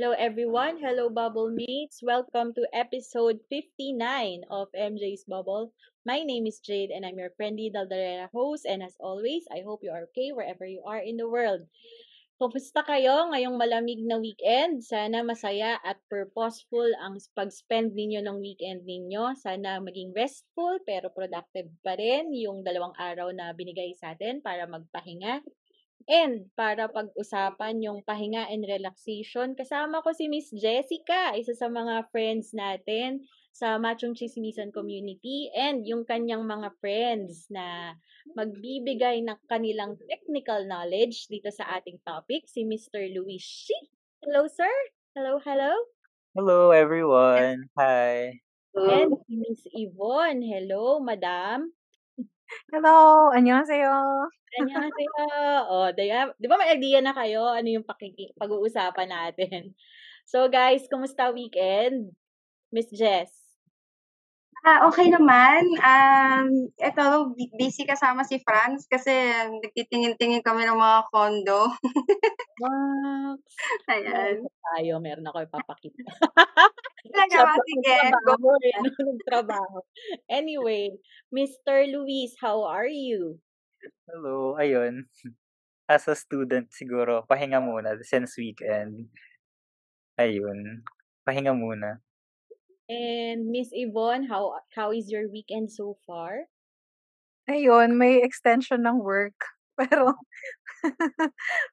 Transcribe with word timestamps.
Hello 0.00 0.16
everyone. 0.16 0.80
Hello 0.80 1.12
Bubble 1.12 1.52
Mates. 1.52 2.00
Welcome 2.00 2.56
to 2.56 2.64
episode 2.72 3.36
59 3.52 4.48
of 4.48 4.72
MJ's 4.72 5.28
Bubble. 5.28 5.76
My 6.08 6.24
name 6.24 6.48
is 6.48 6.56
Jade 6.56 6.88
and 6.88 7.04
I'm 7.04 7.20
your 7.20 7.36
friendly 7.36 7.68
Daldarera 7.68 8.32
host 8.32 8.64
and 8.64 8.80
as 8.80 8.96
always, 8.96 9.44
I 9.52 9.60
hope 9.60 9.84
you 9.84 9.92
are 9.92 10.08
okay 10.08 10.32
wherever 10.32 10.64
you 10.64 10.80
are 10.88 11.04
in 11.04 11.20
the 11.20 11.28
world. 11.28 11.68
Kumusta 12.40 12.80
kayo 12.80 13.28
ngayong 13.28 13.60
malamig 13.60 14.00
na 14.00 14.16
weekend? 14.16 14.80
Sana 14.80 15.20
masaya 15.20 15.76
at 15.84 16.00
purposeful 16.08 16.88
ang 17.04 17.20
pag-spend 17.36 17.92
ninyo 17.92 18.24
ng 18.24 18.40
weekend 18.40 18.88
ninyo. 18.88 19.36
Sana 19.36 19.84
maging 19.84 20.16
restful 20.16 20.80
pero 20.88 21.12
productive 21.12 21.68
pa 21.84 22.00
rin 22.00 22.32
yung 22.32 22.64
dalawang 22.64 22.96
araw 22.96 23.36
na 23.36 23.52
binigay 23.52 23.92
sa 24.00 24.16
atin 24.16 24.40
para 24.40 24.64
magpahinga 24.64 25.44
And 26.08 26.48
para 26.56 26.88
pag-usapan 26.88 27.84
yung 27.84 28.00
pahinga 28.06 28.48
and 28.48 28.64
relaxation, 28.64 29.52
kasama 29.52 30.00
ko 30.00 30.14
si 30.16 30.30
Miss 30.30 30.48
Jessica, 30.54 31.36
isa 31.36 31.52
sa 31.52 31.68
mga 31.68 32.08
friends 32.08 32.56
natin 32.56 33.24
sa 33.50 33.76
Machong 33.76 34.16
Chismisan 34.16 34.72
Community 34.72 35.50
and 35.52 35.84
yung 35.84 36.06
kanyang 36.08 36.46
mga 36.46 36.72
friends 36.80 37.50
na 37.52 37.92
magbibigay 38.32 39.20
ng 39.26 39.38
kanilang 39.50 39.98
technical 40.08 40.64
knowledge 40.64 41.28
dito 41.28 41.50
sa 41.52 41.66
ating 41.76 42.00
topic, 42.06 42.46
si 42.48 42.64
Mr. 42.64 43.10
Luis 43.12 43.42
Shi. 43.42 43.76
Hello, 44.24 44.46
sir. 44.46 44.72
Hello, 45.12 45.42
hello. 45.42 45.74
Hello, 46.32 46.70
everyone. 46.70 47.66
Hi. 47.74 48.38
And 48.70 49.18
si 49.26 49.34
Miss 49.34 49.66
Yvonne. 49.74 50.46
Hello, 50.46 51.02
madam. 51.02 51.74
Hello! 52.74 53.30
Annyeonghaseyo! 53.30 54.26
Annyeonghaseyo! 54.58 55.26
O, 55.70 55.74
oh, 55.86 55.88
di, 55.94 56.10
ba, 56.10 56.34
di 56.34 56.46
ba 56.50 56.58
may 56.58 56.74
idea 56.74 56.98
na 56.98 57.14
kayo 57.14 57.46
ano 57.46 57.68
yung 57.70 57.86
pag-uusapan 57.86 59.08
natin? 59.10 59.74
So 60.26 60.50
guys, 60.50 60.86
kumusta 60.90 61.30
weekend? 61.30 62.10
Miss 62.74 62.90
Jess? 62.90 63.39
Ah, 64.60 64.84
okay 64.84 65.08
naman. 65.08 65.64
Um, 65.80 66.68
eto, 66.76 67.32
busy 67.56 67.88
kasama 67.88 68.28
si 68.28 68.36
Franz 68.44 68.84
kasi 68.84 69.08
nagtitingin-tingin 69.64 70.44
kami 70.44 70.68
ng 70.68 70.76
mga 70.76 71.00
kondo. 71.08 71.72
Max. 72.60 73.40
Ayan. 73.92 74.44
Tayo, 74.44 75.00
meron 75.00 75.24
ako 75.32 75.48
ipapakita. 75.48 76.04
Talaga 77.16 77.36
ba? 77.48 77.54
Sige, 77.64 77.96
go. 78.28 78.36
Nagtrabaho. 79.00 79.80
Anyway, 80.28 80.92
Mr. 81.32 81.88
Luis, 81.88 82.36
how 82.36 82.60
are 82.68 82.88
you? 82.90 83.40
Hello. 84.04 84.60
Ayun. 84.60 85.08
As 85.90 86.06
a 86.06 86.14
student, 86.14 86.70
siguro, 86.70 87.24
pahinga 87.26 87.58
muna 87.58 87.96
since 88.04 88.36
weekend. 88.36 89.08
Ayun. 90.20 90.84
Pahinga 91.24 91.56
muna. 91.56 91.98
And 92.90 93.54
Miss 93.54 93.70
Yvonne, 93.70 94.26
how 94.26 94.58
how 94.74 94.90
is 94.90 95.06
your 95.14 95.30
weekend 95.30 95.70
so 95.70 95.94
far? 96.10 96.50
Ayun, 97.46 97.94
may 97.94 98.18
extension 98.18 98.82
ng 98.82 98.98
work. 98.98 99.38
Pero, 99.80 100.12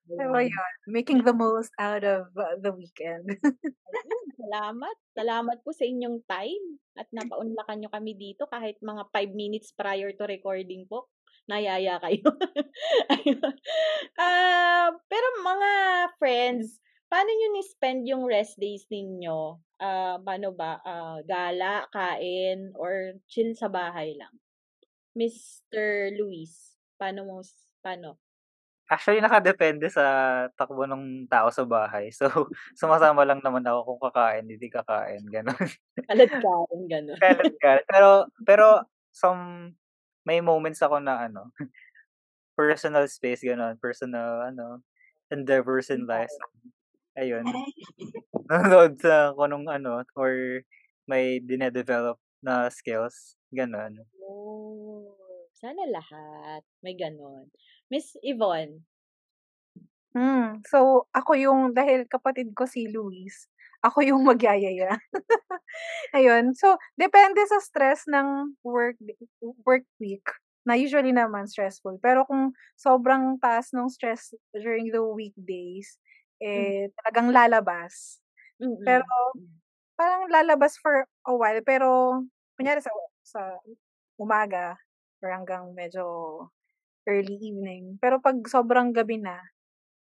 pero 0.08 0.40
yun, 0.40 0.74
making 0.88 1.28
the 1.28 1.36
most 1.36 1.76
out 1.76 2.08
of 2.08 2.32
uh, 2.40 2.56
the 2.56 2.72
weekend. 2.72 3.36
Ayun, 3.36 4.26
salamat. 4.32 4.96
Salamat 5.12 5.58
po 5.60 5.76
sa 5.76 5.84
inyong 5.84 6.24
time 6.24 6.80
at 6.96 7.12
napaunlakan 7.12 7.84
nyo 7.84 7.92
kami 7.92 8.16
dito 8.16 8.48
kahit 8.48 8.80
mga 8.80 9.12
5 9.12 9.36
minutes 9.36 9.76
prior 9.76 10.16
to 10.16 10.24
recording 10.24 10.88
po. 10.88 11.12
Nayaya 11.52 12.00
kayo. 12.00 12.32
Ah, 14.16 14.96
pero 15.12 15.28
mga 15.44 15.72
friends, 16.16 16.80
paano 17.08 17.30
nyo 17.32 17.48
ni-spend 17.56 18.08
yung 18.08 18.28
rest 18.28 18.60
days 18.60 18.84
ninyo? 18.92 19.60
Ah, 19.80 20.20
paano 20.22 20.52
ba? 20.54 20.80
Ah, 20.84 21.20
gala, 21.24 21.88
kain, 21.92 22.72
or 22.76 23.16
chill 23.32 23.56
sa 23.56 23.72
bahay 23.72 24.16
lang? 24.16 24.32
Mr. 25.18 26.14
Luis, 26.14 26.78
paano 27.00 27.26
mo, 27.26 27.42
paano? 27.82 28.22
Actually, 28.88 29.20
nakadepende 29.20 29.92
sa 29.92 30.04
takbo 30.56 30.88
ng 30.88 31.28
tao 31.28 31.52
sa 31.52 31.68
bahay. 31.68 32.08
So, 32.14 32.30
sumasama 32.80 33.28
lang 33.28 33.44
naman 33.44 33.66
ako 33.68 33.80
kung 33.84 34.02
kakain, 34.08 34.48
hindi 34.48 34.68
kakain. 34.72 35.28
Ganon. 35.28 35.60
Kalat 36.08 36.32
kain, 36.32 36.82
gano'n. 36.88 37.20
Kalat 37.20 37.54
ka. 37.60 37.72
Pero, 37.84 38.10
pero, 38.48 38.68
some, 39.12 39.76
may 40.24 40.40
moments 40.40 40.80
ako 40.80 41.04
na, 41.04 41.28
ano, 41.28 41.52
personal 42.60 43.04
space, 43.12 43.44
ganon. 43.44 43.76
Personal, 43.76 44.54
ano, 44.56 44.80
endeavors 45.28 45.92
in 45.92 46.08
life. 46.08 46.32
Ayun. 47.18 47.44
Nanonood 48.50 49.02
sa 49.02 49.34
kung 49.34 49.50
anong, 49.50 49.66
ano, 49.68 50.06
or 50.14 50.62
may 51.10 51.42
dinedevelop 51.42 52.22
na 52.46 52.70
skills. 52.70 53.36
Ganon. 53.50 54.06
Oh, 54.22 55.18
sana 55.58 55.90
lahat. 55.90 56.62
May 56.86 56.94
ganon. 56.94 57.50
Miss 57.90 58.14
Yvonne. 58.22 58.86
Hmm. 60.14 60.62
So, 60.70 61.10
ako 61.14 61.38
yung, 61.38 61.62
dahil 61.74 62.06
kapatid 62.06 62.54
ko 62.54 62.70
si 62.70 62.90
Luis, 62.90 63.50
ako 63.82 64.06
yung 64.06 64.22
magyayaya. 64.30 64.98
Ayun. 66.18 66.54
So, 66.54 66.78
depende 66.98 67.42
sa 67.50 67.62
stress 67.62 68.06
ng 68.10 68.58
work 68.62 68.98
work 69.66 69.86
week 70.02 70.26
na 70.68 70.76
usually 70.76 71.16
naman 71.16 71.48
stressful. 71.48 71.96
Pero 72.04 72.28
kung 72.28 72.52
sobrang 72.76 73.40
taas 73.40 73.72
ng 73.72 73.88
stress 73.88 74.36
during 74.52 74.92
the 74.92 75.00
weekdays, 75.00 75.96
eh, 76.44 76.90
talagang 77.02 77.30
lalabas. 77.34 78.22
Mm-mm. 78.62 78.82
Pero, 78.86 79.06
parang 80.00 80.30
lalabas 80.32 80.78
for 80.82 81.06
a 81.28 81.34
while. 81.36 81.62
Pero, 81.66 82.22
kunyari 82.60 82.82
sa, 82.84 82.92
sa 83.26 83.42
umaga, 84.20 84.78
or 85.24 85.32
hanggang 85.34 85.74
medyo 85.78 86.06
early 87.10 87.38
evening. 87.42 87.98
Pero 88.02 88.20
pag 88.22 88.38
sobrang 88.50 88.94
gabi 88.96 89.20
na, 89.22 89.40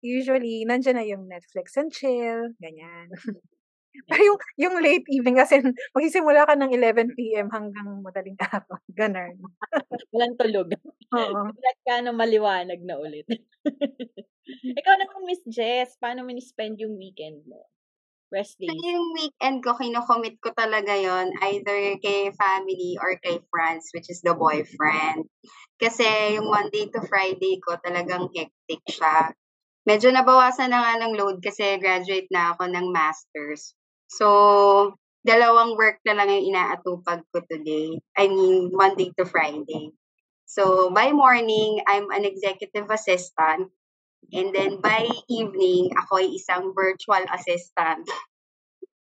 usually, 0.04 0.64
nandyan 0.68 0.98
na 1.00 1.06
yung 1.06 1.26
Netflix 1.30 1.76
and 1.80 1.92
chill, 1.94 2.52
ganyan. 2.62 3.08
Pero 4.06 4.22
yung, 4.28 4.38
yung 4.58 4.74
late 4.82 5.06
evening, 5.10 5.38
kasi 5.38 5.60
magsisimula 5.94 6.46
ka 6.46 6.54
ng 6.54 6.70
11 6.74 7.14
p.m. 7.18 7.50
hanggang 7.50 8.02
madaling 8.02 8.38
araw. 8.38 8.78
Ganun. 9.00 9.34
Walang 10.14 10.34
tulog. 10.38 10.68
Oo. 11.14 11.40
Lahat 11.50 11.78
ka 11.86 11.94
na 12.02 12.12
maliwanag 12.14 12.80
na 12.86 12.96
ulit. 12.98 13.26
Ikaw 14.78 14.94
naman, 14.98 15.26
Miss 15.26 15.42
Jess, 15.46 15.94
paano 15.98 16.22
mo 16.26 16.30
ni-spend 16.30 16.78
yung 16.82 16.98
weekend 16.98 17.42
mo? 17.46 17.66
Rest 18.30 18.62
So, 18.62 18.70
days. 18.70 18.78
yung 18.78 19.10
weekend 19.18 19.58
ko, 19.66 19.74
kinocommit 19.74 20.38
ko 20.38 20.54
talaga 20.54 20.94
yon 20.94 21.34
either 21.50 21.98
kay 21.98 22.30
family 22.38 22.94
or 23.02 23.18
kay 23.18 23.42
friends, 23.50 23.90
which 23.90 24.06
is 24.06 24.22
the 24.22 24.34
boyfriend. 24.38 25.26
Kasi 25.82 26.38
yung 26.38 26.46
Monday 26.46 26.86
to 26.94 27.02
Friday 27.10 27.58
ko, 27.58 27.74
talagang 27.82 28.30
hectic 28.30 28.82
siya. 28.86 29.34
Medyo 29.82 30.14
nabawasan 30.14 30.70
na 30.70 30.78
nga 30.86 30.94
ng 31.02 31.18
load 31.18 31.42
kasi 31.42 31.74
graduate 31.82 32.30
na 32.30 32.54
ako 32.54 32.70
ng 32.70 32.86
master's. 32.94 33.74
So, 34.10 34.26
dalawang 35.22 35.78
work 35.78 36.02
na 36.02 36.18
lang 36.18 36.34
yung 36.34 36.50
inaatupag 36.50 37.22
ko 37.30 37.38
today. 37.46 37.94
I 38.18 38.26
mean, 38.26 38.74
Monday 38.74 39.14
to 39.14 39.24
Friday. 39.24 39.94
So, 40.50 40.90
by 40.90 41.14
morning, 41.14 41.78
I'm 41.86 42.10
an 42.10 42.26
executive 42.26 42.90
assistant. 42.90 43.70
And 44.34 44.50
then 44.50 44.82
by 44.82 45.06
evening, 45.30 45.94
ako 45.94 46.18
ay 46.20 46.34
isang 46.34 46.74
virtual 46.74 47.22
assistant. 47.30 48.04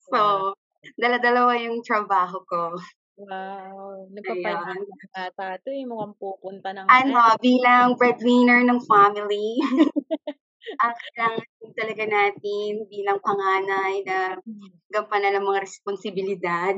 So, 0.05 0.53
dala-dalawa 1.01 1.57
yung 1.57 1.81
trabaho 1.81 2.45
ko. 2.45 2.77
Wow. 3.21 4.05
Ayan. 4.09 4.17
Nagpapahinga 4.17 4.95
ata 5.13 5.45
ito. 5.61 5.69
eh. 5.69 5.85
Mukhang 5.85 6.13
pupunta 6.17 6.73
ng... 6.73 6.85
Ano, 6.89 7.21
bilang 7.37 7.93
breadwinner 7.97 8.65
ng 8.65 8.81
family, 8.85 9.61
ang 10.81 10.93
kailangan 10.93 11.71
talaga 11.73 12.03
natin 12.05 12.71
bilang 12.87 13.19
panganay 13.23 14.05
na 14.05 14.17
gampanan 14.93 15.39
ng 15.39 15.45
mga 15.45 15.63
responsibilidad. 15.65 16.75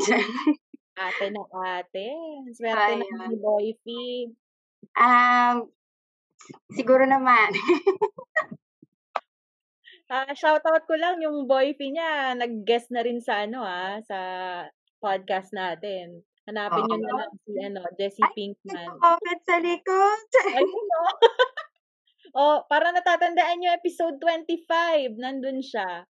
Ate 0.94 1.26
na 1.34 1.44
ate. 1.82 2.08
Swerte 2.54 3.02
na 3.02 3.26
ni 3.28 3.38
Boyfie. 3.42 4.30
um, 4.94 5.66
siguro 6.76 7.04
naman. 7.10 7.50
Ah, 10.14 10.30
shoutout 10.30 10.86
ko 10.86 10.94
lang 10.94 11.26
yung 11.26 11.50
boyfie 11.50 11.90
niya, 11.90 12.38
nag-guest 12.38 12.94
na 12.94 13.02
rin 13.02 13.18
sa 13.18 13.50
ano 13.50 13.66
ah, 13.66 13.98
sa 14.06 14.20
podcast 15.02 15.50
natin. 15.58 16.22
Hanapin 16.46 16.86
niyo 16.86 16.98
na 17.02 17.12
lang 17.24 17.32
si 17.42 17.52
ano, 17.58 17.82
Jessie 17.98 18.22
Ay, 18.22 18.34
Pinkman. 18.36 18.78
nagko-comment 18.78 19.42
sa 19.48 19.58
likod. 19.64 20.28
Ayun 20.54 20.88
oh. 21.02 21.16
oh, 22.34 22.66
para 22.68 22.90
natatandaan 22.90 23.62
niyo 23.62 23.70
episode 23.74 24.18
25, 24.18 25.18
nandun 25.18 25.62
siya. 25.62 26.06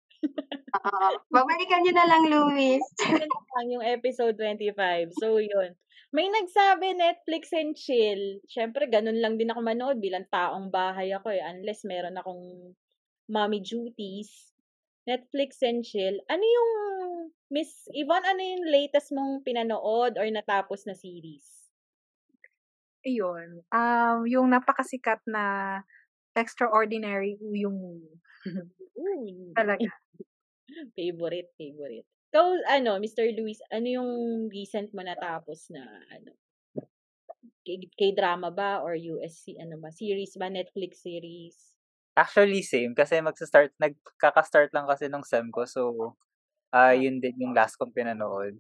Oo. 0.77 1.07
Babalikan 1.33 1.81
niyo 1.83 1.93
na 1.97 2.07
lang, 2.07 2.23
Luis. 2.29 2.85
Yun 3.09 3.29
lang 3.29 3.69
yung 3.73 3.85
episode 3.85 4.37
25. 4.37 5.17
So, 5.17 5.41
yun. 5.41 5.75
May 6.11 6.27
nagsabi 6.27 6.99
Netflix 6.99 7.55
and 7.55 7.79
chill. 7.79 8.43
Siyempre, 8.51 8.91
ganun 8.91 9.23
lang 9.23 9.39
din 9.39 9.51
ako 9.51 9.61
manood 9.63 9.99
bilang 10.03 10.27
taong 10.29 10.69
bahay 10.69 11.15
ako 11.15 11.31
eh. 11.31 11.43
Unless 11.43 11.87
meron 11.87 12.19
akong 12.19 12.75
mommy 13.31 13.63
duties. 13.63 14.51
Netflix 15.07 15.63
and 15.63 15.87
chill. 15.87 16.19
Ano 16.29 16.43
yung, 16.43 16.71
Miss 17.51 17.87
Yvonne, 17.95 18.27
ano 18.27 18.43
yung 18.43 18.65
latest 18.69 19.15
mong 19.15 19.47
pinanood 19.47 20.19
or 20.19 20.27
natapos 20.29 20.85
na 20.85 20.99
series? 20.99 21.71
Ayun. 23.07 23.65
Um, 23.73 24.19
yung 24.29 24.53
napakasikat 24.53 25.25
na 25.25 25.79
Extraordinary 26.37 27.37
Moo. 27.41 28.01
Ooh, 28.99 29.55
Talaga. 29.57 29.91
favorite, 30.97 31.51
favorite. 31.59 32.07
So, 32.31 32.55
ano, 32.71 32.99
Mr. 33.03 33.27
Luis, 33.35 33.59
ano 33.75 33.87
yung 33.91 34.11
recent 34.51 34.95
mo 34.95 35.03
natapos 35.03 35.67
na, 35.75 35.83
ano, 36.15 36.31
K- 37.67 37.91
K-drama 37.99 38.51
ba 38.53 38.81
or 38.85 38.95
USC, 38.95 39.57
ano 39.59 39.77
ba, 39.83 39.91
series 39.91 40.35
ba, 40.39 40.47
Netflix 40.49 41.03
series? 41.03 41.57
Actually, 42.15 42.63
same. 42.63 42.93
Kasi 42.95 43.19
magsa-start, 43.23 43.73
nagkaka-start 43.81 44.71
lang 44.77 44.87
kasi 44.87 45.09
nung 45.09 45.25
SEM 45.25 45.49
ko. 45.51 45.65
So, 45.65 45.81
ah 46.71 46.95
yun 46.95 47.19
din 47.19 47.35
yung 47.43 47.55
last 47.57 47.75
kong 47.79 47.95
pinanood. 47.95 48.55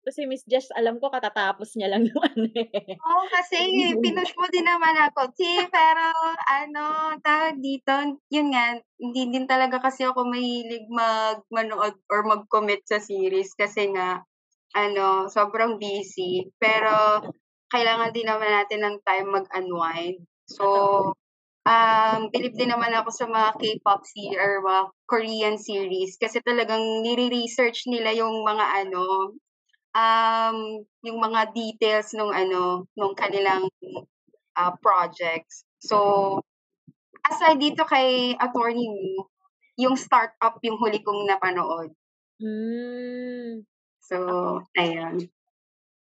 Kasi 0.00 0.24
Miss 0.24 0.44
Jess, 0.48 0.72
alam 0.72 0.96
ko 0.96 1.12
katatapos 1.12 1.76
niya 1.76 1.92
lang 1.92 2.04
yung 2.08 2.22
ano 2.24 2.48
eh. 2.56 2.96
Oo, 2.96 3.22
kasi 3.28 3.56
pinush 4.04 4.34
mo 4.36 4.46
din 4.48 4.64
naman 4.64 4.96
ako. 5.10 5.32
Si, 5.36 5.48
pero 5.68 6.04
ano, 6.48 7.14
tawag 7.20 7.60
dito, 7.60 7.92
yun 8.32 8.52
nga, 8.52 8.80
hindi 8.96 9.22
din 9.28 9.44
talaga 9.44 9.80
kasi 9.80 10.08
ako 10.08 10.24
mahilig 10.24 10.88
mag 10.88 11.44
manood 11.52 12.00
or 12.08 12.24
mag-commit 12.24 12.80
sa 12.88 12.96
series 12.96 13.52
kasi 13.52 13.92
nga, 13.92 14.24
ano, 14.72 15.28
sobrang 15.28 15.76
busy. 15.76 16.48
Pero, 16.56 17.20
kailangan 17.70 18.10
din 18.10 18.26
naman 18.26 18.50
natin 18.50 18.80
ng 18.82 18.96
time 19.06 19.28
mag-unwind. 19.30 20.26
So, 20.50 20.66
um, 21.62 22.20
believe 22.34 22.58
din 22.58 22.74
naman 22.74 22.90
ako 22.98 23.10
sa 23.14 23.26
mga 23.30 23.50
K-pop 23.62 24.02
series 24.02 24.40
or 24.40 24.64
mga 24.64 24.82
Korean 25.06 25.56
series 25.60 26.18
kasi 26.18 26.42
talagang 26.42 26.82
nire-research 27.06 27.86
nila 27.86 28.10
yung 28.14 28.42
mga 28.42 28.86
ano, 28.86 29.34
um, 29.96 30.84
yung 31.04 31.18
mga 31.20 31.52
details 31.54 32.12
nung 32.16 32.32
ano, 32.34 32.86
nung 32.96 33.14
kanilang 33.16 33.68
uh, 34.58 34.72
projects. 34.82 35.64
So, 35.82 36.40
aside 37.26 37.60
dito 37.60 37.84
kay 37.88 38.36
Attorney 38.38 38.88
Wu, 38.88 39.26
yung 39.80 39.96
startup 39.98 40.58
yung 40.64 40.78
huli 40.80 41.00
kong 41.04 41.26
napanood. 41.28 41.94
Mm. 42.40 43.64
So, 44.02 44.16
ayun. 44.74 45.30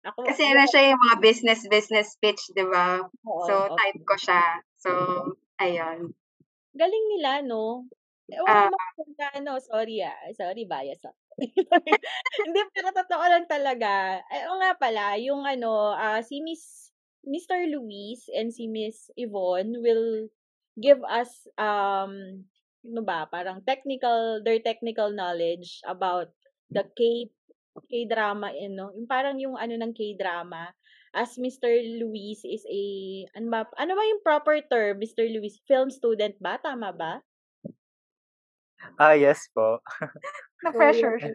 Ako, 0.04 0.22
Kasi 0.26 0.46
ano 0.46 0.62
siya 0.70 0.94
yung 0.94 1.02
mga 1.02 1.16
business-business 1.18 2.08
pitch, 2.22 2.54
di 2.54 2.62
ba? 2.66 3.02
So, 3.42 3.70
type 3.74 4.00
ko 4.06 4.14
siya. 4.18 4.62
So, 4.78 4.90
ayun. 5.58 6.14
Galing 6.74 7.04
nila, 7.12 7.44
no? 7.44 7.84
Ewan 8.32 8.56
Ah. 8.56 8.70
ko 8.72 8.76
kung 8.96 9.12
ano, 9.20 9.60
sorry 9.60 10.00
ah. 10.00 10.16
Sorry, 10.32 10.64
bias 10.64 11.04
ah. 11.04 11.12
Hindi, 12.46 12.60
pero 12.74 12.88
totoo 12.92 13.24
lang 13.24 13.46
talaga. 13.48 14.20
Ay, 14.28 14.42
nga 14.46 14.72
pala, 14.76 15.04
yung 15.20 15.42
ano, 15.48 15.94
ah, 15.96 16.20
si 16.24 16.40
Miss 16.44 16.92
Mr. 17.22 17.70
Luis 17.70 18.26
and 18.34 18.50
si 18.50 18.66
Miss 18.66 19.06
Yvonne 19.14 19.78
will 19.78 20.26
give 20.80 20.98
us 21.06 21.46
um 21.60 22.42
ano 22.82 23.00
ba, 23.06 23.30
parang 23.30 23.62
technical, 23.62 24.42
their 24.42 24.58
technical 24.58 25.14
knowledge 25.14 25.78
about 25.86 26.34
the 26.74 26.82
K 26.98 27.30
K-drama, 27.88 28.52
eh, 28.52 28.68
no? 28.68 28.90
Yung 28.92 29.08
parang 29.08 29.38
yung 29.40 29.56
ano 29.56 29.78
ng 29.78 29.94
K-drama. 29.96 30.74
As 31.14 31.36
Mr. 31.40 31.68
Luis 32.00 32.40
is 32.44 32.64
a, 32.68 32.82
ano 33.36 33.48
ba, 33.52 33.60
ano 33.80 33.92
ba 33.96 34.02
yung 34.04 34.24
proper 34.24 34.60
term, 34.66 34.98
Mr. 35.00 35.24
Luis? 35.30 35.60
Film 35.68 35.88
student 35.92 36.36
ba? 36.42 36.58
Tama 36.60 36.90
ba? 36.92 37.22
Ah, 38.98 39.14
yes 39.14 39.48
po. 39.54 39.80
Na-pressure 40.62 41.18
siya. 41.22 41.34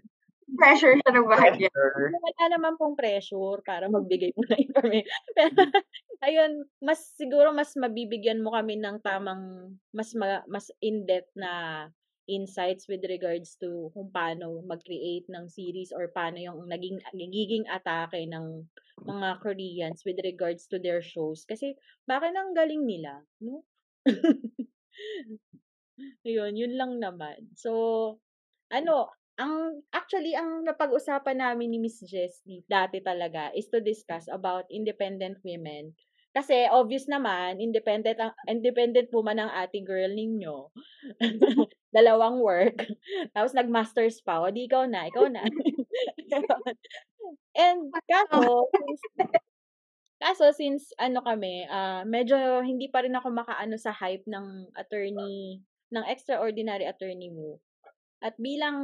Pressure 0.55 0.95
siya 0.95 1.11
ng 1.11 1.27
bahagya. 1.27 1.69
Wala 2.23 2.43
naman 2.55 2.79
pong 2.79 2.95
pressure 2.95 3.59
para 3.67 3.91
magbigay 3.91 4.31
mo 4.31 4.47
ng 4.47 4.61
information. 4.63 5.21
Pero, 5.35 5.51
ayun, 6.23 6.51
mas 6.79 7.03
siguro 7.19 7.51
mas 7.51 7.75
mabibigyan 7.75 8.39
mo 8.39 8.55
kami 8.55 8.79
ng 8.79 9.03
tamang, 9.03 9.75
mas 9.91 10.15
ma, 10.15 10.39
mas 10.47 10.71
in-depth 10.79 11.35
na 11.35 11.85
insights 12.27 12.87
with 12.91 13.03
regards 13.07 13.55
to 13.59 13.91
kung 13.95 14.11
paano 14.11 14.59
mag-create 14.67 15.27
ng 15.31 15.47
series 15.47 15.91
or 15.95 16.11
paano 16.11 16.39
yung 16.39 16.59
naging 16.67 16.99
nagiging 17.15 17.63
atake 17.71 18.27
ng 18.27 18.67
mga 19.07 19.27
Koreans 19.43 20.03
with 20.07 20.19
regards 20.23 20.67
to 20.67 20.79
their 20.79 20.99
shows. 21.03 21.43
Kasi, 21.47 21.75
bakit 22.07 22.35
ang 22.35 22.55
galing 22.55 22.83
nila, 22.87 23.23
no? 23.43 23.63
Ayun, 26.25 26.53
yun 26.57 26.73
lang 26.77 26.97
naman. 27.01 27.49
So, 27.57 27.71
ano, 28.73 29.09
ang 29.37 29.85
actually 29.93 30.33
ang 30.33 30.65
napag-usapan 30.65 31.37
namin 31.41 31.69
ni 31.73 31.77
Miss 31.77 32.01
Jess 32.01 32.41
dati 32.65 33.01
talaga 33.05 33.53
is 33.53 33.69
to 33.69 33.77
discuss 33.81 34.25
about 34.29 34.65
independent 34.73 35.37
women. 35.45 35.93
Kasi 36.33 36.69
obvious 36.69 37.05
naman, 37.09 37.57
independent 37.61 38.17
ang 38.21 38.33
independent 38.49 39.09
woman 39.13 39.41
ang 39.41 39.51
ate 39.53 39.81
girl 39.81 40.09
ninyo. 40.13 40.69
Dalawang 41.97 42.37
work. 42.41 42.77
Tapos 43.33 43.57
nag-masters 43.57 44.21
pa. 44.21 44.41
O 44.45 44.53
di 44.53 44.69
ikaw 44.69 44.85
na, 44.85 45.09
ikaw 45.09 45.25
na. 45.29 45.45
And 47.57 47.93
kaso, 48.09 48.69
since, 48.77 49.01
kaso 50.21 50.45
since 50.55 50.91
ano 51.01 51.21
kami, 51.25 51.65
ah 51.69 52.03
medyo 52.07 52.61
hindi 52.65 52.89
pa 52.91 53.03
rin 53.05 53.15
ako 53.17 53.29
makaano 53.33 53.75
sa 53.79 53.93
hype 53.95 54.25
ng 54.29 54.71
attorney, 54.77 55.61
ng 55.91 56.05
extraordinary 56.07 56.85
attorney 56.87 57.31
mo. 57.31 57.59
At 58.17 58.33
bilang 58.41 58.77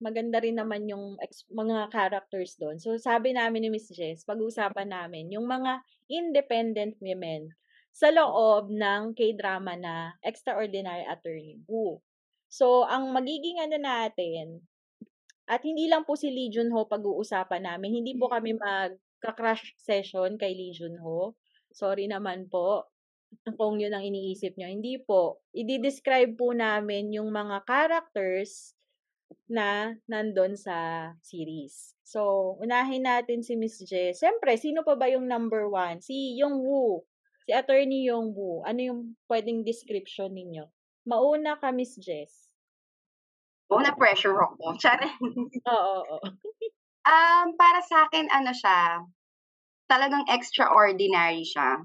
maganda 0.00 0.40
rin 0.40 0.56
naman 0.56 0.88
yung 0.88 1.20
ex- 1.20 1.44
mga 1.52 1.92
characters 1.92 2.56
doon. 2.56 2.80
So 2.80 2.96
sabi 2.96 3.36
namin 3.36 3.68
ni 3.68 3.68
Miss 3.68 3.92
Jess, 3.92 4.24
pag-uusapan 4.24 4.88
namin 4.88 5.28
yung 5.28 5.44
mga 5.44 5.84
independent 6.08 6.96
women 7.04 7.52
sa 7.92 8.08
loob 8.08 8.72
ng 8.72 9.12
K-drama 9.12 9.76
na 9.76 10.16
Extraordinary 10.24 11.04
Attorney 11.04 11.60
Woo. 11.68 12.00
So 12.48 12.88
ang 12.88 13.12
magiging 13.12 13.60
ano 13.60 13.76
natin, 13.76 14.64
at 15.50 15.66
hindi 15.66 15.90
lang 15.90 16.06
po 16.06 16.14
si 16.14 16.30
Lee 16.30 16.48
Junho 16.48 16.86
pag-uusapan 16.86 17.66
namin, 17.66 18.00
hindi 18.00 18.14
po 18.14 18.30
kami 18.30 18.54
magka-crush 18.54 19.74
session 19.82 20.38
kay 20.38 20.54
Lee 20.54 20.70
Junho. 20.70 21.34
Sorry 21.74 22.06
naman 22.06 22.46
po 22.46 22.86
kung 23.56 23.80
yun 23.80 23.94
ang 23.94 24.04
iniisip 24.04 24.54
nyo. 24.58 24.68
Hindi 24.68 25.00
po. 25.00 25.42
I-describe 25.54 26.36
po 26.36 26.52
namin 26.52 27.14
yung 27.14 27.30
mga 27.30 27.64
characters 27.64 28.74
na 29.46 29.94
nandun 30.10 30.58
sa 30.58 31.10
series. 31.22 31.94
So, 32.02 32.54
unahin 32.58 33.06
natin 33.06 33.46
si 33.46 33.54
Miss 33.54 33.78
J. 33.82 34.14
Siyempre, 34.14 34.58
sino 34.58 34.82
pa 34.82 34.98
ba 34.98 35.06
yung 35.06 35.30
number 35.30 35.70
one? 35.70 36.02
Si 36.02 36.34
Yong 36.38 36.58
Woo. 36.58 37.06
Si 37.46 37.54
Attorney 37.54 38.10
Yong 38.10 38.34
Woo. 38.34 38.66
Ano 38.66 38.80
yung 38.82 39.00
pwedeng 39.30 39.62
description 39.62 40.34
ninyo? 40.34 40.66
Mauna 41.06 41.58
ka, 41.58 41.70
Miss 41.70 41.94
Jess. 41.98 42.50
Una 43.70 43.94
pressure 43.94 44.34
ako. 44.34 44.74
Tsara. 44.82 45.06
Oo, 45.70 45.96
oo. 46.18 46.28
Um, 47.06 47.54
para 47.54 47.80
sa 47.86 48.10
akin, 48.10 48.26
ano 48.28 48.50
siya, 48.50 49.06
talagang 49.86 50.26
extraordinary 50.28 51.46
siya. 51.46 51.80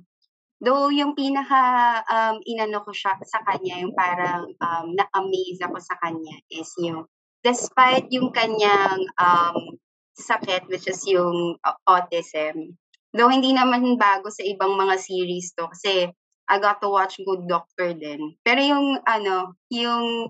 Though 0.64 0.88
yung 0.90 1.14
pinaka 1.14 1.62
um, 2.08 2.40
inano 2.48 2.82
ko 2.82 2.92
siya 2.96 3.20
sa 3.28 3.44
kanya, 3.44 3.84
yung 3.84 3.94
parang 3.94 4.50
um, 4.56 4.86
na-amaze 4.96 5.60
ako 5.62 5.78
sa 5.84 5.96
kanya 6.00 6.36
is 6.50 6.72
yung 6.80 7.06
despite 7.44 8.08
yung 8.10 8.32
kanyang 8.34 9.04
um, 9.20 9.78
sakit, 10.16 10.66
which 10.72 10.88
is 10.88 11.04
yung 11.06 11.60
uh, 11.62 11.78
autism, 11.86 12.74
though 13.14 13.30
hindi 13.30 13.52
naman 13.52 14.00
bago 14.00 14.32
sa 14.32 14.42
ibang 14.48 14.74
mga 14.80 14.96
series 14.98 15.52
to 15.54 15.68
kasi 15.70 16.10
I 16.48 16.56
got 16.62 16.80
to 16.82 16.90
watch 16.90 17.18
Good 17.20 17.46
Doctor 17.50 17.94
din. 17.98 18.38
Pero 18.46 18.62
yung 18.62 19.02
ano, 19.06 19.58
yung 19.70 20.30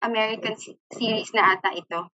American 0.00 0.56
se- 0.56 0.80
series 0.92 1.30
na 1.36 1.56
ata 1.56 1.70
ito, 1.76 2.10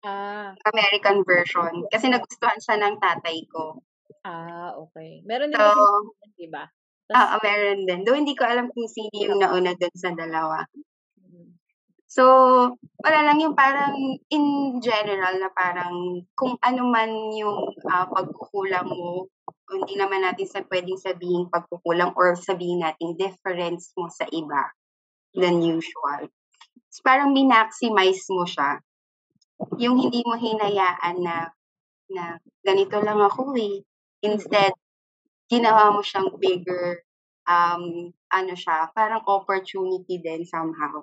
Ah, 0.00 0.56
American 0.72 1.20
version. 1.28 1.84
Kasi 1.92 2.08
nagustuhan 2.08 2.56
siya 2.56 2.80
ng 2.80 2.96
tatay 3.04 3.44
ko. 3.52 3.84
ah, 4.24 4.72
okay. 4.76 5.20
Meron 5.28 5.52
din 5.52 5.60
So, 5.60 5.68
kasi, 5.68 6.32
di 6.40 6.48
ba? 6.48 6.64
Ah, 7.10 7.36
Tas, 7.36 7.42
meron 7.42 7.86
din. 7.86 8.00
Though 8.06 8.18
hindi 8.18 8.34
ko 8.38 8.46
alam 8.46 8.70
kung 8.70 8.86
sino 8.86 9.14
yung 9.14 9.42
nauna 9.42 9.74
dun 9.74 9.94
sa 9.94 10.14
dalawa. 10.14 10.62
So, 12.10 12.26
wala 12.74 13.18
lang 13.22 13.38
yung 13.38 13.54
parang 13.54 13.94
in 14.34 14.46
general 14.82 15.38
na 15.38 15.46
parang 15.54 16.26
kung 16.34 16.58
ano 16.58 16.82
man 16.90 17.30
yung 17.38 17.70
uh, 17.86 18.06
pagkukulang 18.10 18.90
mo, 18.90 19.30
hindi 19.70 19.94
naman 19.94 20.26
natin 20.26 20.50
sa 20.50 20.66
pwedeng 20.66 20.98
sabihin 20.98 21.46
pagkukulang 21.46 22.10
or 22.18 22.34
sabihin 22.34 22.82
natin 22.82 23.14
difference 23.14 23.94
mo 23.94 24.10
sa 24.10 24.26
iba 24.34 24.74
than 25.38 25.62
usual. 25.62 26.26
So, 26.90 27.06
parang 27.06 27.30
minaximize 27.30 28.26
mo 28.34 28.42
siya. 28.42 28.82
Yung 29.78 30.02
hindi 30.02 30.26
mo 30.26 30.34
hinayaan 30.34 31.22
na 31.22 31.54
na 32.10 32.42
ganito 32.66 32.98
lang 32.98 33.22
ako 33.22 33.54
eh. 33.54 33.86
Instead, 34.26 34.74
ginawa 35.50 35.90
mo 35.90 36.00
siyang 36.00 36.30
bigger, 36.38 37.02
um, 37.50 38.14
ano 38.30 38.54
siya, 38.54 38.88
parang 38.94 39.26
opportunity 39.26 40.22
din 40.22 40.46
somehow. 40.46 41.02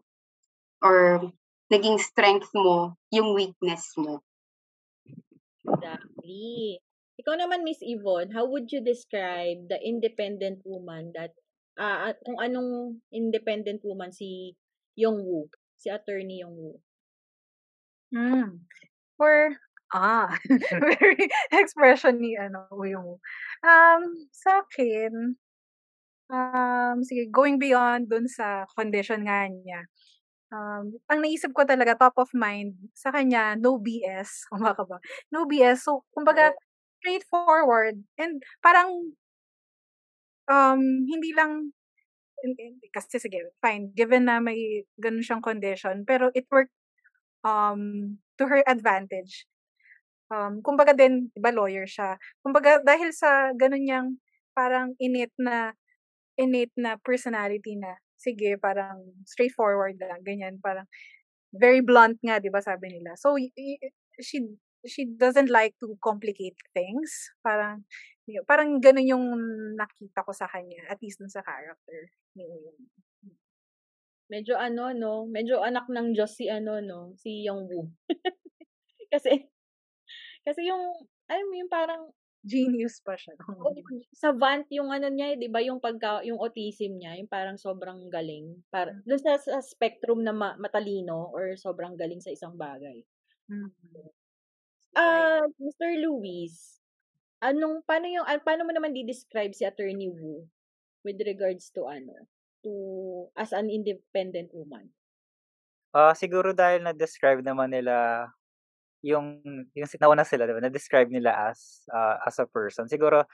Or 0.80 1.28
naging 1.68 2.00
strength 2.00 2.48
mo, 2.56 2.96
yung 3.12 3.36
weakness 3.36 3.92
mo. 4.00 4.24
Exactly. 5.68 6.80
Ikaw 7.20 7.34
naman, 7.36 7.68
Miss 7.68 7.84
Yvonne, 7.84 8.32
how 8.32 8.48
would 8.48 8.72
you 8.72 8.80
describe 8.80 9.68
the 9.68 9.76
independent 9.84 10.64
woman 10.64 11.12
that, 11.12 11.36
uh, 11.76 12.16
kung 12.24 12.40
anong 12.40 13.04
independent 13.12 13.84
woman 13.84 14.16
si 14.16 14.56
Yong 14.96 15.28
Woo, 15.28 15.52
si 15.76 15.92
attorney 15.92 16.40
Yong 16.40 16.56
Woo? 16.56 16.80
Hmm. 18.16 18.64
For, 19.20 19.60
ah, 19.94 20.32
very 21.00 21.30
expression 21.54 22.20
ni 22.20 22.36
ano, 22.40 22.68
yung, 22.84 23.20
um, 23.64 24.02
sa 24.34 24.64
akin, 24.66 25.36
um, 26.32 26.98
sige, 27.04 27.30
going 27.32 27.60
beyond 27.60 28.10
dun 28.12 28.28
sa 28.30 28.66
condition 28.78 29.24
nga 29.28 29.48
niya, 29.50 29.88
um, 30.54 30.96
ang 31.12 31.20
naisip 31.24 31.52
ko 31.56 31.64
talaga, 31.68 31.96
top 32.00 32.16
of 32.20 32.32
mind, 32.36 32.76
sa 32.96 33.12
kanya, 33.14 33.56
no 33.60 33.78
BS. 33.82 34.46
Kumbaga 34.52 34.84
ba? 34.88 34.98
No 35.34 35.46
BS. 35.50 35.84
So, 35.88 36.04
kumbaga, 36.16 36.54
straightforward. 37.02 38.04
And 38.20 38.42
parang, 38.64 39.14
um, 40.50 40.82
hindi 41.08 41.32
lang, 41.36 41.72
kasi 42.94 43.20
sige, 43.20 43.52
fine, 43.64 43.92
given 43.96 44.28
na 44.30 44.40
may 44.44 44.86
ganun 45.02 45.24
siyang 45.26 45.44
condition, 45.44 46.04
pero 46.08 46.32
it 46.36 46.46
worked 46.52 46.74
um, 47.46 48.18
to 48.40 48.48
her 48.48 48.64
advantage. 48.68 49.48
Um, 50.32 50.60
kumbaga 50.60 50.92
din, 50.92 51.32
iba 51.40 51.56
lawyer 51.56 51.88
siya. 51.88 52.20
Kumbaga, 52.44 52.84
dahil 52.84 53.16
sa 53.16 53.56
ganun 53.56 53.84
niyang 53.88 54.08
parang 54.52 54.92
innate 55.00 55.32
na 55.40 55.72
innate 56.40 56.74
na 56.80 56.98
personality 57.02 57.76
na, 57.80 57.96
sige, 58.20 58.58
parang 58.60 59.04
straightforward 59.28 59.96
lang, 60.02 60.22
ganyan, 60.26 60.56
parang 60.64 60.86
very 61.56 61.82
blunt 61.84 62.20
nga, 62.24 62.40
di 62.42 62.50
ba 62.52 62.60
sabi 62.64 62.92
nila. 62.94 63.16
So, 63.20 63.36
she 64.22 64.40
she 64.88 65.04
doesn't 65.08 65.52
like 65.52 65.76
to 65.84 65.96
complicate 66.04 66.56
things. 66.76 67.32
Parang, 67.44 67.84
parang 68.48 68.80
ganun 68.84 69.08
yung 69.10 69.26
nakita 69.80 70.24
ko 70.28 70.32
sa 70.36 70.48
kanya, 70.52 70.84
at 70.92 71.00
least 71.04 71.20
dun 71.24 71.32
sa 71.32 71.44
character 71.46 72.12
ni 72.38 72.46
Uyong. 72.48 72.80
Medyo 74.32 74.60
ano, 74.60 74.92
no? 74.92 75.24
Medyo 75.28 75.64
anak 75.64 75.88
ng 75.88 76.12
Diyos 76.16 76.36
si 76.36 76.52
ano, 76.52 76.84
no? 76.84 77.16
Si 77.16 77.48
Yongwoo. 77.48 77.88
kasi, 79.14 79.48
kasi 80.48 80.64
yung, 80.64 80.96
alam 81.28 81.46
mo 81.52 81.56
yung 81.60 81.72
parang, 81.72 82.08
genius 82.48 83.04
pa 83.04 83.20
siya. 83.20 83.36
savant 84.24 84.64
yung 84.72 84.88
ano 84.88 85.12
niya, 85.12 85.36
'di 85.36 85.52
ba, 85.52 85.60
yung 85.60 85.84
pagka 85.84 86.24
yung 86.24 86.40
autism 86.40 86.96
niya, 86.96 87.20
yung 87.20 87.28
parang 87.28 87.60
sobrang 87.60 88.08
galing. 88.08 88.56
Para 88.72 88.96
mm. 88.96 89.04
doon 89.04 89.22
sa, 89.22 89.36
sa 89.36 89.60
spectrum 89.60 90.24
na 90.24 90.32
ma, 90.32 90.56
matalino 90.56 91.28
or 91.36 91.60
sobrang 91.60 92.00
galing 92.00 92.24
sa 92.24 92.32
isang 92.32 92.56
bagay. 92.56 93.04
Mm-hmm. 93.52 94.08
Ah, 94.96 95.44
uh, 95.44 95.46
Mr. 95.60 96.00
Luis, 96.00 96.80
anong 97.44 97.84
paano 97.84 98.08
yung 98.08 98.26
paano 98.42 98.66
mo 98.66 98.72
naman 98.72 98.96
di-describe 98.96 99.54
si 99.54 99.68
Attorney 99.68 100.10
Wu 100.10 100.48
with 101.06 101.20
regards 101.22 101.70
to 101.76 101.86
ano, 101.86 102.16
to 102.64 102.72
as 103.38 103.52
an 103.54 103.68
independent 103.70 104.50
woman? 104.56 104.90
Ah, 105.92 106.12
uh, 106.12 106.14
siguro 106.16 106.56
dahil 106.56 106.84
na-describe 106.84 107.44
naman 107.44 107.72
nila 107.72 108.28
yung 109.06 109.42
yung 109.74 109.90
nauna 110.02 110.26
sila, 110.26 110.46
'di 110.46 110.54
ba? 110.58 110.62
Na-describe 110.66 111.10
nila 111.12 111.52
as 111.52 111.86
uh, 111.92 112.18
as 112.26 112.38
a 112.42 112.50
person. 112.50 112.90
Siguro 112.90 113.26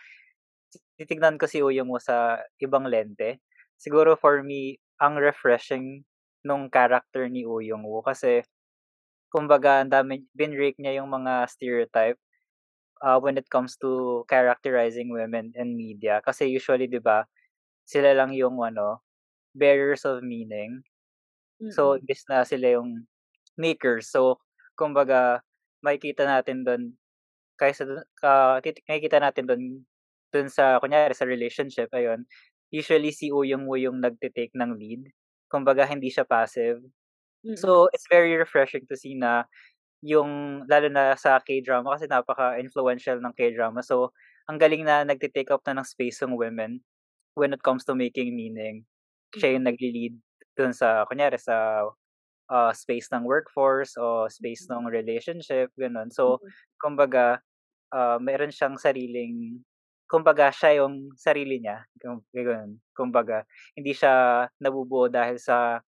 titignan 0.98 1.38
ko 1.38 1.46
si 1.46 1.62
Uyong 1.62 1.89
mo 1.89 2.00
sa 2.01 2.41
ibang 2.60 2.88
lente. 2.89 3.39
Siguro 3.77 4.17
for 4.17 4.41
me, 4.41 4.79
ang 5.01 5.20
refreshing 5.20 6.03
nung 6.43 6.67
character 6.67 7.27
ni 7.32 7.48
Uyong 7.48 7.84
Woo 7.88 8.03
kasi 8.03 8.43
kumbaga 9.32 9.82
ang 9.82 9.89
dami 9.89 10.27
binrake 10.36 10.77
niya 10.77 11.01
yung 11.01 11.10
mga 11.10 11.50
stereotype 11.50 12.20
uh, 13.01 13.17
when 13.17 13.39
it 13.39 13.48
comes 13.50 13.79
to 13.79 14.22
characterizing 14.29 15.10
women 15.10 15.50
in 15.58 15.74
media 15.74 16.22
kasi 16.22 16.51
usually 16.51 16.86
'di 16.86 17.01
ba 17.01 17.25
sila 17.88 18.13
lang 18.13 18.36
yung 18.36 18.60
ano 18.62 19.03
bearers 19.55 20.03
of 20.05 20.22
meaning. 20.22 20.84
Mm-hmm. 21.62 21.74
So 21.74 21.98
imbes 21.98 22.24
na 22.27 22.43
sila 22.43 22.79
yung 22.79 23.08
makers. 23.58 24.12
So 24.12 24.43
kumbaga 24.77 25.41
makikita 25.83 26.25
natin 26.25 26.63
doon 26.65 26.83
kaysa 27.59 27.85
dun, 27.85 28.01
uh, 28.25 28.57
makikita 28.89 29.21
natin 29.21 29.45
doon 29.45 29.63
doon 30.33 30.47
sa 30.49 30.81
kunyari 30.81 31.13
sa 31.13 31.29
relationship 31.29 31.91
ayun. 31.93 32.25
Usually 32.73 33.13
si 33.13 33.29
Uyong 33.29 33.69
Woo 33.69 33.77
yung 33.77 34.01
nagte-take 34.01 34.57
ng 34.57 34.73
lead. 34.81 35.13
Kumbaga 35.51 35.85
hindi 35.85 36.09
siya 36.09 36.25
passive. 36.25 36.81
Mm-hmm. 37.43 37.59
so 37.59 37.91
it's 37.91 38.07
very 38.07 38.39
refreshing 38.39 38.87
to 38.87 38.95
see 38.95 39.19
na 39.19 39.43
yung 39.99 40.63
lalo 40.71 40.87
na 40.87 41.11
sa 41.19 41.43
K-drama 41.43 41.99
kasi 41.99 42.07
napaka-influential 42.07 43.19
ng 43.19 43.35
K-drama. 43.35 43.83
So 43.83 44.15
ang 44.47 44.59
galing 44.59 44.87
na 44.87 45.03
nagte-take 45.03 45.51
up 45.51 45.63
na 45.67 45.79
ng 45.79 45.87
space 45.87 46.23
ng 46.23 46.35
women 46.39 46.79
when 47.35 47.51
it 47.51 47.63
comes 47.63 47.83
to 47.87 47.95
making 47.95 48.35
meaning. 48.35 48.87
Siya 49.35 49.59
yung 49.59 49.67
nagli-lead 49.67 50.15
doon 50.55 50.71
sa 50.75 51.03
kunyari 51.07 51.39
sa 51.39 51.87
uh, 52.50 52.71
space 52.75 53.07
ng 53.13 53.23
workforce 53.23 53.95
o 53.95 54.27
space 54.27 54.67
ng 54.67 54.89
relationship, 54.89 55.71
ganun. 55.77 56.09
So, 56.12 56.39
kumbaga, 56.81 57.39
uh, 57.93 58.17
meron 58.19 58.51
siyang 58.51 58.75
sariling, 58.75 59.62
kumbaga, 60.09 60.50
siya 60.51 60.83
yung 60.83 61.13
sarili 61.15 61.62
niya. 61.63 61.85
Ganun. 62.33 62.81
Kumbaga, 62.91 63.47
hindi 63.77 63.93
siya 63.95 64.45
nabubuo 64.59 65.07
dahil 65.07 65.39
sa 65.39 65.79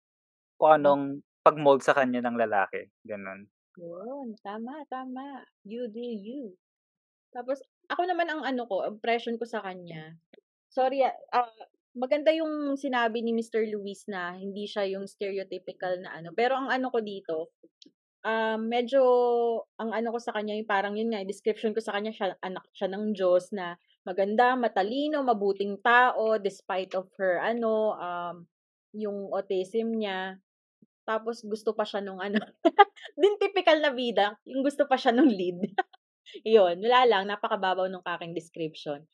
kung 0.55 0.79
anong 0.79 1.03
pag-mold 1.45 1.83
sa 1.83 1.93
kanya 1.93 2.23
ng 2.23 2.39
lalaki. 2.39 2.87
Ganun. 3.03 3.45
Yun, 3.75 4.33
tama, 4.39 4.87
tama. 4.87 5.43
You 5.67 5.91
do 5.91 6.01
you. 6.01 6.55
Tapos, 7.35 7.59
ako 7.91 8.07
naman 8.07 8.31
ang 8.31 8.41
ano 8.47 8.63
ko, 8.65 8.87
impression 8.87 9.35
ko 9.35 9.43
sa 9.43 9.59
kanya. 9.61 10.15
Sorry, 10.71 11.03
uh, 11.03 11.51
maganda 11.95 12.29
yung 12.35 12.75
sinabi 12.75 13.23
ni 13.23 13.31
Mr. 13.31 13.63
Luis 13.71 14.03
na 14.11 14.35
hindi 14.35 14.67
siya 14.67 14.83
yung 14.91 15.07
stereotypical 15.07 15.95
na 16.03 16.19
ano. 16.19 16.35
Pero 16.35 16.59
ang 16.59 16.67
ano 16.67 16.91
ko 16.91 16.99
dito, 16.99 17.55
um, 18.27 18.59
medyo, 18.67 19.01
ang 19.79 19.95
ano 19.95 20.11
ko 20.11 20.19
sa 20.19 20.35
kanya, 20.35 20.59
yung 20.59 20.67
parang 20.67 20.99
yun 20.99 21.15
nga, 21.15 21.23
description 21.23 21.71
ko 21.71 21.79
sa 21.79 21.95
kanya, 21.95 22.11
siya, 22.11 22.35
anak 22.43 22.67
siya 22.75 22.91
ng 22.91 23.15
Diyos 23.15 23.55
na 23.55 23.79
maganda, 24.03 24.59
matalino, 24.59 25.23
mabuting 25.23 25.79
tao, 25.79 26.35
despite 26.35 26.91
of 26.99 27.07
her, 27.15 27.39
ano, 27.39 27.95
um, 27.95 28.35
yung 28.91 29.31
autism 29.31 29.95
niya. 29.95 30.35
Tapos, 31.07 31.45
gusto 31.47 31.71
pa 31.71 31.87
siya 31.87 32.03
nung 32.03 32.19
ano, 32.19 32.41
din 33.21 33.39
typical 33.39 33.79
na 33.79 33.95
vida, 33.95 34.35
yung 34.43 34.65
gusto 34.67 34.83
pa 34.89 34.99
siya 34.99 35.15
nung 35.15 35.31
lead. 35.31 35.61
Yun, 36.43 36.81
wala 36.81 37.01
lang, 37.07 37.23
napakababaw 37.31 37.87
nung 37.87 38.03
aking 38.03 38.35
description. 38.35 39.05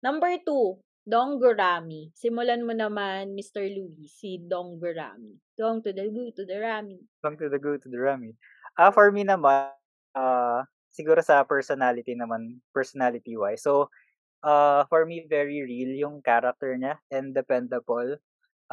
Number 0.00 0.34
two, 0.44 0.80
Dong 1.04 1.36
Gurami. 1.36 2.08
Simulan 2.16 2.64
mo 2.64 2.72
naman, 2.72 3.36
Mr. 3.36 3.60
Louis, 3.68 4.08
si 4.08 4.40
Dong 4.40 4.80
Gurami. 4.80 5.36
Dong 5.52 5.84
to 5.84 5.92
the 5.92 6.08
goo 6.08 6.32
to 6.32 6.48
the 6.48 6.56
rami. 6.56 6.96
Dong 7.20 7.36
to 7.36 7.52
the 7.52 7.60
goo 7.60 7.76
to 7.76 7.88
the 7.92 8.00
rami. 8.00 8.32
Ah, 8.80 8.88
uh, 8.88 8.90
for 8.90 9.12
me 9.12 9.20
naman, 9.20 9.68
uh, 10.16 10.64
siguro 10.88 11.20
sa 11.20 11.44
personality 11.44 12.16
naman, 12.16 12.64
personality-wise. 12.72 13.60
So, 13.60 13.92
uh, 14.40 14.88
for 14.88 15.04
me, 15.04 15.28
very 15.28 15.60
real 15.60 15.92
yung 15.92 16.24
character 16.24 16.72
niya 16.72 16.96
and 17.12 17.36
dependable. 17.36 18.16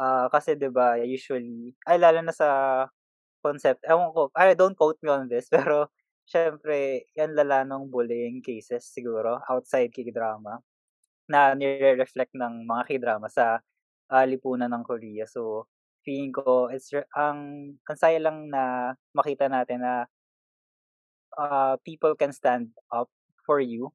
Uh, 0.00 0.26
kasi 0.32 0.56
'di 0.56 0.72
ba 0.72 0.96
usually 1.04 1.76
ay 1.84 2.00
lalo 2.00 2.24
na 2.24 2.32
sa 2.32 2.48
concept 3.44 3.84
ewan 3.84 4.08
ko 4.16 4.32
I 4.32 4.56
don't 4.56 4.72
quote 4.72 4.96
me 5.04 5.12
on 5.12 5.28
this 5.28 5.46
pero 5.52 5.92
syempre 6.24 7.04
yan 7.12 7.36
lala 7.36 7.60
ng 7.68 7.92
bullying 7.92 8.40
cases 8.40 8.88
siguro 8.88 9.44
outside 9.52 9.92
K-drama 9.92 10.64
na 11.30 11.54
nire-reflect 11.54 12.34
ng 12.34 12.66
mga 12.66 12.82
K-drama 12.88 13.28
sa 13.30 13.60
uh, 14.12 14.24
lipunan 14.26 14.70
ng 14.70 14.84
Korea. 14.86 15.24
So, 15.28 15.66
feeling 16.02 16.34
ko, 16.34 16.68
it's 16.68 16.90
ang, 17.14 17.74
ang 17.86 17.98
saya 17.98 18.18
lang 18.18 18.50
na 18.50 18.94
makita 19.14 19.46
natin 19.46 19.82
na 19.82 20.06
uh, 21.38 21.76
people 21.84 22.14
can 22.16 22.32
stand 22.32 22.72
up 22.92 23.08
for 23.46 23.60
you. 23.60 23.92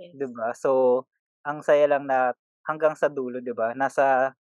Yes. 0.00 0.16
'Di 0.16 0.26
ba? 0.32 0.56
So, 0.56 1.04
ang 1.44 1.60
saya 1.60 1.86
lang 1.90 2.08
na 2.08 2.32
hanggang 2.64 2.96
sa 2.96 3.08
dulo, 3.12 3.40
'di 3.40 3.52
ba? 3.52 3.76
Nasa 3.76 4.32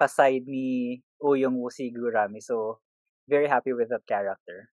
pa-side 0.00 0.48
ni 0.48 0.96
Uyong 1.20 1.56
Woo 1.60 1.68
si 1.72 1.92
Gurami. 1.92 2.40
So, 2.40 2.80
very 3.28 3.46
happy 3.46 3.76
with 3.76 3.92
that 3.92 4.04
character. 4.08 4.72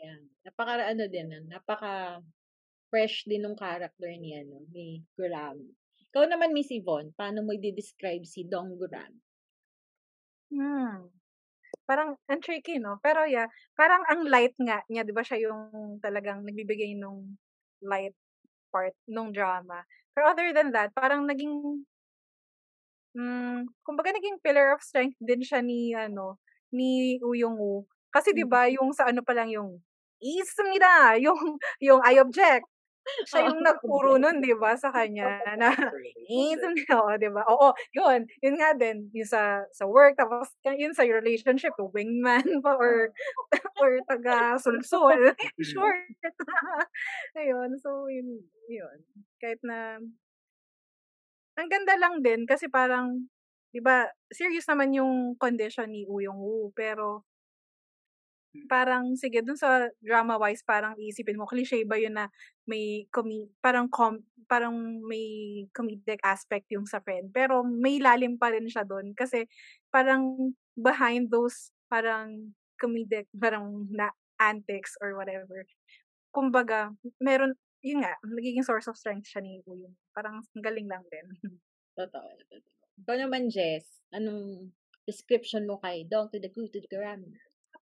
Yan. 0.00 0.32
Napaka 0.42 0.72
ano 0.82 1.04
din, 1.06 1.28
ah, 1.30 1.44
napaka 1.46 1.92
fresh 2.92 3.24
din 3.24 3.48
ng 3.48 3.56
character 3.56 4.12
ni, 4.20 4.36
ano, 4.36 4.68
ni 4.68 5.00
Gurami. 5.16 5.72
Ikaw 6.12 6.28
naman, 6.28 6.52
Miss 6.52 6.68
Yvonne, 6.68 7.16
paano 7.16 7.40
mo 7.40 7.56
i-describe 7.56 8.28
si 8.28 8.44
Dong 8.44 8.76
Gurami? 8.76 9.16
Hmm. 10.52 11.08
Parang, 11.88 12.20
ang 12.28 12.40
tricky, 12.44 12.76
no? 12.76 13.00
Pero 13.00 13.24
yeah, 13.24 13.48
parang 13.72 14.04
ang 14.04 14.28
light 14.28 14.52
nga 14.60 14.84
niya, 14.92 15.08
di 15.08 15.16
ba 15.16 15.24
siya 15.24 15.40
yung 15.48 15.96
talagang 16.04 16.44
nagbibigay 16.44 16.92
nung 17.00 17.40
light 17.80 18.12
part 18.72 18.96
nung 19.08 19.32
drama. 19.32 19.84
Pero 20.12 20.32
other 20.32 20.52
than 20.56 20.72
that, 20.72 20.92
parang 20.96 21.28
naging 21.28 21.84
mm, 23.16 23.68
kumbaga 23.84 24.16
naging 24.16 24.40
pillar 24.40 24.72
of 24.72 24.80
strength 24.80 25.16
din 25.20 25.44
siya 25.44 25.60
ni 25.60 25.92
ano 25.92 26.40
ni 26.72 27.20
Uyong 27.20 27.56
Woo. 27.60 27.84
Kasi 28.08 28.32
'di 28.32 28.48
mm. 28.48 28.52
ba 28.52 28.68
yung 28.72 28.90
sa 28.96 29.12
ano 29.12 29.20
pa 29.20 29.36
lang 29.36 29.52
yung 29.52 29.80
ismira, 30.20 31.16
yung 31.24 31.60
yung 31.84 32.00
I 32.00 32.16
object, 32.20 32.64
siya 33.26 33.50
yung 33.50 33.60
nagpuro 33.62 34.16
nun, 34.18 34.38
di 34.42 34.54
ba, 34.54 34.74
sa 34.78 34.90
kanya, 34.94 35.42
na, 35.58 35.70
oh, 36.98 37.14
di 37.18 37.28
ba? 37.30 37.42
Oo, 37.50 37.74
yun, 37.94 38.26
yun 38.40 38.56
nga 38.58 38.72
din, 38.76 39.10
yung 39.12 39.28
sa, 39.28 39.66
sa 39.74 39.84
work, 39.86 40.16
tapos 40.18 40.54
yun 40.64 40.94
sa 40.94 41.06
relationship, 41.06 41.74
wingman 41.78 42.44
pa, 42.64 42.78
or, 42.78 43.10
or 43.82 43.92
taga 44.06 44.56
sulsol, 44.58 45.34
short. 45.60 46.06
Ayun, 47.38 47.76
so, 47.82 48.06
yun, 48.08 48.42
yun. 48.70 48.98
Kahit 49.42 49.60
na, 49.66 49.98
ang 51.58 51.68
ganda 51.68 51.94
lang 52.00 52.24
din, 52.24 52.48
kasi 52.48 52.68
parang, 52.70 53.28
di 53.72 53.80
ba, 53.82 54.08
serious 54.32 54.64
naman 54.68 54.94
yung 54.96 55.36
condition 55.36 55.88
ni 55.90 56.04
Uyong 56.08 56.38
Woo, 56.38 56.72
pero, 56.72 57.24
parang 58.68 59.16
sige 59.16 59.40
dun 59.40 59.56
sa 59.56 59.88
drama-wise 60.04 60.60
parang 60.64 60.92
iisipin 61.00 61.40
mo 61.40 61.48
cliche 61.48 61.84
ba 61.88 61.96
yun 61.96 62.16
na 62.16 62.28
may 62.68 63.08
comi 63.08 63.48
parang 63.64 63.88
com 63.88 64.20
parang 64.44 64.76
may 65.08 65.64
comedic 65.72 66.20
aspect 66.20 66.68
yung 66.68 66.84
sa 66.84 67.00
friend, 67.00 67.32
pero 67.32 67.64
may 67.64 67.96
lalim 67.96 68.36
pa 68.36 68.52
rin 68.52 68.68
siya 68.68 68.84
dun 68.84 69.16
kasi 69.16 69.48
parang 69.88 70.52
behind 70.76 71.32
those 71.32 71.72
parang 71.88 72.52
comedic 72.76 73.24
parang 73.32 73.88
na 73.88 74.12
antics 74.36 74.92
or 75.00 75.16
whatever, 75.16 75.64
kumbaga 76.34 76.92
meron 77.22 77.56
yun 77.82 77.98
nga, 78.04 78.14
nagiging 78.22 78.62
source 78.62 78.86
of 78.86 78.94
strength 78.94 79.26
siya 79.26 79.42
ni 79.42 79.58
Woo 79.66 79.74
Young. 79.74 79.96
Parang 80.14 80.38
ang 80.38 80.62
galing 80.62 80.86
lang 80.86 81.02
din. 81.10 81.26
Totoo, 81.98 82.24
totoo. 82.48 82.72
Ikaw 83.04 83.16
naman, 83.20 83.52
Jess, 83.52 83.84
anong 84.16 84.72
description 85.04 85.68
mo 85.68 85.76
kay 85.82 86.08
Dong 86.08 86.32
to 86.32 86.40
the 86.40 86.48
Goo 86.48 86.64
to 86.72 86.80
the 86.80 86.88
Gurami? 86.88 87.28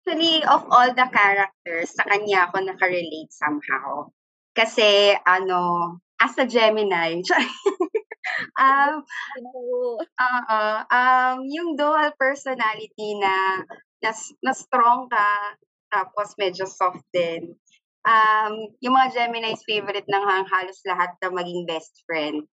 Actually, 0.06 0.38
of 0.46 0.62
all 0.70 0.94
the 0.94 1.08
characters, 1.10 1.90
sa 1.90 2.06
kanya 2.06 2.46
ako 2.46 2.62
naka-relate 2.62 3.26
somehow. 3.34 4.06
Kasi, 4.54 5.18
ano, 5.26 5.98
as 6.22 6.38
a 6.38 6.46
Gemini, 6.46 7.26
um, 8.62 9.02
oo, 10.30 10.62
um, 10.86 11.36
yung 11.50 11.74
dual 11.74 12.14
personality 12.14 13.18
na, 13.18 13.66
na, 13.98 14.14
na 14.46 14.52
strong 14.54 15.10
ka, 15.10 15.58
tapos 15.90 16.38
medyo 16.38 16.70
soft 16.70 17.02
din. 17.10 17.58
Um, 18.06 18.78
yung 18.78 18.94
mga 18.94 19.10
Gemini's 19.10 19.66
favorite 19.66 20.06
ng 20.06 20.22
hang 20.22 20.46
halos 20.46 20.86
lahat 20.86 21.18
na 21.18 21.34
maging 21.34 21.66
best 21.66 22.06
friend. 22.06 22.46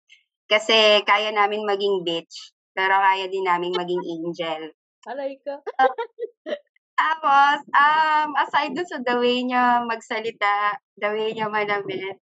Kasi 0.49 1.05
kaya 1.05 1.29
namin 1.29 1.69
maging 1.69 2.01
bitch, 2.01 2.57
pero 2.73 2.97
kaya 2.97 3.29
din 3.29 3.45
namin 3.45 3.77
maging 3.77 4.01
angel. 4.09 4.73
Alay 5.05 5.37
ka. 5.45 5.61
Tapos, 6.93 7.59
um, 7.73 8.29
aside 8.37 8.73
dun 8.77 8.87
sa 8.87 9.01
the 9.01 9.17
way 9.19 9.43
niya 9.43 9.83
magsalita, 9.89 10.77
the 11.01 11.09
way 11.11 11.33
niya 11.33 11.49
manamit, 11.49 12.21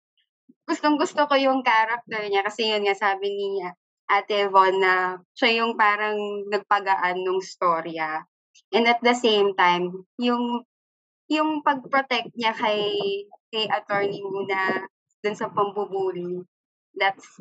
gustong 0.67 0.97
gusto 0.97 1.27
ko 1.27 1.35
yung 1.35 1.61
character 1.67 2.23
niya 2.31 2.47
kasi 2.47 2.71
yun 2.71 2.87
nga 2.87 2.95
sabi 2.95 3.29
ni 3.29 3.49
Ate 4.07 4.47
Yvonne 4.47 4.79
na 4.79 4.95
siya 5.35 5.65
yung 5.65 5.75
parang 5.75 6.17
nagpagaan 6.53 7.25
nung 7.25 7.41
storya. 7.43 8.23
And 8.73 8.89
at 8.89 9.01
the 9.01 9.17
same 9.17 9.57
time, 9.57 10.05
yung 10.21 10.65
yung 11.33 11.65
pag-protect 11.65 12.37
niya 12.37 12.53
kay 12.53 12.83
kay 13.49 13.65
attorney 13.69 14.21
muna 14.21 14.85
dun 15.25 15.37
sa 15.37 15.49
pambubuli, 15.49 16.45
that's 16.97 17.41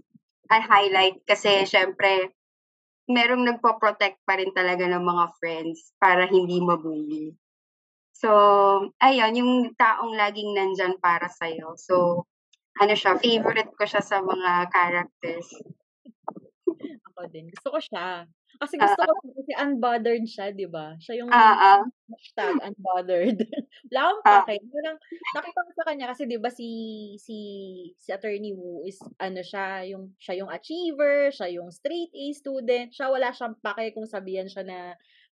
a 0.51 0.59
highlight 0.59 1.19
kasi 1.27 1.63
syempre 1.67 2.31
merong 3.11 3.43
nagpo-protect 3.45 4.23
pa 4.23 4.39
rin 4.39 4.51
talaga 4.55 4.87
ng 4.87 5.03
mga 5.03 5.25
friends 5.37 5.93
para 5.99 6.25
hindi 6.27 6.57
mabully. 6.63 7.35
So, 8.15 8.29
ayun, 9.01 9.33
yung 9.37 9.53
taong 9.75 10.13
laging 10.13 10.53
nandyan 10.53 10.95
para 11.01 11.25
sa'yo. 11.25 11.73
So, 11.77 12.25
ano 12.77 12.93
siya, 12.93 13.17
favorite 13.17 13.73
ko 13.75 13.83
siya 13.83 14.01
sa 14.01 14.21
mga 14.21 14.69
characters. 14.71 15.47
Ako 17.11 17.27
din. 17.29 17.51
Gusto 17.51 17.67
ko 17.75 17.79
siya. 17.81 18.25
Kasi 18.59 18.75
Ah, 18.79 18.95
gusto 18.95 19.01
ko 19.07 19.13
kasi 19.37 19.53
unbothered 19.55 20.25
siya, 20.27 20.51
di 20.51 20.67
ba? 20.67 20.97
Siya 20.99 21.23
yung 21.23 21.31
Ah, 21.31 21.55
ah. 21.81 21.91
hashtag 22.11 22.57
unbothered. 22.61 23.39
Wala 23.91 23.99
akong 24.11 24.23
Ah. 24.25 24.45
pake. 24.45 24.53
Parang, 24.69 24.97
nakita 25.35 25.59
ko 25.67 25.71
sa 25.77 25.85
kanya 25.89 26.05
kasi 26.13 26.23
di 26.29 26.37
ba 26.41 26.49
si, 26.51 26.69
si, 27.21 27.37
si 27.97 28.09
Attorney 28.11 28.53
Wu 28.55 28.83
is, 28.87 28.99
ano 29.21 29.41
siya, 29.43 29.85
yung, 29.89 30.13
siya 30.19 30.35
yung 30.43 30.51
achiever, 30.51 31.31
siya 31.33 31.47
yung 31.55 31.71
straight 31.71 32.11
A 32.13 32.25
student, 32.35 32.89
siya 32.93 33.09
wala 33.13 33.31
siyang 33.33 33.55
pake 33.63 33.95
kung 33.95 34.07
sabihan 34.09 34.47
siya 34.51 34.63
na 34.67 34.79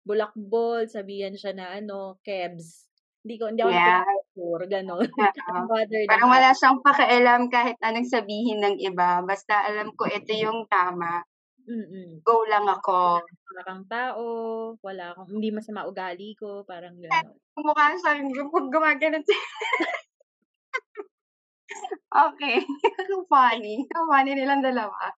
bulakbol, 0.06 0.86
sabihan 0.88 1.36
siya 1.36 1.52
na 1.56 1.76
ano, 1.76 2.18
kebs. 2.24 2.88
Hindi 3.24 3.34
ko, 3.40 3.44
hindi 3.52 3.62
ako 3.64 3.76
Yeah. 3.76 4.04
sure, 4.36 4.64
gano'n. 4.70 5.08
Ang 5.54 5.68
Parang 6.08 6.30
wala 6.32 6.50
siyang 6.56 6.82
pakialam 6.82 7.42
kahit 7.52 7.78
anong 7.84 8.08
sabihin 8.10 8.58
ng 8.64 8.76
iba. 8.82 9.22
Basta 9.22 9.62
alam 9.66 9.94
ko 9.94 10.10
ito 10.10 10.32
yung 10.34 10.66
tama. 10.66 11.22
Mm-mm. 11.70 12.18
Go 12.26 12.42
lang 12.50 12.66
ako. 12.66 13.22
Wala 13.22 13.62
kang 13.62 13.86
tao, 13.86 14.24
wala 14.82 15.14
akong, 15.14 15.38
hindi 15.38 15.54
masama 15.54 15.86
ugali 15.86 16.34
ko, 16.34 16.66
parang 16.66 16.98
gano'n. 16.98 17.30
Mukha 17.54 17.94
siyang 17.94 18.26
pag 18.50 18.66
gumaganon 18.74 19.22
siya. 19.22 19.38
okay. 22.26 22.58
Funny. 23.30 23.86
Funny 23.86 24.32
nilang 24.34 24.66
dalawa. 24.66 25.14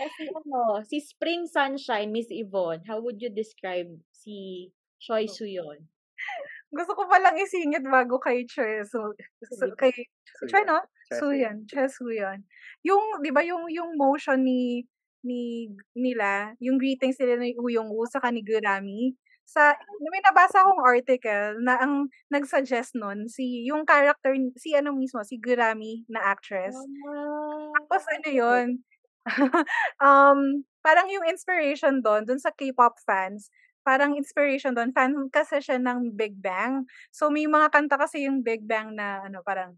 Kasi 0.00 0.32
ano, 0.32 0.80
si 0.88 1.04
Spring 1.04 1.44
Sunshine, 1.44 2.08
Miss 2.08 2.32
Yvonne, 2.32 2.80
how 2.88 3.04
would 3.04 3.20
you 3.20 3.28
describe 3.28 3.92
si 4.16 4.72
Choi 4.96 5.28
Oh. 5.28 5.30
Suyon? 5.32 5.84
Gusto 6.72 6.96
ko 6.96 7.04
palang 7.10 7.36
isingit 7.36 7.84
bago 7.84 8.16
kay 8.22 8.46
Choi 8.48 8.86
so, 8.88 9.12
so 9.52 9.68
kay 9.76 9.92
Choi 10.48 10.64
no? 10.64 10.80
Choi 11.10 11.18
Suyan, 11.18 11.66
Choi 11.66 11.90
Suyan. 11.90 12.46
Yung 12.86 13.18
'di 13.20 13.34
ba 13.34 13.42
yung 13.42 13.66
yung 13.68 13.98
motion 13.98 14.46
ni 14.46 14.86
ni 15.24 15.72
nila, 15.96 16.54
yung 16.62 16.76
greetings 16.80 17.16
nila 17.20 17.40
ni 17.40 17.54
Woo 17.58 17.72
Young-woo 17.72 18.08
saka 18.08 18.32
ni 18.32 18.40
Gurami, 18.44 19.14
sa 19.50 19.74
may 19.98 20.22
nabasa 20.22 20.62
akong 20.62 20.78
article 20.86 21.58
na 21.66 21.74
ang 21.82 22.06
nag-suggest 22.30 22.94
nun 22.94 23.26
si 23.26 23.66
yung 23.66 23.82
character 23.82 24.30
si 24.54 24.78
ano 24.78 24.94
mismo, 24.94 25.26
si 25.26 25.42
Gurami 25.42 26.06
na 26.06 26.22
actress. 26.22 26.78
Tapos 27.74 28.02
ano 28.14 28.28
yun, 28.30 28.66
um, 30.06 30.62
parang 30.86 31.10
yung 31.10 31.26
inspiration 31.26 31.98
doon, 31.98 32.22
doon 32.24 32.38
sa 32.38 32.54
K-pop 32.54 33.02
fans, 33.02 33.50
parang 33.82 34.14
inspiration 34.14 34.70
doon, 34.70 34.94
fan 34.94 35.12
kasi 35.34 35.58
siya 35.58 35.82
ng 35.82 36.14
Big 36.14 36.38
Bang. 36.38 36.86
So 37.10 37.26
may 37.32 37.50
mga 37.50 37.74
kanta 37.74 37.98
kasi 37.98 38.30
yung 38.30 38.46
Big 38.46 38.64
Bang 38.64 38.94
na 38.94 39.26
ano, 39.26 39.42
parang, 39.42 39.74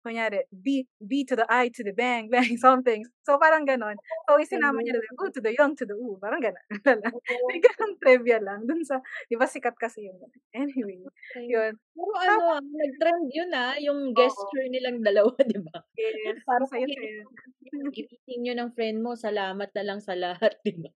kunyari, 0.00 0.44
B, 0.48 0.84
B 0.98 1.24
to 1.28 1.36
the 1.36 1.44
I 1.48 1.68
to 1.72 1.82
the 1.84 1.92
bang, 1.92 2.28
bang, 2.32 2.56
something. 2.56 3.04
So 3.24 3.36
parang 3.36 3.68
ganon. 3.68 3.96
So 4.26 4.40
isinama 4.40 4.80
niya 4.80 4.96
doon, 4.96 5.06
O 5.20 5.28
to 5.28 5.40
the 5.40 5.52
young 5.54 5.76
to 5.76 5.84
the 5.84 5.96
U, 5.96 6.16
parang 6.16 6.40
ganon. 6.40 6.64
may 7.48 7.60
ganun 7.60 7.92
trivia 8.00 8.40
lang. 8.40 8.64
Dun 8.64 8.82
sa, 8.82 8.98
di 9.28 9.36
ba 9.36 9.44
sikat 9.44 9.76
kasi 9.76 10.08
yung 10.08 10.18
Anyway, 10.50 11.04
yun. 11.46 11.72
Pero 11.76 12.12
ano, 12.16 12.58
ah, 12.58 12.62
nag-trend 12.64 13.28
yun 13.30 13.50
ah, 13.54 13.76
yung 13.78 14.16
gesture 14.16 14.66
nilang 14.66 15.04
dalawa, 15.04 15.30
di 15.46 15.58
ba? 15.62 15.78
Yes, 15.94 16.42
Parang 16.42 16.66
hindi- 16.74 16.96
sa'yo. 16.96 17.24
Greeting 17.94 18.40
nyo 18.42 18.54
ng 18.58 18.70
friend 18.74 18.98
mo, 18.98 19.14
salamat 19.14 19.70
na 19.70 19.82
lang 19.86 20.00
sa 20.02 20.18
lahat, 20.18 20.58
di 20.66 20.74
ba? 20.74 20.90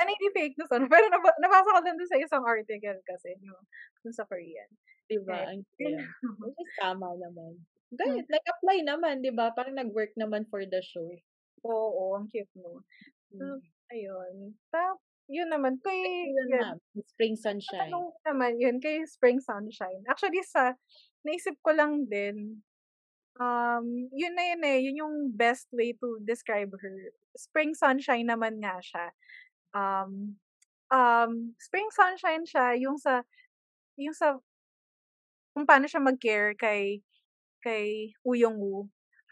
Sana 0.00 0.16
hindi 0.16 0.32
fake 0.32 0.56
news, 0.56 0.72
ano? 0.72 0.88
Pero 0.88 1.12
naba, 1.12 1.28
nabasa 1.36 1.76
ko 1.76 1.80
din 1.84 2.00
dun 2.00 2.08
sa 2.08 2.16
isang 2.16 2.44
article 2.48 3.00
kasi, 3.04 3.36
yung, 3.44 3.60
dun 4.00 4.16
sa 4.16 4.24
Korean. 4.24 4.72
Di 5.04 5.20
ba? 5.20 5.44
Right. 5.44 5.60
Ang 5.60 5.62
kaya. 5.76 6.00
Which 6.40 6.56
is 6.56 6.72
tama 6.80 7.12
naman. 7.20 7.60
Ganyan, 7.92 8.24
nag-apply 8.24 8.78
naman, 8.88 9.20
di 9.20 9.28
ba? 9.28 9.52
Parang 9.52 9.76
nag-work 9.76 10.16
naman 10.16 10.48
for 10.48 10.64
the 10.64 10.80
show. 10.80 11.04
Oo, 11.68 12.16
ang 12.16 12.32
cute 12.32 12.48
mo. 12.56 12.80
Mm. 13.34 13.60
Ayun. 13.92 14.34
Ta, 14.72 14.96
yun 15.28 15.52
naman, 15.52 15.76
kay, 15.84 16.00
Yun 16.32 16.48
yun, 16.48 16.48
na, 16.56 16.80
Spring 17.04 17.36
Sunshine. 17.36 17.92
tanong 17.92 18.08
naman 18.24 18.56
yun, 18.56 18.80
kay 18.80 19.04
Spring 19.04 19.42
Sunshine. 19.42 20.00
Actually, 20.08 20.40
sa, 20.48 20.72
naisip 21.26 21.60
ko 21.60 21.76
lang 21.76 22.08
din, 22.08 22.64
um, 23.36 23.86
yun 24.14 24.34
na 24.38 24.44
yun 24.54 24.62
eh, 24.64 24.78
yun 24.86 25.00
yung 25.06 25.16
best 25.34 25.66
way 25.74 25.92
to 25.98 26.22
describe 26.22 26.70
her. 26.70 26.96
Spring 27.34 27.74
Sunshine 27.74 28.26
naman 28.26 28.62
nga 28.62 28.78
siya. 28.78 29.10
Um, 29.74 30.36
um, 30.90 31.54
Spring 31.60 31.88
Sunshine 31.94 32.44
siya, 32.46 32.74
yung 32.80 32.98
sa, 32.98 33.22
yung 33.98 34.14
sa 34.16 34.38
kung 35.54 35.66
paano 35.66 35.86
siya 35.90 36.02
mag-care 36.02 36.54
kay 36.54 37.02
kay 37.64 38.14
Woo 38.24 38.36
Young-woo. 38.38 38.88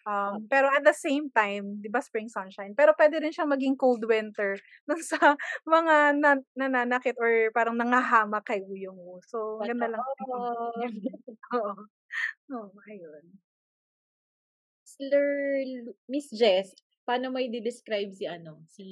Um, 0.09 0.49
pero 0.49 0.73
at 0.73 0.83
the 0.87 0.97
same 0.97 1.29
time, 1.31 1.79
'di 1.85 1.89
ba 1.93 2.01
Spring 2.03 2.29
Sunshine, 2.33 2.73
pero 2.75 2.97
pwede 2.97 3.21
rin 3.23 3.31
siyang 3.35 3.53
maging 3.53 3.77
cold 3.79 4.03
winter 4.09 4.57
dun 4.89 5.01
sa 5.05 5.37
mga 5.69 6.17
na 6.19 6.33
nananakit 6.57 7.15
or 7.21 7.53
parang 7.55 7.77
nangahamak 7.79 8.45
kay 8.49 8.61
Woo 8.65 8.77
Young-woo. 8.79 9.21
So, 9.29 9.63
ganda 9.69 9.89
lang. 9.93 10.03
Oo. 11.57 11.75
Oo, 12.53 12.71
ayun. 12.91 13.25
Sir 14.99 15.63
Miss 16.11 16.27
Jess, 16.35 16.75
paano 17.07 17.31
mo 17.31 17.39
i-describe 17.39 18.11
si 18.11 18.27
ano, 18.27 18.59
si 18.67 18.87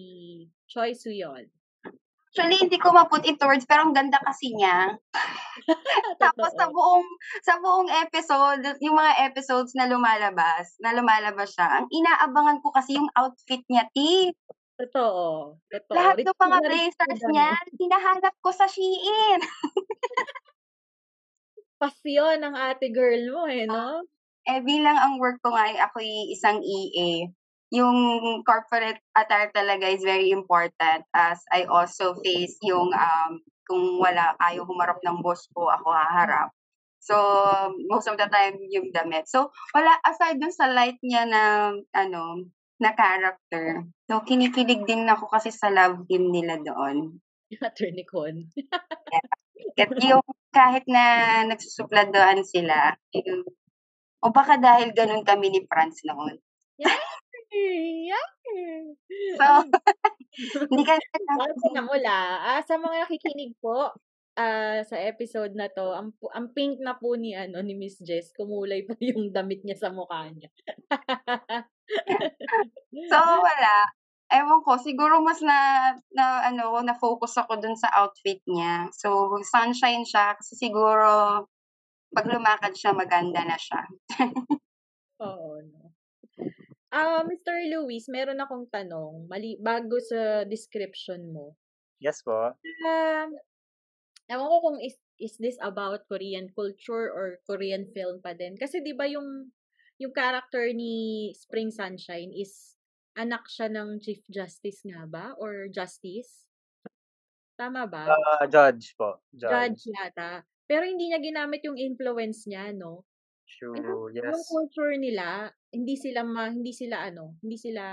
Choi 0.66 0.92
Soo-yeon? 0.92 1.46
Actually, 2.36 2.60
hindi 2.60 2.76
ko 2.76 2.92
ma-put 2.92 3.24
into 3.24 3.48
words, 3.48 3.64
pero 3.64 3.88
ang 3.88 3.96
ganda 3.96 4.20
kasi 4.20 4.52
niya. 4.52 4.92
Tapos 6.22 6.52
sa 6.52 6.68
buong 6.68 7.08
sa 7.40 7.56
buong 7.64 7.88
episode, 7.88 8.60
yung 8.84 8.92
mga 8.92 9.32
episodes 9.32 9.72
na 9.72 9.88
lumalabas, 9.88 10.76
na 10.84 10.92
lumalabas 10.92 11.56
siya, 11.56 11.80
ang 11.80 11.88
inaabangan 11.88 12.60
ko 12.60 12.68
kasi 12.76 13.00
yung 13.00 13.08
outfit 13.16 13.64
niya, 13.72 13.88
T. 13.96 14.28
Totoo. 14.76 15.56
Totoo. 15.72 15.96
Lahat 15.96 16.20
ng 16.20 16.36
mga 16.36 16.58
blazers 16.60 17.22
niya, 17.32 17.56
hinahanap 17.80 18.36
ko 18.44 18.52
sa 18.52 18.68
Shein. 18.68 19.40
Pasyon 21.80 22.44
ang 22.44 22.52
ate 22.52 22.92
girl 22.92 23.32
mo 23.32 23.48
eh, 23.48 23.64
no? 23.64 24.04
Eh, 24.44 24.60
bilang 24.60 25.00
ang 25.00 25.16
work 25.16 25.40
ko 25.40 25.56
nga, 25.56 25.72
ay 25.72 25.80
ako'y 25.80 26.36
isang 26.36 26.60
EA, 26.60 27.32
yung 27.74 27.98
corporate 28.46 29.02
attire 29.16 29.50
talaga 29.50 29.90
is 29.90 30.02
very 30.06 30.30
important 30.30 31.02
as 31.10 31.42
I 31.50 31.66
also 31.66 32.14
face 32.22 32.54
yung 32.62 32.94
um, 32.94 33.42
kung 33.66 33.98
wala 33.98 34.38
ayaw 34.38 34.62
humarap 34.62 35.02
ng 35.02 35.20
boss 35.20 35.50
ko, 35.50 35.66
ako 35.66 35.90
haharap. 35.90 36.54
So, 37.02 37.14
most 37.86 38.10
of 38.10 38.18
the 38.18 38.26
time, 38.26 38.58
yung 38.70 38.90
damit. 38.90 39.30
So, 39.30 39.50
wala, 39.74 39.94
aside 40.02 40.42
dun 40.42 40.54
sa 40.54 40.70
light 40.70 40.98
niya 41.02 41.26
na, 41.26 41.70
ano, 41.94 42.50
na 42.82 42.90
character. 42.94 43.86
So, 44.10 44.22
kinikilig 44.26 44.86
din 44.86 45.06
ako 45.06 45.30
kasi 45.30 45.54
sa 45.54 45.70
love 45.70 46.06
team 46.10 46.30
nila 46.30 46.58
doon. 46.62 47.18
Attorney 47.62 48.02
Con. 48.06 48.50
At 49.82 49.92
yung 50.02 50.24
kahit 50.50 50.82
na 50.90 51.46
nagsusupladoan 51.46 52.42
sila, 52.42 52.98
yung, 53.14 53.46
o 54.24 54.32
baka 54.34 54.58
dahil 54.58 54.90
ganun 54.90 55.22
kami 55.22 55.52
ni 55.52 55.60
Franz 55.68 56.02
noon. 56.02 56.42
Yeah. 56.76 57.15
Yeah. 57.56 58.26
So, 59.36 59.46
hindi 60.70 60.82
ka 60.84 60.94
na 61.74 61.82
mula. 61.88 62.18
Ah, 62.44 62.60
sa 62.64 62.76
mga 62.76 63.06
nakikinig 63.06 63.56
po, 63.60 63.92
ah, 64.36 64.80
sa 64.84 64.96
episode 65.00 65.56
na 65.56 65.68
to, 65.72 65.92
ang, 65.96 66.12
ang 66.32 66.52
pink 66.52 66.80
na 66.80 66.96
po 66.96 67.16
ni, 67.16 67.32
ano, 67.32 67.60
ni 67.64 67.72
Miss 67.76 68.00
Jess, 68.04 68.32
kumulay 68.36 68.84
pa 68.84 68.94
yung 69.08 69.32
damit 69.32 69.64
niya 69.64 69.76
sa 69.76 69.90
mukha 69.92 70.28
niya. 70.32 70.50
So, 73.10 73.18
wala. 73.20 73.76
Ewan 74.26 74.60
ko, 74.66 74.74
siguro 74.82 75.22
mas 75.22 75.38
na, 75.38 75.92
na 76.10 76.50
ano, 76.50 76.82
na-focus 76.82 77.38
ako 77.46 77.62
dun 77.62 77.78
sa 77.78 77.94
outfit 77.94 78.42
niya. 78.50 78.90
So, 78.90 79.38
sunshine 79.46 80.02
siya 80.02 80.34
kasi 80.34 80.58
siguro 80.58 81.46
pag 82.10 82.26
lumakad 82.26 82.74
siya, 82.74 82.90
maganda 82.96 83.46
na 83.46 83.54
siya. 83.54 83.86
Oo, 85.22 85.62
no. 85.62 85.85
Ah, 86.94 87.26
Mr. 87.26 87.66
Luis, 87.66 88.06
meron 88.06 88.38
akong 88.38 88.70
tanong, 88.70 89.26
mali 89.26 89.58
bago 89.58 89.98
sa 89.98 90.46
description 90.46 91.34
mo. 91.34 91.58
Yes 91.98 92.22
po. 92.22 92.54
Um, 92.86 93.30
ewan 94.30 94.48
ko 94.52 94.56
kung 94.62 94.78
is, 94.78 94.96
is 95.18 95.34
this 95.40 95.58
about 95.64 96.06
Korean 96.06 96.52
culture 96.54 97.10
or 97.10 97.42
Korean 97.48 97.88
film 97.90 98.20
pa 98.22 98.36
din. 98.36 98.54
Kasi 98.54 98.84
'di 98.84 98.92
ba 98.94 99.08
yung 99.08 99.50
yung 99.96 100.12
character 100.12 100.68
ni 100.76 101.32
Spring 101.32 101.72
Sunshine 101.72 102.30
is 102.36 102.76
anak 103.16 103.48
siya 103.48 103.72
ng 103.72 103.96
Chief 104.04 104.20
Justice 104.28 104.84
nga 104.84 105.08
ba 105.08 105.32
or 105.40 105.72
Justice? 105.72 106.44
Tama 107.56 107.88
ba? 107.88 108.04
Ah, 108.12 108.44
judge 108.44 108.92
po. 109.00 109.16
Judge 109.32 109.88
Judge. 109.88 109.96
yata. 109.96 110.44
Pero 110.68 110.84
hindi 110.84 111.08
niya 111.08 111.20
ginamit 111.24 111.64
yung 111.64 111.80
influence 111.80 112.44
niya, 112.44 112.76
no? 112.76 113.08
Yung, 113.76 113.88
True. 113.88 114.10
yung 114.26 114.42
Yes. 114.42 114.42
culture 114.48 114.94
nila, 114.98 115.52
hindi 115.74 115.94
sila 115.98 116.20
ma, 116.26 116.48
hindi 116.50 116.72
sila 116.74 116.96
ano, 117.08 117.36
hindi 117.42 117.56
sila 117.60 117.84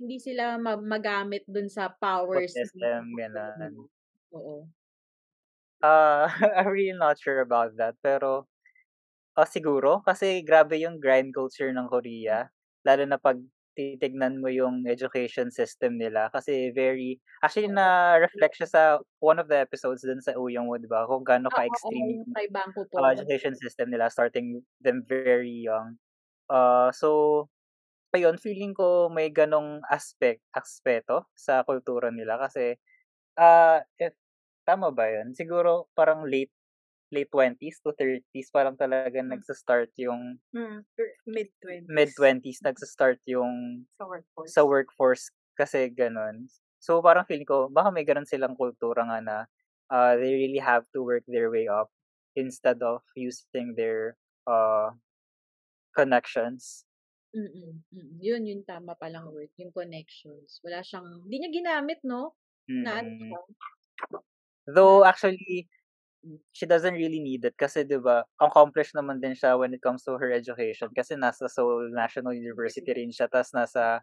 hindi 0.00 0.16
sila 0.26 0.44
ma- 0.64 0.78
magamit 0.92 1.42
dun 1.54 1.68
sa 1.76 1.84
powers 2.02 2.54
system, 2.54 3.02
ng 3.38 3.38
ganun. 3.58 3.74
Oo. 4.36 4.56
Ah, 5.82 6.26
I'm 6.58 6.68
really 6.74 6.96
not 6.96 7.18
sure 7.22 7.40
about 7.40 7.76
that. 7.78 7.94
Pero, 8.02 8.46
ah, 9.38 9.46
siguro, 9.48 10.02
kasi 10.04 10.42
grabe 10.44 10.78
yung 10.82 10.98
grind 11.02 11.34
culture 11.34 11.70
ng 11.72 11.88
Korea. 11.90 12.50
Lalo 12.86 13.04
na 13.08 13.18
pag 13.20 13.38
titignan 13.78 14.42
mo 14.42 14.50
yung 14.50 14.82
education 14.90 15.54
system 15.54 16.02
nila. 16.02 16.26
Kasi 16.34 16.74
very, 16.74 17.22
actually 17.46 17.70
na-reflect 17.70 18.58
siya 18.58 18.66
sa 18.66 18.82
one 19.22 19.38
of 19.38 19.46
the 19.46 19.54
episodes 19.54 20.02
dun 20.02 20.18
sa 20.18 20.34
Uyong 20.34 20.66
Wo, 20.66 20.82
di 20.82 20.90
ba? 20.90 21.06
Kung 21.06 21.22
gaano 21.22 21.46
kay 21.54 21.70
Bangko 22.50 22.90
po. 22.90 22.98
uh, 22.98 23.14
education 23.14 23.54
system 23.54 23.94
nila 23.94 24.10
starting 24.10 24.58
them 24.82 25.06
very 25.06 25.62
young. 25.62 25.94
Uh, 26.50 26.90
so, 26.90 27.46
ayun, 28.10 28.34
feeling 28.42 28.74
ko 28.74 29.06
may 29.06 29.30
ganong 29.30 29.78
aspect, 29.86 30.42
aspeto 30.50 31.30
sa 31.38 31.62
kultura 31.62 32.10
nila 32.10 32.42
kasi 32.42 32.74
uh, 33.38 33.78
if, 34.02 34.18
tama 34.66 34.90
ba 34.90 35.06
yun? 35.06 35.38
Siguro 35.38 35.86
parang 35.94 36.26
late 36.26 36.52
late 37.14 37.30
20s 37.32 37.80
to 37.84 37.92
30s 37.96 38.50
parang 38.52 38.76
talaga 38.78 39.20
Hmm. 39.30 39.38
nagsa-start 39.38 39.92
yung 40.00 40.38
Mm, 40.54 40.84
mid-20s. 41.26 41.88
mid-20s 41.88 42.60
nagsa-start 42.62 43.20
yung 43.24 43.84
Sa 44.00 44.06
workforce. 44.06 44.54
sa 44.54 44.64
workforce 44.66 45.30
kasi 45.58 45.90
ganun. 45.92 46.48
So 46.80 47.00
parang 47.02 47.26
feeling 47.28 47.48
ko 47.48 47.68
baka 47.72 47.90
may 47.94 48.04
ganun 48.06 48.28
silang 48.28 48.56
kultura 48.58 49.04
nga 49.08 49.18
na 49.22 49.36
uh, 49.92 50.14
they 50.20 50.34
really 50.36 50.60
have 50.62 50.84
to 50.94 51.02
work 51.04 51.24
their 51.28 51.50
way 51.52 51.68
up 51.68 51.90
instead 52.36 52.80
of 52.84 53.02
using 53.16 53.74
their 53.76 54.16
uh, 54.48 54.92
connections. 55.96 56.84
Mm, 57.36 57.84
mm. 57.92 58.08
Yun, 58.24 58.42
yung 58.48 58.62
tama 58.64 58.96
palang 58.96 59.28
word, 59.28 59.52
yung 59.60 59.68
connections. 59.72 60.64
Wala 60.64 60.80
siyang, 60.80 61.28
hindi 61.28 61.36
niya 61.44 61.50
ginamit, 61.52 62.00
no? 62.00 62.32
Na 62.80 63.04
ano 63.04 63.10
Mm. 63.10 63.20
siya. 63.20 63.40
Though 64.66 65.04
actually 65.04 65.68
she 66.52 66.66
doesn't 66.66 66.98
really 66.98 67.22
need 67.22 67.46
it 67.46 67.54
kasi 67.54 67.86
'di 67.86 68.02
ba 68.02 68.26
accomplished 68.42 68.92
naman 68.94 69.22
din 69.22 69.34
siya 69.38 69.54
when 69.54 69.70
it 69.70 69.82
comes 69.82 70.02
to 70.02 70.18
her 70.18 70.34
education 70.34 70.90
kasi 70.90 71.14
nasa 71.14 71.46
Seoul 71.46 71.94
National 71.94 72.34
University 72.34 72.90
rin 72.90 73.14
siya 73.14 73.30
tas 73.30 73.54
nasa 73.54 74.02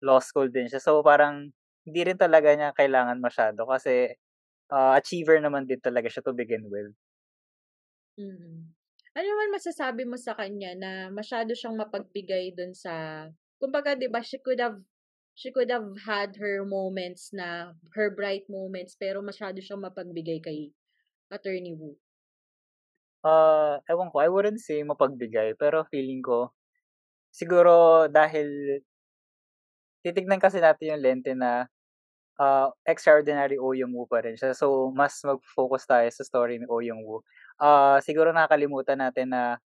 law 0.00 0.18
school 0.20 0.48
din 0.48 0.66
siya. 0.68 0.80
So 0.80 1.04
parang 1.04 1.52
hindi 1.84 2.00
rin 2.04 2.16
talaga 2.16 2.52
niya 2.56 2.72
kailangan 2.76 3.20
masyado 3.20 3.68
kasi 3.68 4.16
uh, 4.72 4.96
achiever 4.96 5.36
naman 5.40 5.68
din 5.68 5.80
talaga 5.80 6.08
siya 6.08 6.24
to 6.24 6.32
begin 6.32 6.64
with. 6.68 6.92
Mm. 8.16 8.72
Ano 9.10 9.26
naman 9.26 9.56
masasabi 9.56 10.06
mo 10.06 10.14
sa 10.14 10.38
kanya 10.38 10.72
na 10.78 10.92
masyado 11.10 11.50
siyang 11.52 11.74
mapagbigay 11.74 12.54
dun 12.54 12.72
sa, 12.76 13.26
kumbaga 13.58 13.98
'di 13.98 14.06
ba 14.06 14.22
she 14.22 14.38
could 14.38 14.62
have 14.62 14.78
she 15.34 15.50
could 15.50 15.70
have 15.72 15.88
had 16.04 16.36
her 16.38 16.62
moments 16.62 17.32
na 17.34 17.74
her 17.96 18.12
bright 18.12 18.46
moments 18.46 18.94
pero 18.94 19.18
masyado 19.24 19.58
siyang 19.58 19.82
mapagbigay 19.82 20.38
kay 20.42 20.70
Attorney 21.30 21.72
Wu. 21.78 21.94
Uh, 23.22 23.78
ewan 23.86 24.08
ko, 24.10 24.18
I 24.18 24.28
wouldn't 24.32 24.60
say 24.60 24.80
mapagbigay, 24.82 25.54
pero 25.60 25.84
feeling 25.92 26.24
ko, 26.24 26.50
siguro 27.30 28.08
dahil 28.08 28.80
titignan 30.02 30.40
kasi 30.40 30.58
natin 30.58 30.96
yung 30.96 31.02
lente 31.04 31.32
na 31.36 31.68
uh, 32.40 32.72
extraordinary 32.88 33.60
Oh 33.60 33.76
Young-woo 33.76 34.08
pa 34.08 34.24
rin 34.24 34.34
siya. 34.40 34.56
So, 34.56 34.88
mas 34.96 35.20
mag-focus 35.22 35.84
tayo 35.84 36.08
sa 36.08 36.24
story 36.24 36.56
ni 36.58 36.66
Oh 36.68 36.80
Young-woo. 36.80 37.20
Uh, 37.60 38.00
siguro 38.00 38.32
nakakalimutan 38.32 38.98
natin 39.00 39.36
na 39.36 39.60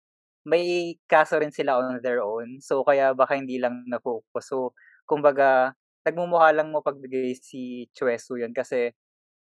may 0.48 0.96
kaso 1.06 1.38
rin 1.38 1.52
sila 1.54 1.78
on 1.78 2.00
their 2.02 2.24
own. 2.24 2.58
So, 2.64 2.82
kaya 2.82 3.12
baka 3.14 3.36
hindi 3.38 3.60
lang 3.60 3.84
na-focus. 3.86 4.48
So, 4.48 4.72
kumbaga, 5.04 5.76
nagmumukha 6.08 6.50
lang 6.56 6.72
mapagbigay 6.74 7.36
si 7.38 7.86
Choi 7.94 8.18
Soo 8.18 8.40
yun 8.40 8.50
kasi 8.56 8.90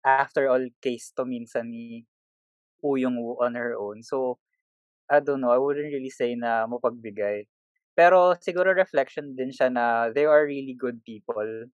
after 0.05 0.51
all, 0.51 0.63
case 0.83 1.15
to 1.17 1.25
minsan 1.25 1.71
ni 1.71 2.05
Oh 2.83 2.99
Young-woo 2.99 3.39
on 3.39 3.55
her 3.55 3.79
own. 3.79 4.03
So, 4.03 4.39
I 5.11 5.21
don't 5.21 5.41
know, 5.41 5.55
I 5.55 5.59
wouldn't 5.59 5.93
really 5.93 6.11
say 6.11 6.35
na 6.35 6.67
mapagbigay. 6.67 7.47
Pero 7.95 8.35
siguro 8.41 8.73
reflection 8.75 9.37
din 9.37 9.53
siya 9.53 9.69
na 9.69 10.09
they 10.11 10.25
are 10.25 10.49
really 10.49 10.75
good 10.75 11.05
people 11.05 11.69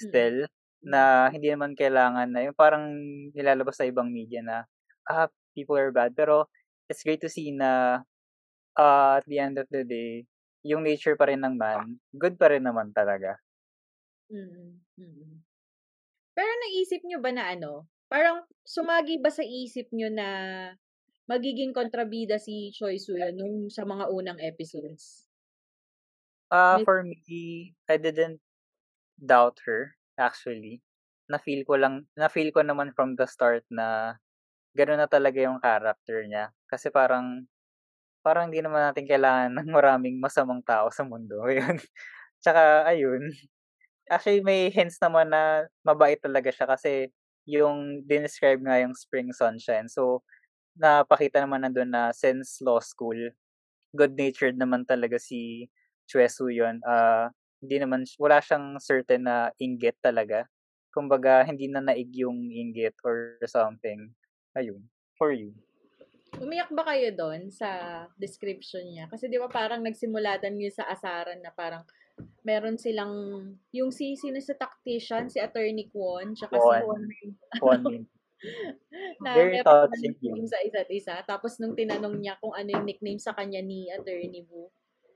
still 0.00 0.48
na 0.84 1.28
hindi 1.32 1.52
naman 1.52 1.76
kailangan 1.76 2.28
na 2.32 2.40
yung 2.48 2.56
parang 2.56 2.84
nilalabas 3.32 3.76
sa 3.80 3.88
ibang 3.88 4.08
media 4.12 4.40
na 4.44 4.64
ah, 5.08 5.28
people 5.56 5.76
are 5.76 5.92
bad. 5.92 6.16
Pero 6.16 6.48
it's 6.88 7.04
great 7.04 7.20
to 7.20 7.30
see 7.30 7.52
na 7.52 8.00
uh, 8.76 9.20
at 9.20 9.24
the 9.28 9.38
end 9.38 9.60
of 9.60 9.68
the 9.70 9.84
day, 9.84 10.24
yung 10.64 10.82
nature 10.84 11.16
pa 11.16 11.28
rin 11.28 11.44
ng 11.44 11.56
man, 11.56 12.00
good 12.16 12.36
pa 12.40 12.48
rin 12.52 12.64
naman 12.64 12.90
talaga. 12.96 13.36
Mm. 14.32 14.80
Pero 16.36 16.50
naisip 16.62 17.00
nyo 17.06 17.18
ba 17.24 17.30
na 17.34 17.44
ano, 17.54 17.72
parang 18.12 18.38
sumagi 18.74 19.18
ba 19.24 19.30
sa 19.34 19.42
isip 19.46 19.86
nyo 19.94 20.08
na 20.10 20.28
magiging 21.30 21.72
kontrabida 21.78 22.36
si 22.46 22.54
Choi 22.76 22.96
Soo-yeon 23.04 23.34
nung 23.38 23.56
sa 23.76 23.82
mga 23.92 24.04
unang 24.18 24.38
episodes? 24.50 25.02
May 26.70 26.84
for 26.84 27.02
me, 27.02 27.74
I 27.88 27.96
didn't 27.96 28.40
doubt 29.18 29.60
her, 29.66 29.96
actually. 30.18 30.82
Na-feel 31.30 31.64
ko 31.66 31.74
lang 31.80 32.06
na-feel 32.18 32.50
ko 32.54 32.62
naman 32.64 32.92
from 32.96 33.16
the 33.16 33.26
start 33.28 33.64
na 33.72 34.16
gano'n 34.76 35.00
na 35.04 35.08
talaga 35.10 35.40
yung 35.42 35.60
character 35.62 36.24
niya. 36.26 36.52
Kasi 36.70 36.90
parang 36.92 37.46
parang 38.24 38.50
hindi 38.50 38.60
naman 38.64 38.90
natin 38.92 39.06
kailangan 39.08 39.52
ng 39.58 39.70
maraming 39.74 40.16
masamang 40.22 40.62
tao 40.66 40.90
sa 40.92 41.04
mundo, 41.06 41.42
ayun. 41.50 41.78
Tsaka 42.42 42.86
ayun, 42.88 43.32
actually 44.10 44.44
may 44.44 44.68
hints 44.68 45.00
naman 45.00 45.32
na 45.32 45.68
mabait 45.84 46.20
talaga 46.20 46.52
siya 46.52 46.68
kasi 46.68 47.08
yung 47.44 48.04
dinescribe 48.08 48.60
nga 48.64 48.80
yung 48.80 48.96
Spring 48.96 49.32
Sunshine. 49.32 49.88
So, 49.88 50.24
napakita 50.76 51.44
naman 51.44 51.62
nandun 51.62 51.92
na 51.92 52.10
since 52.10 52.58
law 52.64 52.80
school, 52.80 53.16
good-natured 53.94 54.56
naman 54.56 54.82
talaga 54.88 55.20
si 55.20 55.68
Choi 56.08 56.26
Soo-yeon. 56.26 56.82
Ah, 56.84 57.30
hindi 57.64 57.76
naman 57.80 58.04
wala 58.20 58.40
siyang 58.44 58.76
certain 58.80 59.24
na 59.24 59.48
inggit 59.56 59.96
talaga. 60.04 60.44
Kumbaga 60.92 61.44
hindi 61.46 61.68
na 61.68 61.80
naig 61.80 62.12
yung 62.12 62.52
inggit 62.52 62.96
or 63.04 63.40
something. 63.48 64.12
Ayun, 64.56 64.84
for 65.16 65.32
you. 65.32 65.56
Umiyak 66.42 66.70
ba 66.74 66.82
kayo 66.82 67.14
doon 67.14 67.48
sa 67.54 68.04
description 68.18 68.82
niya? 68.90 69.06
Kasi 69.06 69.30
'di 69.30 69.38
ba 69.38 69.46
parang 69.46 69.86
nagsimulatan 69.86 70.58
yun 70.58 70.74
sa 70.74 70.90
asaran 70.90 71.38
na 71.38 71.54
parang 71.54 71.86
meron 72.44 72.76
silang 72.76 73.14
yung 73.72 73.90
si 73.90 74.14
sino 74.14 74.36
sa 74.38 74.54
tactician, 74.54 75.32
si 75.32 75.40
Attorney 75.40 75.88
Kwon, 75.88 76.36
tsaka 76.36 76.60
si 76.60 76.68
Kwon. 76.84 77.02
Kwon 77.58 77.80
Min. 77.88 78.02
na 79.24 79.32
Very 79.32 79.58
meron 79.58 79.64
touching 79.64 80.12
nickname 80.20 80.44
yun. 80.44 80.52
sa 80.52 80.58
isa't 80.60 80.90
isa. 80.92 81.14
Tapos 81.24 81.56
nung 81.56 81.72
tinanong 81.72 82.20
niya 82.20 82.36
kung 82.38 82.52
ano 82.52 82.68
yung 82.68 82.84
nickname 82.84 83.16
sa 83.16 83.32
kanya 83.32 83.64
ni 83.64 83.88
Attorney 83.88 84.44
Wu, 84.44 84.68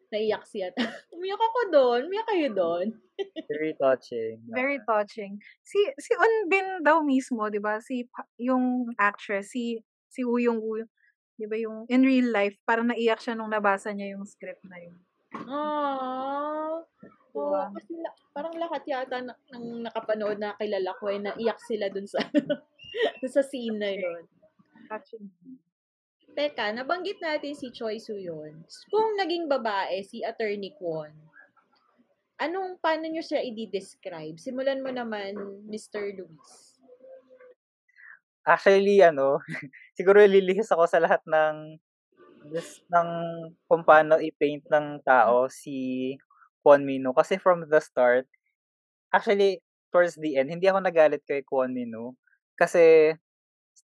naiyak 0.09 0.49
siya. 0.49 0.73
Umiyak 1.15 1.37
ako 1.37 1.61
doon. 1.69 2.01
Umiyak 2.09 2.29
kayo 2.33 2.49
doon. 2.57 2.87
Very 3.53 3.77
touching. 3.77 4.41
Very 4.49 4.81
touching. 4.89 5.37
Si 5.61 5.79
si 6.01 6.13
Unbin 6.17 6.81
daw 6.81 7.05
mismo, 7.05 7.53
'di 7.53 7.61
ba? 7.61 7.77
Si 7.85 8.09
pa- 8.09 8.29
yung 8.41 8.89
actress, 8.97 9.53
si 9.53 9.77
si 10.09 10.25
Yung 10.25 10.65
Woo, 10.65 10.89
'di 11.37 11.47
ba 11.47 11.57
yung 11.61 11.85
in 11.93 12.03
real 12.03 12.33
life, 12.33 12.57
parang 12.65 12.89
naiyak 12.89 13.21
siya 13.21 13.37
nung 13.37 13.53
nabasa 13.53 13.93
niya 13.93 14.17
yung 14.17 14.25
script 14.25 14.65
na 14.65 14.81
yun. 14.81 14.97
Aww. 15.35 16.85
Oo, 17.37 17.53
Diba? 17.53 17.65
kasi 17.77 17.93
la- 18.01 18.17
parang 18.33 18.55
lahat 18.57 18.83
yata 18.89 19.21
na, 19.21 19.35
ng 19.53 19.85
nakapanood 19.85 20.41
na 20.41 20.57
kilala 20.57 20.97
ko 20.97 21.13
ay 21.13 21.21
naiyak 21.21 21.61
sila 21.61 21.87
dun 21.93 22.09
sa 22.09 22.19
dun 23.21 23.33
sa 23.33 23.45
scene 23.45 23.77
na 23.77 23.93
yun. 23.93 24.25
Touching. 24.89 25.29
Teka, 26.33 26.71
nabanggit 26.73 27.19
natin 27.19 27.53
si 27.53 27.69
Choi 27.75 27.99
Soo-yeon. 27.99 28.63
Kung 28.89 29.19
naging 29.19 29.51
babae, 29.51 30.07
si 30.07 30.23
Attorney 30.23 30.71
Kwon, 30.79 31.11
anong, 32.39 32.79
paano 32.79 33.11
nyo 33.11 33.19
siya 33.19 33.43
i-describe? 33.43 34.39
Simulan 34.39 34.79
mo 34.81 34.95
naman, 34.95 35.35
Mr. 35.67 36.15
Luis. 36.15 36.79
Actually, 38.47 39.03
ano, 39.03 39.43
siguro 39.99 40.23
lilihis 40.25 40.71
ako 40.71 40.87
sa 40.87 41.03
lahat 41.03 41.21
ng 41.27 41.77
just 42.55 42.87
ng 42.89 43.11
kung 43.67 43.83
paano 43.83 44.19
i-paint 44.23 44.65
ng 44.71 45.03
tao 45.03 45.51
si 45.51 46.15
Kwon 46.63 46.87
Mino. 46.87 47.11
Kasi 47.13 47.37
from 47.39 47.67
the 47.67 47.81
start, 47.83 48.27
actually, 49.11 49.63
towards 49.91 50.15
the 50.21 50.37
end, 50.37 50.53
hindi 50.53 50.69
ako 50.71 50.85
nagalit 50.85 51.23
kay 51.27 51.43
Kwon 51.43 51.75
Mino. 51.75 52.15
Kasi, 52.59 53.15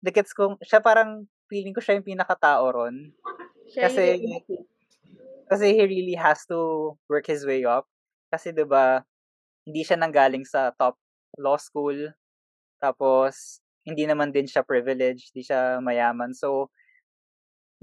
the 0.01 0.11
gets 0.11 0.33
ko, 0.33 0.57
siya 0.61 0.81
parang, 0.81 1.25
feeling 1.51 1.75
ko 1.75 1.81
siya 1.83 2.01
yung 2.01 2.07
pinakatao 2.07 2.65
ron. 2.73 3.13
Siya 3.69 3.87
Kasi, 3.87 4.17
yung 4.17 4.41
kasi 5.53 5.75
he 5.75 5.83
really 5.85 6.17
has 6.17 6.47
to 6.49 6.91
work 7.05 7.29
his 7.29 7.45
way 7.45 7.61
up. 7.61 7.85
Kasi 8.33 8.49
'di 8.49 8.65
ba, 8.65 9.05
hindi 9.67 9.85
siya 9.85 10.01
nanggaling 10.01 10.47
sa 10.47 10.73
top 10.73 10.97
law 11.37 11.61
school. 11.61 12.09
Tapos 12.81 13.61
hindi 13.85 14.07
naman 14.07 14.33
din 14.33 14.47
siya 14.47 14.65
privileged, 14.65 15.29
hindi 15.29 15.43
siya 15.45 15.77
mayaman. 15.83 16.33
So 16.33 16.73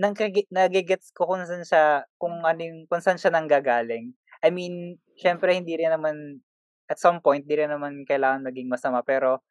nang 0.01 0.17
nagigets 0.49 1.13
ko 1.13 1.29
kung 1.29 1.45
saan 1.45 1.61
siya 1.61 2.09
kung 2.17 2.41
ano 2.41 2.61
yung, 2.65 2.89
kung 2.89 3.05
saan 3.05 3.21
siya 3.21 3.37
nanggagaling. 3.37 4.17
I 4.41 4.49
mean, 4.49 4.97
syempre 5.21 5.53
hindi 5.53 5.77
rin 5.77 5.93
naman 5.93 6.41
at 6.89 6.97
some 6.97 7.21
point 7.21 7.45
hindi 7.45 7.61
rin 7.61 7.71
naman 7.71 8.09
kailangan 8.09 8.49
maging 8.49 8.73
masama 8.73 9.05
pero 9.05 9.45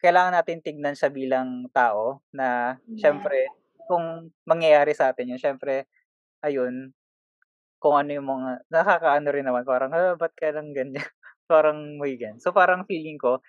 kailangan 0.00 0.32
natin 0.32 0.64
tignan 0.64 0.96
siya 0.96 1.12
bilang 1.12 1.68
tao 1.76 2.24
na 2.32 2.80
Yeah. 2.88 3.12
syempre 3.12 3.52
kung 3.84 4.32
mangyayari 4.48 4.96
sa 4.96 5.12
atin 5.12 5.36
yun, 5.36 5.40
syempre 5.42 5.84
ayun, 6.40 6.94
kung 7.80 7.96
ano 7.96 8.10
yung 8.12 8.28
mga, 8.28 8.50
nakakaano 8.68 9.28
rin 9.32 9.46
naman, 9.48 9.64
parang, 9.64 9.90
ah, 9.96 10.14
ba't 10.14 10.32
ka 10.36 10.52
lang 10.52 10.72
ganyan? 10.76 11.00
parang 11.50 11.98
may 11.98 12.14
ganyan. 12.20 12.38
So, 12.40 12.52
parang 12.52 12.84
feeling 12.84 13.16
ko, 13.16 13.40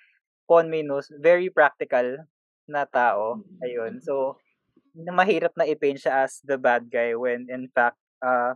Con 0.49 0.67
Minus, 0.67 1.11
very 1.19 1.47
practical 1.51 2.27
na 2.67 2.83
tao. 2.87 3.43
Ayun. 3.63 3.99
So, 4.03 4.40
na 4.95 5.11
mahirap 5.15 5.55
na 5.55 5.67
i-paint 5.67 5.99
siya 5.99 6.27
as 6.27 6.43
the 6.43 6.59
bad 6.59 6.87
guy 6.91 7.15
when 7.15 7.47
in 7.47 7.67
fact, 7.71 7.99
ah 8.19 8.55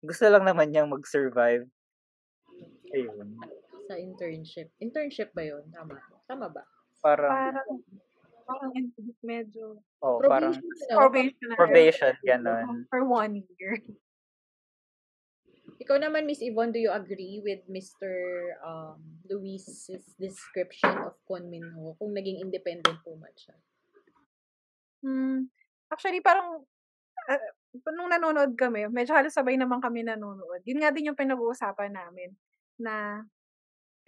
gusto 0.00 0.26
lang 0.32 0.48
naman 0.48 0.72
niyang 0.72 0.88
mag-survive. 0.88 1.68
Ayun. 2.90 3.36
Sa 3.86 3.94
internship. 4.00 4.72
Internship 4.80 5.30
ba 5.36 5.44
yun? 5.44 5.64
Tama. 5.70 6.00
Tama 6.24 6.46
ba? 6.48 6.64
Parang, 7.00 7.30
Parang, 7.32 7.68
parang 8.44 8.72
medyo 9.24 9.78
oh, 10.02 10.20
parang 10.20 10.52
Probation. 10.52 10.88
no? 10.90 10.96
probation. 10.98 11.48
probation, 11.56 12.14
gano'n. 12.26 12.66
For 12.92 13.02
one 13.06 13.44
year. 13.56 13.78
Ikaw 15.80 15.96
naman, 15.96 16.28
Miss 16.28 16.44
Yvonne, 16.44 16.76
do 16.76 16.80
you 16.82 16.92
agree 16.92 17.40
with 17.40 17.64
Mr. 17.64 18.12
Um, 18.60 19.00
Luis's 19.24 20.12
description 20.20 20.92
of 21.08 21.16
Kwon 21.24 21.48
Min 21.48 21.72
Ho 21.72 21.96
kung 21.96 22.12
naging 22.12 22.36
independent 22.36 23.00
woman 23.08 23.32
siya? 23.32 23.56
Hmm, 25.00 25.48
actually 25.92 26.20
parang, 26.24 26.62
ah, 27.30 27.40
nung 27.94 28.10
nanonood 28.12 28.54
kami, 28.58 28.86
medyo 28.92 29.14
halos 29.16 29.34
sabay 29.36 29.56
naman 29.60 29.80
kami 29.82 30.02
nanonood. 30.06 30.62
Yun 30.66 30.80
nga 30.82 30.90
din 30.94 31.10
yung 31.12 31.18
pinag-uusapan 31.20 31.92
namin 31.94 32.34
na 32.80 33.24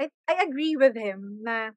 I 0.00 0.08
I 0.30 0.36
agree 0.46 0.76
with 0.78 0.96
him 0.98 1.40
na 1.44 1.72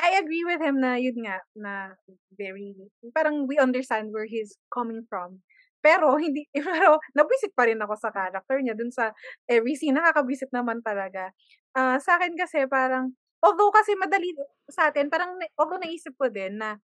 I 0.00 0.18
agree 0.18 0.42
with 0.44 0.58
him 0.60 0.80
na 0.82 0.96
yun 0.98 1.14
nga, 1.22 1.38
na 1.54 1.94
very 2.34 2.74
parang 3.14 3.44
we 3.46 3.60
understand 3.60 4.10
where 4.10 4.26
he's 4.26 4.56
coming 4.72 5.04
from. 5.06 5.44
Pero 5.84 6.16
hindi 6.18 6.48
pero 6.56 6.98
nabwisit 7.14 7.52
pa 7.54 7.68
rin 7.68 7.78
ako 7.82 7.94
sa 8.00 8.10
character 8.14 8.58
niya 8.62 8.74
dun 8.74 8.90
sa 8.90 9.12
every 9.46 9.76
scene, 9.78 9.94
nakakabwisit 9.94 10.50
naman 10.50 10.80
talaga. 10.82 11.30
Ah, 11.76 12.00
sa'kin 12.00 12.34
kasi 12.38 12.64
parang 12.66 13.12
although 13.44 13.70
kasi 13.74 13.94
madali 13.98 14.32
sa 14.70 14.90
atin, 14.90 15.06
parang 15.12 15.36
although 15.60 15.78
naisip 15.82 16.14
ko 16.18 16.26
din 16.32 16.58
na 16.58 16.78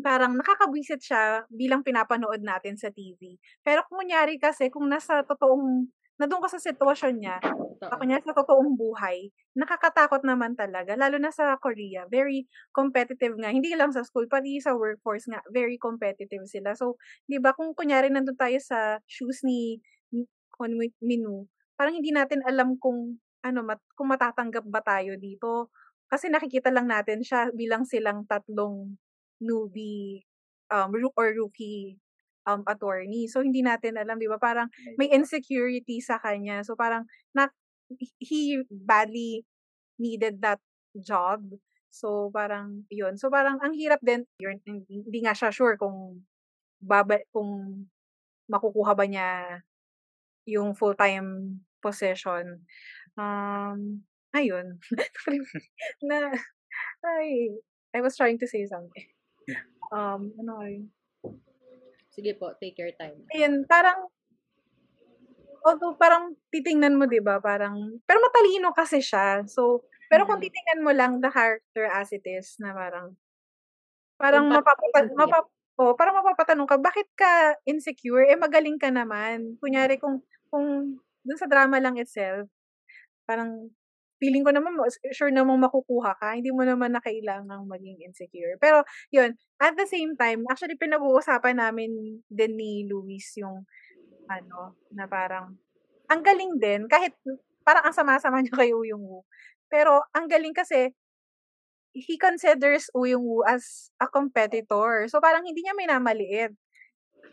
parang 0.00 0.34
nakakabwisit 0.38 1.00
siya 1.02 1.44
bilang 1.52 1.82
pinapanood 1.86 2.42
natin 2.42 2.74
sa 2.78 2.90
TV. 2.92 3.38
Pero 3.62 3.84
kung 3.86 4.04
kunyari 4.04 4.36
kasi 4.40 4.70
kung 4.72 4.88
nasa 4.88 5.22
totoong 5.24 5.88
nandun 6.18 6.42
ka 6.42 6.50
sa 6.50 6.58
sitwasyon 6.58 7.14
niya, 7.22 7.38
kunyari 7.78 8.22
sa 8.26 8.34
totoong 8.34 8.74
buhay, 8.74 9.30
nakakatakot 9.54 10.26
naman 10.26 10.58
talaga. 10.58 10.98
Lalo 10.98 11.16
na 11.22 11.30
sa 11.30 11.54
Korea, 11.62 12.10
very 12.10 12.50
competitive 12.74 13.38
nga. 13.38 13.54
Hindi 13.54 13.70
lang 13.78 13.94
sa 13.94 14.02
school, 14.02 14.26
pati 14.26 14.58
sa 14.58 14.74
workforce 14.74 15.30
nga, 15.30 15.38
very 15.54 15.78
competitive 15.78 16.42
sila. 16.50 16.74
So, 16.74 16.98
di 17.30 17.38
ba, 17.38 17.54
kung 17.54 17.70
kunyari 17.78 18.10
nandun 18.10 18.34
tayo 18.34 18.58
sa 18.58 18.98
shoes 19.06 19.46
ni 19.46 19.78
Mi- 20.58 20.98
Minu, 20.98 21.46
parang 21.78 21.94
hindi 21.94 22.10
natin 22.10 22.42
alam 22.42 22.74
kung 22.82 23.22
ano 23.46 23.60
mat, 23.62 23.78
kung 23.94 24.10
matatanggap 24.10 24.66
ba 24.66 24.82
tayo 24.82 25.14
dito. 25.14 25.70
Kasi 26.10 26.26
nakikita 26.32 26.74
lang 26.74 26.90
natin 26.90 27.22
siya 27.22 27.54
bilang 27.54 27.86
silang 27.86 28.26
tatlong 28.26 28.98
newbie 29.42 30.26
um, 30.70 30.92
or 31.16 31.32
rookie 31.34 31.98
um, 32.48 32.64
attorney. 32.64 33.28
So, 33.28 33.44
hindi 33.44 33.60
natin 33.60 34.00
alam, 34.00 34.16
di 34.16 34.28
ba? 34.28 34.40
Parang 34.40 34.72
may 34.96 35.12
insecurity 35.12 36.00
sa 36.00 36.16
kanya. 36.16 36.64
So, 36.64 36.72
parang 36.72 37.04
na, 37.36 37.52
he 38.20 38.64
badly 38.70 39.44
needed 40.00 40.40
that 40.40 40.60
job. 40.96 41.44
So, 41.92 42.32
parang 42.32 42.88
yun. 42.88 43.20
So, 43.20 43.28
parang 43.28 43.60
ang 43.60 43.76
hirap 43.76 44.00
din, 44.00 44.24
yun, 44.40 44.60
hindi, 44.64 45.04
hindi 45.04 45.18
nga 45.24 45.36
siya 45.36 45.52
sure 45.52 45.76
kung 45.76 46.24
baba, 46.80 47.20
kung 47.32 47.84
makukuha 48.48 48.96
ba 48.96 49.04
niya 49.04 49.60
yung 50.48 50.72
full-time 50.72 51.60
position. 51.84 52.64
Um, 53.20 54.08
ayun. 54.32 54.80
na, 56.08 56.32
ay, 57.04 57.60
I 57.92 58.00
was 58.00 58.16
trying 58.16 58.40
to 58.40 58.48
say 58.48 58.64
something. 58.64 59.17
Um, 59.88 60.32
ano 60.36 60.52
ayun? 60.60 60.84
Sige 62.12 62.34
po, 62.36 62.52
take 62.58 62.76
your 62.82 62.92
time. 62.98 63.24
Ayun, 63.32 63.64
parang, 63.64 64.10
although 65.64 65.94
parang 65.96 66.34
titingnan 66.50 66.98
mo, 66.98 67.06
di 67.06 67.22
ba, 67.22 67.38
parang, 67.38 68.00
pero 68.04 68.18
matalino 68.22 68.72
kasi 68.74 69.00
siya. 69.00 69.44
So, 69.48 69.84
Pero 70.08 70.24
kung 70.24 70.40
Mm. 70.40 70.44
titingnan 70.48 70.80
mo 70.80 70.90
lang 70.96 71.12
the 71.20 71.28
character 71.28 71.84
as 71.84 72.08
it 72.16 72.24
is 72.24 72.56
na 72.64 72.72
parang 72.72 73.12
parang 74.16 74.48
niya. 74.48 75.20
mapap 75.20 75.46
oo, 75.78 75.92
parang 75.94 76.16
mapapatanong 76.18 76.66
ka, 76.66 76.76
bakit 76.80 77.06
ka 77.14 77.54
insecure? 77.68 78.24
Eh, 78.26 78.34
magaling 78.40 78.80
ka 78.80 78.88
naman. 78.90 79.60
Kunyari 79.62 80.00
kung 80.00 80.24
kung 80.50 80.98
dun 81.22 81.38
sa 81.38 81.46
drama 81.46 81.76
lang 81.78 82.00
itself, 82.00 82.48
parang 83.28 83.70
feeling 84.18 84.42
ko 84.42 84.50
naman 84.50 84.74
sure 85.14 85.30
namang 85.30 85.62
makukuha 85.62 86.18
ka, 86.18 86.34
hindi 86.34 86.50
mo 86.50 86.66
naman 86.66 86.94
na 86.94 87.02
kailangang 87.02 87.64
maging 87.66 88.02
insecure. 88.02 88.58
Pero 88.58 88.82
yun, 89.14 89.34
at 89.62 89.74
the 89.78 89.86
same 89.86 90.18
time, 90.18 90.44
actually 90.50 90.74
pinag-uusapan 90.78 91.58
namin 91.58 92.20
din 92.26 92.52
ni 92.58 92.86
Luis 92.86 93.34
yung 93.38 93.64
ano, 94.28 94.76
na 94.92 95.08
parang 95.08 95.56
ang 96.08 96.20
galing 96.24 96.56
din 96.60 96.88
kahit 96.88 97.14
parang 97.64 97.84
ang 97.88 97.96
sama-sama 97.96 98.40
niya 98.44 98.54
kay 98.56 98.70
Woo 98.72 98.84
Young-woo. 98.84 99.24
Pero 99.68 100.04
ang 100.16 100.26
galing 100.28 100.56
kasi 100.56 100.92
he 101.92 102.16
considers 102.16 102.88
Woo 102.96 103.08
Young-woo 103.08 103.44
as 103.44 103.92
a 104.00 104.08
competitor. 104.08 105.06
So 105.08 105.20
parang 105.20 105.44
hindi 105.44 105.64
niya 105.64 105.76
minamaliit. 105.76 106.52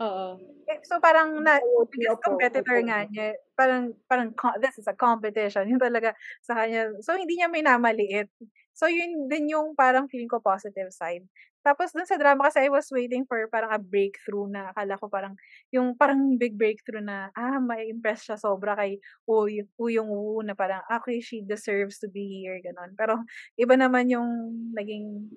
Oo. 0.01 0.35
Eh, 0.67 0.81
So 0.83 0.97
parang 0.99 1.39
na 1.39 1.61
biggest 1.93 2.19
competitor 2.25 2.81
nga 2.83 3.05
niya, 3.07 3.37
parang 3.55 3.93
parang 4.09 4.33
this 4.59 4.75
is 4.81 4.87
a 4.89 4.97
competition. 4.97 5.69
Yun 5.71 5.79
talaga 5.79 6.11
sa 6.43 6.57
kanya. 6.57 6.91
So 7.05 7.15
hindi 7.15 7.39
niya 7.39 7.47
minamaliit. 7.47 8.27
So 8.75 8.91
yun 8.91 9.31
din 9.31 9.47
yung 9.55 9.71
parang 9.77 10.11
feeling 10.11 10.27
ko 10.27 10.43
positive 10.43 10.91
side. 10.91 11.23
Tapos 11.63 11.95
dun 11.95 12.05
sa 12.05 12.19
drama 12.19 12.45
kasi 12.51 12.61
I 12.67 12.69
was 12.69 12.85
waiting 12.93 13.25
for 13.25 13.39
parang 13.49 13.71
a 13.73 13.79
breakthrough 13.81 14.45
na 14.51 14.69
akala 14.75 14.99
ko 15.01 15.07
parang 15.09 15.33
yung 15.73 15.97
parang 15.97 16.37
big 16.37 16.53
breakthrough 16.59 17.01
na 17.01 17.31
ah 17.33 17.57
may 17.57 17.89
impress 17.89 18.27
siya 18.27 18.37
sobra 18.37 18.77
kay 18.77 18.99
Uy, 19.25 19.65
Uyong 19.79 20.05
Woo 20.11 20.43
na 20.45 20.53
parang 20.53 20.83
okay 20.91 21.23
she 21.23 21.41
deserves 21.41 21.97
to 22.03 22.09
be 22.11 22.43
here 22.43 22.59
ganon. 22.61 22.93
Pero 22.99 23.21
iba 23.57 23.73
naman 23.79 24.11
yung 24.11 24.29
naging 24.75 25.31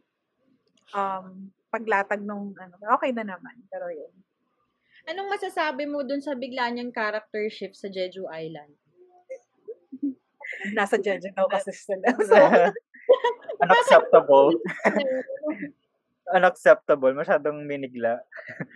um 0.96 1.52
paglatag 1.68 2.24
nung 2.24 2.52
ano 2.56 2.74
okay 2.96 3.12
na 3.12 3.24
naman 3.24 3.56
pero 3.68 3.88
yun. 3.92 4.12
Anong 5.08 5.28
masasabi 5.32 5.88
mo 5.88 6.04
dun 6.04 6.20
sa 6.20 6.36
bigla 6.36 6.68
niyang 6.68 6.92
character 6.92 7.48
shift 7.48 7.80
sa 7.80 7.88
Jeju 7.88 8.28
Island? 8.28 8.76
Nasa 10.76 11.00
Jeju 11.00 11.32
daw 11.32 11.48
kasi 11.48 11.72
sila. 11.72 12.12
So, 12.28 12.36
Unacceptable. 13.64 14.52
Unacceptable. 16.36 17.12
Masyadong 17.16 17.64
minigla. 17.64 18.20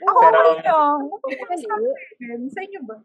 ako 0.09 0.18
Pero- 0.25 0.57
lang 0.57 2.49
sa 2.49 2.61
inyo 2.64 2.81
ba? 2.83 2.97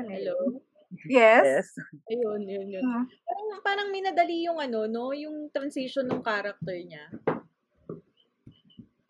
Hello? 0.00 0.36
Yes? 1.06 1.44
Yes. 1.46 1.68
Ayun, 2.10 2.42
yun, 2.50 2.66
yun. 2.66 2.82
Hmm. 2.82 3.06
Parang, 3.06 3.48
parang 3.62 3.88
minadali 3.94 4.42
yung 4.42 4.58
ano, 4.58 4.90
no? 4.90 5.14
Yung 5.14 5.46
transition 5.54 6.10
ng 6.10 6.24
character 6.26 6.74
niya. 6.74 7.06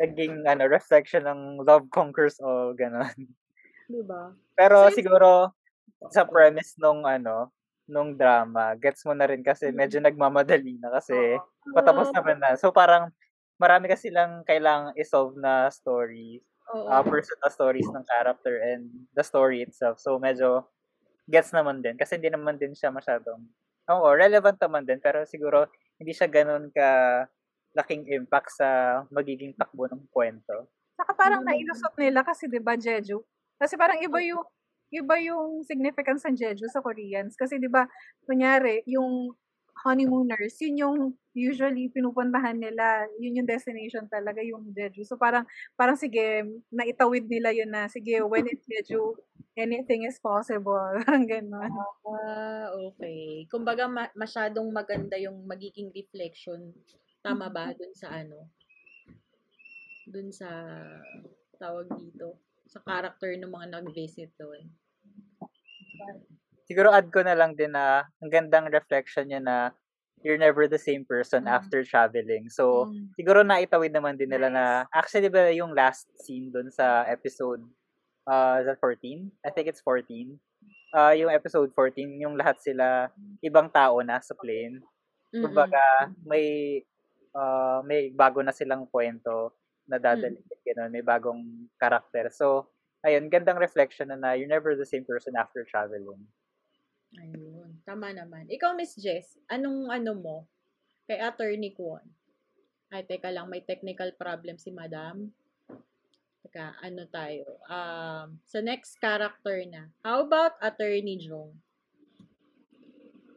Naging 0.01 0.49
ano, 0.49 0.65
reflection 0.67 1.29
ng 1.29 1.41
love 1.69 1.87
conquers 1.93 2.41
all, 2.41 2.73
gano'n. 2.75 3.15
Di 3.91 4.01
ba? 4.07 4.33
Pero 4.59 4.91
yun- 4.91 4.95
siguro, 4.95 5.53
sa 6.11 6.25
premise 6.27 6.77
nung 6.81 7.05
ano, 7.07 7.53
nung 7.91 8.15
drama, 8.17 8.75
gets 8.79 9.03
mo 9.07 9.13
na 9.17 9.27
rin 9.29 9.43
kasi 9.43 9.71
Mm. 9.71 9.77
medyo 9.77 9.99
nagmamadali 10.03 10.79
na 10.81 10.91
kasi 10.95 11.15
Oo. 11.15 11.43
patapos 11.75 12.11
naman 12.15 12.39
na. 12.41 12.55
So 12.59 12.71
parang 12.73 13.11
marami 13.61 13.91
kasi 13.91 14.09
lang 14.15 14.43
kailangang 14.47 14.95
isolve 14.99 15.37
na 15.39 15.69
stories, 15.73 16.43
Oo. 16.75 16.89
uh, 16.91 17.03
personal 17.05 17.51
stories 17.53 17.89
ng 17.93 18.05
character 18.07 18.55
and 18.63 18.89
the 19.15 19.25
story 19.27 19.63
itself. 19.67 19.99
So 20.01 20.19
medyo 20.19 20.67
gets 21.31 21.53
naman 21.55 21.83
din 21.85 21.97
kasi 21.99 22.19
hindi 22.19 22.31
naman 22.33 22.59
din 22.59 22.75
siya 22.77 22.91
masyadong 22.95 23.47
Oo, 23.91 24.15
relevant 24.15 24.59
naman 24.63 24.87
din 24.87 25.03
pero 25.03 25.27
siguro 25.27 25.67
hindi 25.99 26.15
siya 26.15 26.31
ganun 26.31 26.71
ka 26.71 27.25
laking 27.77 28.11
impact 28.11 28.51
sa 28.55 29.03
magiging 29.15 29.55
takbo 29.55 29.87
ng 29.87 30.07
kwento. 30.11 30.67
Saka 30.99 31.13
parang 31.15 31.43
Mm. 31.43 31.49
nailusot 31.49 31.95
nila 31.97 32.21
kasi 32.27 32.51
'di 32.51 32.61
ba 32.61 32.75
Jeju? 32.77 33.23
Kasi 33.61 33.75
parang 33.79 33.99
iba 34.03 34.19
yung 34.21 34.43
iba 34.91 35.15
yung 35.23 35.63
significance 35.63 36.27
ng 36.27 36.37
Jeju 36.37 36.67
sa 36.67 36.83
Koreans 36.83 37.39
kasi 37.39 37.57
'di 37.63 37.71
ba 37.71 37.87
kunyari 38.27 38.83
yung 38.91 39.33
honeymooners, 39.81 40.61
yun 40.61 40.77
yung 40.77 40.97
usually 41.33 41.89
pinupuntahan 41.89 42.59
nila, 42.59 43.07
yun 43.17 43.41
yung 43.41 43.49
destination 43.49 44.05
talaga 44.13 44.45
yung 44.45 44.75
Jeju. 44.77 45.07
So 45.09 45.17
parang 45.17 45.49
parang 45.79 45.97
sige, 45.97 46.45
naitawid 46.69 47.25
nila 47.31 47.55
yun 47.55 47.71
na 47.73 47.89
sige, 47.89 48.21
when 48.21 48.45
it's 48.51 48.67
Jeju, 48.69 49.17
anything 49.57 50.05
is 50.05 50.21
possible. 50.21 50.77
Parang 51.07 51.25
ganun. 51.25 51.71
Ah, 51.71 52.73
okay. 52.77 53.45
Kumbaga, 53.49 53.85
ma- 53.89 54.13
masyadong 54.17 54.69
maganda 54.73 55.17
yung 55.21 55.45
magiging 55.45 55.93
reflection. 55.93 56.73
Tama 57.21 57.53
ba? 57.53 57.73
Dun 57.77 57.93
sa 57.93 58.09
ano? 58.17 58.49
Dun 60.09 60.33
sa 60.33 60.49
tawag 61.61 61.89
dito. 62.01 62.41
Sa 62.71 62.81
character 62.81 63.37
ng 63.37 63.51
mga 63.51 63.67
nag-visit 63.81 64.33
doon. 64.41 64.65
Siguro 66.65 66.95
add 66.95 67.11
ko 67.11 67.21
na 67.21 67.35
lang 67.35 67.59
din 67.59 67.75
na 67.75 68.07
ang 68.23 68.31
gandang 68.31 68.71
reflection 68.71 69.27
niya 69.27 69.43
na 69.43 69.57
you're 70.23 70.39
never 70.41 70.69
the 70.69 70.79
same 70.81 71.03
person 71.05 71.45
Mm. 71.49 71.53
after 71.57 71.81
traveling. 71.83 72.47
So, 72.53 72.87
Mm. 72.89 73.11
siguro 73.17 73.41
naitawid 73.43 73.91
naman 73.93 74.21
din 74.21 74.31
nila 74.31 74.49
na 74.53 74.65
actually 74.93 75.29
ba 75.33 75.49
yung 75.51 75.73
last 75.75 76.07
scene 76.21 76.53
dun 76.53 76.69
sa 76.71 77.05
episode 77.09 77.65
uh, 78.29 78.61
is 78.63 78.67
that 78.69 78.79
14? 78.79 79.33
I 79.43 79.51
think 79.51 79.67
it's 79.67 79.83
14. 79.83 80.39
Uh, 80.93 81.15
yung 81.17 81.33
episode 81.33 81.73
14, 81.75 82.21
yung 82.21 82.37
lahat 82.37 82.61
sila 82.63 83.09
ibang 83.43 83.67
tao 83.73 83.99
na 84.05 84.21
sa 84.21 84.37
plane. 84.37 84.79
Mm-mm. 85.33 85.43
Kumbaga, 85.47 85.83
may 86.23 86.79
uh, 87.35 87.81
may 87.87 88.11
bago 88.11 88.43
na 88.43 88.55
silang 88.55 88.87
kwento 88.89 89.55
na 89.91 89.99
dadalhin. 89.99 90.39
Ganun, 90.63 90.95
may 90.95 91.03
bagong 91.03 91.71
karakter. 91.75 92.31
So, 92.31 92.71
ayun, 93.03 93.27
gandang 93.27 93.59
reflection 93.59 94.15
na 94.15 94.19
na 94.19 94.39
you're 94.39 94.51
never 94.51 94.79
the 94.79 94.87
same 94.87 95.03
person 95.03 95.35
after 95.35 95.67
traveling. 95.67 96.23
Ayun. 97.19 97.83
Tama 97.83 98.15
naman. 98.15 98.47
Ikaw, 98.47 98.79
Miss 98.79 98.95
Jess, 98.95 99.35
anong 99.51 99.91
ano 99.91 100.13
mo? 100.15 100.37
Kay 101.11 101.19
Attorney 101.19 101.75
Kwon. 101.75 102.07
Ay, 102.91 103.03
teka 103.03 103.35
lang, 103.35 103.51
may 103.51 103.67
technical 103.67 104.15
problem 104.15 104.59
si 104.63 104.71
Madam. 104.71 105.31
Teka, 106.47 106.79
ano 106.79 107.03
tayo? 107.11 107.59
Um, 107.67 108.39
sa 108.47 108.63
next 108.63 108.99
character 109.03 109.59
na. 109.67 109.91
How 110.07 110.23
about 110.23 110.55
Attorney 110.63 111.19
Jong? 111.19 111.51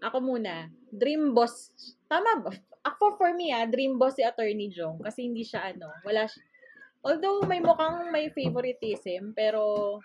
Ako 0.06 0.22
muna. 0.22 0.70
Dream 0.94 1.34
boss. 1.34 1.74
Tama 2.06 2.46
ba? 2.46 2.54
Ako 2.84 3.16
for 3.16 3.32
me 3.32 3.56
ah, 3.56 3.64
dream 3.64 3.96
boss 3.96 4.20
si 4.20 4.24
Attorney 4.24 4.68
Jong. 4.68 5.00
Kasi 5.00 5.24
hindi 5.24 5.48
siya 5.48 5.72
ano, 5.72 5.88
wala 6.04 6.28
siya. 6.28 6.44
Although 7.04 7.44
may 7.48 7.60
mukhang 7.60 8.12
may 8.12 8.32
favoritism, 8.32 9.36
pero 9.36 10.00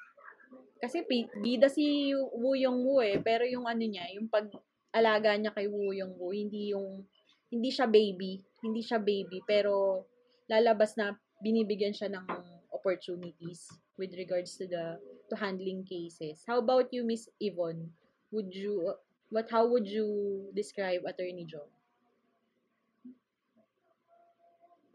kasi 0.79 1.03
bida 1.43 1.67
si 1.67 2.15
Woo 2.15 2.55
Young 2.55 2.87
Woo 2.87 3.03
eh, 3.03 3.19
pero 3.19 3.43
yung 3.47 3.67
ano 3.67 3.83
niya, 3.83 4.07
yung 4.15 4.31
pag-alaga 4.31 5.35
niya 5.35 5.55
kay 5.55 5.67
Woo 5.67 5.95
Young 5.95 6.15
Woo, 6.19 6.35
hindi 6.35 6.75
yung 6.75 7.07
hindi 7.51 7.71
siya 7.71 7.87
baby, 7.91 8.39
hindi 8.63 8.83
siya 8.83 9.03
baby, 9.03 9.43
pero 9.43 10.07
lalabas 10.51 10.95
na 10.95 11.15
binibigyan 11.43 11.95
siya 11.95 12.11
ng 12.11 12.27
opportunities 12.75 13.67
with 13.99 14.15
regards 14.15 14.55
to 14.59 14.67
the 14.67 14.99
to 15.31 15.35
handling 15.35 15.83
cases. 15.83 16.43
How 16.47 16.63
about 16.63 16.91
you, 16.95 17.03
Miss 17.03 17.27
Yvonne? 17.43 17.91
Would 18.31 18.55
you 18.55 18.95
what 19.31 19.51
how 19.51 19.67
would 19.67 19.87
you 19.87 20.51
describe 20.55 21.03
Attorney 21.07 21.47
Joe? 21.47 21.67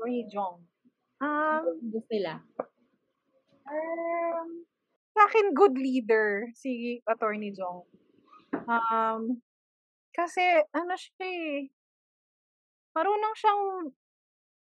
Ray 0.04 0.28
Jong. 0.28 0.60
Um, 1.24 1.63
Gusto 1.88 2.12
nila. 2.12 2.44
um, 3.63 4.68
sa 5.16 5.22
akin, 5.32 5.56
good 5.56 5.80
leader 5.80 6.51
si 6.51 6.99
Attorney 7.08 7.56
Jong. 7.56 7.88
Um, 8.68 9.39
kasi, 10.12 10.43
ano 10.76 10.93
siya 10.99 11.24
eh, 11.24 11.72
marunong 12.91 13.36
siyang 13.39 13.64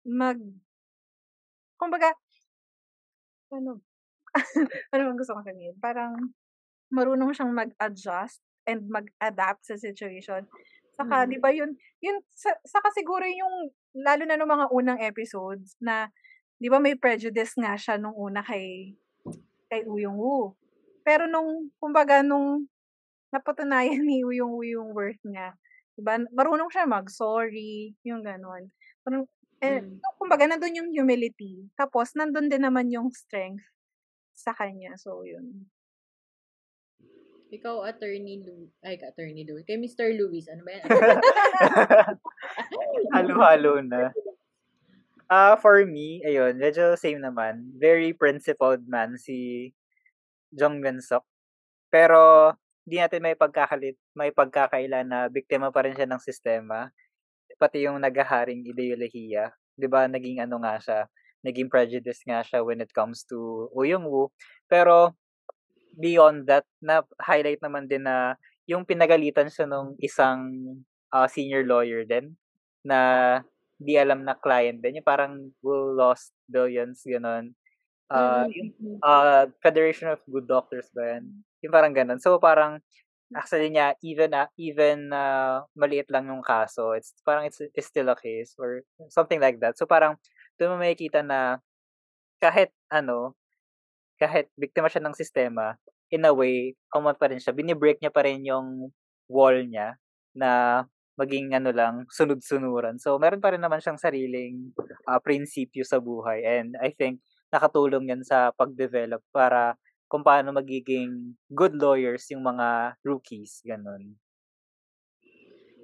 mag, 0.06 0.40
kumbaga, 1.82 2.14
ano, 3.50 3.82
ano 4.94 5.02
bang 5.10 5.18
gusto 5.18 5.34
kong 5.34 5.50
sabihin? 5.50 5.76
Parang, 5.82 6.14
marunong 6.94 7.34
siyang 7.34 7.52
mag-adjust 7.52 8.40
and 8.70 8.86
mag-adapt 8.88 9.66
sa 9.66 9.76
situation. 9.76 10.46
Saka, 10.98 11.26
Mhm. 11.26 11.30
di 11.30 11.42
ba 11.42 11.50
yun, 11.50 11.74
yun, 12.06 12.22
sa, 12.38 12.54
saka 12.66 12.94
siguro 12.94 13.26
yung, 13.26 13.74
lalo 13.98 14.24
na 14.30 14.38
nung 14.38 14.50
mga 14.54 14.70
unang 14.70 15.00
episodes, 15.02 15.74
na, 15.82 16.10
di 16.62 16.70
ba 16.70 16.78
may 16.82 16.98
prejudice 16.98 17.54
nga 17.58 17.74
siya 17.78 17.98
nung 18.02 18.14
una 18.18 18.42
kay, 18.46 18.94
kay 19.72 19.84
Uyong 19.88 20.18
Woo. 20.20 20.56
Pero 21.06 21.26
nung, 21.30 21.72
kumbaga, 21.82 22.22
nung 22.26 22.68
napatunayan 23.34 24.02
ni 24.10 24.24
Uyong 24.26 24.54
Woo 24.56 24.66
yung 24.68 24.90
worth 24.96 25.22
niya, 25.28 25.56
di 25.98 26.02
ba, 26.06 26.20
marunong 26.34 26.70
siya 26.74 26.86
mag-sorry, 26.90 27.94
yung 28.08 28.24
ganon. 28.26 28.70
Parang, 29.06 29.26
eh, 29.64 29.82
Mm. 29.82 30.04
so, 30.04 30.08
kumbaga, 30.22 30.46
nandun 30.50 30.78
yung 30.80 30.92
humility. 30.94 31.68
Tapos, 31.80 32.14
nandun 32.18 32.50
din 32.52 32.64
naman 32.66 32.90
yung 32.94 33.10
strength 33.14 33.64
sa 34.36 34.54
kanya. 34.58 34.96
So, 35.00 35.24
yun. 35.28 35.70
Ikaw, 37.54 37.86
attorney 37.86 38.42
Lou, 38.42 38.66
ay, 38.82 38.98
attorney 38.98 39.46
Lou, 39.46 39.62
kay 39.62 39.78
Mr. 39.78 40.10
Luis, 40.18 40.50
ano 40.50 40.66
ba 40.66 40.74
yan? 40.74 40.90
Halo-halo 43.14 43.78
na. 43.86 44.10
Ah, 45.30 45.54
for 45.62 45.86
me, 45.86 46.26
ayun, 46.26 46.58
medyo 46.58 46.98
same 46.98 47.22
naman. 47.22 47.70
Very 47.78 48.18
principled 48.18 48.82
man 48.90 49.22
si 49.22 49.70
Jong 50.50 50.82
Gansok. 50.82 51.22
Pero 51.94 52.50
hindi 52.90 52.98
natin 52.98 53.22
may 53.22 53.38
pagkakalit, 53.38 54.02
may 54.18 54.34
pagkakaila 54.34 55.06
na 55.06 55.30
biktima 55.30 55.70
pa 55.70 55.86
rin 55.86 55.94
siya 55.94 56.10
ng 56.10 56.22
sistema. 56.26 56.90
Pati 57.62 57.86
yung 57.86 58.02
nagaharing 58.02 58.66
ideolohiya. 58.66 59.54
'Di 59.78 59.88
ba 59.88 60.10
naging 60.10 60.42
ano 60.42 60.58
nga 60.62 60.82
siya, 60.82 61.00
naging 61.46 61.70
prejudice 61.70 62.26
nga 62.26 62.42
siya 62.42 62.66
when 62.66 62.82
it 62.82 62.92
comes 62.92 63.24
to 63.30 63.70
Uyong 63.78 64.10
Woo. 64.10 64.34
Pero 64.68 65.16
beyond 65.94 66.50
that, 66.50 66.66
na 66.82 67.06
highlight 67.22 67.62
naman 67.62 67.86
din 67.86 68.04
na 68.04 68.36
yung 68.66 68.84
pinagalitan 68.88 69.48
siya 69.48 69.70
nung 69.70 69.94
isang 70.02 70.54
uh, 71.14 71.28
senior 71.30 71.64
lawyer 71.68 72.04
din 72.08 72.34
na 72.82 73.40
di 73.78 74.00
alam 74.00 74.24
na 74.24 74.36
client 74.36 74.80
din. 74.80 75.00
Yung 75.00 75.08
parang 75.08 75.52
will 75.62 75.94
lost 75.94 76.32
billions, 76.48 77.04
gano'n. 77.04 77.52
Uh, 78.14 78.46
yung, 78.54 78.70
uh, 79.02 79.50
Federation 79.60 80.14
of 80.14 80.22
Good 80.30 80.46
Doctors 80.46 80.88
ba 80.94 81.18
yan? 81.18 81.34
Yung 81.66 81.74
parang 81.74 81.92
ganun. 81.92 82.22
So, 82.22 82.38
parang, 82.38 82.78
actually 83.34 83.74
niya, 83.74 83.98
even, 84.06 84.32
uh, 84.38 84.46
even 84.56 85.10
uh, 85.10 85.66
maliit 85.74 86.08
lang 86.14 86.30
yung 86.30 86.46
kaso, 86.46 86.94
it's 86.94 87.18
parang 87.26 87.50
it's, 87.50 87.58
it's 87.74 87.90
still 87.90 88.14
a 88.14 88.18
case 88.20 88.54
or 88.62 88.86
something 89.10 89.42
like 89.42 89.58
that. 89.60 89.76
So, 89.82 89.90
parang, 89.90 90.22
doon 90.62 90.78
mo 90.78 90.86
makikita 90.86 91.26
na 91.26 91.58
kahit 92.38 92.70
ano, 92.94 93.34
kahit 94.18 94.50
biktima 94.58 94.90
siya 94.90 95.04
ng 95.04 95.16
sistema, 95.18 95.78
in 96.14 96.26
a 96.28 96.34
way, 96.34 96.78
common 96.94 97.18
pa 97.18 97.30
rin 97.30 97.42
siya. 97.42 97.56
Binibreak 97.56 97.98
niya 98.00 98.14
pa 98.14 98.26
rin 98.26 98.46
yung 98.46 98.94
wall 99.26 99.66
niya 99.66 99.98
na 100.38 100.84
maging 101.14 101.54
ano 101.54 101.70
lang, 101.70 102.10
sunod-sunuran. 102.10 102.98
So, 102.98 103.18
meron 103.22 103.42
pa 103.42 103.54
rin 103.54 103.62
naman 103.62 103.82
siyang 103.82 104.02
sariling 104.02 104.74
uh, 105.06 105.22
prinsipyo 105.22 105.86
sa 105.86 106.02
buhay. 106.02 106.42
And 106.42 106.74
I 106.82 106.90
think, 106.90 107.22
nakatulong 107.54 108.10
yan 108.10 108.26
sa 108.26 108.50
pag-develop 108.58 109.22
para 109.30 109.78
kung 110.10 110.26
paano 110.26 110.50
magiging 110.54 111.38
good 111.54 111.78
lawyers 111.78 112.26
yung 112.34 112.42
mga 112.42 112.98
rookies. 113.06 113.62
Ganun. 113.62 114.18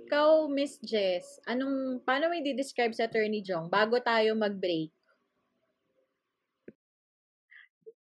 Ikaw, 0.10 0.50
Miss 0.50 0.82
Jess, 0.82 1.38
anong, 1.46 2.02
paano 2.02 2.30
mo 2.30 2.34
i-describe 2.34 2.98
sa 2.98 3.06
Attorney 3.06 3.46
Jong 3.46 3.70
bago 3.70 4.02
tayo 4.02 4.34
mag-break? 4.34 4.90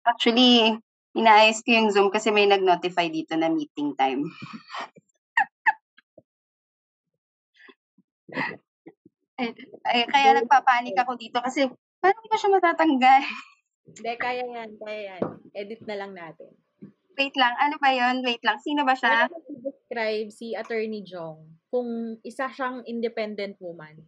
Actually, 0.02 0.74
inaayos 1.14 1.62
ko 1.62 1.70
yung 1.70 1.90
Zoom 1.94 2.08
kasi 2.10 2.34
may 2.34 2.48
nag-notify 2.50 3.06
dito 3.06 3.38
na 3.38 3.46
meeting 3.46 3.94
time. 3.94 4.26
ay, 9.38 9.46
ay, 9.92 10.00
kaya 10.10 10.30
nagpapanik 10.40 10.96
ako 10.98 11.14
dito 11.14 11.38
kasi 11.38 11.68
paano 12.02 12.18
ko 12.26 12.34
siya 12.34 12.50
matatanggal? 12.50 13.22
Hindi, 13.82 14.12
kaya 14.18 14.44
yan, 14.46 14.70
kaya 14.78 15.00
yan. 15.14 15.22
Edit 15.54 15.82
na 15.86 15.96
lang 15.98 16.12
natin. 16.14 16.50
Wait 17.12 17.36
lang, 17.36 17.52
ano 17.60 17.76
ba 17.76 17.92
yon? 17.92 18.24
Wait 18.24 18.40
lang, 18.40 18.56
sino 18.58 18.88
ba 18.88 18.96
siya? 18.96 19.28
Describe 19.62 20.32
si 20.32 20.56
Attorney 20.56 21.04
Jong 21.04 21.60
kung 21.68 22.16
isa 22.24 22.48
siyang 22.48 22.82
independent 22.88 23.60
woman? 23.60 24.00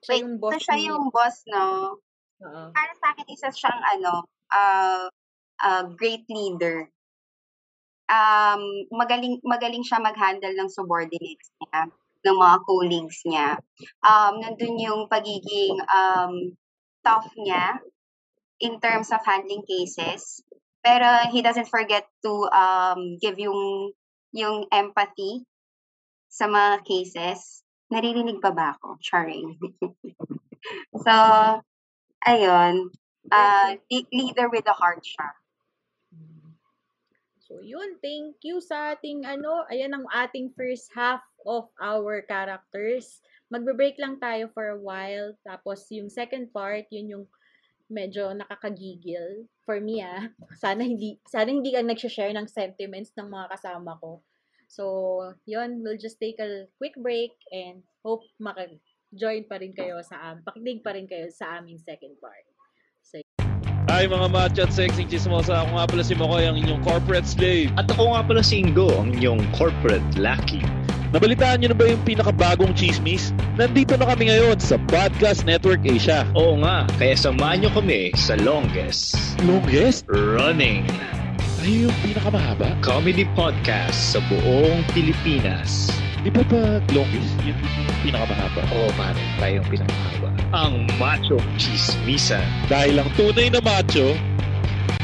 Siya 0.00 0.14
Wait, 0.14 0.22
yung 0.22 0.36
boss 0.38 0.52
so 0.54 0.62
siya 0.62 0.76
ni- 0.78 0.86
yung 0.88 1.06
boss, 1.10 1.36
no? 1.50 1.98
Oo. 2.40 2.62
Para 2.72 2.92
sa 2.96 3.06
akin, 3.12 3.26
isa 3.28 3.48
siyang 3.50 3.82
ano, 3.98 4.24
uh, 4.52 5.08
uh, 5.62 5.84
great 5.96 6.26
leader. 6.28 6.88
Um, 8.10 8.90
magaling 8.90 9.38
magaling 9.46 9.86
siya 9.86 10.02
mag-handle 10.02 10.54
ng 10.58 10.66
subordinates 10.66 11.54
niya, 11.62 11.86
ng 12.26 12.36
mga 12.36 12.56
colleagues 12.66 13.20
niya. 13.22 13.58
Um, 14.02 14.42
nandun 14.42 14.82
yung 14.82 15.02
pagiging 15.06 15.78
um, 15.86 16.58
tough 17.06 17.30
niya 17.38 17.78
in 18.60 18.82
terms 18.82 19.14
of 19.14 19.22
handling 19.22 19.62
cases. 19.62 20.42
Pero 20.80 21.28
he 21.30 21.44
doesn't 21.44 21.68
forget 21.68 22.08
to 22.24 22.48
um, 22.50 23.20
give 23.20 23.38
yung 23.38 23.92
yung 24.32 24.66
empathy 24.72 25.44
sa 26.30 26.46
mga 26.46 26.86
cases. 26.86 27.62
Naririnig 27.90 28.38
pa 28.38 28.54
ba 28.54 28.78
ako? 28.78 28.96
Charing. 29.02 29.58
so, 31.04 31.14
ayun. 32.22 32.94
Uh, 33.30 33.78
le- 33.90 34.10
leader 34.12 34.50
with 34.50 34.66
a 34.66 34.74
heart 34.74 35.02
siya. 35.06 35.30
So, 37.50 37.58
yun. 37.66 37.98
Thank 37.98 38.46
you 38.46 38.62
sa 38.62 38.94
ating 38.94 39.26
ano. 39.26 39.66
Ayan 39.66 39.90
ang 39.90 40.06
ating 40.06 40.54
first 40.54 40.86
half 40.94 41.18
of 41.42 41.66
our 41.82 42.22
characters. 42.22 43.18
Magbe-break 43.50 43.98
lang 43.98 44.22
tayo 44.22 44.46
for 44.54 44.70
a 44.70 44.78
while. 44.78 45.34
Tapos, 45.42 45.90
yung 45.90 46.06
second 46.06 46.54
part, 46.54 46.86
yun 46.94 47.10
yung 47.10 47.26
medyo 47.90 48.30
nakakagigil. 48.30 49.50
For 49.66 49.82
me, 49.82 49.98
ah. 49.98 50.30
Sana 50.54 50.86
hindi, 50.86 51.18
sana 51.26 51.50
hindi 51.50 51.74
ka 51.74 51.82
nagsha-share 51.82 52.30
ng 52.38 52.46
sentiments 52.46 53.10
ng 53.18 53.26
mga 53.26 53.58
kasama 53.58 53.98
ko. 53.98 54.22
So, 54.70 54.84
yun. 55.42 55.82
We'll 55.82 55.98
just 55.98 56.22
take 56.22 56.38
a 56.38 56.70
quick 56.78 56.94
break 56.94 57.34
and 57.50 57.82
hope 58.06 58.22
maka-join 58.38 59.50
pa 59.50 59.58
rin 59.58 59.74
kayo 59.74 59.98
sa 60.06 60.22
am, 60.22 60.46
pakinig 60.46 60.86
pa 60.86 60.94
rin 60.94 61.10
kayo 61.10 61.26
sa 61.34 61.58
aming 61.58 61.82
second 61.82 62.14
part. 62.22 62.49
Hi 64.00 64.08
mga 64.08 64.32
macho 64.32 64.64
at 64.64 64.72
sexy 64.72 65.04
chismosa. 65.04 65.60
Ako 65.60 65.76
nga 65.76 65.84
pala 65.84 66.00
si 66.00 66.16
Makoy, 66.16 66.48
ang 66.48 66.56
inyong 66.56 66.80
corporate 66.80 67.28
slave. 67.28 67.68
At 67.76 67.84
ako 67.84 68.16
nga 68.16 68.24
pala 68.24 68.40
si 68.40 68.64
Ingo, 68.64 68.88
ang 68.96 69.12
inyong 69.12 69.44
corporate 69.52 70.00
lucky. 70.16 70.64
Nabalitaan 71.12 71.60
niyo 71.60 71.76
na 71.76 71.76
ba 71.76 71.84
yung 71.84 72.00
pinakabagong 72.08 72.72
chismis? 72.72 73.36
Nandito 73.60 74.00
na 74.00 74.08
kami 74.08 74.32
ngayon 74.32 74.56
sa 74.56 74.80
Podcast 74.88 75.44
Network 75.44 75.84
Asia. 75.84 76.24
Oo 76.32 76.56
nga, 76.64 76.88
kaya 76.96 77.12
samahan 77.12 77.60
nyo 77.60 77.70
kami 77.76 78.08
sa 78.16 78.40
longest 78.40 79.20
Longest? 79.44 80.08
running 80.08 80.88
Ay, 81.60 81.84
yung 81.84 81.92
pinakamahaba? 82.00 82.72
comedy 82.80 83.28
podcast 83.36 84.16
sa 84.16 84.18
buong 84.32 84.80
Pilipinas. 84.96 85.92
Di 86.20 86.28
ba 86.28 86.44
pag 86.52 86.84
longest, 86.92 87.32
yun 87.48 87.56
yung 87.56 87.88
pinakamahaba? 88.04 88.60
Oo, 88.76 88.92
pare, 88.92 89.16
tayo 89.40 89.56
yung 89.56 89.68
pinakamahaba. 89.72 90.28
Ang 90.52 90.74
macho 91.00 91.40
chismisan. 91.56 92.44
Dahil 92.68 93.00
ang 93.00 93.08
tunay 93.16 93.48
na 93.48 93.64
macho, 93.64 94.12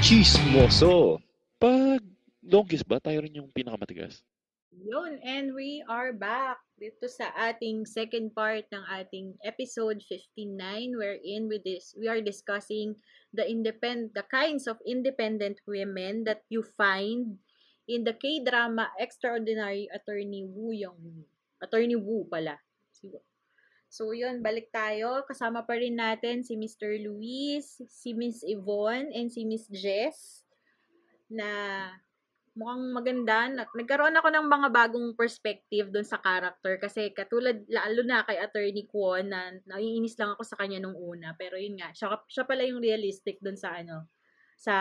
Chismoso. 0.04 1.16
pag 1.56 2.04
longest 2.44 2.84
ba, 2.84 3.00
tayo 3.00 3.24
rin 3.24 3.32
yung 3.32 3.48
pinakamatigas? 3.48 4.20
Yun, 4.76 5.16
and 5.24 5.56
we 5.56 5.80
are 5.88 6.12
back 6.12 6.60
dito 6.76 7.08
sa 7.08 7.32
ating 7.48 7.88
second 7.88 8.36
part 8.36 8.68
ng 8.68 8.84
ating 8.92 9.32
episode 9.40 10.04
59 10.04 10.52
wherein 11.00 11.48
we 11.48 11.56
this 11.64 11.96
we 11.96 12.04
are 12.12 12.20
discussing 12.20 12.92
the 13.32 13.40
independent 13.40 14.12
the 14.12 14.26
kinds 14.28 14.68
of 14.68 14.76
independent 14.84 15.56
women 15.64 16.28
that 16.28 16.44
you 16.52 16.60
find 16.76 17.40
in 17.86 18.02
the 18.02 18.14
K-drama 18.14 18.90
Extraordinary 18.98 19.86
Attorney 19.94 20.46
Woo 20.46 20.74
Young 20.74 21.24
Attorney 21.62 21.96
Woo 21.96 22.26
pala. 22.28 22.60
So 23.86 24.12
yun, 24.12 24.44
balik 24.44 24.68
tayo. 24.74 25.24
Kasama 25.24 25.64
pa 25.64 25.78
rin 25.78 25.96
natin 25.96 26.44
si 26.44 26.58
Mr. 26.58 27.00
Luis, 27.00 27.80
si 27.88 28.12
Miss 28.12 28.44
Yvonne, 28.44 29.08
and 29.14 29.32
si 29.32 29.46
Miss 29.48 29.64
Jess 29.72 30.44
na 31.32 31.48
mukhang 32.52 32.92
maganda. 32.92 33.48
Nag- 33.48 33.72
Nagkaroon 33.72 34.16
ako 34.20 34.28
ng 34.32 34.46
mga 34.52 34.68
bagong 34.68 35.08
perspective 35.16 35.88
doon 35.88 36.04
sa 36.04 36.20
character 36.20 36.76
kasi 36.76 37.08
katulad, 37.14 37.64
lalo 37.72 38.04
na 38.04 38.20
kay 38.28 38.36
Attorney 38.36 38.84
Kwon 38.84 39.32
na 39.32 39.56
naiinis 39.64 40.20
lang 40.20 40.36
ako 40.36 40.44
sa 40.44 40.60
kanya 40.60 40.82
nung 40.82 40.96
una. 40.96 41.32
Pero 41.32 41.56
yun 41.56 41.80
nga, 41.80 41.88
siya, 41.96 42.20
siya 42.28 42.44
pala 42.44 42.68
yung 42.68 42.84
realistic 42.84 43.40
doon 43.40 43.56
sa 43.56 43.80
ano, 43.80 44.12
sa 44.60 44.74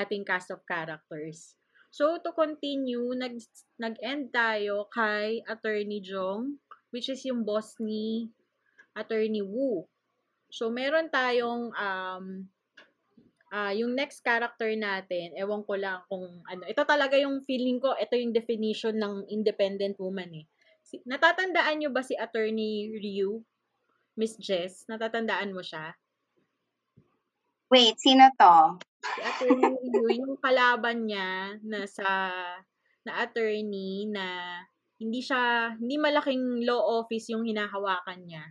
ating 0.00 0.24
cast 0.24 0.48
of 0.48 0.64
characters. 0.64 1.59
So, 1.90 2.22
to 2.22 2.30
continue, 2.30 3.10
nag, 3.18 3.38
nag-end 3.78 4.30
tayo 4.30 4.86
kay 4.94 5.42
Attorney 5.46 5.98
Jong, 6.00 6.58
which 6.94 7.10
is 7.10 7.26
yung 7.26 7.42
boss 7.42 7.74
ni 7.82 8.30
Attorney 8.94 9.42
Woo. 9.42 9.90
So, 10.50 10.70
meron 10.70 11.10
tayong 11.10 11.74
um, 11.74 12.46
Ah, 13.50 13.74
yung 13.74 13.98
next 13.98 14.22
character 14.22 14.70
natin, 14.78 15.34
ewan 15.34 15.66
ko 15.66 15.74
lang 15.74 16.06
kung 16.06 16.22
ano. 16.46 16.62
Ito 16.70 16.86
talaga 16.86 17.18
yung 17.18 17.42
feeling 17.42 17.82
ko, 17.82 17.98
ito 17.98 18.14
yung 18.14 18.30
definition 18.30 18.94
ng 18.94 19.26
independent 19.26 19.98
woman 19.98 20.30
eh. 20.30 20.46
Si, 20.86 21.02
natatandaan 21.02 21.82
nyo 21.82 21.90
ba 21.90 22.06
si 22.06 22.14
Attorney 22.14 22.94
Ryu? 22.94 23.42
Miss 24.14 24.38
Jess? 24.38 24.86
Natatandaan 24.86 25.50
mo 25.50 25.66
siya? 25.66 25.98
Wait, 27.70 27.94
sino 28.02 28.26
to? 28.34 28.82
Si 29.00 29.20
Attorney 29.22 29.70
Ryu, 29.78 30.26
yung 30.26 30.34
kalaban 30.42 31.06
niya 31.06 31.54
na 31.62 31.86
sa 31.86 32.34
na 33.06 33.12
attorney 33.24 34.10
na 34.10 34.58
hindi 35.00 35.22
siya, 35.24 35.72
hindi 35.78 35.96
malaking 35.96 36.66
law 36.66 37.00
office 37.00 37.30
yung 37.32 37.46
hinahawakan 37.46 38.26
niya. 38.26 38.44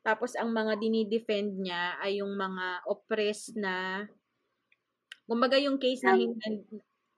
Tapos 0.00 0.32
ang 0.38 0.54
mga 0.54 0.80
dinidefend 0.80 1.60
niya 1.60 2.00
ay 2.00 2.24
yung 2.24 2.32
mga 2.32 2.88
oppressed 2.88 3.58
na 3.60 4.06
kumbaga 5.28 5.60
yung 5.60 5.76
case 5.76 6.00
na, 6.00 6.16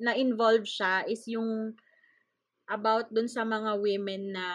na 0.03 0.12
involved 0.18 0.66
siya 0.66 1.07
is 1.07 1.22
yung 1.30 1.76
about 2.66 3.07
dun 3.14 3.30
sa 3.30 3.46
mga 3.46 3.78
women 3.78 4.34
na 4.34 4.46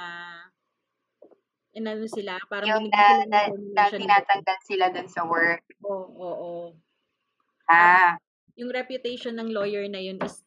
inano 1.71 2.09
sila, 2.09 2.41
parang 2.51 2.67
Yung 2.67 2.89
na, 2.89 3.23
na, 3.29 3.39
na 3.47 3.83
information. 3.87 3.99
tinatanggal 4.01 4.59
sila 4.65 4.85
dun 4.91 5.07
sa 5.07 5.21
work. 5.23 5.61
Oo, 5.85 6.09
oo, 6.09 6.35
oo. 6.35 6.65
Ah, 7.69 8.17
Yung 8.57 8.73
reputation 8.73 9.37
ng 9.37 9.53
lawyer 9.53 9.85
na 9.87 10.01
yun 10.01 10.17
is 10.25 10.41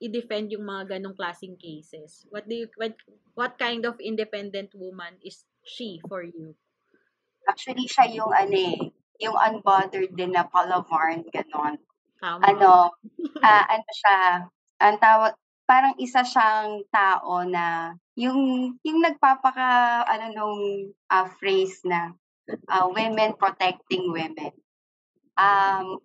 i-defend 0.00 0.48
yung 0.54 0.64
mga 0.64 0.96
ganong 0.96 1.18
klaseng 1.18 1.60
cases. 1.60 2.24
What 2.32 2.48
do 2.48 2.56
you 2.56 2.68
what, 2.80 2.96
what 3.36 3.60
kind 3.60 3.84
of 3.84 4.00
independent 4.00 4.72
woman 4.72 5.20
is 5.20 5.44
she 5.62 6.00
for 6.08 6.24
you? 6.24 6.56
actually 7.50 7.86
siya 7.90 8.06
yung 8.14 8.32
ano 8.32 8.54
eh, 8.54 8.78
yung 9.20 9.36
unbothered 9.36 10.14
din 10.14 10.32
na 10.32 10.46
palavarn, 10.46 11.26
ganon. 11.34 11.76
Tama. 12.20 12.42
Ano, 12.46 12.94
ah 13.42 13.64
ano 13.66 13.88
siya, 13.90 14.16
ang 14.80 14.96
tawag, 15.00 15.32
parang 15.66 15.94
isa 15.98 16.22
siyang 16.26 16.84
tao 16.90 17.42
na 17.46 17.94
yung 18.18 18.74
yung 18.84 18.98
nagpapaka 19.00 20.02
ano 20.06 20.26
nung 20.34 20.60
ah, 21.10 21.26
phrase 21.40 21.82
na 21.86 22.12
ah, 22.70 22.86
women 22.90 23.34
protecting 23.38 24.10
women. 24.10 24.52
Um 25.38 26.02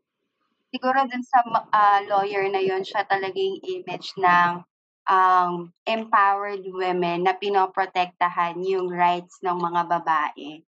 siguro 0.75 1.07
dun 1.07 1.23
sa 1.23 1.39
ah, 1.71 2.03
lawyer 2.03 2.51
na 2.51 2.59
yon 2.59 2.83
siya 2.83 3.07
talaga 3.07 3.39
yung 3.39 3.63
image 3.63 4.11
ng 4.19 4.59
um, 5.07 5.71
empowered 5.87 6.67
women 6.67 7.23
na 7.23 7.31
pinoprotektahan 7.31 8.59
yung 8.59 8.91
rights 8.91 9.39
ng 9.39 9.55
mga 9.55 9.81
babae 9.87 10.59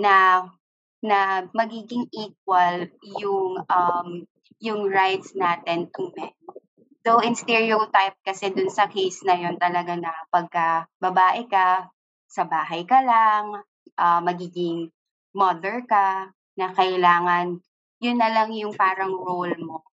na 0.00 0.48
na 1.04 1.44
magiging 1.52 2.08
equal 2.08 2.88
yung 3.20 3.60
um, 3.68 4.24
yung 4.64 4.88
rights 4.88 5.36
natin 5.36 5.92
to 5.92 6.08
men. 6.16 6.32
So 7.04 7.20
in 7.20 7.36
stereotype 7.36 8.16
kasi 8.24 8.48
dun 8.56 8.72
sa 8.72 8.88
case 8.88 9.20
na 9.28 9.36
yon 9.36 9.60
talaga 9.60 9.92
na 9.92 10.12
pagka 10.32 10.88
babae 10.96 11.44
ka, 11.52 11.92
sa 12.32 12.48
bahay 12.48 12.88
ka 12.88 13.04
lang, 13.04 13.60
ah, 14.00 14.24
magiging 14.24 14.88
mother 15.36 15.84
ka, 15.84 16.32
na 16.60 16.72
kailangan 16.76 17.60
yun 18.00 18.16
na 18.16 18.32
lang 18.32 18.50
yung 18.56 18.72
parang 18.72 19.12
role 19.12 19.54
mo. 19.60 19.84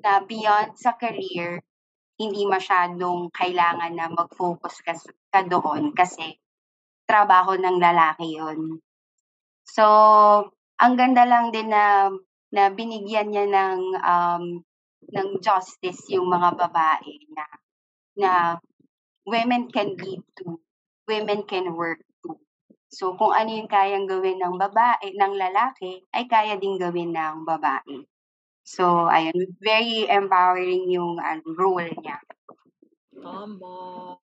Na 0.00 0.24
beyond 0.24 0.74
sa 0.74 0.96
career, 0.96 1.60
hindi 2.16 2.48
masyadong 2.48 3.28
kailangan 3.30 3.92
na 3.92 4.08
mag-focus 4.08 4.80
ka, 4.82 4.94
ka 5.28 5.40
doon 5.46 5.92
kasi 5.92 6.36
trabaho 7.06 7.54
ng 7.54 7.76
lalaki 7.76 8.40
yon. 8.40 8.80
So, 9.68 9.84
ang 10.80 10.94
ganda 10.98 11.22
lang 11.28 11.54
din 11.54 11.70
na 11.70 12.10
na 12.52 12.68
binigyan 12.68 13.32
niya 13.32 13.46
ng 13.48 13.80
um, 14.00 14.44
ng 15.12 15.28
justice 15.40 16.04
yung 16.12 16.28
mga 16.28 16.56
babae 16.56 17.14
na 17.32 17.44
na 18.12 18.32
women 19.24 19.72
can 19.72 19.96
lead 19.96 20.22
too, 20.36 20.60
women 21.08 21.42
can 21.48 21.72
work. 21.74 22.02
So, 22.92 23.16
kung 23.16 23.32
ano 23.32 23.48
yung 23.48 23.72
kayang 23.72 24.04
gawin 24.04 24.36
ng 24.36 24.60
babae, 24.60 25.16
ng 25.16 25.34
lalaki, 25.40 26.04
ay 26.12 26.28
kaya 26.28 26.60
din 26.60 26.76
gawin 26.76 27.16
ng 27.16 27.48
babae. 27.48 28.04
So, 28.68 29.08
ayun, 29.08 29.56
very 29.64 30.04
empowering 30.12 30.92
yung 30.92 31.16
ano, 31.16 31.40
role 31.56 31.88
niya. 32.04 32.20
Tama. 33.16 34.20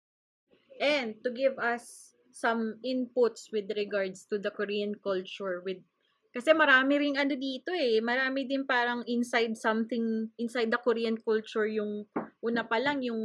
And 0.78 1.16
to 1.24 1.32
give 1.32 1.56
us 1.56 2.12
some 2.30 2.76
inputs 2.84 3.50
with 3.50 3.66
regards 3.74 4.28
to 4.30 4.38
the 4.38 4.52
Korean 4.52 4.94
culture 5.00 5.64
with 5.64 5.82
kasi 6.28 6.54
marami 6.54 7.00
ring 7.00 7.16
ano 7.18 7.34
dito 7.34 7.74
eh, 7.74 7.98
marami 7.98 8.46
din 8.46 8.62
parang 8.62 9.02
inside 9.10 9.58
something 9.58 10.28
inside 10.38 10.70
the 10.70 10.78
Korean 10.78 11.18
culture 11.18 11.66
yung 11.66 12.06
una 12.44 12.62
pa 12.62 12.78
lang 12.78 13.02
yung 13.02 13.18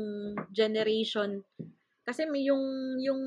generation 0.50 1.46
kasi 2.08 2.26
may 2.26 2.50
yung 2.50 2.98
yung 2.98 3.22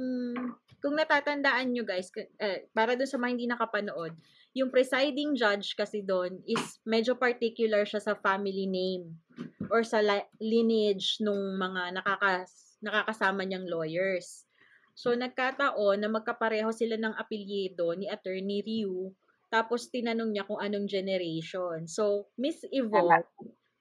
kung 0.86 0.94
natatandaan 0.94 1.74
nyo 1.74 1.82
guys, 1.82 2.14
eh, 2.38 2.70
para 2.70 2.94
dun 2.94 3.10
sa 3.10 3.18
mga 3.18 3.30
hindi 3.34 3.50
nakapanood, 3.50 4.14
yung 4.54 4.70
presiding 4.70 5.34
judge 5.34 5.74
kasi 5.74 6.06
doon 6.06 6.38
is 6.46 6.78
medyo 6.86 7.18
particular 7.18 7.82
siya 7.82 7.98
sa 7.98 8.14
family 8.14 8.70
name 8.70 9.18
or 9.66 9.82
sa 9.82 9.98
li- 9.98 10.30
lineage 10.38 11.18
nung 11.18 11.58
mga 11.58 11.90
nakakas 11.98 12.78
nakakasama 12.86 13.42
niyang 13.42 13.66
lawyers. 13.66 14.46
So, 14.94 15.10
nagkataon 15.10 16.06
na 16.06 16.08
magkapareho 16.08 16.70
sila 16.70 16.94
ng 16.94 17.18
apelyido 17.18 17.90
ni 17.98 18.06
Attorney 18.06 18.62
Ryu, 18.62 19.10
tapos 19.50 19.90
tinanong 19.90 20.30
niya 20.30 20.46
kung 20.46 20.62
anong 20.62 20.86
generation. 20.86 21.90
So, 21.90 22.30
Miss 22.38 22.62
Evo, 22.70 23.10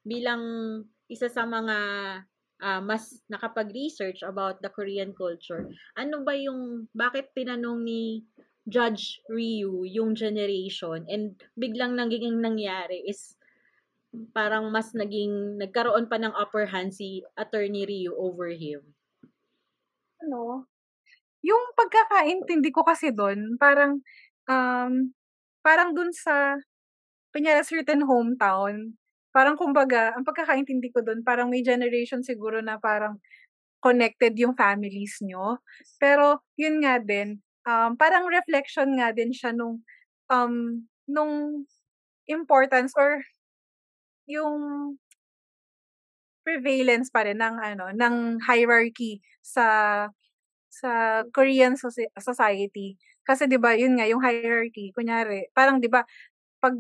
bilang 0.02 0.44
isa 1.06 1.30
sa 1.30 1.46
mga 1.46 1.78
ah, 2.66 2.82
mas 2.82 3.22
nakapag-research 3.30 4.26
about 4.26 4.58
the 4.66 4.72
Korean 4.74 5.14
culture, 5.14 5.70
ano 5.94 6.26
ba 6.26 6.34
yung, 6.34 6.90
bakit 6.98 7.30
tinanong 7.38 7.86
ni 7.86 8.26
Judge 8.66 9.22
Ryu 9.30 9.86
yung 9.86 10.18
generation 10.18 11.06
and 11.06 11.38
biglang 11.54 11.94
naging 11.94 12.42
nangyari 12.42 13.06
is 13.06 13.38
parang 14.34 14.74
mas 14.74 14.98
naging, 14.98 15.62
nagkaroon 15.62 16.10
pa 16.10 16.18
ng 16.18 16.34
upper 16.34 16.66
hand 16.66 16.90
si 16.90 17.22
Attorney 17.38 17.86
Ryu 17.86 18.18
over 18.18 18.50
him. 18.50 18.82
ano, 20.26 20.66
yung 21.46 21.78
pagkakaintindi 21.78 22.74
ko 22.74 22.82
kasi 22.82 23.14
doon, 23.14 23.56
parang, 23.62 24.02
um, 24.50 25.14
parang 25.62 25.94
dun 25.94 26.10
sa, 26.10 26.58
kunyari 27.30 27.62
certain 27.62 28.02
hometown, 28.02 28.98
parang 29.36 29.60
kumbaga, 29.60 30.16
ang 30.16 30.24
pagkakaintindi 30.24 30.96
ko 30.96 31.04
doon, 31.04 31.22
parang 31.28 31.52
may 31.52 31.62
generation 31.66 32.24
siguro 32.24 32.64
na 32.64 32.80
parang 32.80 33.20
connected 33.84 34.34
yung 34.40 34.56
families 34.58 35.20
nyo. 35.26 35.60
Pero, 36.02 36.42
yun 36.60 36.82
nga 36.84 36.98
din, 37.04 37.40
um, 37.68 37.96
parang 38.00 38.26
reflection 38.32 38.96
nga 39.00 39.12
din 39.16 39.32
siya 39.36 39.52
nung, 39.56 39.84
um, 40.32 40.86
nung 41.10 41.66
importance 42.30 42.94
or 42.98 43.22
yung 44.28 44.98
prevalence 46.46 47.10
pa 47.10 47.26
rin 47.26 47.42
ng 47.42 47.58
ano 47.58 47.90
ng 47.90 48.38
hierarchy 48.46 49.18
sa 49.42 49.66
sa 50.70 51.24
Korean 51.34 51.74
soci- 51.80 52.12
society 52.22 52.98
kasi 53.26 53.50
'di 53.50 53.58
ba 53.58 53.74
yun 53.74 53.98
nga 53.98 54.06
yung 54.10 54.22
hierarchy 54.22 54.94
kunyari 54.94 55.50
parang 55.58 55.82
'di 55.82 55.90
ba 55.90 56.06
pag 56.62 56.76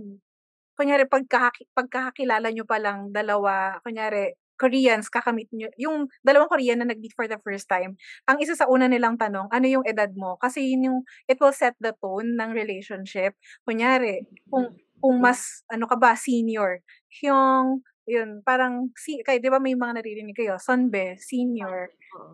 kunyari 0.75 1.07
pagkakaki, 1.07 1.67
pagkakakilala 1.71 2.51
nyo 2.51 2.65
pa 2.67 2.77
lang 2.79 3.09
dalawa 3.11 3.79
kunyari 3.81 4.35
Koreans 4.55 5.11
kakamit 5.11 5.51
nyo 5.51 5.67
yung 5.75 6.07
dalawang 6.23 6.47
Korean 6.47 6.79
na 6.79 6.87
nag-meet 6.87 7.11
for 7.11 7.27
the 7.27 7.35
first 7.43 7.67
time 7.67 7.99
ang 8.23 8.39
isa 8.39 8.55
sa 8.55 8.67
una 8.71 8.87
nilang 8.87 9.19
tanong 9.19 9.51
ano 9.51 9.65
yung 9.67 9.83
edad 9.83 10.11
mo? 10.15 10.39
Kasi 10.39 10.63
yun 10.63 10.87
yung 10.91 10.99
it 11.27 11.35
will 11.43 11.51
set 11.55 11.75
the 11.83 11.91
tone 11.99 12.39
ng 12.39 12.51
relationship. 12.55 13.35
Kunyari 13.67 14.23
kung 14.47 14.71
kung 15.03 15.19
mas 15.19 15.67
ano 15.67 15.85
ka 15.91 15.99
ba 15.99 16.15
senior 16.15 16.79
yung 17.19 17.83
yun 18.07 18.39
parang 18.45 18.93
si 18.95 19.19
kay 19.25 19.41
'di 19.41 19.49
ba 19.51 19.59
may 19.59 19.75
mga 19.75 19.99
naririnig 20.01 20.37
kayo 20.37 20.55
sonbe 20.61 21.19
senior. 21.19 21.91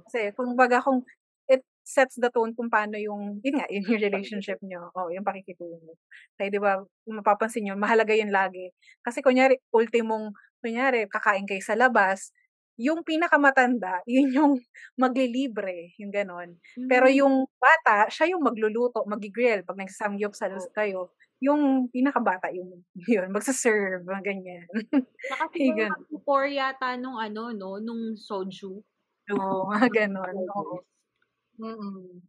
Kasi 0.08 0.36
kung 0.38 0.54
baga 0.54 0.84
kung 0.84 1.02
sets 1.92 2.16
the 2.24 2.32
tone 2.32 2.56
kung 2.56 2.72
paano 2.72 2.96
yung 2.96 3.44
yun 3.44 3.56
nga 3.60 3.68
yun 3.68 3.84
yung 3.92 4.00
relationship 4.08 4.58
nyo 4.64 4.88
oh 4.96 5.12
yung 5.12 5.28
pakikitungo 5.28 6.00
kaya 6.40 6.48
'di 6.52 6.60
ba 6.64 6.80
mapapansin 7.10 7.68
nyo 7.68 7.76
mahalaga 7.76 8.16
yun 8.16 8.32
lagi 8.32 8.72
kasi 9.04 9.20
kunyari 9.26 9.60
ultimong 9.76 10.32
kunyari 10.64 11.06
kakain 11.12 11.44
kayo 11.50 11.60
sa 11.64 11.76
labas 11.76 12.32
yung 12.80 13.04
pinakamatanda 13.04 14.02
yun 14.10 14.32
yung 14.32 14.54
maglilibre 14.98 15.94
yung 16.00 16.12
ganon 16.16 16.58
pero 16.88 17.08
Mm. 17.08 17.12
yung 17.12 17.46
bata 17.60 18.08
siya 18.10 18.32
yung 18.36 18.44
magluluto 18.46 19.04
magigrill 19.08 19.64
pag 19.68 19.78
nagsasamgyup 19.80 20.34
sa 20.36 20.48
Oo. 20.50 20.72
kayo 20.76 21.12
yung 21.44 21.90
pinakabata 21.92 22.50
yung 22.56 22.86
yun 23.12 23.28
magsaserve 23.36 24.06
mga 24.08 24.24
ganyan 24.26 24.66
Saka 25.28 25.46
siguro 25.54 25.80
mag-pour 25.90 26.44
yata 26.58 26.90
nung 27.02 27.18
ano, 27.26 27.44
no, 27.60 27.70
nung 27.86 28.04
soju. 28.28 28.72
Oo, 29.30 29.70
mga 29.72 29.88
ganon. 29.96 30.36
Oo. 30.58 30.76
Mm. 31.62 32.22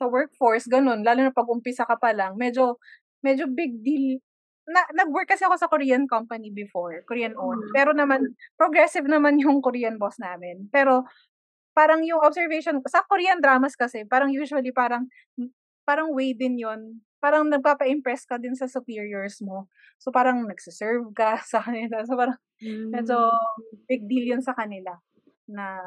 Sa 0.00 0.06
workforce, 0.10 0.66
ganun. 0.70 1.02
Lalo 1.04 1.20
na 1.26 1.34
pag 1.34 1.48
umpisa 1.50 1.84
ka 1.88 1.98
pa 1.98 2.14
lang, 2.16 2.38
medyo, 2.38 2.78
medyo 3.24 3.46
big 3.50 3.82
deal. 3.84 4.20
Na, 4.68 4.84
nag-work 4.94 5.28
kasi 5.32 5.44
ako 5.48 5.56
sa 5.58 5.68
Korean 5.72 6.06
company 6.08 6.52
before, 6.54 7.02
Korean 7.08 7.34
owned. 7.38 7.64
Mm. 7.70 7.74
Pero 7.76 7.90
naman, 7.96 8.20
progressive 8.58 9.06
naman 9.14 9.38
yung 9.42 9.60
Korean 9.64 9.98
boss 10.00 10.16
namin. 10.22 10.68
Pero, 10.72 11.04
parang 11.76 12.02
yung 12.04 12.20
observation, 12.24 12.80
sa 12.88 13.04
Korean 13.08 13.40
dramas 13.42 13.74
kasi, 13.78 14.04
parang 14.08 14.30
usually 14.34 14.72
parang, 14.74 15.08
parang 15.88 16.12
way 16.14 16.34
din 16.36 16.58
yon 16.60 17.02
Parang 17.22 17.48
nagpapa-impress 17.50 18.26
ka 18.30 18.38
din 18.38 18.54
sa 18.54 18.66
superiors 18.70 19.40
mo. 19.42 19.66
So, 19.98 20.10
parang 20.14 20.44
nagsiserve 20.46 21.10
ka 21.16 21.40
sa 21.52 21.62
kanila. 21.64 22.02
So, 22.06 22.16
parang, 22.18 22.38
medyo 22.94 23.16
Mm. 23.18 23.86
big 23.90 24.02
deal 24.10 24.26
yun 24.38 24.42
sa 24.44 24.54
kanila 24.56 24.98
na 25.50 25.78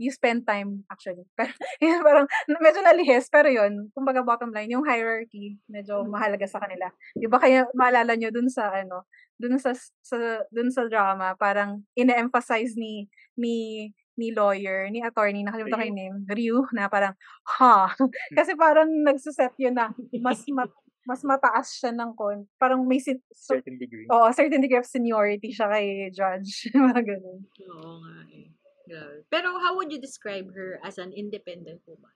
you 0.00 0.08
spend 0.08 0.48
time 0.48 0.82
actually. 0.88 1.28
Pero 1.38 1.52
yun, 1.84 2.00
parang 2.00 2.26
medyo 2.64 2.80
nalihis 2.80 3.28
pero 3.28 3.52
yun, 3.52 3.92
kumbaga 3.92 4.24
bottom 4.24 4.48
line, 4.50 4.72
yung 4.72 4.88
hierarchy 4.88 5.60
medyo 5.68 6.08
mahalaga 6.08 6.48
sa 6.48 6.58
kanila. 6.64 6.88
'Di 7.12 7.28
ba 7.28 7.36
kaya 7.36 7.68
maalala 7.76 8.16
nyo 8.16 8.32
dun 8.32 8.48
sa 8.48 8.72
ano, 8.72 9.04
dun 9.36 9.60
sa 9.60 9.76
sa 9.76 10.16
dun 10.48 10.72
sa 10.72 10.88
drama, 10.88 11.36
parang 11.36 11.84
ine-emphasize 11.92 12.74
ni 12.80 13.04
ni 13.36 13.88
ni 14.16 14.36
lawyer, 14.36 14.88
ni 14.92 15.00
attorney, 15.00 15.40
nakalimutan 15.40 15.80
ko 15.80 15.86
yung 15.88 15.96
name, 15.96 16.16
Ryu, 16.28 16.56
na 16.76 16.92
parang, 16.92 17.16
ha? 17.56 17.88
Kasi 18.36 18.52
parang 18.52 18.84
nagsuset 19.00 19.56
yun 19.56 19.72
na 19.72 19.96
mas 20.20 20.44
ma- 20.52 20.68
mas 21.08 21.24
mataas 21.24 21.72
siya 21.80 21.96
ng 21.96 22.12
kon. 22.12 22.44
Parang 22.60 22.84
may 22.84 23.00
sin- 23.00 23.24
Certain 23.32 23.80
degree. 23.80 24.04
Oo, 24.12 24.28
certain 24.36 24.60
degree 24.60 24.76
of 24.76 24.84
seniority 24.84 25.48
siya 25.48 25.72
kay 25.72 26.12
judge. 26.12 26.68
Mga 26.76 27.00
ganun. 27.00 27.40
Oo 27.72 27.92
nga 28.04 28.14
eh. 28.28 28.52
Grabe. 28.90 29.22
Pero 29.30 29.54
how 29.62 29.76
would 29.78 29.92
you 29.94 30.00
describe 30.02 30.50
her 30.58 30.82
as 30.82 30.98
an 30.98 31.14
independent 31.14 31.78
woman? 31.86 32.10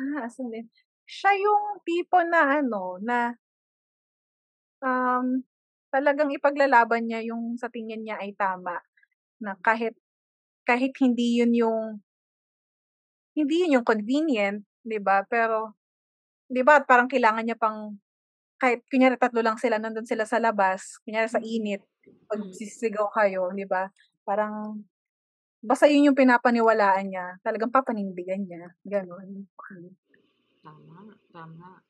Ah, 0.00 0.26
asan 0.26 0.50
din? 0.50 0.66
Siya 1.06 1.32
yung 1.38 1.78
tipo 1.86 2.18
na 2.26 2.58
ano, 2.58 2.98
na 2.98 3.36
um, 4.82 5.26
talagang 5.94 6.34
ipaglalaban 6.34 7.06
niya 7.06 7.22
yung 7.22 7.54
sa 7.60 7.70
tingin 7.70 8.02
niya 8.02 8.18
ay 8.18 8.34
tama. 8.34 8.82
Na 9.42 9.54
kahit, 9.62 9.94
kahit 10.66 10.94
hindi 11.02 11.40
yun 11.42 11.52
yung, 11.54 12.02
hindi 13.38 13.54
yun 13.64 13.80
yung 13.80 13.86
convenient, 13.86 14.64
di 14.84 14.98
ba? 15.00 15.24
Pero, 15.28 15.76
di 16.50 16.62
ba, 16.66 16.82
parang 16.84 17.08
kailangan 17.10 17.44
niya 17.46 17.58
pang, 17.58 17.96
kahit 18.60 18.84
kunyari 18.90 19.16
tatlo 19.18 19.42
lang 19.42 19.58
sila, 19.58 19.78
nandun 19.78 20.06
sila 20.06 20.24
sa 20.28 20.38
labas, 20.42 20.98
kunyari 21.04 21.28
sa 21.30 21.42
init, 21.42 21.82
pag 22.30 22.40
Mm. 22.42 22.52
sisigaw 22.54 23.08
kayo, 23.12 23.50
di 23.54 23.66
ba? 23.68 23.90
Parang, 24.26 24.82
basta 25.62 25.86
yun 25.86 26.10
yung 26.10 26.18
pinapaniwalaan 26.18 27.06
niya, 27.06 27.38
talagang 27.46 27.70
papanindigan 27.70 28.42
niya. 28.42 28.74
Ganon. 28.82 29.46
Tama, 30.62 31.14
tama. 31.30 31.82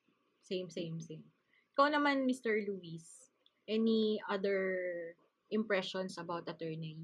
Same, 0.45 0.69
same, 0.69 1.01
same. 1.01 1.25
Ikaw 1.73 1.89
naman, 1.89 2.29
Mr. 2.29 2.53
Luis, 2.69 3.33
any 3.65 4.21
other 4.29 4.77
impressions 5.49 6.21
about 6.21 6.45
Attorney? 6.45 7.01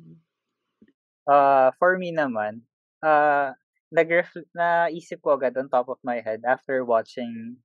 Uh, 1.24 1.72
for 1.80 1.96
me 1.96 2.12
naman, 2.12 2.64
uh, 3.00 3.52
nag 3.88 4.08
naisip 4.52 5.24
ko 5.24 5.36
agad 5.36 5.56
on 5.56 5.72
top 5.72 5.88
of 5.88 6.00
my 6.04 6.20
head 6.20 6.44
after 6.44 6.84
watching 6.84 7.56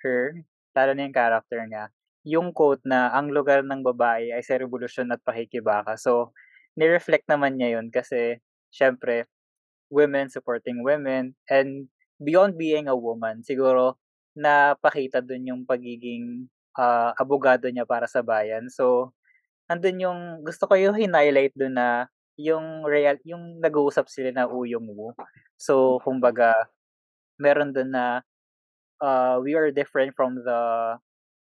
her, 0.00 0.32
lalo 0.72 0.92
na 0.96 1.04
yung 1.08 1.16
character 1.16 1.60
niya, 1.64 1.92
yung 2.24 2.48
quote 2.52 2.84
na 2.84 3.12
ang 3.12 3.32
lugar 3.32 3.60
ng 3.64 3.84
babae 3.84 4.32
ay 4.32 4.40
sa 4.44 4.56
revolusyon 4.56 5.12
at 5.12 5.20
pakikibaka. 5.24 5.96
So, 6.00 6.32
ni-reflect 6.76 7.28
naman 7.28 7.56
niya 7.56 7.80
yun 7.80 7.88
kasi, 7.88 8.40
syempre, 8.76 9.24
women 9.88 10.28
supporting 10.28 10.84
women 10.84 11.32
and 11.48 11.88
beyond 12.20 12.60
being 12.60 12.92
a 12.92 12.96
woman, 12.96 13.40
siguro, 13.40 13.96
napakita 14.36 15.24
dun 15.24 15.48
yung 15.48 15.62
pagiging 15.64 16.52
uh, 16.76 17.16
abogado 17.16 17.72
niya 17.72 17.88
para 17.88 18.04
sa 18.04 18.20
bayan. 18.20 18.68
So, 18.68 19.16
andun 19.72 20.04
yung, 20.04 20.20
gusto 20.44 20.68
ko 20.68 20.76
yung 20.76 21.00
highlight 21.00 21.56
dun 21.56 21.80
na 21.80 22.12
yung 22.36 22.84
real 22.84 23.16
yung 23.24 23.58
nag-uusap 23.64 24.06
sila 24.12 24.30
na 24.30 24.44
uyong 24.44 24.86
wu. 24.92 25.16
So 25.56 25.98
kumbaga 26.04 26.68
meron 27.40 27.72
doon 27.72 27.96
na 27.96 28.20
uh, 29.00 29.40
we 29.40 29.56
are 29.56 29.72
different 29.72 30.12
from 30.12 30.36
the 30.44 30.60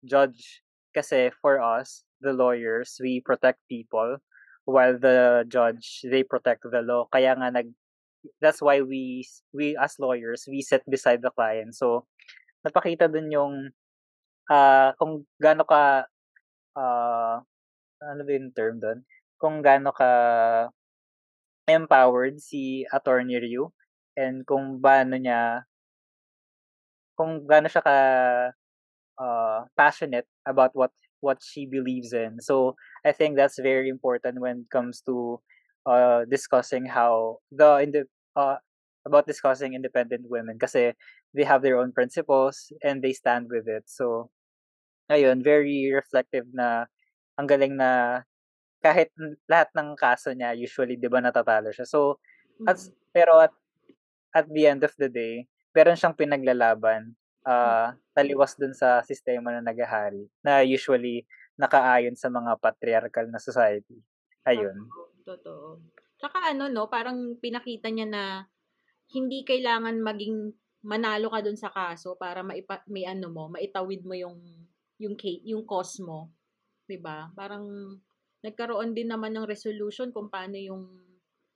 judge 0.05 0.65
kasi 0.93 1.29
for 1.41 1.61
us 1.61 2.01
the 2.25 2.33
lawyers 2.33 2.97
we 2.97 3.21
protect 3.21 3.61
people 3.69 4.17
while 4.69 4.95
the 4.97 5.45
judge 5.49 6.05
they 6.05 6.23
protect 6.23 6.63
the 6.65 6.81
law. 6.85 7.09
Kaya 7.09 7.33
nga 7.35 7.49
nag 7.49 7.69
that's 8.43 8.61
why 8.61 8.81
we 8.83 9.25
we 9.55 9.75
as 9.79 9.97
lawyers 9.97 10.45
we 10.47 10.61
sit 10.61 10.83
beside 10.87 11.21
the 11.25 11.33
client. 11.33 11.73
So 11.75 12.05
napakita 12.61 13.09
dun 13.11 13.31
yung 13.33 13.73
uh, 14.51 14.91
kung 14.99 15.25
gaano 15.41 15.63
ka 15.65 16.05
uh, 16.77 17.35
ano 17.99 18.21
ba 18.23 18.31
yung 18.31 18.51
term 18.55 18.79
doon 18.79 18.99
kung 19.39 19.63
gaano 19.63 19.95
ka 19.95 20.11
empowered 21.65 22.43
si 22.43 22.83
Attorney 22.91 23.39
Ryu 23.39 23.71
and 24.19 24.43
kung 24.43 24.83
paano 24.83 25.15
niya 25.15 25.63
kung 27.15 27.47
gaano 27.47 27.71
siya 27.71 27.83
ka 27.83 27.97
uh, 29.15 29.59
passionate 29.79 30.27
about 30.43 30.75
what 30.75 30.91
what 31.19 31.39
she 31.43 31.67
believes 31.67 32.15
in. 32.15 32.39
So 32.39 32.75
I 33.05 33.11
think 33.11 33.35
that's 33.35 33.59
very 33.59 33.89
important 33.89 34.39
when 34.41 34.65
it 34.65 34.69
comes 34.71 35.01
to 35.07 35.39
uh, 35.85 36.25
discussing 36.29 36.85
how 36.85 37.39
the 37.51 37.79
in 37.83 37.91
the 37.91 38.03
uh, 38.35 38.57
about 39.05 39.27
discussing 39.27 39.73
independent 39.73 40.27
women 40.27 40.59
kasi 40.59 40.93
they 41.33 41.45
have 41.47 41.61
their 41.61 41.79
own 41.79 41.91
principles 41.91 42.71
and 42.83 43.01
they 43.01 43.13
stand 43.13 43.47
with 43.49 43.67
it. 43.67 43.87
So 43.87 44.29
ayun, 45.11 45.43
very 45.43 45.89
reflective 45.93 46.45
na 46.53 46.85
ang 47.39 47.47
galing 47.47 47.79
na 47.79 48.23
kahit 48.83 49.11
lahat 49.51 49.69
ng 49.75 49.95
kaso 49.99 50.31
niya 50.31 50.55
usually 50.55 50.95
'di 50.95 51.09
ba 51.11 51.19
natatalo 51.23 51.71
siya. 51.75 51.87
So 51.87 52.19
at, 52.67 52.79
Mm. 52.79 52.91
pero 53.15 53.33
at 53.39 53.53
at 54.35 54.47
the 54.51 54.67
end 54.67 54.83
of 54.85 54.93
the 54.99 55.09
day, 55.09 55.47
meron 55.73 55.97
siyang 55.97 56.17
pinaglalaban 56.17 57.15
uh, 57.47 57.95
taliwas 58.13 58.55
dun 58.59 58.75
sa 58.75 59.01
sistema 59.05 59.49
na 59.55 59.63
nagahari 59.63 60.27
na 60.45 60.61
usually 60.61 61.25
nakaayon 61.59 62.15
sa 62.15 62.31
mga 62.31 62.55
patriarchal 62.55 63.27
na 63.27 63.37
society. 63.43 63.99
Ayun. 64.47 64.87
Totoo. 65.27 65.83
Tsaka 66.15 66.55
ano, 66.55 66.71
no, 66.71 66.87
parang 66.87 67.35
pinakita 67.37 67.91
niya 67.91 68.07
na 68.07 68.23
hindi 69.11 69.43
kailangan 69.43 69.99
maging 69.99 70.55
manalo 70.87 71.27
ka 71.27 71.43
dun 71.43 71.59
sa 71.59 71.67
kaso 71.69 72.15
para 72.15 72.39
maipa, 72.39 72.79
may 72.87 73.03
ano 73.03 73.27
mo, 73.27 73.51
maitawid 73.51 74.07
mo 74.07 74.15
yung 74.15 74.39
yung 74.99 75.15
yung 75.43 75.63
cause 75.67 75.99
mo. 75.99 76.31
'Di 76.87 76.99
ba? 76.99 77.27
Parang 77.35 77.67
nagkaroon 78.39 78.95
din 78.95 79.11
naman 79.11 79.35
ng 79.35 79.47
resolution 79.47 80.15
kung 80.15 80.31
paano 80.31 80.55
yung 80.55 80.87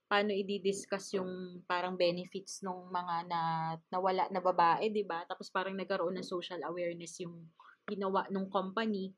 paano 0.04 0.36
i-discuss 0.36 1.16
yung 1.16 1.64
parang 1.64 1.96
benefits 1.96 2.60
ng 2.60 2.92
mga 2.92 3.16
na 3.24 3.40
nawala 3.88 4.28
na 4.28 4.40
babae, 4.44 4.92
'di 4.92 5.08
ba? 5.08 5.24
Tapos 5.24 5.48
parang 5.48 5.72
nagkaroon 5.76 6.20
ng 6.20 6.26
social 6.28 6.60
awareness 6.68 7.20
yung 7.24 7.48
ginawa 7.88 8.28
ng 8.28 8.48
company 8.52 9.12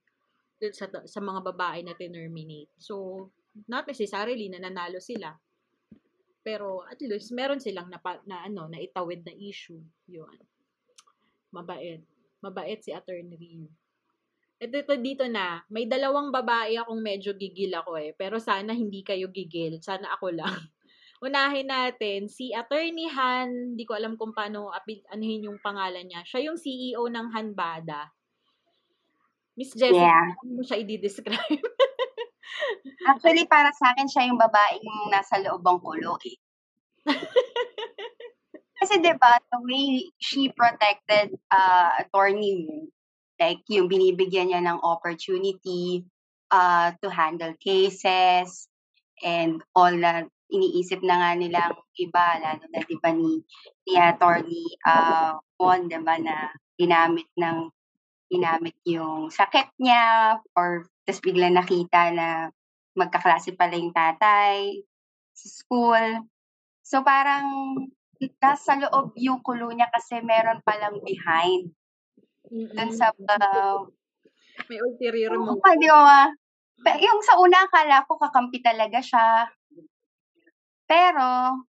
sa 0.72 0.88
sa 0.88 1.20
mga 1.20 1.40
babae 1.52 1.84
na 1.84 1.92
terminate. 1.94 2.72
So, 2.80 3.28
not 3.68 3.84
necessarily 3.88 4.48
na 4.48 4.60
nanalo 4.60 5.00
sila. 5.00 5.36
Pero 6.46 6.86
at 6.86 7.00
least 7.02 7.34
meron 7.34 7.58
silang 7.58 7.90
na, 7.90 7.98
na 8.24 8.46
ano, 8.46 8.70
na 8.70 8.78
itawid 8.78 9.26
na 9.26 9.34
issue. 9.34 9.82
'Yun. 10.06 10.38
Mabait. 11.50 12.04
Mabait 12.44 12.78
si 12.78 12.92
Attorney 12.92 13.36
Ryu. 13.36 13.66
Ito, 14.56 14.88
ito 14.88 14.94
dito 14.96 15.24
na, 15.28 15.60
may 15.68 15.84
dalawang 15.84 16.32
babae 16.32 16.80
akong 16.80 17.00
medyo 17.00 17.36
gigil 17.36 17.76
ako 17.76 18.00
eh. 18.00 18.16
Pero 18.16 18.40
sana 18.40 18.72
hindi 18.72 19.04
kayo 19.04 19.28
gigil. 19.28 19.84
Sana 19.84 20.16
ako 20.16 20.32
lang. 20.32 20.48
Unahin 21.26 21.68
natin, 21.68 22.28
si 22.28 22.52
Attorney 22.56 23.08
Han, 23.08 23.72
hindi 23.72 23.84
ko 23.88 23.96
alam 23.96 24.16
kung 24.16 24.36
paano 24.36 24.72
anuhin 25.12 25.48
yung 25.48 25.60
pangalan 25.60 26.08
niya. 26.08 26.24
Siya 26.24 26.40
yung 26.48 26.60
CEO 26.60 27.08
ng 27.08 27.32
Hanbada. 27.32 28.12
Miss 29.56 29.72
Jessie, 29.72 29.96
Yeah. 29.96 30.36
paano 30.36 30.60
mo 30.60 30.62
siya 30.62 30.76
i-describe? 30.84 31.32
Actually, 33.08 33.48
para 33.48 33.72
sa 33.72 33.96
akin, 33.96 34.04
siya 34.04 34.28
yung 34.28 34.36
babaeng 34.36 35.08
nasa 35.08 35.40
loob 35.40 35.64
ng 35.64 35.80
kulo 35.80 36.20
eh. 36.28 36.36
Kasi 38.76 39.00
'di 39.00 39.16
ba, 39.16 39.40
the 39.48 39.58
way 39.64 40.04
she 40.20 40.52
protected 40.52 41.32
uh, 41.48 41.96
attorney 41.96 42.68
Wu, 42.68 42.92
like 43.40 43.64
yung 43.72 43.88
binibigyan 43.88 44.52
niya 44.52 44.60
ng 44.60 44.84
opportunity 44.84 46.04
uh, 46.52 46.92
to 47.00 47.08
handle 47.08 47.56
cases 47.56 48.68
and 49.24 49.64
all 49.72 49.90
na 49.90 50.28
iniisip 50.52 51.00
na 51.00 51.16
nga 51.18 51.30
nilang 51.40 51.74
iba, 51.96 52.26
lalo 52.44 52.64
na 52.68 52.84
'di 52.84 52.96
ba 53.00 53.10
ni, 53.16 53.40
ni 53.88 53.92
attorney 53.96 54.68
uh, 54.84 55.40
Won, 55.56 55.88
'di 55.88 55.96
ba, 56.04 56.20
na 56.20 56.52
ginamit 56.76 57.24
ng 57.40 57.72
ginamit 58.26 58.74
yung 58.86 59.30
sakit 59.30 59.70
niya 59.78 60.36
or 60.58 60.86
tapos 61.06 61.22
biglang 61.22 61.54
nakita 61.54 62.10
na 62.10 62.50
magkaklase 62.98 63.54
pala 63.54 63.78
yung 63.78 63.94
tatay 63.94 64.82
sa 65.36 65.46
school. 65.46 66.26
So 66.82 67.06
parang 67.06 67.78
nasa 68.40 68.80
loob 68.80 69.14
yung 69.20 69.44
kulo 69.44 69.70
niya 69.70 69.86
kasi 69.92 70.18
meron 70.24 70.64
palang 70.64 70.98
behind 71.04 71.70
dun 72.50 72.90
sa 72.94 73.12
uh, 73.12 73.84
May 74.66 74.80
ulterior 74.80 75.36
Oo, 75.36 75.52
motive. 75.52 75.76
di 75.78 75.88
ba? 75.92 76.32
Pe- 76.80 77.00
Yung 77.04 77.20
sa 77.20 77.36
una, 77.36 77.68
akala 77.68 78.08
ko 78.08 78.16
kakampi 78.16 78.64
talaga 78.64 79.04
siya. 79.04 79.44
Pero, 80.88 81.60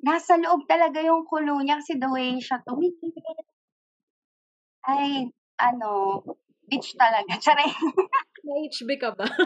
nasa 0.00 0.40
loob 0.40 0.64
talaga 0.64 1.04
yung 1.04 1.28
kulo 1.28 1.60
niya 1.60 1.82
kasi 1.82 2.00
the 2.00 2.08
way 2.08 2.38
siya 2.40 2.62
tumingin. 2.64 3.12
Ay, 4.88 5.28
ano, 5.58 6.22
bitch 6.66 6.94
talaga. 6.94 7.34
Tsare. 7.42 7.66
Na-HB 8.46 8.90
ka 8.98 9.10
ba? 9.12 9.26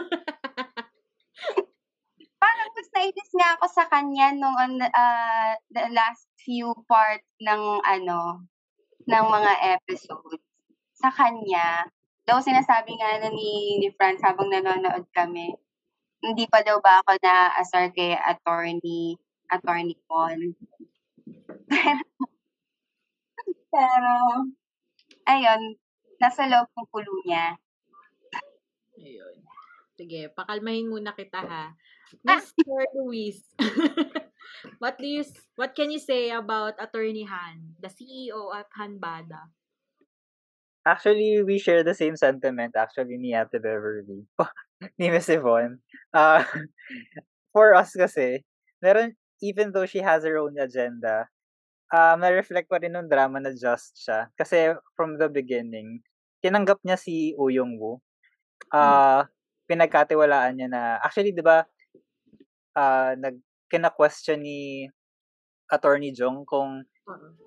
Parang 2.43 2.69
mas 2.75 2.89
nainis 2.91 3.31
nga 3.39 3.55
ako 3.57 3.65
sa 3.71 3.85
kanya 3.87 4.35
nung 4.35 4.77
uh, 4.83 5.51
the 5.71 5.83
last 5.95 6.27
few 6.43 6.75
parts 6.85 7.25
ng 7.39 7.79
ano, 7.81 8.43
ng 9.07 9.25
mga 9.27 9.79
episodes. 9.79 10.43
Sa 10.99 11.09
kanya, 11.11 11.87
daw 12.23 12.39
sinasabi 12.39 12.95
nga 12.99 13.19
na 13.19 13.31
ni, 13.31 13.79
ni 13.79 13.91
Franz 13.95 14.23
habang 14.23 14.47
nanonood 14.47 15.07
kami, 15.11 15.55
hindi 16.23 16.47
pa 16.47 16.63
daw 16.63 16.79
ba 16.79 17.03
ako 17.03 17.19
naaasar 17.19 17.91
kay 17.91 18.15
attorney, 18.15 19.19
attorney 19.51 19.99
Paul. 20.07 20.55
Pero, 23.73 24.15
ayun, 25.27 25.61
nasa 26.21 26.49
loob 26.49 26.69
ng 26.69 26.89
kulo 26.89 27.13
niya. 27.25 27.57
Ayun. 28.97 29.35
Sige, 29.93 30.33
pakalmahin 30.33 30.89
muna 30.89 31.13
kita 31.13 31.41
ha. 31.45 31.65
Mr. 32.21 32.85
Luis, 32.93 33.41
what 34.81 34.97
do 35.01 35.07
you 35.09 35.25
what 35.57 35.73
can 35.73 35.89
you 35.89 35.97
say 35.97 36.29
about 36.29 36.77
Attorney 36.77 37.25
Han, 37.25 37.77
the 37.81 37.89
CEO 37.89 38.53
at 38.53 38.69
Hanbada? 38.77 39.49
Actually, 40.83 41.41
we 41.41 41.57
share 41.57 41.81
the 41.81 41.95
same 41.95 42.19
sentiment 42.19 42.75
actually 42.75 43.17
ni 43.17 43.33
Ate 43.33 43.57
Beverly. 43.57 44.27
ni 44.99 45.09
Miss 45.09 45.29
Yvonne. 45.31 45.79
Uh, 46.11 46.43
for 47.55 47.73
us 47.73 47.95
kasi, 47.95 48.43
meron, 48.83 49.15
even 49.39 49.71
though 49.71 49.87
she 49.87 50.03
has 50.03 50.27
her 50.27 50.37
own 50.37 50.59
agenda, 50.59 51.31
um, 51.93 52.17
na-reflect 52.17 52.65
pa 52.65 52.81
rin 52.81 52.89
nung 52.89 53.07
drama 53.07 53.37
na 53.37 53.53
just 53.53 53.93
siya. 54.01 54.33
Kasi 54.33 54.73
from 54.97 55.21
the 55.21 55.29
beginning, 55.29 56.01
tinanggap 56.41 56.81
niya 56.81 56.97
si 56.97 57.37
Uyong 57.37 57.77
Woo. 57.77 58.01
Uh, 58.73 59.21
pinagkatiwalaan 59.69 60.57
niya 60.57 60.67
na, 60.73 60.81
actually, 61.05 61.29
di 61.29 61.45
ba, 61.45 61.61
uh, 62.73 63.13
nag, 63.13 63.37
kina-question 63.69 64.41
ni 64.41 64.89
Attorney 65.69 66.13
Jong 66.13 66.45
kung 66.45 66.85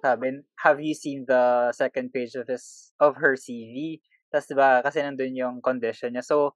sabi, 0.03 0.43
have 0.61 0.79
you 0.83 0.95
seen 0.95 1.25
the 1.27 1.73
second 1.73 2.13
page 2.13 2.35
of 2.35 2.47
his 2.51 2.91
of 3.01 3.17
her 3.17 3.39
CV? 3.39 4.03
Tapos 4.29 4.47
'di 4.51 4.57
ba 4.59 4.83
kasi 4.85 5.01
nandun 5.01 5.39
yung 5.39 5.57
condition 5.65 6.13
niya. 6.13 6.25
So 6.27 6.53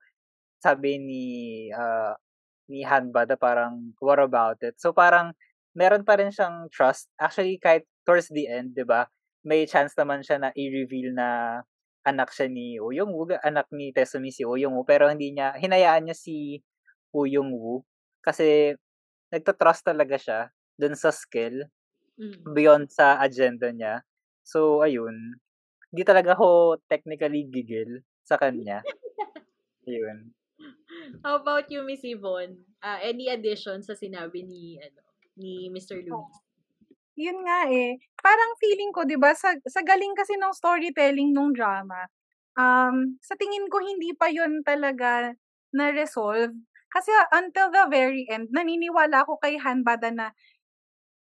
sabi 0.61 1.01
ni 1.01 1.24
uh, 1.72 2.12
ni 2.68 2.84
Hanbada 2.84 3.38
parang 3.41 3.95
what 4.03 4.20
about 4.20 4.61
it? 4.61 4.76
So 4.76 4.93
parang 4.93 5.32
meron 5.76 6.02
pa 6.06 6.18
rin 6.18 6.32
siyang 6.32 6.66
trust. 6.72 7.10
Actually 7.20 7.58
kahit 7.60 7.86
towards 8.06 8.30
the 8.32 8.46
end, 8.50 8.74
'di 8.74 8.84
ba? 8.86 9.06
May 9.46 9.64
chance 9.64 9.96
naman 9.96 10.20
siya 10.24 10.36
na 10.42 10.50
i-reveal 10.52 11.16
na 11.16 11.60
anak 12.04 12.32
siya 12.32 12.48
ni 12.48 12.80
Uyong 12.80 13.12
Woo, 13.12 13.28
anak 13.44 13.68
ni 13.72 13.92
Tesumi 13.92 14.32
si 14.32 14.44
Uyong 14.44 14.72
Woo, 14.76 14.88
pero 14.88 15.08
hindi 15.08 15.32
niya 15.32 15.56
hinayaan 15.56 16.08
niya 16.08 16.16
si 16.16 16.60
Uyong 17.12 17.52
Woo 17.52 17.84
kasi 18.24 18.76
nagtatrust 19.32 19.86
talaga 19.88 20.16
siya 20.20 20.40
dun 20.76 20.96
sa 20.96 21.12
skill 21.12 21.68
Mm. 22.20 22.52
beyond 22.52 22.86
sa 22.92 23.16
agenda 23.16 23.72
niya. 23.72 24.04
So, 24.44 24.84
ayun. 24.84 25.40
Hindi 25.88 26.02
talaga 26.04 26.36
ako 26.36 26.76
technically 26.84 27.48
gigil 27.48 28.04
sa 28.28 28.36
kanya. 28.36 28.84
Ayun. 29.88 30.36
How 31.24 31.40
about 31.40 31.72
you, 31.72 31.80
Miss 31.80 32.04
Yvonne? 32.04 32.60
Uh, 32.84 33.00
any 33.00 33.32
addition 33.32 33.80
sa 33.80 33.96
sinabi 33.96 34.44
ni 34.44 34.76
ano 34.76 35.00
ni 35.38 35.70
Mr. 35.70 36.02
Luis? 36.02 36.30
Yun 37.18 37.44
nga 37.44 37.68
eh. 37.68 38.00
Parang 38.22 38.56
feeling 38.56 38.90
ko, 38.94 39.04
'di 39.04 39.20
ba, 39.20 39.34
sa 39.36 39.52
sa 39.68 39.82
galing 39.84 40.14
kasi 40.16 40.38
ng 40.40 40.54
storytelling 40.56 41.34
nung 41.34 41.52
drama. 41.52 42.08
Um, 42.56 43.18
sa 43.22 43.36
tingin 43.38 43.68
ko 43.70 43.78
hindi 43.82 44.12
pa 44.16 44.30
'yun 44.32 44.62
talaga 44.66 45.34
na-resolve 45.74 46.54
kasi 46.90 47.10
until 47.30 47.70
the 47.70 47.86
very 47.86 48.26
end 48.26 48.50
naniniwala 48.50 49.22
ako 49.22 49.38
kay 49.38 49.54
Hanbada 49.60 50.10
na 50.10 50.34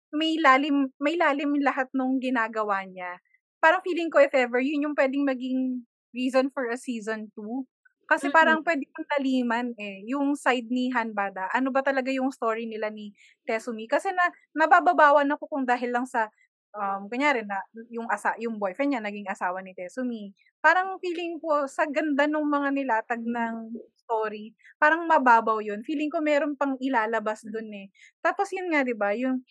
may 0.10 0.42
lalim 0.42 0.90
may 0.98 1.14
lalim 1.18 1.54
lahat 1.62 1.90
nung 1.94 2.18
ginagawa 2.18 2.82
niya. 2.86 3.22
Parang 3.62 3.84
feeling 3.86 4.10
ko 4.10 4.18
if 4.24 4.34
ever 4.34 4.58
yun 4.62 4.90
yung 4.90 4.98
pwedeng 4.98 5.26
maging 5.28 5.86
reason 6.14 6.50
for 6.50 6.66
a 6.70 6.78
season 6.78 7.30
2. 7.38 7.66
Kasi 8.10 8.34
parang 8.34 8.66
pwede 8.66 8.90
pang 8.90 9.06
taliman 9.06 9.70
eh, 9.78 10.02
yung 10.10 10.34
side 10.34 10.66
ni 10.74 10.90
Hanbada. 10.90 11.46
Ano 11.54 11.70
ba 11.70 11.86
talaga 11.86 12.10
yung 12.10 12.34
story 12.34 12.66
nila 12.66 12.90
ni 12.90 13.14
Tesumi? 13.46 13.86
Kasi 13.86 14.10
na 14.18 14.26
nabababawan 14.58 15.30
ako 15.38 15.46
kung 15.46 15.66
dahil 15.70 15.94
lang 15.94 16.10
sa 16.10 16.26
um 16.74 17.10
kunyari 17.10 17.42
na 17.50 17.58
yung 17.90 18.06
asa 18.14 18.38
yung 18.38 18.62
boyfriend 18.62 18.94
niya 18.98 19.02
naging 19.06 19.30
asawa 19.30 19.62
ni 19.62 19.74
Tesumi. 19.78 20.34
Parang 20.62 20.98
feeling 21.02 21.38
ko 21.42 21.66
sa 21.70 21.86
ganda 21.90 22.26
nung 22.26 22.50
mga 22.50 22.70
nilatag 22.76 23.22
ng 23.26 23.74
story, 24.06 24.54
parang 24.82 25.06
mababaw 25.06 25.62
yun. 25.62 25.82
Feeling 25.86 26.10
ko 26.10 26.20
meron 26.22 26.58
pang 26.58 26.76
ilalabas 26.82 27.46
dun 27.46 27.70
eh. 27.74 27.88
Tapos 28.26 28.50
yun 28.54 28.70
nga 28.74 28.82
'di 28.86 28.94
ba, 28.98 29.14
yung 29.18 29.42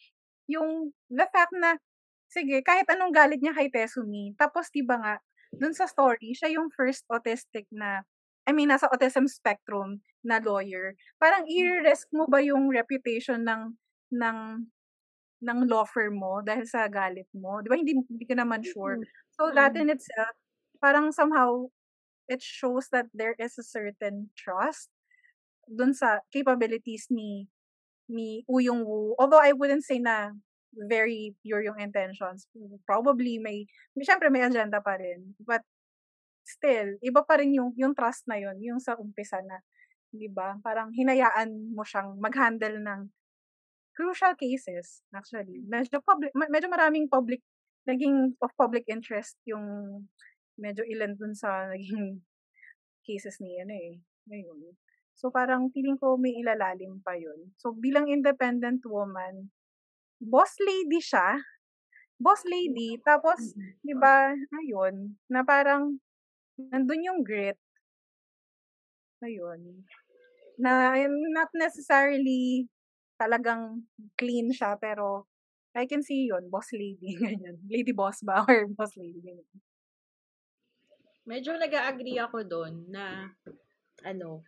yung 0.50 0.92
the 1.12 1.26
fact 1.32 1.52
na 1.56 1.76
sige, 2.30 2.60
kahit 2.64 2.86
anong 2.92 3.12
galit 3.14 3.40
niya 3.42 3.54
kay 3.56 3.68
Tesumi, 3.72 4.34
tapos 4.38 4.68
'di 4.72 4.82
ba 4.86 4.96
nga 5.00 5.14
dun 5.54 5.72
sa 5.76 5.86
story, 5.88 6.34
siya 6.36 6.52
yung 6.60 6.68
first 6.74 7.04
autistic 7.10 7.66
na 7.72 8.04
I 8.48 8.56
mean, 8.56 8.72
nasa 8.72 8.88
autism 8.88 9.28
spectrum 9.28 10.00
na 10.24 10.40
lawyer. 10.40 10.96
Parang 11.20 11.44
i-risk 11.44 12.08
mo 12.16 12.24
ba 12.24 12.40
yung 12.40 12.72
reputation 12.72 13.44
ng 13.44 13.76
ng 14.16 14.38
ng 15.38 15.58
law 15.68 15.84
firm 15.84 16.18
mo 16.18 16.40
dahil 16.40 16.64
sa 16.64 16.88
galit 16.88 17.28
mo? 17.36 17.60
'Di 17.60 17.68
ba 17.68 17.76
hindi 17.76 17.92
hindi 18.00 18.24
ka 18.24 18.34
naman 18.34 18.64
sure. 18.64 18.96
So 19.36 19.52
that 19.52 19.76
in 19.76 19.92
itself, 19.92 20.32
parang 20.80 21.12
somehow 21.12 21.68
it 22.26 22.40
shows 22.40 22.88
that 22.90 23.12
there 23.12 23.36
is 23.36 23.54
a 23.60 23.66
certain 23.66 24.32
trust 24.34 24.88
dun 25.68 25.92
sa 25.92 26.24
capabilities 26.32 27.06
ni 27.12 27.46
ni 28.08 28.42
Uyong 28.48 28.82
Woo. 28.88 29.14
Although 29.20 29.40
I 29.40 29.52
wouldn't 29.52 29.84
say 29.84 30.00
na 30.00 30.32
very 30.74 31.34
pure 31.42 31.62
yung 31.64 31.80
intentions. 31.80 32.46
Probably 32.86 33.38
may, 33.40 33.66
syempre 34.04 34.28
may 34.30 34.44
agenda 34.44 34.80
pa 34.80 35.00
rin. 35.00 35.34
But 35.40 35.64
still, 36.48 36.96
iba 37.04 37.20
pa 37.28 37.36
rin 37.36 37.52
yung, 37.52 37.76
yung 37.76 37.92
trust 37.92 38.24
na 38.24 38.40
yun, 38.40 38.56
yung 38.64 38.80
sa 38.80 38.96
umpisa 38.96 39.44
na, 39.44 39.60
di 40.08 40.32
ba? 40.32 40.56
Parang 40.64 40.88
hinayaan 40.96 41.76
mo 41.76 41.84
siyang 41.84 42.16
mag-handle 42.16 42.80
ng 42.80 43.00
crucial 43.92 44.32
cases, 44.40 45.04
actually. 45.12 45.60
Medyo 45.68 46.00
public, 46.00 46.32
medyo 46.32 46.72
maraming 46.72 47.04
public, 47.10 47.44
naging 47.84 48.32
of 48.40 48.54
public 48.56 48.88
interest 48.88 49.36
yung 49.44 49.64
medyo 50.56 50.86
ilan 50.88 51.18
dun 51.18 51.36
sa 51.36 51.48
naging 51.74 52.24
cases 53.04 53.36
ni 53.44 53.60
ano 53.60 53.74
eh. 53.74 54.00
Ngayon. 54.28 54.76
So 55.18 55.34
parang 55.34 55.74
feeling 55.74 55.98
ko 55.98 56.14
may 56.14 56.30
ilalalim 56.38 57.02
pa 57.02 57.18
yun. 57.18 57.50
So 57.58 57.74
bilang 57.74 58.06
independent 58.06 58.86
woman, 58.86 59.50
boss 60.22 60.54
lady 60.62 61.02
siya. 61.02 61.42
Boss 62.18 62.42
lady. 62.46 62.98
Tapos, 63.02 63.54
di 63.78 63.94
ba, 63.94 64.34
ayun, 64.34 65.14
na 65.30 65.46
parang 65.46 66.02
nandun 66.58 67.06
yung 67.06 67.20
grit. 67.22 67.56
Ayun. 69.22 69.86
Na 70.58 70.94
not 71.34 71.50
necessarily 71.54 72.66
talagang 73.18 73.86
clean 74.18 74.50
siya, 74.50 74.74
pero 74.78 75.26
I 75.78 75.86
can 75.86 76.02
see 76.02 76.26
yun, 76.26 76.50
boss 76.50 76.74
lady, 76.74 77.14
ganyan. 77.22 77.62
Lady 77.70 77.94
boss 77.94 78.22
ba? 78.26 78.42
Or 78.46 78.66
boss 78.74 78.98
lady, 78.98 79.22
ganyan. 79.22 79.46
Medyo 81.28 81.54
nag-agree 81.60 82.18
ako 82.18 82.42
doon 82.46 82.88
na 82.88 83.30
ano, 84.02 84.42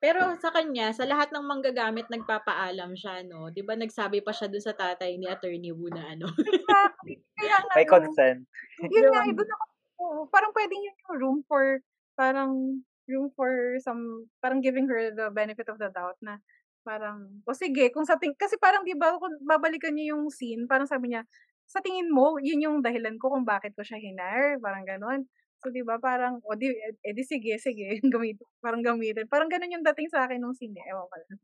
pero 0.00 0.32
sa 0.40 0.48
kanya, 0.48 0.96
sa 0.96 1.04
lahat 1.04 1.28
ng 1.28 1.44
manggagamit 1.44 2.08
nagpapaalam 2.08 2.96
siya, 2.96 3.20
no? 3.24 3.52
'Di 3.52 3.60
ba 3.60 3.76
nagsabi 3.76 4.24
pa 4.24 4.32
siya 4.32 4.48
doon 4.48 4.64
sa 4.64 4.72
tatay 4.72 5.20
ni 5.20 5.28
Attorney 5.28 5.76
Wu 5.76 5.92
na 5.92 6.16
ano? 6.16 6.28
Exactly. 6.32 7.20
Kaya 7.36 7.56
nga, 7.60 7.74
May 7.76 7.84
consent. 7.88 8.40
yun 8.80 9.12
nga, 9.12 9.28
doon 9.28 9.50
ako, 9.52 9.64
oo, 10.10 10.26
parang 10.26 10.50
pwedeng 10.52 10.82
yun 10.82 10.96
yung 11.06 11.14
room 11.22 11.38
for, 11.46 11.78
parang, 12.18 12.82
room 13.06 13.30
for 13.38 13.78
some, 13.82 14.26
parang 14.42 14.58
giving 14.58 14.90
her 14.90 15.14
the 15.14 15.30
benefit 15.30 15.70
of 15.70 15.78
the 15.78 15.90
doubt 15.94 16.18
na, 16.18 16.42
parang, 16.82 17.42
o 17.46 17.54
sige, 17.54 17.94
kung 17.94 18.02
sa 18.04 18.18
ting, 18.18 18.34
kasi 18.34 18.58
parang 18.58 18.82
di 18.82 18.98
ba, 18.98 19.14
kung 19.16 19.38
babalikan 19.46 19.94
niyo 19.94 20.18
yung 20.18 20.24
scene, 20.34 20.66
parang 20.66 20.90
sabi 20.90 21.14
niya, 21.14 21.22
sa 21.70 21.78
tingin 21.78 22.10
mo, 22.10 22.34
yun 22.42 22.58
yung 22.66 22.76
dahilan 22.82 23.14
ko 23.22 23.30
kung 23.30 23.46
bakit 23.46 23.70
ko 23.78 23.86
siya 23.86 24.02
hinire, 24.02 24.58
parang 24.58 24.82
ganon. 24.82 25.30
So, 25.62 25.70
di 25.70 25.86
ba, 25.86 26.00
parang, 26.02 26.42
o 26.42 26.56
di, 26.58 26.72
eh, 26.74 27.14
di 27.14 27.22
sige, 27.22 27.60
sige, 27.62 28.00
gamit, 28.12 28.42
parang 28.58 28.82
gamitin. 28.82 29.28
Parang 29.30 29.46
ganon 29.46 29.78
yung 29.78 29.86
dating 29.86 30.10
sa 30.10 30.26
akin 30.26 30.42
nung 30.42 30.56
scene, 30.56 30.74
eh, 30.74 30.90
ewan 30.90 31.06
ko 31.06 31.16
lang. 31.20 31.38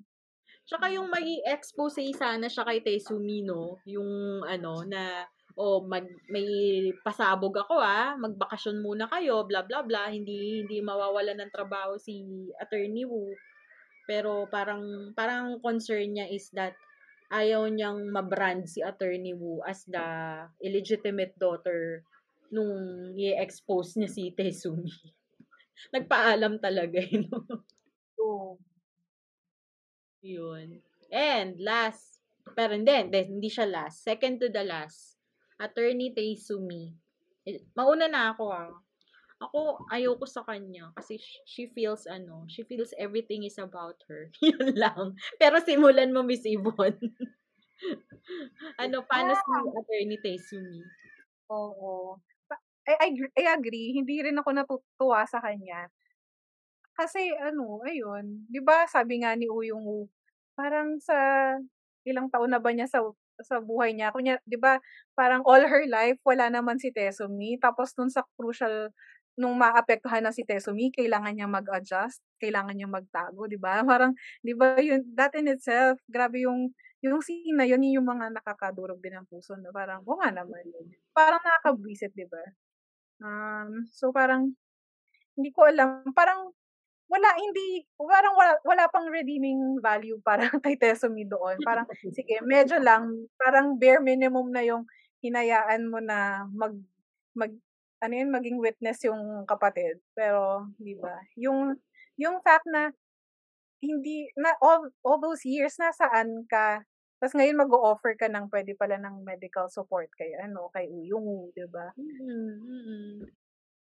Tsaka 0.66 0.90
yung 0.90 1.06
mag 1.06 1.22
expose 1.46 2.02
sana 2.10 2.50
siya 2.50 2.66
kay 2.66 2.82
Tesumi, 2.82 3.46
no? 3.46 3.78
Yung 3.86 4.42
ano, 4.42 4.82
na, 4.82 5.22
o 5.56 5.80
mag, 5.80 6.04
may 6.28 6.46
pasabog 7.00 7.56
ako 7.56 7.80
ah, 7.80 8.12
magbakasyon 8.20 8.84
muna 8.84 9.08
kayo, 9.08 9.48
bla 9.48 9.64
bla 9.64 9.80
bla, 9.80 10.12
hindi 10.12 10.62
hindi 10.62 10.84
mawawala 10.84 11.32
ng 11.32 11.52
trabaho 11.52 11.96
si 11.96 12.46
Attorney 12.60 13.08
Wu. 13.08 13.32
Pero 14.04 14.46
parang 14.52 15.10
parang 15.16 15.58
concern 15.64 16.12
niya 16.12 16.28
is 16.28 16.52
that 16.52 16.76
ayaw 17.32 17.66
niyang 17.66 18.12
mabrand 18.12 18.68
si 18.68 18.84
Attorney 18.84 19.34
Wu 19.34 19.64
as 19.64 19.82
the 19.88 20.06
illegitimate 20.62 21.34
daughter 21.40 22.04
nung 22.52 23.10
i-expose 23.16 23.98
niya 23.98 24.10
si 24.12 24.30
Tesumi. 24.30 24.92
Nagpaalam 25.96 26.60
talaga 26.62 27.02
yun. 27.02 27.26
So, 28.14 28.56
Yun. 30.26 30.82
And 31.14 31.54
last, 31.62 32.18
pero 32.58 32.74
hindi, 32.74 32.90
hindi 33.14 33.46
siya 33.46 33.70
last. 33.70 34.02
Second 34.02 34.42
to 34.42 34.48
the 34.50 34.66
last, 34.66 35.15
Attorney 35.60 36.12
Taysumi. 36.12 36.92
Mauna 37.76 38.06
na 38.10 38.32
ako 38.34 38.44
ah. 38.52 38.72
Ako, 39.36 39.84
ayoko 39.92 40.24
sa 40.24 40.40
kanya 40.48 40.96
kasi 40.96 41.20
sh- 41.20 41.44
she 41.44 41.62
feels 41.76 42.08
ano, 42.08 42.48
she 42.48 42.64
feels 42.64 42.96
everything 42.96 43.44
is 43.44 43.60
about 43.60 44.00
her. 44.08 44.32
Yun 44.40 44.72
lang. 44.80 45.12
Pero 45.36 45.60
simulan 45.60 46.08
mo, 46.16 46.24
Miss 46.24 46.40
Yvonne. 46.48 46.96
ano, 48.82 49.04
paano 49.04 49.32
si 49.36 49.44
Ah. 49.52 49.76
Attorney 49.76 50.18
Tesumi? 50.24 50.80
Oo. 51.52 52.16
I 52.86 52.94
I 53.02 53.08
I 53.34 53.44
agree, 53.52 53.92
hindi 53.98 54.22
rin 54.22 54.38
ako 54.40 54.50
natutuwa 54.56 55.26
sa 55.28 55.42
kanya. 55.42 55.90
Kasi 56.96 57.28
ano, 57.36 57.84
ayun, 57.84 58.48
'di 58.48 58.60
ba 58.64 58.88
sabi 58.88 59.20
nga 59.20 59.36
ni 59.36 59.46
Uyong 59.52 60.08
parang 60.56 60.96
sa 60.96 61.16
ilang 62.08 62.32
taon 62.32 62.48
na 62.48 62.60
ba 62.62 62.72
niya 62.72 62.88
sa 62.88 63.04
sa 63.44 63.60
buhay 63.60 63.92
niya, 63.96 64.12
kunya 64.14 64.38
'di 64.48 64.56
ba 64.60 64.78
parang 65.18 65.42
all 65.48 65.64
her 65.66 65.84
life 65.88 66.16
wala 66.24 66.48
naman 66.52 66.76
si 66.80 66.90
Tesumi, 66.94 67.56
tapos 67.60 67.92
dun 67.96 68.08
sa 68.12 68.24
crucial 68.38 68.92
nung 69.36 69.56
maapektuhan 69.60 70.24
na 70.24 70.32
si 70.32 70.44
Tesumi, 70.48 70.88
kailangan 70.94 71.36
niyang 71.36 71.52
mag-adjust, 71.52 72.24
kailangan 72.40 72.72
niyang 72.76 72.92
magtago, 72.94 73.44
'di 73.48 73.60
ba? 73.60 73.80
Parang 73.88 74.12
'di 74.44 74.52
ba 74.56 74.76
yun, 74.80 75.04
that 75.16 75.32
in 75.36 75.48
itself, 75.52 76.00
grabe 76.08 76.40
yung 76.46 76.72
yung 77.04 77.20
scene 77.20 77.54
na 77.56 77.68
yun, 77.68 77.84
yun 77.84 78.00
yung 78.02 78.08
mga 78.08 78.32
nakakadurog 78.32 78.98
din 79.04 79.14
ng 79.20 79.28
puso 79.28 79.54
na 79.60 79.68
parang, 79.70 80.00
oo 80.08 80.16
nga 80.18 80.32
naman 80.32 80.64
yun. 80.64 80.88
Parang 81.12 81.38
nakakabwisit, 81.44 82.12
'di 82.16 82.26
ba? 82.28 82.40
Um, 83.22 83.84
so 83.90 84.12
parang 84.12 84.52
hindi 85.36 85.50
ko 85.52 85.68
alam, 85.68 86.04
parang 86.16 86.52
wala 87.06 87.28
hindi 87.38 87.86
parang 87.98 88.34
wala 88.34 88.52
wala 88.66 88.84
pang 88.90 89.06
redeeming 89.06 89.78
value 89.78 90.18
para 90.22 90.50
kay 90.64 90.74
Tesumi 90.74 91.26
doon. 91.26 91.58
Parang 91.62 91.86
sige, 92.10 92.42
medyo 92.42 92.82
lang, 92.82 93.30
parang 93.38 93.78
bare 93.78 94.02
minimum 94.02 94.50
na 94.50 94.62
yung 94.66 94.84
hinayaan 95.22 95.86
mo 95.86 96.02
na 96.02 96.44
mag 96.50 96.74
mag 97.38 97.52
ano 98.02 98.12
yun, 98.12 98.30
maging 98.34 98.58
witness 98.60 99.00
yung 99.06 99.46
kapatid. 99.46 100.02
Pero 100.12 100.66
'di 100.82 100.94
ba, 100.98 101.16
yung 101.38 101.78
yung 102.18 102.42
fact 102.42 102.66
na 102.68 102.90
hindi 103.80 104.26
na 104.34 104.56
all 104.58 104.90
all 105.06 105.20
those 105.22 105.46
years 105.46 105.78
nasaan 105.78 106.44
ka, 106.50 106.82
tas 107.22 107.32
ngayon 107.32 107.60
mag-o-offer 107.60 108.18
ka 108.18 108.26
ng 108.28 108.50
puwede 108.50 108.74
pala 108.76 108.98
ng 109.00 109.22
medical 109.24 109.70
support 109.70 110.10
kay 110.18 110.34
ano, 110.36 110.68
kay 110.74 110.90
Uyong 110.90 111.54
'di 111.54 111.66
ba? 111.70 111.94
Mm, 111.96 112.54
mm. 112.66 113.45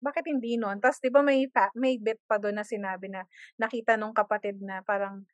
Bakit 0.06 0.24
hindi 0.30 0.54
nun? 0.54 0.78
Tas 0.78 1.02
'di 1.02 1.10
ba 1.10 1.26
may 1.26 1.50
fa 1.50 1.74
may 1.74 1.98
bit 1.98 2.22
pa 2.30 2.38
dun 2.38 2.54
na 2.54 2.62
sinabi 2.62 3.10
na 3.10 3.26
nakita 3.58 3.98
nung 3.98 4.14
kapatid 4.14 4.62
na 4.62 4.86
parang 4.86 5.26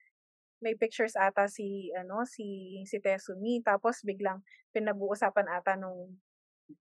may 0.65 0.73
pictures 0.79 1.13
ata 1.19 1.45
si 1.51 1.93
ano, 1.93 2.25
si 2.25 2.81
si 2.89 2.97
Tesumi 3.05 3.61
tapos 3.61 4.01
biglang 4.01 4.41
pinag-uusapan 4.73 5.53
ata 5.53 5.77
nung 5.77 6.17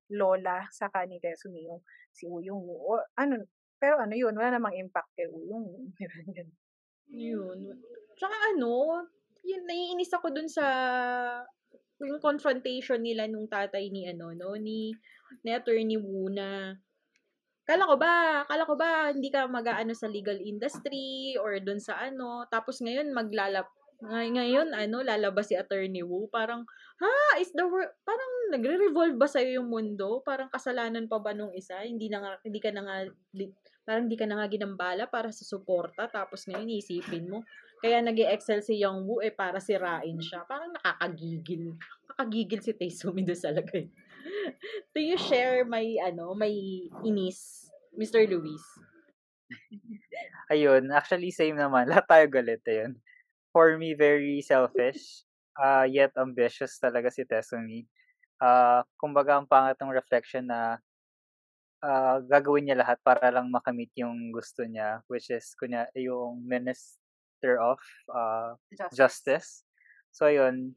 lola 0.08 0.64
saka 0.72 1.04
ni 1.04 1.20
Tesumi 1.20 1.68
yung 1.68 1.84
si 2.16 2.30
Uyong 2.32 2.64
o 2.64 3.02
ano, 3.20 3.44
pero 3.82 3.98
ano 4.00 4.14
yun, 4.14 4.38
wala 4.38 4.54
namang 4.54 4.78
impact 4.78 5.10
kay 5.18 5.26
Uyong. 5.26 5.90
Yun. 7.12 7.60
Tsaka 8.16 8.56
ano, 8.56 9.04
yun 9.42 9.66
naiinis 9.66 10.14
ako 10.14 10.32
dun 10.32 10.48
sa 10.48 10.64
yung 12.02 12.22
confrontation 12.22 13.02
nila 13.02 13.26
nung 13.26 13.50
tatay 13.50 13.90
ni 13.90 14.06
ano, 14.06 14.34
no, 14.38 14.54
ni 14.54 14.94
ni 15.42 15.50
Attorney 15.50 15.98
Wu 15.98 16.30
na 16.30 16.78
Kala 17.62 17.86
ko 17.86 17.96
ba, 17.96 18.44
kala 18.50 18.64
ko 18.66 18.74
ba 18.74 19.14
hindi 19.14 19.30
ka 19.30 19.46
mag-aano 19.46 19.94
sa 19.94 20.10
legal 20.10 20.38
industry 20.42 21.38
or 21.38 21.56
dun 21.62 21.78
sa 21.78 22.02
ano, 22.02 22.46
tapos 22.50 22.82
ngayon 22.82 23.14
maglalap 23.14 23.70
ngay 24.02 24.34
ngayon 24.34 24.74
ano, 24.74 25.06
lalabas 25.06 25.54
si 25.54 25.56
Attorney 25.56 26.02
Wu, 26.02 26.26
parang, 26.34 26.66
ha, 26.98 27.38
is 27.38 27.54
the 27.54 27.62
wor 27.62 27.86
parang 28.02 28.50
nagre-revolve 28.50 29.14
ba 29.14 29.30
sa'yo 29.30 29.62
yung 29.62 29.70
mundo? 29.70 30.26
Parang 30.26 30.50
kasalanan 30.50 31.06
pa 31.06 31.22
ba 31.22 31.38
nung 31.38 31.54
isa? 31.54 31.86
Hindi 31.86 32.10
na 32.10 32.18
nga, 32.18 32.32
hindi 32.42 32.58
ka 32.58 32.74
na 32.74 32.82
nga, 32.82 32.96
di, 33.30 33.46
parang 33.86 34.10
hindi 34.10 34.18
ka 34.18 34.26
na 34.26 34.42
nga 34.42 34.50
ginambala 34.50 35.06
para 35.06 35.30
sa 35.30 35.46
suporta, 35.46 36.10
tapos 36.10 36.50
ngayon 36.50 36.82
isipin 36.82 37.30
mo, 37.30 37.46
kaya 37.82 38.02
nag 38.02 38.18
excel 38.18 38.62
si 38.66 38.82
Young 38.82 39.06
Woo 39.06 39.22
eh 39.22 39.34
para 39.34 39.58
sirain 39.58 40.18
siya. 40.22 40.46
Parang 40.46 40.70
nakakagigil. 40.78 41.74
Nakakagigil 42.10 42.62
si 42.62 42.72
Taesumi 42.78 43.26
doon 43.26 43.38
sa 43.38 43.50
lagay. 43.50 43.90
Do 44.96 45.00
you 45.02 45.18
share 45.18 45.64
my 45.66 45.84
ano, 46.04 46.34
my 46.34 46.52
inis, 47.06 47.70
Mr. 47.96 48.26
Luis? 48.28 48.64
Ayun, 50.52 50.92
actually 50.92 51.32
same 51.32 51.56
naman. 51.56 51.88
Lahat 51.92 52.08
tayo 52.08 52.26
galit, 52.28 52.64
ayun. 52.68 53.00
For 53.52 53.76
me, 53.76 53.96
very 53.96 54.40
selfish, 54.44 55.24
uh, 55.60 55.84
yet 55.84 56.16
ambitious 56.16 56.80
talaga 56.80 57.12
si 57.12 57.28
Tesumi. 57.28 57.84
Uh, 58.40 58.82
kumbaga, 58.96 59.38
ang 59.38 59.48
pangat 59.48 59.78
ng 59.80 59.92
reflection 59.92 60.48
na 60.48 60.80
uh, 61.84 62.18
gagawin 62.26 62.68
niya 62.68 62.80
lahat 62.80 62.98
para 63.04 63.30
lang 63.30 63.52
makamit 63.52 63.92
yung 64.00 64.32
gusto 64.32 64.64
niya, 64.64 65.04
which 65.12 65.30
is, 65.30 65.52
kunya, 65.60 65.86
yung 66.00 66.42
Minister 66.48 67.60
of 67.60 67.80
uh, 68.08 68.56
Justice. 68.72 68.96
Justice. 68.96 69.50
So, 70.16 70.32
ayun, 70.32 70.74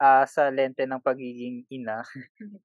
uh, 0.00 0.24
sa 0.28 0.50
lente 0.50 0.84
ng 0.84 1.02
pagiging 1.02 1.64
ina, 1.70 2.02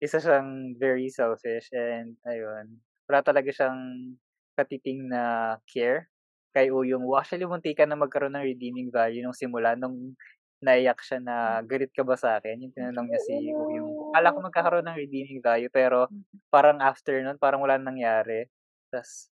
isa 0.04 0.18
siyang 0.22 0.76
very 0.78 1.08
selfish 1.12 1.70
and, 1.74 2.18
ayun, 2.28 2.80
wala 3.10 3.22
talaga 3.24 3.50
siyang 3.52 4.14
katiting 4.58 5.08
na 5.10 5.56
care 5.70 6.10
kay 6.52 6.68
Uyong. 6.68 7.08
Actually, 7.16 7.48
muntikan 7.48 7.88
na 7.88 7.96
magkaroon 8.00 8.36
ng 8.36 8.44
redeeming 8.44 8.92
value 8.92 9.24
nung 9.24 9.36
simula, 9.36 9.74
nung 9.80 10.16
naiyak 10.62 11.02
siya 11.02 11.18
na, 11.24 11.36
galit 11.66 11.90
ka 11.90 12.06
ba 12.06 12.14
sa 12.20 12.38
akin? 12.38 12.62
Yung 12.62 12.74
tinanong 12.76 13.08
niya 13.10 13.22
si 13.26 13.34
Uyong 13.50 13.90
Woo. 13.98 14.14
Akala 14.14 14.36
ko 14.36 14.40
magkakaroon 14.46 14.86
ng 14.86 15.00
redeeming 15.00 15.42
value, 15.42 15.72
pero 15.74 16.06
parang 16.54 16.78
after 16.84 17.18
nun, 17.24 17.40
parang 17.42 17.64
wala 17.66 17.82
nang 17.82 17.98
nangyari. 17.98 18.46
Tapos, 18.94 19.32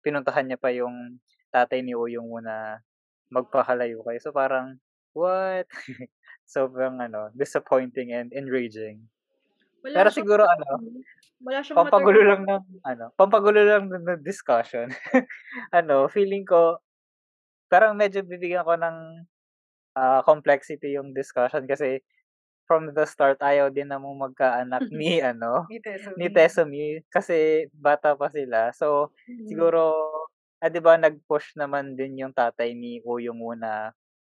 pinuntahan 0.00 0.48
niya 0.48 0.56
pa 0.56 0.72
yung 0.72 1.20
tatay 1.52 1.84
ni 1.84 1.92
Uyong 1.92 2.24
Woo 2.30 2.40
na 2.40 2.80
magpakalayo 3.28 4.00
kayo. 4.06 4.18
So, 4.24 4.32
parang, 4.32 4.80
what? 5.12 5.68
Sobrang, 6.48 7.00
ano, 7.00 7.32
disappointing 7.32 8.12
and 8.12 8.30
enraging. 8.36 9.08
Wala 9.84 9.96
Pero 9.96 10.10
siguro, 10.12 10.44
ano, 10.44 10.84
wala 11.44 11.60
siyang 11.60 11.76
pampagulo 11.78 12.20
lang 12.24 12.42
ng, 12.46 12.64
ano, 12.84 13.04
pampagulo 13.18 13.60
lang 13.64 13.88
ng 13.90 14.22
discussion. 14.24 14.90
ano, 15.78 16.08
feeling 16.10 16.44
ko, 16.46 16.78
parang 17.70 17.96
medyo 17.98 18.22
bibigyan 18.24 18.64
ko 18.66 18.76
ng 18.78 19.26
ah, 19.98 20.22
complexity 20.26 20.96
yung 20.98 21.14
discussion 21.14 21.64
kasi 21.66 22.02
from 22.68 22.92
the 22.96 23.04
start, 23.06 23.38
ayaw 23.44 23.68
din 23.72 23.90
namang 23.92 24.16
magkaanak 24.18 24.86
ni, 24.92 25.20
ano, 25.32 25.68
Ni 25.70 25.80
Tesumi. 25.80 26.16
ni 26.18 26.28
Tesumi 26.32 26.86
kasi 27.12 27.68
bata 27.74 28.14
pa 28.18 28.28
sila. 28.32 28.72
So, 28.76 29.12
Mm. 29.28 29.46
siguro, 29.48 29.80
ah, 30.62 30.70
'di 30.72 30.80
ba 30.84 30.96
nag-push 31.00 31.56
naman 31.60 31.96
din 31.98 32.20
yung 32.24 32.34
tatay 32.36 32.72
ni 32.76 33.00
Uyong 33.04 33.40
Woo 33.40 33.56
na 33.58 33.92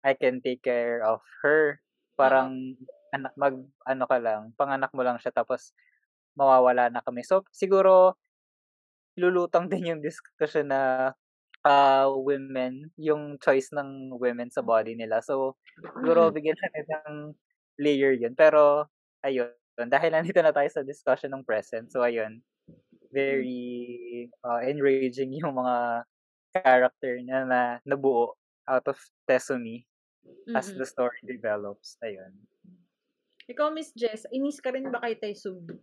I 0.07 0.15
can 0.19 0.41
take 0.45 0.63
care 0.65 1.03
of 1.05 1.21
her. 1.45 1.81
Parang 2.19 2.77
anak 3.15 3.33
mag 3.39 3.57
ano 3.87 4.05
ka 4.11 4.19
lang, 4.21 4.43
panganak 4.59 4.91
mo 4.97 5.03
lang 5.07 5.19
siya 5.23 5.33
tapos 5.35 5.73
mawawala 6.39 6.89
na 6.93 7.01
kami. 7.05 7.23
So, 7.27 7.45
siguro 7.55 8.17
lulutang 9.19 9.67
din 9.73 9.91
yung 9.97 10.03
discussion 10.05 10.69
na 10.73 11.13
ah, 11.67 12.07
women, 12.13 12.93
yung 13.01 13.37
choice 13.43 13.71
ng 13.75 14.15
women 14.17 14.49
sa 14.53 14.63
body 14.65 14.95
nila. 14.97 15.21
So, 15.25 15.59
siguro 16.01 16.31
Mm. 16.31 16.35
bigyan 16.35 16.59
natin 16.63 16.87
ng 16.91 17.17
layer 17.83 18.15
yun. 18.17 18.35
Pero, 18.39 18.87
ayun, 19.27 19.51
dahil 19.91 20.11
nandito 20.15 20.41
na 20.41 20.55
tayo 20.55 20.69
sa 20.73 20.87
discussion 20.87 21.33
ng 21.35 21.45
present. 21.47 21.91
So, 21.93 22.01
ayun, 22.07 22.41
very 23.13 24.29
uh, 24.45 24.61
enraging 24.65 25.35
yung 25.41 25.57
mga 25.59 26.07
character 26.55 27.19
na, 27.27 27.39
na 27.47 27.61
nabuo 27.87 28.35
out 28.69 28.87
of 28.91 28.99
Tesumi 29.29 29.85
as 30.55 30.71
Mm-mm. 30.71 30.79
the 30.79 30.87
story 30.87 31.21
develops. 31.27 31.99
Ayun. 32.05 32.33
Ikaw, 33.47 33.71
Miss 33.71 33.95
Jess, 33.95 34.27
inis 34.35 34.59
ka 34.59 34.75
rin 34.75 34.91
ba 34.91 34.99
kay 34.99 35.15
Taesumi? 35.19 35.79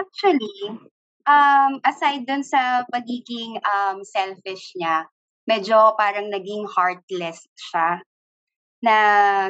Actually, 0.00 0.80
um, 1.28 1.72
aside 1.84 2.24
dun 2.24 2.40
sa 2.40 2.88
pagiging 2.88 3.60
um, 3.60 4.00
selfish 4.00 4.72
niya, 4.76 5.04
medyo 5.44 5.92
parang 6.00 6.32
naging 6.32 6.64
heartless 6.64 7.44
siya. 7.56 8.00
Na 8.80 8.96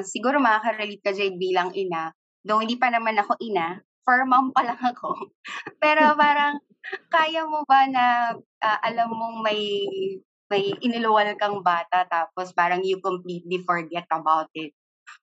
siguro 0.02 0.42
makaka-relate 0.42 1.02
ka, 1.06 1.14
Jade, 1.14 1.38
bilang 1.38 1.70
ina. 1.78 2.10
Though 2.42 2.58
hindi 2.58 2.74
pa 2.74 2.90
naman 2.90 3.14
ako 3.22 3.38
ina, 3.38 3.78
for 4.02 4.26
mom 4.26 4.50
pa 4.50 4.66
lang 4.66 4.80
ako. 4.82 5.30
Pero 5.82 6.18
parang, 6.18 6.58
kaya 7.12 7.46
mo 7.46 7.62
ba 7.68 7.86
na 7.86 8.34
ah, 8.64 8.78
alam 8.82 9.14
mong 9.14 9.46
may 9.46 9.62
may 10.50 10.74
iniluwal 10.82 11.30
kang 11.38 11.62
bata 11.62 12.04
tapos 12.10 12.50
parang 12.52 12.82
you 12.82 12.98
completely 12.98 13.62
forget 13.62 14.04
about 14.10 14.50
it. 14.58 14.74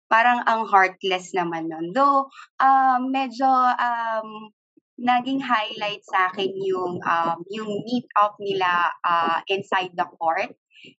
Parang 0.07 0.43
ang 0.47 0.67
heartless 0.71 1.35
naman 1.35 1.67
nun. 1.67 1.91
Though, 1.91 2.31
um, 2.63 3.11
medyo 3.11 3.47
um, 3.75 4.51
naging 4.97 5.43
highlight 5.43 6.01
sa 6.09 6.31
akin 6.31 6.51
yung 6.57 7.03
um, 7.05 7.37
yung 7.53 7.69
meet 7.85 8.09
up 8.17 8.39
nila 8.41 8.89
ah, 9.05 9.43
inside 9.51 9.93
the 9.93 10.07
court. 10.17 10.55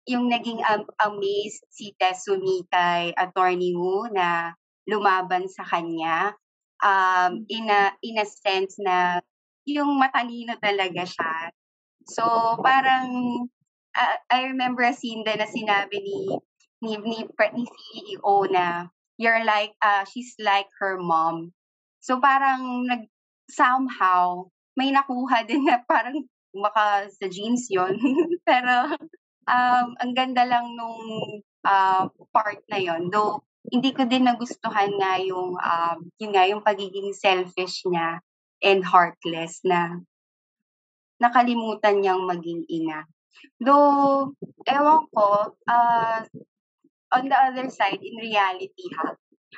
Yung 0.06 0.30
naging 0.30 0.62
um, 0.68 0.86
amazed 1.02 1.64
si 1.72 1.96
Tesumi 1.98 2.66
kay 2.70 3.14
Attorney 3.16 3.74
Wu 3.74 4.10
na 4.12 4.54
lumaban 4.86 5.50
sa 5.50 5.64
kanya. 5.66 6.34
Um, 6.78 7.50
in, 7.50 7.66
a, 7.74 7.90
in 8.06 8.22
a 8.22 8.28
sense 8.28 8.78
na 8.78 9.18
yung 9.66 9.98
matalino 9.98 10.54
talaga 10.62 11.04
siya. 11.10 11.34
So, 12.06 12.24
parang, 12.62 13.10
ah, 13.98 14.18
I 14.30 14.54
remember 14.54 14.86
a 14.86 14.94
scene 14.94 15.26
din 15.26 15.42
na 15.42 15.50
sinabi 15.50 15.98
ni, 15.98 16.20
ni, 16.86 16.92
ni, 17.02 17.18
ni 17.26 17.64
CEO 17.66 18.36
na, 18.54 18.94
you're 19.18 19.44
like, 19.44 19.74
uh, 19.82 20.06
she's 20.06 20.38
like 20.38 20.70
her 20.78 21.02
mom. 21.02 21.52
So, 22.06 22.22
parang, 22.22 22.86
nag, 22.86 23.10
somehow, 23.50 24.54
may 24.78 24.94
nakuha 24.94 25.50
din 25.50 25.66
na 25.66 25.82
parang, 25.90 26.30
baka 26.54 27.10
sa 27.10 27.28
genes 27.28 27.66
yon 27.74 27.98
Pero, 28.50 28.94
um, 29.50 29.88
ang 29.98 30.12
ganda 30.14 30.46
lang 30.46 30.78
nung 30.78 31.42
uh, 31.66 32.06
part 32.30 32.62
na 32.70 32.78
yon 32.78 33.10
Though, 33.10 33.42
hindi 33.68 33.92
ko 33.92 34.08
din 34.08 34.30
nagustuhan 34.30 34.96
nga 35.02 35.20
yung, 35.20 35.58
um, 35.58 35.98
yun 36.22 36.32
nga, 36.32 36.46
yung 36.48 36.64
pagiging 36.64 37.12
selfish 37.12 37.84
niya 37.84 38.22
and 38.64 38.86
heartless 38.86 39.60
na 39.66 40.00
nakalimutan 41.18 42.00
niyang 42.00 42.24
maging 42.24 42.64
ina. 42.70 43.04
Though, 43.60 44.34
ewan 44.68 45.10
ko, 45.14 45.58
uh, 45.68 46.20
on 47.12 47.24
the 47.30 47.38
other 47.38 47.70
side, 47.70 48.00
in 48.02 48.16
reality 48.22 48.88
ha, 48.98 49.16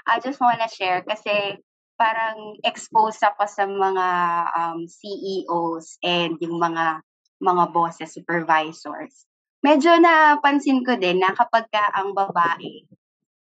I 0.07 0.19
just 0.19 0.39
wanna 0.39 0.69
share 0.69 1.03
kasi 1.03 1.59
parang 1.99 2.55
exposed 2.63 3.19
ako 3.19 3.43
sa 3.43 3.67
mga 3.67 4.07
um, 4.55 4.79
CEOs 4.87 5.99
and 5.99 6.39
yung 6.39 6.55
mga 6.55 7.03
mga 7.43 7.63
bosses, 7.75 8.15
supervisors. 8.15 9.27
Medyo 9.59 9.99
napansin 9.99 10.87
ko 10.87 10.95
din 10.95 11.19
na 11.19 11.35
kapag 11.35 11.67
ka 11.67 11.91
ang 11.91 12.15
babae 12.15 12.87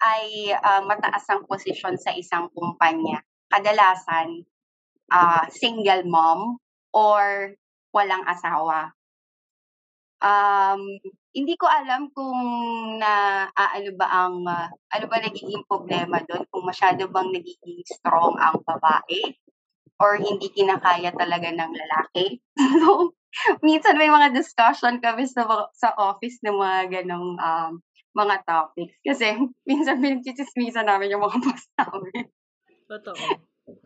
ay 0.02 0.50
uh, 0.50 0.82
mataas 0.82 1.22
ang 1.30 1.46
posisyon 1.46 1.94
sa 1.94 2.10
isang 2.18 2.50
kumpanya, 2.50 3.22
kadalasan 3.46 4.42
uh, 5.14 5.46
single 5.50 6.02
mom 6.02 6.58
or 6.90 7.54
walang 7.94 8.26
asawa. 8.26 8.90
Um, 10.22 11.02
hindi 11.34 11.58
ko 11.58 11.66
alam 11.66 12.14
kung 12.14 12.38
na 13.02 13.44
uh, 13.50 13.70
ano 13.74 13.90
ba 13.98 14.06
ang 14.06 14.46
uh, 14.46 14.70
ano 14.70 15.04
ba 15.10 15.18
nagiging 15.18 15.66
problema 15.66 16.22
doon 16.22 16.46
kung 16.52 16.62
masyado 16.62 17.10
bang 17.10 17.34
nagiging 17.34 17.82
strong 17.88 18.38
ang 18.38 18.62
babae 18.62 19.34
or 19.98 20.18
hindi 20.22 20.50
kinakaya 20.54 21.10
talaga 21.14 21.50
ng 21.50 21.72
lalaki. 21.74 22.38
so, 22.82 23.18
minsan 23.66 23.98
may 23.98 24.10
mga 24.10 24.30
discussion 24.30 25.02
kami 25.02 25.26
sa 25.26 25.42
sa 25.74 25.90
office 25.98 26.38
ng 26.46 26.54
mga 26.54 27.02
ganong 27.02 27.34
um, 27.42 27.72
mga 28.12 28.44
topics 28.44 28.96
kasi 29.02 29.34
minsan 29.68 29.98
pinagchichismisan 29.98 30.86
namin 30.86 31.12
yung 31.12 31.24
mga 31.24 31.38
boss 31.40 31.64
namin. 31.80 32.28
Totoo. 32.86 33.24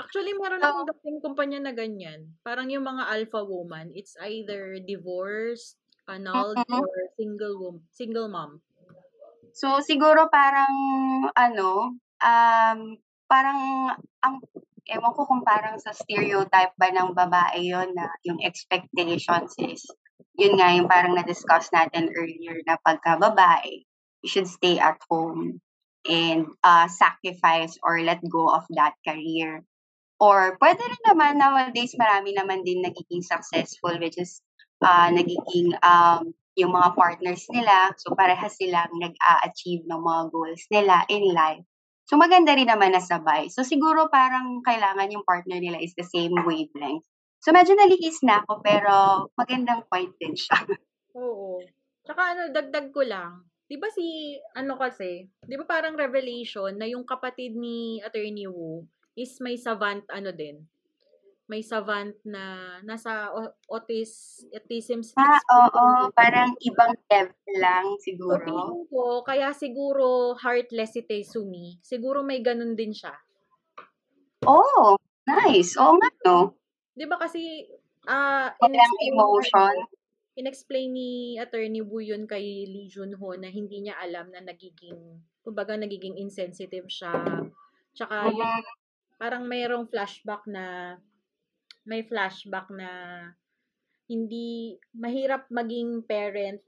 Actually, 0.01 0.32
meron 0.34 0.59
So 0.64 0.66
akong 0.72 0.89
dating 0.89 1.18
kumpanya 1.20 1.61
na 1.61 1.72
ganyan. 1.76 2.32
Parang 2.41 2.66
yung 2.72 2.82
mga 2.82 3.12
alpha 3.12 3.45
woman, 3.45 3.93
it's 3.93 4.16
either 4.24 4.80
divorced, 4.82 5.76
annulled, 6.09 6.57
mm. 6.57 6.81
or 6.81 6.89
single 7.19 7.55
wom 7.59 7.77
single 7.93 8.29
mom. 8.31 8.63
So, 9.57 9.81
siguro 9.81 10.29
parang 10.29 10.75
ano, 11.33 11.97
um, 12.21 12.79
parang 13.25 13.61
ang 14.23 14.35
ewan 14.87 15.13
ko 15.17 15.27
kung 15.27 15.43
parang 15.43 15.81
sa 15.83 15.91
stereotype 15.91 16.77
ba 16.79 16.93
ng 16.95 17.11
babae 17.17 17.59
yon 17.59 17.91
na 17.97 18.07
yung 18.23 18.39
expectations 18.45 19.59
is 19.59 19.83
yun 20.37 20.61
nga 20.61 20.77
yung 20.77 20.87
parang 20.87 21.17
na-discuss 21.17 21.73
natin 21.73 22.13
earlier 22.13 22.61
na 22.69 22.77
pagka 22.79 23.17
babae, 23.17 23.83
you 24.21 24.29
should 24.29 24.47
stay 24.47 24.77
at 24.77 25.01
home 25.09 25.59
and 26.05 26.47
uh, 26.63 26.87
sacrifice 26.87 27.75
or 27.83 27.99
let 28.05 28.21
go 28.29 28.53
of 28.53 28.69
that 28.77 28.95
career. 29.03 29.65
Or 30.21 30.57
pwede 30.61 30.81
rin 30.81 31.03
naman 31.05 31.41
nowadays 31.41 31.97
marami 31.97 32.33
naman 32.37 32.65
din 32.65 32.85
nagiging 32.85 33.25
successful 33.25 33.97
which 34.01 34.17
is 34.17 34.41
uh, 34.83 35.09
nagiging 35.12 35.72
um, 35.81 36.33
yung 36.57 36.72
mga 36.72 36.97
partners 36.97 37.45
nila. 37.53 37.93
So 38.01 38.16
parehas 38.16 38.57
silang 38.57 38.91
nag-a-achieve 38.97 39.85
ng 39.85 40.01
mga 40.01 40.22
goals 40.33 40.64
nila 40.72 41.05
in 41.12 41.31
life. 41.37 41.62
So 42.07 42.16
maganda 42.16 42.55
rin 42.55 42.70
naman 42.70 42.95
na 42.97 43.03
sabay. 43.03 43.53
So 43.53 43.66
siguro 43.66 44.09
parang 44.09 44.62
kailangan 44.64 45.12
yung 45.12 45.27
partner 45.27 45.61
nila 45.61 45.83
is 45.83 45.93
the 45.99 46.07
same 46.07 46.33
wavelength. 46.33 47.05
So 47.45 47.53
medyo 47.53 47.77
nalihis 47.77 48.24
na 48.24 48.43
ako 48.43 48.64
pero 48.64 48.95
magandang 49.37 49.85
point 49.93 50.11
din 50.16 50.35
siya. 50.35 50.57
Oo. 51.18 51.61
Tsaka 52.07 52.22
ano, 52.35 52.43
dagdag 52.55 52.95
ko 52.95 53.03
lang. 53.03 53.45
'Di 53.66 53.77
ba 53.83 53.91
si 53.91 54.39
ano 54.55 54.79
kasi, 54.79 55.27
'di 55.43 55.55
ba 55.59 55.66
parang 55.66 55.99
revelation 55.99 56.70
na 56.79 56.87
yung 56.87 57.03
kapatid 57.03 57.59
ni 57.59 57.99
Attorney 57.99 58.47
Wu 58.47 58.87
is 59.18 59.43
may 59.43 59.59
savant 59.59 60.07
ano 60.07 60.31
din. 60.31 60.62
May 61.47 61.62
savant 61.62 62.11
na 62.26 62.76
nasa 62.82 63.30
autis, 63.70 64.42
autism 64.51 64.99
Ah, 65.14 65.38
oo. 65.47 66.11
Parang 66.11 66.59
ibang 66.59 66.90
level 67.07 67.55
lang 67.62 67.86
So, 67.94 68.03
siguro. 68.03 68.42
feeling 68.42 68.82
ko, 68.90 69.22
kaya 69.22 69.55
siguro 69.55 70.34
heartless 70.34 70.99
si 70.99 71.07
Taesumi. 71.07 71.78
Siguro 71.86 72.26
may 72.26 72.42
ganun 72.42 72.74
din 72.74 72.90
siya. 72.90 73.14
Oh, 74.42 74.99
nice. 75.24 75.78
Oo 75.78 75.94
nga, 76.03 76.11
no? 76.26 76.59
Di 76.99 77.07
ba 77.07 77.14
kasi, 77.14 77.62
ah, 78.11 78.51
Walang 78.59 78.74
in-explain 78.74 79.12
emotion. 79.14 79.74
in-explain 80.36 80.88
ni 80.92 81.11
Attorney 81.40 81.80
Wu 81.80 82.03
yun 82.03 82.28
kay 82.28 82.66
Lee 82.68 82.90
Junho 82.92 83.38
na 83.40 83.49
hindi 83.49 83.80
niya 83.80 83.97
alam 84.03 84.28
na 84.34 84.42
nagiging, 84.42 85.22
kumbaga 85.40 85.78
nagiging 85.78 86.18
insensitive 86.20 86.90
siya. 86.90 87.14
Tsaka 87.97 88.28
Mm, 88.34 88.61
parang 89.16 89.49
mayroong 89.49 89.88
flashback 89.88 90.44
na, 90.44 90.99
may 91.87 92.03
flashback 92.03 92.66
na 92.74 92.91
hindi, 94.07 94.78
mahirap 94.95 95.51
maging 95.51 96.07
parent 96.07 96.62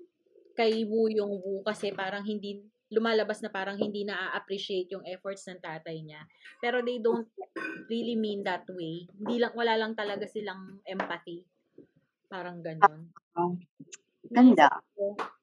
kay 0.59 0.83
Wu 0.87 1.07
yung 1.11 1.39
Wu 1.39 1.63
kasi 1.63 1.95
parang 1.95 2.27
hindi, 2.27 2.67
lumalabas 2.91 3.45
na 3.45 3.51
parang 3.53 3.79
hindi 3.79 4.03
na-appreciate 4.03 4.91
yung 4.91 5.07
efforts 5.07 5.47
ng 5.47 5.63
tatay 5.63 6.03
niya. 6.03 6.25
Pero 6.59 6.83
they 6.83 6.99
don't 6.99 7.29
really 7.87 8.19
mean 8.19 8.43
that 8.43 8.67
way. 8.71 9.07
Hindi 9.07 9.39
lang, 9.39 9.55
wala 9.55 9.79
lang 9.79 9.95
talaga 9.95 10.27
silang 10.27 10.83
empathy. 10.83 11.47
Parang 12.27 12.59
ganun. 12.65 13.13
oh, 13.39 13.55
Naisip 14.29 14.61
ganda. 14.61 14.69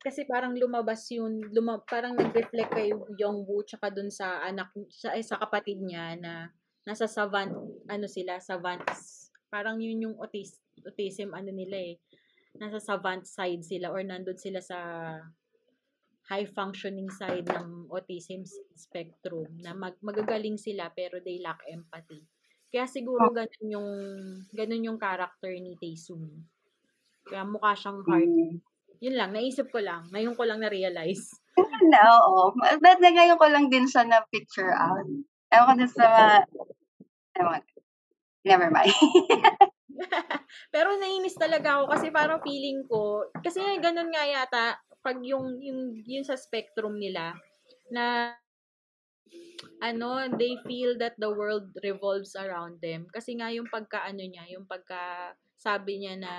kasi 0.04 0.28
parang 0.30 0.54
lumabas 0.54 1.10
yun, 1.10 1.42
luma, 1.50 1.82
parang 1.90 2.14
nag-reflect 2.14 2.70
kay 2.76 2.94
Yongwoo 3.18 3.66
tsaka 3.66 3.90
dun 3.90 4.14
sa 4.14 4.46
anak, 4.46 4.70
sa, 4.94 5.16
eh, 5.18 5.26
sa 5.26 5.42
kapatid 5.42 5.82
niya 5.82 6.14
na 6.20 6.54
nasa 6.86 7.10
savant, 7.10 7.50
ano 7.90 8.06
sila, 8.06 8.38
savants. 8.38 9.34
Parang 9.56 9.80
yun 9.80 10.04
yung 10.04 10.16
autis, 10.20 10.60
autism, 10.84 11.32
ano 11.32 11.48
nila 11.48 11.80
eh. 11.80 11.96
Nasa 12.60 12.84
savant 12.84 13.24
side 13.24 13.64
sila 13.64 13.88
or 13.88 14.04
nandun 14.04 14.36
sila 14.36 14.60
sa 14.60 14.80
high 16.28 16.44
functioning 16.44 17.08
side 17.08 17.48
ng 17.48 17.88
autism 17.88 18.44
spectrum 18.76 19.48
na 19.64 19.72
mag, 19.72 19.96
magagaling 20.04 20.60
sila 20.60 20.92
pero 20.92 21.24
they 21.24 21.40
lack 21.40 21.64
empathy. 21.72 22.28
Kaya 22.68 22.84
siguro 22.84 23.32
ganun 23.32 23.68
yung 23.72 23.90
ganun 24.52 24.88
yung 24.92 25.00
character 25.00 25.56
ni 25.56 25.80
Taesumi. 25.80 26.36
Kaya 27.24 27.48
mukha 27.48 27.72
siyang 27.80 28.04
hard. 28.04 28.28
Mm. 28.28 28.60
Yun 29.00 29.16
lang, 29.16 29.32
naisip 29.32 29.72
ko 29.72 29.80
lang. 29.80 30.04
Ngayon 30.12 30.36
ko 30.36 30.44
lang 30.44 30.60
na-realize. 30.60 31.32
Na, 31.88 32.20
oo. 32.20 32.52
But 32.84 33.00
na 33.00 33.12
ngayon 33.12 33.40
ko 33.40 33.48
lang 33.48 33.72
din 33.72 33.88
siya 33.88 34.04
na-picture 34.04 34.72
out. 34.76 35.08
Ewan 35.52 35.68
ko 35.68 35.74
din 35.80 35.92
sa 35.92 36.04
mga, 36.04 36.36
ewan, 37.40 37.62
never 38.46 38.70
mind. 38.72 38.94
Pero 40.74 40.90
nainis 40.98 41.38
talaga 41.38 41.80
ako 41.80 41.86
kasi 41.94 42.08
parang 42.12 42.42
feeling 42.44 42.84
ko, 42.88 43.26
kasi 43.42 43.62
ganun 43.80 44.12
nga 44.12 44.24
yata, 44.26 44.66
pag 45.02 45.18
yung, 45.22 45.62
yung, 45.62 46.02
yung 46.04 46.26
sa 46.26 46.36
spectrum 46.36 46.98
nila, 46.98 47.38
na 47.94 48.34
ano, 49.80 50.26
they 50.36 50.58
feel 50.66 50.98
that 50.98 51.16
the 51.20 51.30
world 51.30 51.70
revolves 51.84 52.34
around 52.36 52.80
them. 52.82 53.08
Kasi 53.12 53.38
nga 53.38 53.52
yung 53.54 53.70
pagka 53.70 54.04
ano 54.04 54.24
niya, 54.24 54.46
yung 54.52 54.66
pagka 54.66 55.34
sabi 55.56 56.02
niya 56.04 56.16
na 56.20 56.34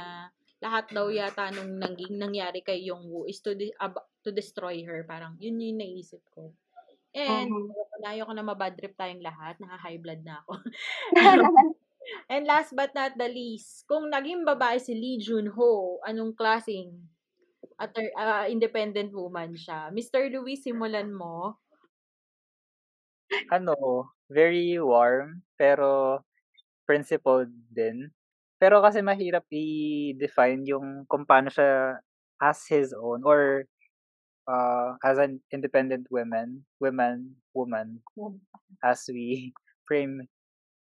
lahat 0.61 0.89
daw 0.93 1.13
yata 1.13 1.53
nung 1.53 1.77
nanging 1.77 2.17
nangyari 2.17 2.65
kay 2.65 2.81
Yongwoo 2.89 3.29
is 3.29 3.41
to 3.45 3.53
de- 3.53 3.77
ab- 3.79 4.09
to 4.25 4.33
destroy 4.33 4.81
her. 4.85 5.05
Parang 5.05 5.37
yun 5.39 5.61
yung 5.61 5.79
naisip 5.81 6.21
ko. 6.33 6.53
And 7.17 7.49
Mhm. 7.49 7.73
ayoko 7.73 7.97
na, 8.01 8.09
ayoko 8.13 8.33
na 8.37 8.45
mabad 8.45 8.73
trip 8.77 8.95
tayong 8.97 9.25
lahat. 9.25 9.57
Naka-high 9.61 10.01
blood 10.01 10.23
na 10.25 10.41
ako. 10.45 10.53
And 12.31 12.47
last 12.47 12.75
but 12.75 12.95
not 12.95 13.19
the 13.19 13.31
least, 13.31 13.87
kung 13.91 14.11
naging 14.11 14.47
babae 14.47 14.79
si 14.79 14.95
Lee 14.95 15.19
Junho, 15.19 15.99
anong 16.07 16.35
klaseng 16.39 17.07
atter, 17.79 18.09
ah, 18.17 18.47
independent 18.47 19.11
woman 19.13 19.55
siya? 19.55 19.91
Mr. 19.91 20.31
Louis, 20.31 20.59
simulan 20.59 21.11
mo. 21.13 21.59
Ano, 23.51 24.11
very 24.31 24.79
warm, 24.79 25.43
pero 25.59 26.23
principled 26.87 27.51
din. 27.75 28.15
Pero 28.57 28.81
kasi 28.81 29.03
mahirap 29.03 29.45
i-define 29.53 30.65
yung 30.65 31.05
kung 31.11 31.27
paano 31.29 31.53
siya 31.53 32.01
as 32.41 32.65
his 32.71 32.95
own 32.97 33.27
or 33.27 33.67
uh, 34.49 34.97
as 35.05 35.19
an 35.19 35.43
independent 35.53 36.07
woman, 36.11 36.65
woman, 36.81 37.37
woman, 37.53 38.01
as 38.81 39.05
we 39.11 39.53
frame 39.87 40.25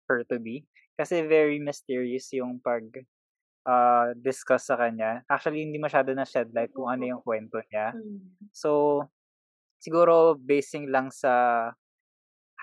her 0.08 0.24
to 0.30 0.38
be. 0.40 0.64
Kasi 0.98 1.24
very 1.30 1.62
mysterious 1.62 2.34
yung 2.34 2.58
pag 2.58 2.84
uh, 3.70 4.18
discuss 4.18 4.66
sa 4.66 4.76
kanya. 4.76 5.22
Actually, 5.30 5.62
hindi 5.64 5.78
masyado 5.78 6.10
na 6.18 6.26
shed 6.26 6.50
light 6.58 6.74
kung 6.74 6.90
ano 6.90 7.06
yung 7.06 7.22
kwento 7.22 7.62
niya. 7.70 7.94
Mm. 7.94 8.50
So, 8.50 9.06
siguro 9.78 10.34
basing 10.36 10.90
lang 10.90 11.14
sa 11.14 11.70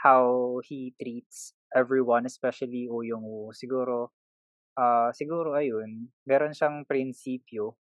how 0.02 0.58
he 0.66 0.92
treats 0.98 1.54
everyone, 1.70 2.26
especially 2.26 2.90
o 2.90 3.06
yung 3.06 3.54
siguro 3.54 4.10
uh, 4.74 5.14
siguro 5.14 5.54
ayun, 5.54 6.10
meron 6.26 6.52
siyang 6.52 6.82
prinsipyo 6.84 7.78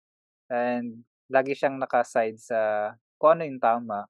and 0.52 1.08
lagi 1.32 1.56
siyang 1.56 1.80
naka-side 1.80 2.36
sa 2.36 2.92
kung 3.16 3.40
ano 3.40 3.48
yung 3.48 3.64
tama 3.64 4.04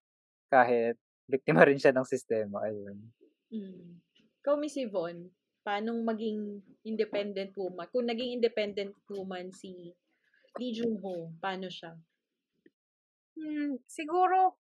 kahit 0.49 0.97
biktima 1.29 1.63
rin 1.63 1.77
siya 1.77 1.93
ng 1.93 2.07
sistema. 2.07 2.65
Ayun. 2.65 2.97
Mm. 3.53 4.01
Ikaw, 4.41 4.57
Miss 4.57 4.75
Yvonne, 4.75 5.29
paano 5.61 5.93
maging 6.01 6.61
independent 6.85 7.53
woman? 7.57 7.87
Kung 7.93 8.05
naging 8.09 8.41
independent 8.41 8.93
woman 9.09 9.53
si 9.53 9.93
Lee 10.57 10.73
Jun-ho, 10.73 11.31
paano 11.39 11.69
siya? 11.69 11.95
Hmm, 13.37 13.79
siguro, 13.87 14.57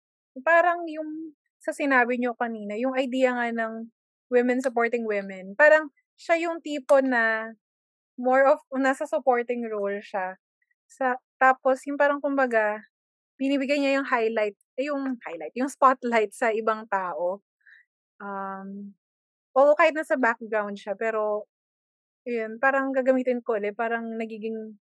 parang 0.43 0.83
yung 0.89 1.35
sa 1.61 1.71
sinabi 1.73 2.17
niyo 2.17 2.33
kanina, 2.37 2.77
yung 2.77 2.93
idea 2.97 3.33
nga 3.33 3.49
ng 3.49 3.89
women 4.29 4.59
supporting 4.61 5.05
women, 5.05 5.53
parang 5.57 5.89
siya 6.17 6.49
yung 6.49 6.61
tipo 6.61 7.01
na 7.01 7.53
more 8.15 8.47
of 8.47 8.59
nasa 8.75 9.05
supporting 9.07 9.65
role 9.67 9.99
siya. 10.01 10.39
Sa 10.87 11.17
tapos 11.41 11.83
yung 11.89 11.99
parang 11.99 12.21
kumbaga 12.23 12.79
binibigay 13.35 13.79
niya 13.79 13.99
yung 13.99 14.07
highlight, 14.07 14.55
yung 14.79 15.19
highlight, 15.23 15.55
yung 15.59 15.71
spotlight 15.71 16.31
sa 16.31 16.51
ibang 16.55 16.87
tao. 16.87 17.43
Um, 18.21 18.95
oo, 19.55 19.71
kahit 19.73 19.95
nasa 19.95 20.19
background 20.19 20.75
siya, 20.75 20.93
pero 20.99 21.47
yun, 22.27 22.59
parang 22.59 22.91
gagamitin 22.91 23.39
ko 23.39 23.55
ulit, 23.55 23.77
parang 23.77 24.17
nagiging 24.19 24.75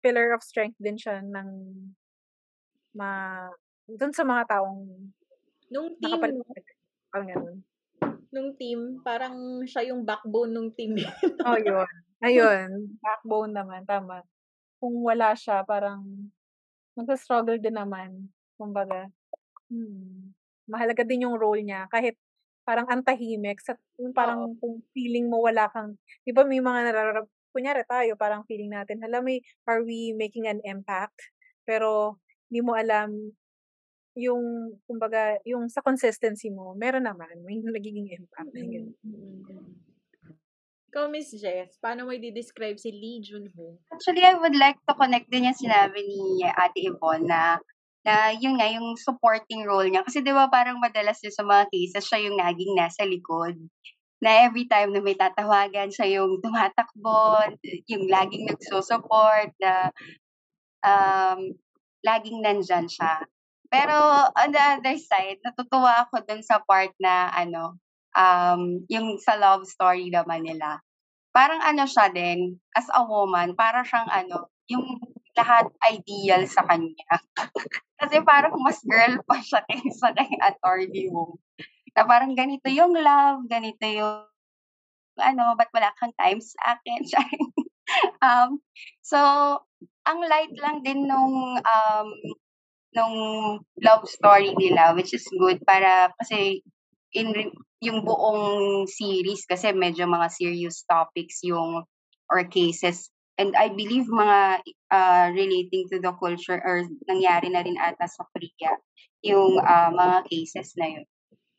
pillar 0.00 0.32
of 0.32 0.46
strength 0.46 0.78
din 0.78 0.94
siya 0.94 1.20
ng 1.20 1.50
ma 2.94 3.44
dun 3.88 4.14
sa 4.14 4.24
mga 4.24 4.46
taong 4.48 5.10
Nung 5.68 5.92
team, 6.00 6.16
nakapaligid. 6.16 6.64
Parang 7.12 7.28
ganun. 7.28 7.58
nung 8.28 8.50
team, 8.60 9.00
parang 9.00 9.64
siya 9.64 9.88
yung 9.92 10.04
backbone 10.04 10.52
nung 10.52 10.70
team. 10.72 10.96
Oh, 11.48 11.56
yun. 11.56 11.88
Ayun, 12.20 12.98
backbone 13.00 13.52
naman, 13.54 13.84
tama. 13.88 14.20
Kung 14.80 15.00
wala 15.00 15.32
siya, 15.32 15.64
parang 15.64 16.04
magsa-struggle 16.98 17.56
din 17.62 17.76
naman. 17.76 18.28
Kumbaga, 18.58 19.08
hmm, 19.70 20.34
mahalaga 20.68 21.06
din 21.06 21.24
yung 21.24 21.38
role 21.38 21.64
niya. 21.64 21.88
Kahit 21.88 22.18
parang 22.68 22.84
antahimik, 22.92 23.64
sa, 23.64 23.72
yung 23.96 24.12
parang 24.12 24.52
kung 24.60 24.84
feeling 24.92 25.32
mo 25.32 25.40
wala 25.40 25.72
kang, 25.72 25.96
di 26.20 26.36
ba 26.36 26.44
may 26.44 26.60
mga 26.60 26.92
nararab, 26.92 27.24
kunyari 27.48 27.80
tayo, 27.88 28.12
parang 28.12 28.44
feeling 28.44 28.68
natin, 28.68 29.00
hala, 29.00 29.24
may, 29.24 29.40
are 29.64 29.80
we 29.80 30.12
making 30.12 30.44
an 30.44 30.60
impact? 30.68 31.16
Pero, 31.64 32.20
hindi 32.52 32.60
mo 32.60 32.76
alam 32.76 33.32
yung, 34.20 34.76
kumbaga, 34.84 35.40
yung 35.48 35.72
sa 35.72 35.80
consistency 35.80 36.52
mo, 36.52 36.76
meron 36.76 37.08
naman, 37.08 37.32
may 37.48 37.56
nagiging 37.64 38.12
impact. 38.12 38.52
Ganun. 38.52 38.92
Mm. 39.00 39.88
Ikaw, 40.88 41.04
Miss 41.12 41.32
Jess, 41.36 41.76
paano 41.80 42.08
mo 42.08 42.16
i-describe 42.16 42.80
si 42.80 42.88
Lee 42.92 43.20
Jun-ho? 43.20 43.76
Actually, 43.92 44.24
I 44.24 44.36
would 44.36 44.56
like 44.56 44.80
to 44.88 44.96
connect 44.96 45.28
din 45.28 45.44
yung 45.44 45.56
sinabi 45.56 46.00
ni 46.00 46.44
Ate 46.48 46.80
Yvonne 46.80 47.28
na 47.28 47.60
na 48.08 48.32
yun 48.32 48.56
nga, 48.56 48.72
yung 48.72 48.96
supporting 48.96 49.68
role 49.68 49.84
niya. 49.92 50.00
Kasi 50.00 50.24
di 50.24 50.32
ba 50.32 50.48
parang 50.48 50.80
madalas 50.80 51.20
din 51.20 51.28
sa 51.28 51.44
mga 51.44 51.68
cases, 51.68 52.08
siya 52.08 52.24
yung 52.24 52.40
naging 52.40 52.72
nasa 52.72 53.04
likod. 53.04 53.52
Na 54.24 54.48
every 54.48 54.64
time 54.64 54.96
na 54.96 55.04
may 55.04 55.12
tatawagan, 55.12 55.92
siya 55.92 56.16
yung 56.16 56.40
tumatakbo, 56.40 57.36
yung 57.84 58.08
laging 58.08 58.48
nagsusupport, 58.48 59.52
na 59.60 59.92
um, 60.80 61.52
laging 62.00 62.40
nandyan 62.40 62.88
siya. 62.88 63.28
Pero 63.68 63.92
on 64.32 64.56
the 64.56 64.62
other 64.80 64.96
side, 64.96 65.36
natutuwa 65.44 66.08
ako 66.08 66.24
dun 66.24 66.40
sa 66.40 66.64
part 66.64 66.96
na 66.96 67.28
ano, 67.28 67.76
um, 68.16 68.80
yung 68.88 69.20
sa 69.20 69.36
love 69.36 69.68
story 69.68 70.08
naman 70.08 70.48
nila. 70.48 70.80
Parang 71.36 71.60
ano 71.60 71.84
siya 71.84 72.08
din, 72.08 72.56
as 72.72 72.88
a 72.96 73.04
woman, 73.04 73.52
para 73.52 73.84
siyang 73.84 74.08
ano, 74.08 74.48
yung 74.72 74.96
lahat 75.38 75.70
ideal 75.86 76.42
sa 76.50 76.66
kanya. 76.66 77.22
Kasi 78.02 78.22
parang 78.26 78.58
mas 78.58 78.82
girl 78.82 79.22
pa 79.22 79.38
siya 79.38 79.62
kaysa 79.70 80.10
kay 80.18 80.30
attorney 80.42 81.06
mo. 81.10 81.38
Na 81.94 82.02
parang 82.02 82.34
ganito 82.34 82.66
yung 82.66 82.94
love, 82.94 83.46
ganito 83.46 83.86
yung 83.86 84.26
ano, 85.18 85.54
ba't 85.58 85.70
wala 85.74 85.90
kang 85.98 86.14
time 86.14 86.38
sa 86.38 86.78
akin? 86.78 87.00
um, 88.26 88.62
so, 89.02 89.18
ang 90.06 90.20
light 90.22 90.54
lang 90.62 90.82
din 90.86 91.10
nung 91.10 91.58
um, 91.58 92.08
nung 92.94 93.16
love 93.82 94.06
story 94.06 94.54
nila, 94.54 94.94
which 94.94 95.12
is 95.12 95.26
good 95.38 95.58
para 95.66 96.10
kasi 96.22 96.62
in 97.14 97.34
yung 97.78 98.02
buong 98.02 98.84
series 98.90 99.46
kasi 99.46 99.70
medyo 99.70 100.06
mga 100.06 100.28
serious 100.34 100.82
topics 100.86 101.42
yung 101.46 101.86
or 102.28 102.42
cases 102.50 103.08
and 103.38 103.54
I 103.54 103.70
believe 103.70 104.10
mga 104.10 104.66
uh, 104.90 105.26
relating 105.32 105.86
to 105.94 106.02
the 106.02 106.12
culture 106.18 106.58
or 106.58 106.84
nangyari 107.06 107.48
na 107.48 107.62
rin 107.62 107.78
ata 107.78 108.10
sa 108.10 108.26
Korea 108.34 108.76
yung 109.22 109.62
uh, 109.62 109.90
mga 109.94 110.26
cases 110.26 110.74
na 110.74 110.98
yun. 110.98 111.06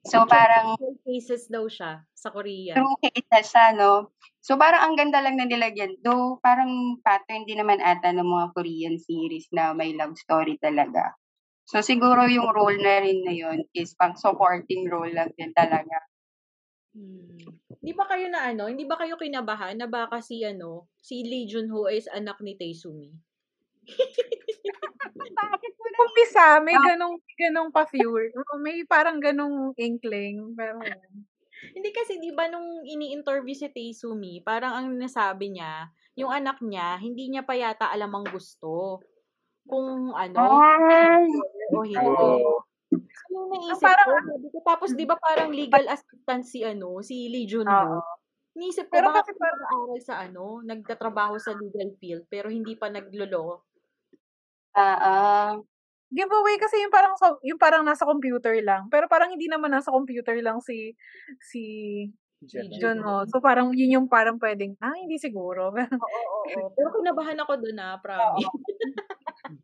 So 0.08 0.24
parang 0.24 0.80
True 0.80 1.00
cases 1.04 1.52
daw 1.52 1.68
siya 1.68 2.08
sa 2.16 2.32
Korea. 2.32 2.72
true 2.72 2.98
cases 3.04 3.52
siya, 3.52 3.76
no? 3.76 4.16
So 4.40 4.56
parang 4.56 4.80
ang 4.80 4.96
ganda 4.96 5.20
lang 5.20 5.36
na 5.36 5.44
nilagyan. 5.44 6.00
Though 6.00 6.40
parang 6.40 7.04
pattern 7.04 7.44
din 7.44 7.60
naman 7.60 7.84
ata 7.84 8.16
ng 8.16 8.24
mga 8.24 8.48
Korean 8.56 8.96
series 8.96 9.52
na 9.52 9.76
may 9.76 9.92
love 9.92 10.16
story 10.16 10.56
talaga. 10.64 11.16
So 11.68 11.84
siguro 11.84 12.26
yung 12.32 12.48
role 12.50 12.80
na 12.80 13.04
rin 13.04 13.28
na 13.28 13.36
yun 13.36 13.68
is 13.76 13.92
pang 14.00 14.16
supporting 14.16 14.88
role 14.88 15.12
lang 15.12 15.36
din 15.36 15.52
talaga. 15.52 16.00
Hmm. 16.98 17.38
Hindi 17.80 17.92
ba 17.94 18.06
kayo 18.10 18.26
na 18.34 18.50
ano, 18.50 18.66
hindi 18.66 18.84
ba 18.84 18.98
kayo 18.98 19.16
kinabahan 19.16 19.78
na 19.78 19.86
baka 19.86 20.20
si 20.26 20.42
ano, 20.42 20.90
si 21.00 21.22
Lee 21.22 21.46
Jun-ho 21.46 21.86
is 21.88 22.10
anak 22.10 22.42
ni 22.42 22.58
Taesumi? 22.58 23.14
Bakit 25.40 25.74
mo 25.78 25.86
Umpisa, 26.00 26.64
may 26.64 26.76
ganong, 26.80 27.20
ganong 27.36 27.72
pa-fewer. 27.76 28.32
May 28.64 28.88
parang 28.88 29.20
ganong 29.20 29.76
inkling. 29.76 30.56
Pero, 30.56 30.80
Hindi 31.60 31.92
kasi 31.92 32.24
'di 32.24 32.32
ba 32.32 32.48
nung 32.48 32.88
ini-interview 32.88 33.52
si 33.52 33.68
Taesumi, 33.68 34.40
parang 34.40 34.80
ang 34.80 34.88
nasabi 34.96 35.52
niya, 35.52 35.92
yung 36.16 36.32
anak 36.32 36.64
niya, 36.64 36.96
hindi 37.04 37.28
niya 37.28 37.44
pa 37.44 37.52
yata 37.52 37.92
alam 37.92 38.16
ang 38.16 38.24
gusto. 38.32 39.04
Kung 39.68 40.16
ano, 40.16 40.40
Ay! 40.40 41.28
o 41.76 41.84
hindi. 41.84 42.00
Oo. 42.00 42.64
So, 43.30 43.38
yung 43.38 43.50
naisip 43.54 43.86
parang- 43.86 44.10
ko, 44.10 44.26
sabi 44.26 44.48
ko, 44.50 44.58
tapos 44.66 44.90
'di 44.98 45.06
ba 45.06 45.16
parang 45.22 45.54
legal 45.54 45.86
assistant 45.86 46.44
si 46.50 46.66
ano, 46.66 46.98
si 47.06 47.30
Lee 47.30 47.46
Junho. 47.46 48.02
Niisip 48.58 48.90
ko 48.90 48.94
Pero 48.98 49.14
baka 49.14 49.22
kasi 49.22 49.38
kasi 49.38 49.46
nag-aaral 49.46 50.00
sa 50.02 50.16
ano, 50.26 50.46
nagtatrabaho 50.66 51.38
sa 51.38 51.54
legal 51.54 51.94
field 52.02 52.26
pero 52.26 52.50
hindi 52.50 52.74
pa 52.74 52.90
naglolo. 52.90 53.62
Ah, 54.74 54.98
ah. 54.98 55.52
giveaway 56.10 56.58
kasi 56.58 56.82
yung 56.82 56.90
parang 56.90 57.14
so- 57.22 57.38
yung 57.46 57.62
parang 57.62 57.86
nasa 57.86 58.02
computer 58.02 58.58
lang. 58.66 58.90
Pero 58.90 59.06
parang 59.06 59.30
hindi 59.30 59.46
naman 59.46 59.70
nasa 59.70 59.94
computer 59.94 60.34
lang 60.42 60.58
si 60.58 60.98
si. 61.38 61.62
John 62.80 63.04
Ho. 63.04 63.28
So 63.28 63.44
parang 63.44 63.76
yun 63.76 64.00
yung 64.00 64.08
parang 64.08 64.40
pwedeng, 64.40 64.74
ah, 64.80 64.96
hindi 64.96 65.20
siguro. 65.20 65.70
Oo, 65.76 66.00
oo, 66.00 66.40
oo. 66.56 66.70
Pero 66.72 66.88
kinabahan 66.96 67.38
ako 67.44 67.54
doon 67.62 67.78
na, 67.78 68.00
promise. 68.00 68.48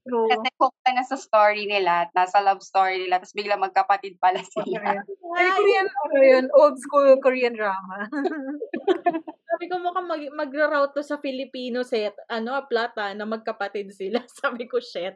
True. 0.05 0.29
Kasi 0.29 0.47
hook 0.57 0.75
ka 0.85 0.91
na 0.93 1.03
sa 1.05 1.17
story 1.17 1.65
nila, 1.65 2.07
at 2.07 2.11
nasa 2.13 2.41
love 2.41 2.61
story 2.61 3.01
nila, 3.01 3.21
tapos 3.21 3.35
bigla 3.35 3.57
magkapatid 3.57 4.17
pala 4.21 4.41
sila. 4.41 4.81
Ay, 5.37 5.47
Korean, 5.51 5.87
ano 5.89 6.19
yun, 6.21 6.45
old 6.53 6.77
school 6.79 7.17
Korean 7.19 7.57
drama. 7.57 8.07
Sabi 9.55 9.71
ko 9.71 9.79
mukhang 9.79 10.07
mag, 10.11 10.23
magra-route 10.35 10.91
to 10.99 11.03
sa 11.05 11.15
Filipino 11.15 11.79
set, 11.85 12.15
ano, 12.27 12.59
plata, 12.67 13.15
na 13.15 13.23
magkapatid 13.23 13.87
sila. 13.93 14.19
Sabi 14.43 14.67
ko, 14.67 14.83
shit. 14.83 15.15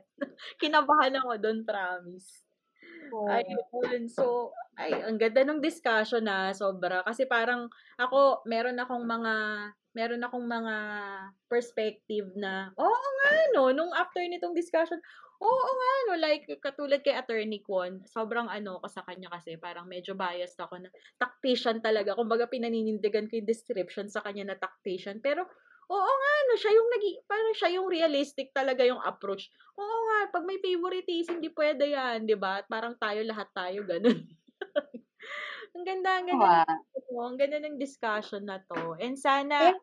Kinabahan 0.61 1.19
ako 1.19 1.35
doon, 1.41 1.59
promise. 1.67 2.47
Ayun. 3.09 4.07
So, 4.07 4.55
ay, 4.79 4.95
ang 5.03 5.19
ganda 5.19 5.43
ng 5.43 5.59
discussion 5.59 6.23
na 6.23 6.55
sobra. 6.55 7.03
Kasi 7.03 7.27
parang 7.27 7.67
ako, 7.99 8.47
meron 8.47 8.79
akong 8.79 9.03
mga, 9.03 9.33
meron 9.91 10.23
akong 10.23 10.47
mga 10.47 10.75
perspective 11.51 12.31
na, 12.39 12.71
oo 12.79 13.07
nga, 13.19 13.31
no, 13.59 13.75
nung 13.75 13.91
after 13.91 14.23
nitong 14.23 14.55
discussion, 14.55 14.95
oo 15.43 15.69
nga, 15.75 15.91
no, 16.07 16.15
like, 16.23 16.47
katulad 16.63 17.03
kay 17.03 17.11
Attorney 17.11 17.59
Kwon, 17.59 18.07
sobrang 18.07 18.47
ano 18.47 18.79
ko 18.79 18.87
sa 18.87 19.03
kanya 19.03 19.27
kasi, 19.35 19.59
parang 19.59 19.83
medyo 19.83 20.15
biased 20.15 20.55
ako 20.63 20.79
na 20.79 20.89
tactician 21.19 21.83
talaga. 21.83 22.15
Kumbaga, 22.15 22.47
pinaninindigan 22.47 23.27
ko 23.27 23.35
yung 23.35 23.49
description 23.49 24.07
sa 24.07 24.23
kanya 24.23 24.55
na 24.55 24.55
tactician. 24.55 25.19
Pero, 25.19 25.43
oo 25.91 26.11
nga, 26.15 26.33
no, 26.47 26.55
siya 26.55 26.71
yung 26.71 26.89
nagi, 26.95 27.11
parang 27.27 27.55
siya 27.57 27.69
yung 27.75 27.87
realistic 27.91 28.55
talaga 28.55 28.87
yung 28.87 29.03
approach. 29.03 29.51
Oo 29.75 29.97
nga, 30.07 30.19
pag 30.39 30.47
may 30.47 30.61
favoritism, 30.63 31.43
hindi 31.43 31.51
pwede 31.51 31.91
yan, 31.91 32.23
di 32.23 32.39
ba? 32.39 32.63
Parang 32.63 32.95
tayo, 32.95 33.19
lahat 33.27 33.51
tayo, 33.51 33.83
ganun. 33.83 34.38
Ang 35.75 35.83
ganda, 35.85 36.09
ang 36.19 36.27
ganda, 36.27 36.45
Wow. 36.45 36.65
ng, 36.65 36.81
ano, 36.97 37.11
ang 37.25 37.37
ganda 37.37 37.57
ng 37.61 37.77
discussion 37.79 38.43
na 38.45 38.59
to. 38.63 38.97
And 38.99 39.15
sana, 39.19 39.75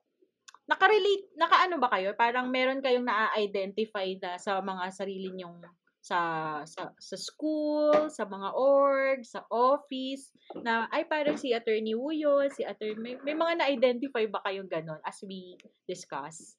naka-relate, 0.67 1.33
naka-ano 1.39 1.79
ba 1.79 1.89
kayo? 1.95 2.13
Parang 2.19 2.51
meron 2.51 2.83
kayong 2.83 3.07
na-identify 3.07 4.19
na 4.19 4.37
sa 4.37 4.59
mga 4.59 4.85
sarili 4.91 5.31
nyong 5.31 5.63
sa 6.07 6.19
sa 6.63 6.95
sa 6.95 7.17
school, 7.19 8.07
sa 8.15 8.23
mga 8.31 8.55
org, 8.55 9.27
sa 9.27 9.43
office 9.51 10.31
na 10.63 10.87
ay 10.95 11.03
parang 11.11 11.35
si 11.35 11.51
Attorney 11.51 11.99
Wu 11.99 12.15
yun, 12.15 12.47
si 12.55 12.63
Attorney 12.63 12.95
may, 12.95 13.15
may 13.27 13.35
mga 13.35 13.59
na-identify 13.59 14.23
ba 14.31 14.39
kayong 14.47 14.71
ganon 14.71 15.03
as 15.03 15.19
we 15.27 15.59
discuss? 15.91 16.55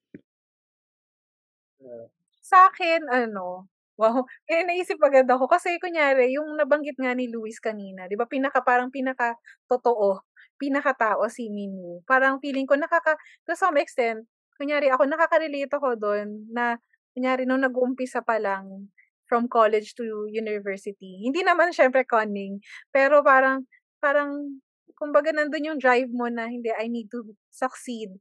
Sa 2.44 2.68
akin 2.68 3.08
ano, 3.08 3.72
wow, 3.98 4.24
eh 4.50 4.64
naisip 4.66 4.98
agad 5.02 5.26
ako 5.30 5.50
kasi 5.50 5.78
kunyari 5.82 6.34
yung 6.38 6.54
nabanggit 6.58 6.98
nga 7.02 7.14
ni 7.18 7.28
Luis 7.30 7.58
kanina, 7.62 8.06
'di 8.10 8.16
ba 8.18 8.26
pinaka 8.30 8.62
parang 8.62 8.90
pinaka 8.94 9.36
totoo, 9.70 10.22
pinakatao 10.62 11.26
si 11.30 11.50
Minwoo. 11.50 12.02
Parang 12.06 12.38
feeling 12.42 12.66
ko 12.70 12.78
nakaka 12.78 13.18
to 13.46 13.54
some 13.58 13.78
extent, 13.82 14.26
kunyari 14.58 14.90
ako 14.94 15.06
nakaka-relate 15.10 15.72
ako 15.74 15.98
doon 15.98 16.46
na 16.54 16.78
kunyari 17.18 17.46
nung 17.50 17.62
nag-uumpisa 17.66 18.22
pa 18.26 18.38
lang 18.38 18.90
from 19.28 19.50
college 19.52 19.94
to 19.98 20.30
university. 20.32 21.20
Hindi 21.26 21.44
naman 21.44 21.74
syempre 21.76 22.06
conning, 22.08 22.62
pero 22.94 23.22
parang 23.26 23.68
parang 24.00 24.62
kumbaga 24.98 25.30
nandun 25.34 25.74
yung 25.74 25.80
drive 25.82 26.10
mo 26.10 26.30
na 26.30 26.50
hindi 26.50 26.70
I 26.74 26.90
need 26.90 27.10
to 27.14 27.22
succeed 27.54 28.18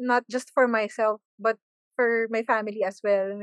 not 0.00 0.24
just 0.30 0.50
for 0.54 0.66
myself 0.70 1.20
but 1.38 1.58
for 1.98 2.30
my 2.32 2.42
family 2.46 2.80
as 2.86 3.02
well. 3.04 3.34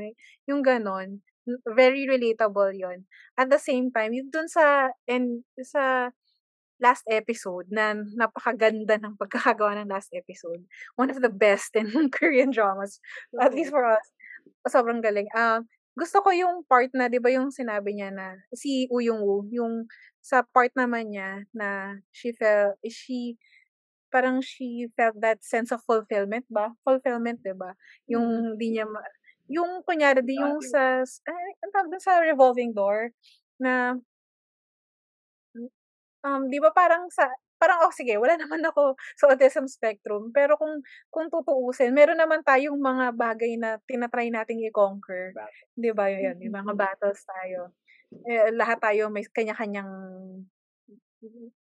Yung 0.48 0.64
ganon, 0.64 1.20
very 1.64 2.04
relatable 2.04 2.72
yon. 2.74 3.08
At 3.38 3.48
the 3.48 3.60
same 3.60 3.90
time, 3.90 4.12
yung 4.12 4.30
dun 4.32 4.48
sa 4.48 4.92
and 5.08 5.44
sa 5.62 6.12
last 6.78 7.02
episode 7.10 7.66
na 7.74 7.94
napakaganda 8.14 8.98
ng 9.02 9.18
pagkakagawa 9.18 9.82
ng 9.82 9.90
last 9.90 10.14
episode. 10.14 10.62
One 10.94 11.10
of 11.10 11.18
the 11.18 11.30
best 11.30 11.74
in 11.74 11.90
Korean 12.14 12.54
dramas, 12.54 13.02
at 13.34 13.52
least 13.52 13.74
for 13.74 13.82
us. 13.82 14.06
Sobrang 14.70 15.02
galing. 15.02 15.26
Um, 15.34 15.66
gusto 15.98 16.22
ko 16.22 16.30
yung 16.30 16.62
part 16.70 16.94
na, 16.94 17.10
di 17.10 17.18
ba 17.18 17.34
yung 17.34 17.50
sinabi 17.50 17.98
niya 17.98 18.14
na, 18.14 18.38
si 18.54 18.86
Uyong 18.94 19.18
Woo, 19.18 19.50
yung 19.50 19.90
sa 20.22 20.46
part 20.46 20.70
naman 20.78 21.10
niya 21.10 21.42
na 21.50 21.98
she 22.14 22.30
felt, 22.30 22.78
she, 22.86 23.34
parang 24.14 24.38
she 24.38 24.86
felt 24.94 25.18
that 25.18 25.42
sense 25.42 25.74
of 25.74 25.82
fulfillment 25.82 26.46
ba? 26.46 26.70
Fulfillment, 26.86 27.42
di 27.42 27.52
ba? 27.58 27.74
Yung 28.06 28.54
di 28.54 28.78
niya, 28.78 28.86
ma- 28.86 29.02
yung 29.48 29.82
kunyari, 29.84 30.20
di 30.24 30.36
yung 30.36 30.60
sa, 30.60 31.02
ay, 31.04 31.48
ang 31.64 31.72
tawag 31.72 31.88
dun 31.92 32.02
sa 32.04 32.20
revolving 32.20 32.72
door, 32.76 33.10
na, 33.60 33.96
um, 36.24 36.42
di 36.52 36.58
ba 36.60 36.70
parang 36.70 37.08
sa, 37.08 37.28
parang, 37.58 37.82
oh 37.84 37.92
sige, 37.92 38.14
wala 38.20 38.36
naman 38.40 38.62
ako 38.64 38.94
sa 39.18 39.32
autism 39.32 39.66
spectrum, 39.66 40.30
pero 40.30 40.54
kung, 40.60 40.84
kung 41.10 41.26
tutuusin, 41.32 41.90
meron 41.96 42.20
naman 42.20 42.44
tayong 42.46 42.78
mga 42.78 43.16
bagay 43.16 43.58
na 43.58 43.80
tinatry 43.88 44.30
nating 44.30 44.62
i-conquer. 44.68 45.34
Di 45.74 45.90
ba 45.96 46.12
yun? 46.12 46.38
Yung 46.44 46.54
mga 46.54 46.72
battles 46.76 47.24
tayo. 47.26 47.74
Eh, 48.24 48.52
lahat 48.56 48.80
tayo 48.80 49.12
may 49.12 49.26
kanya-kanyang 49.26 49.90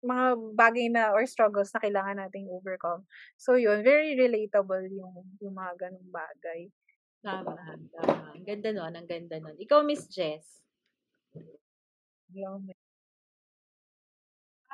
mga 0.02 0.26
bagay 0.56 0.88
na 0.88 1.12
or 1.12 1.28
struggles 1.28 1.70
na 1.76 1.84
kailangan 1.84 2.18
nating 2.24 2.48
overcome. 2.48 3.04
So 3.36 3.60
yun, 3.60 3.84
very 3.84 4.16
relatable 4.16 4.88
yung 4.88 5.28
yung 5.44 5.56
mga 5.56 5.88
ganung 5.88 6.10
bagay. 6.10 6.72
Tama, 7.22 7.54
tama. 7.94 8.34
Ang 8.34 8.46
ganda 8.50 8.70
nun, 8.74 8.94
ang 8.98 9.06
ganda 9.06 9.38
nun. 9.38 9.54
Ikaw, 9.62 9.86
Miss 9.86 10.10
Jess. 10.10 10.42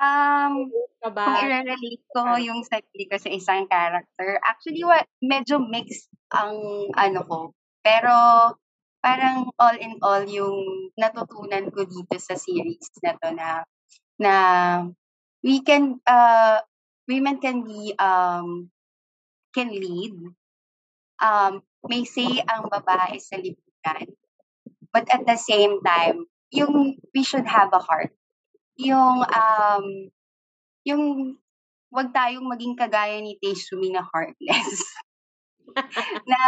Um, 0.00 0.72
Ka 1.04 1.12
ba? 1.12 1.28
kung 1.28 1.36
i-relate 1.44 2.04
ko 2.08 2.40
yung 2.40 2.64
sarili 2.64 3.04
ko 3.04 3.20
sa 3.20 3.28
isang 3.28 3.68
character, 3.68 4.40
actually, 4.48 4.80
what, 4.80 5.04
medyo 5.20 5.60
mixed 5.60 6.08
ang 6.32 6.56
ano 6.96 7.20
ko. 7.28 7.38
Pero, 7.84 8.16
parang 9.04 9.52
all 9.60 9.76
in 9.76 10.00
all, 10.00 10.24
yung 10.24 10.88
natutunan 10.96 11.68
ko 11.68 11.84
dito 11.84 12.16
sa 12.16 12.32
series 12.32 12.88
na 13.04 13.12
to 13.20 13.28
na, 13.36 13.48
na 14.16 14.34
we 15.44 15.60
can, 15.60 16.00
uh, 16.08 16.64
women 17.04 17.36
can 17.44 17.60
be, 17.60 17.92
um, 18.00 18.72
can 19.52 19.68
lead. 19.68 20.16
Um, 21.20 21.60
may 21.86 22.02
say 22.02 22.42
ang 22.46 22.66
babae 22.66 23.20
sa 23.22 23.38
lipunan. 23.38 24.08
But 24.90 25.06
at 25.12 25.28
the 25.28 25.36
same 25.38 25.78
time, 25.84 26.26
yung 26.50 26.96
we 27.12 27.22
should 27.22 27.46
have 27.46 27.70
a 27.76 27.82
heart. 27.82 28.10
Yung, 28.80 29.22
um, 29.26 29.84
yung 30.82 31.02
wag 31.92 32.10
tayong 32.12 32.46
maging 32.48 32.74
kagaya 32.76 33.20
ni 33.20 33.36
Taesumi 33.38 33.92
na 33.92 34.04
heartless. 34.04 34.80
na, 36.30 36.38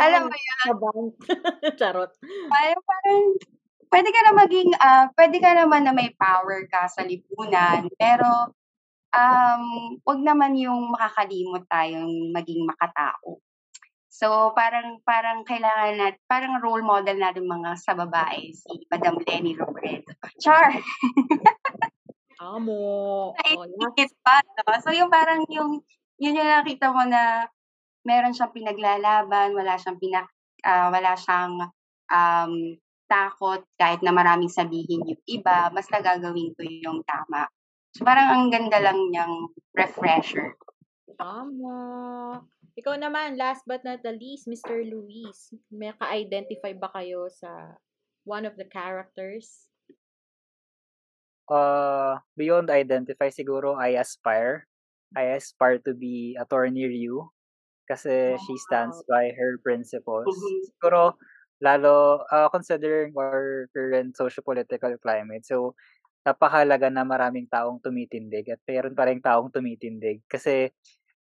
alam 0.00 0.28
mo 0.28 0.36
Kabang. 0.64 1.12
Charot. 1.78 2.12
parang, 2.48 2.80
parang 2.80 3.22
pwede 3.90 4.08
ka 4.14 4.20
na 4.24 4.32
maging, 4.32 4.70
ah, 4.80 5.06
pwede 5.18 5.36
ka 5.42 5.50
naman 5.52 5.82
na 5.84 5.92
may 5.92 6.12
power 6.14 6.64
ka 6.70 6.86
sa 6.88 7.02
lipunan, 7.04 7.90
pero 7.98 8.54
um, 9.12 9.64
wag 10.06 10.20
naman 10.22 10.54
yung 10.56 10.94
makakalimot 10.94 11.66
tayong 11.66 12.30
maging 12.30 12.64
makatao. 12.64 13.42
So, 14.20 14.52
parang, 14.52 15.00
parang 15.00 15.48
kailangan 15.48 15.96
nat, 15.96 16.20
parang 16.28 16.60
role 16.60 16.84
model 16.84 17.16
natin 17.16 17.48
mga 17.48 17.72
sa 17.80 17.96
babae, 17.96 18.52
si 18.52 18.84
Madam 18.92 19.16
Lenny 19.24 19.56
Robredo. 19.56 20.12
Char! 20.36 20.76
Amo. 22.44 23.32
Oh, 23.32 23.64
last 23.80 23.96
It 23.96 24.12
pa, 24.20 24.44
no? 24.44 24.76
So, 24.84 24.92
yung 24.92 25.08
parang 25.08 25.48
yung, 25.48 25.80
yun 26.20 26.36
yung 26.36 26.52
nakita 26.52 26.92
mo 26.92 27.00
na 27.08 27.48
meron 28.04 28.36
siyang 28.36 28.52
pinaglalaban, 28.52 29.56
wala 29.56 29.80
siyang 29.80 29.96
pinak, 29.96 30.28
ah, 30.68 30.92
wala 30.92 31.16
siyang 31.16 31.72
um, 32.12 32.52
takot 33.08 33.64
kahit 33.80 34.04
na 34.04 34.12
maraming 34.12 34.52
sabihin 34.52 35.16
yung 35.16 35.22
iba, 35.32 35.72
basta 35.72 35.96
gagawin 35.96 36.52
ko 36.52 36.60
yung 36.60 37.00
tama. 37.08 37.48
So, 37.96 38.04
parang 38.04 38.36
ang 38.36 38.44
ganda 38.52 38.84
lang 38.84 39.00
niyang 39.00 39.48
refresher. 39.72 40.60
Tama. 41.16 41.80
Ikaw 42.78 42.94
naman, 43.02 43.34
last 43.34 43.66
but 43.66 43.82
not 43.82 44.02
the 44.06 44.14
least, 44.14 44.46
Mr. 44.46 44.86
Luis. 44.86 45.50
May 45.74 45.90
ka-identify 45.98 46.70
ba 46.78 46.90
kayo 46.94 47.26
sa 47.26 47.74
one 48.22 48.46
of 48.46 48.54
the 48.54 48.68
characters? 48.68 49.66
Uh, 51.50 52.22
beyond 52.38 52.70
identify, 52.70 53.26
siguro 53.26 53.74
I 53.74 53.98
aspire. 53.98 54.70
I 55.18 55.34
aspire 55.34 55.82
to 55.82 55.98
be 55.98 56.38
Attorney 56.38 56.86
Ryu 56.86 57.26
kasi 57.90 58.38
she 58.46 58.54
stands 58.70 59.02
by 59.10 59.34
her 59.34 59.58
principles. 59.66 60.30
Mhm. 60.30 60.70
Siguro, 60.70 61.18
lalo, 61.58 62.22
uh, 62.30 62.46
considering 62.54 63.10
our 63.18 63.66
current 63.74 64.14
socio-political 64.14 64.94
climate, 65.02 65.42
so, 65.42 65.74
napakahalaga 66.22 66.86
na 66.86 67.02
maraming 67.02 67.50
taong 67.50 67.82
tumitindig 67.82 68.46
at 68.46 68.62
mayroon 68.62 68.94
pa 68.94 69.10
rin 69.10 69.18
taong 69.18 69.50
tumitindig. 69.50 70.22
Kasi, 70.30 70.70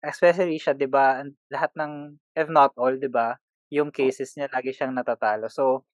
especially 0.04 0.58
siya, 0.60 0.74
di 0.78 0.86
ba, 0.86 1.22
lahat 1.50 1.72
ng, 1.74 2.18
if 2.38 2.48
not 2.50 2.72
all, 2.78 2.94
di 2.94 3.10
ba, 3.10 3.34
yung 3.68 3.90
cases 3.92 4.34
niya, 4.38 4.48
lagi 4.52 4.72
siyang 4.72 4.94
natatalo. 4.94 5.50
So, 5.50 5.84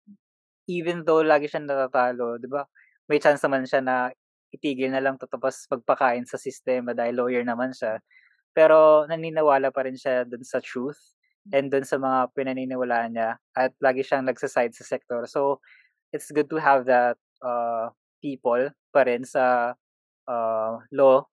even 0.69 1.03
though 1.05 1.25
lagi 1.25 1.49
siyang 1.51 1.69
natatalo, 1.69 2.39
di 2.41 2.49
ba, 2.49 2.65
may 3.09 3.21
chance 3.21 3.43
naman 3.45 3.69
siya 3.69 3.81
na 3.85 4.13
itigil 4.55 4.95
na 4.95 5.03
lang 5.03 5.19
to 5.19 5.27
tapos 5.27 5.67
pagpakain 5.67 6.25
sa 6.25 6.39
sistema 6.39 6.95
dahil 6.95 7.19
lawyer 7.19 7.43
naman 7.43 7.75
siya. 7.75 7.99
Pero 8.55 9.05
naniniwala 9.11 9.75
pa 9.75 9.83
rin 9.85 9.99
siya 9.99 10.23
dun 10.23 10.47
sa 10.47 10.63
truth 10.63 11.17
and 11.51 11.75
dun 11.75 11.83
sa 11.83 11.99
mga 11.99 12.33
pinaniniwalaan 12.33 13.19
niya 13.19 13.31
at 13.59 13.75
lagi 13.83 14.07
siyang 14.07 14.25
nagsaside 14.25 14.73
sa 14.73 14.87
sektor. 14.87 15.27
So, 15.27 15.59
it's 16.15 16.31
good 16.31 16.49
to 16.55 16.63
have 16.63 16.87
that 16.87 17.19
uh, 17.43 17.91
people 18.23 18.71
pa 18.95 19.03
rin 19.05 19.27
sa 19.27 19.75
uh, 20.31 20.73
law 20.95 21.27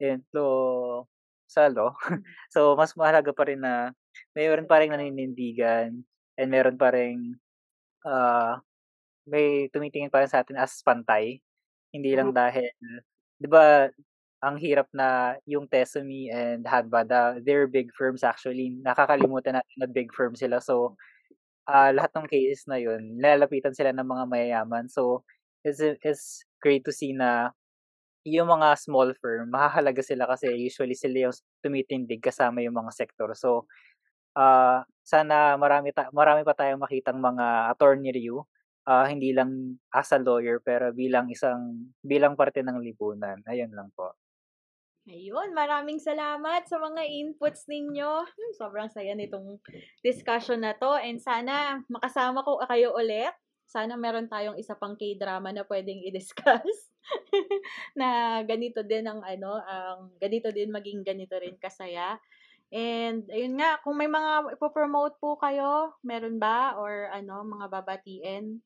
and 0.00 0.24
law 0.32 1.04
sa 1.46 1.70
law. 1.70 1.94
so, 2.54 2.74
mas 2.74 2.92
mahalaga 2.98 3.30
pa 3.32 3.46
rin 3.48 3.62
na 3.62 3.94
mayroon 4.36 4.68
pa 4.68 4.82
rin 4.82 4.92
naninindigan 4.92 6.02
and 6.36 6.48
meron 6.50 6.76
pa 6.76 6.92
rin 6.92 7.38
uh, 8.06 8.58
may 9.26 9.66
tumitingin 9.74 10.12
pa 10.12 10.22
rin 10.22 10.30
sa 10.30 10.42
atin 10.42 10.58
as 10.58 10.78
pantay. 10.86 11.42
Hindi 11.90 12.14
lang 12.14 12.30
dahil, 12.30 12.70
di 13.40 13.48
ba, 13.50 13.90
ang 14.44 14.56
hirap 14.60 14.86
na 14.94 15.34
yung 15.48 15.66
Tesumi 15.66 16.30
and 16.30 16.62
Hadbada, 16.62 17.40
they're 17.42 17.66
big 17.66 17.90
firms 17.96 18.22
actually. 18.22 18.78
Nakakalimutan 18.84 19.58
natin 19.58 19.76
na 19.80 19.88
big 19.90 20.12
firm 20.14 20.36
sila. 20.38 20.62
So, 20.62 20.94
ah 21.66 21.90
lahat 21.90 22.14
ng 22.14 22.30
cases 22.30 22.62
na 22.70 22.78
yun, 22.78 23.18
nilalapitan 23.18 23.74
sila 23.74 23.90
ng 23.90 24.06
mga 24.06 24.24
mayayaman. 24.30 24.86
So, 24.86 25.26
it's, 25.66 25.82
it's 25.82 26.46
great 26.62 26.86
to 26.86 26.92
see 26.94 27.10
na 27.10 27.50
yung 28.26 28.50
mga 28.50 28.74
small 28.78 29.14
firm, 29.22 29.54
mahahalaga 29.54 30.02
sila 30.02 30.26
kasi 30.26 30.50
usually 30.58 30.98
sila 30.98 31.30
yung 31.30 31.34
tumitindig 31.62 32.20
kasama 32.24 32.60
yung 32.66 32.74
mga 32.76 32.92
sektor. 32.94 33.30
So, 33.38 33.70
ah 34.36 34.84
sana 35.06 35.56
marami, 35.60 35.90
ta- 35.96 36.10
marami 36.14 36.42
pa 36.46 36.54
tayong 36.56 36.82
makitang 36.82 37.18
mga 37.22 37.72
attorney 37.74 38.10
review 38.14 38.44
ah 38.88 39.06
hindi 39.10 39.30
lang 39.34 39.78
as 39.94 40.10
a 40.14 40.18
lawyer 40.22 40.58
pero 40.62 40.90
bilang 40.94 41.26
isang 41.32 41.90
bilang 42.04 42.34
parte 42.38 42.62
ng 42.62 42.78
lipunan. 42.82 43.38
Ayun 43.48 43.72
lang 43.74 43.90
po. 43.96 44.14
Ayun, 45.06 45.54
maraming 45.54 46.02
salamat 46.02 46.66
sa 46.66 46.82
mga 46.82 47.06
inputs 47.06 47.70
ninyo. 47.70 48.12
Hmm, 48.26 48.52
sobrang 48.58 48.90
saya 48.90 49.14
nitong 49.14 49.62
discussion 50.02 50.58
na 50.66 50.74
to 50.74 50.98
and 50.98 51.22
sana 51.22 51.78
makasama 51.86 52.42
ko 52.42 52.58
kayo 52.66 52.90
ulit. 52.98 53.30
Sana 53.66 53.98
meron 53.98 54.30
tayong 54.30 54.56
isa 54.56 54.78
pang 54.78 54.94
K-drama 54.94 55.50
na 55.50 55.66
pwedeng 55.66 55.98
i-discuss 56.06 56.94
na 57.98 58.40
ganito 58.46 58.86
din 58.86 59.06
ang 59.10 59.20
ano, 59.26 59.58
ang 59.62 60.14
ganito 60.22 60.54
din 60.54 60.70
maging 60.70 61.02
ganito 61.02 61.34
rin 61.34 61.58
kasaya. 61.58 62.18
And 62.70 63.26
ayun 63.30 63.58
nga, 63.58 63.78
kung 63.82 63.98
may 63.98 64.10
mga 64.10 64.58
ipo-promote 64.58 65.18
po 65.22 65.38
kayo, 65.38 65.94
meron 66.02 66.38
ba 66.42 66.74
or 66.78 67.10
ano, 67.14 67.46
mga 67.46 67.66
babatiin? 67.70 68.58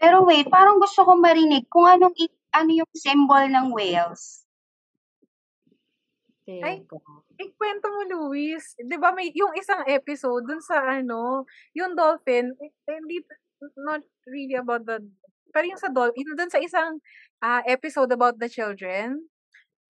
Pero 0.00 0.24
wait, 0.26 0.50
parang 0.50 0.80
gusto 0.80 1.04
kong 1.06 1.22
marinig 1.22 1.68
kung 1.70 1.86
anong 1.86 2.16
ano 2.50 2.70
yung 2.72 2.92
symbol 2.96 3.44
ng 3.46 3.70
whales. 3.70 4.49
Ay, 6.58 6.82
Teka. 6.82 7.14
ikwento 7.38 7.86
mo, 7.86 8.02
Luis. 8.10 8.74
Di 8.76 8.96
ba 8.98 9.14
may, 9.14 9.30
yung 9.30 9.54
isang 9.54 9.86
episode 9.86 10.42
dun 10.42 10.58
sa 10.58 10.82
ano, 10.82 11.46
yung 11.78 11.94
dolphin, 11.94 12.50
eh, 12.58 12.70
hindi, 12.90 13.22
not 13.78 14.02
really 14.26 14.58
about 14.58 14.82
the, 14.82 14.98
pero 15.54 15.64
yung 15.70 15.78
sa 15.78 15.92
dolphin, 15.92 16.26
dun 16.34 16.50
sa 16.50 16.58
isang 16.58 16.98
ah, 17.38 17.62
episode 17.64 18.10
about 18.10 18.36
the 18.42 18.50
children. 18.50 19.30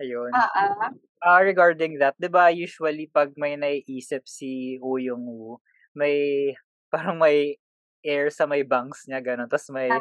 Ayun. 0.01 0.32
Ah, 0.32 0.49
ah. 0.57 0.91
Ah, 1.20 1.41
regarding 1.45 2.01
that, 2.01 2.16
'di 2.16 2.32
ba 2.32 2.49
usually 2.49 3.05
pag 3.05 3.37
may 3.37 3.53
naiisip 3.53 4.24
si 4.24 4.81
Woo 4.81 4.97
Young 4.97 5.20
Woo, 5.28 5.61
may 5.93 6.49
parang 6.93 7.20
may 7.20 7.61
air 8.01 8.32
sa 8.32 8.49
may 8.49 8.65
bangs 8.65 9.05
niya 9.05 9.20
ganun. 9.20 9.45
Tapos 9.45 9.69
may 9.69 9.93
Ah, 9.93 10.01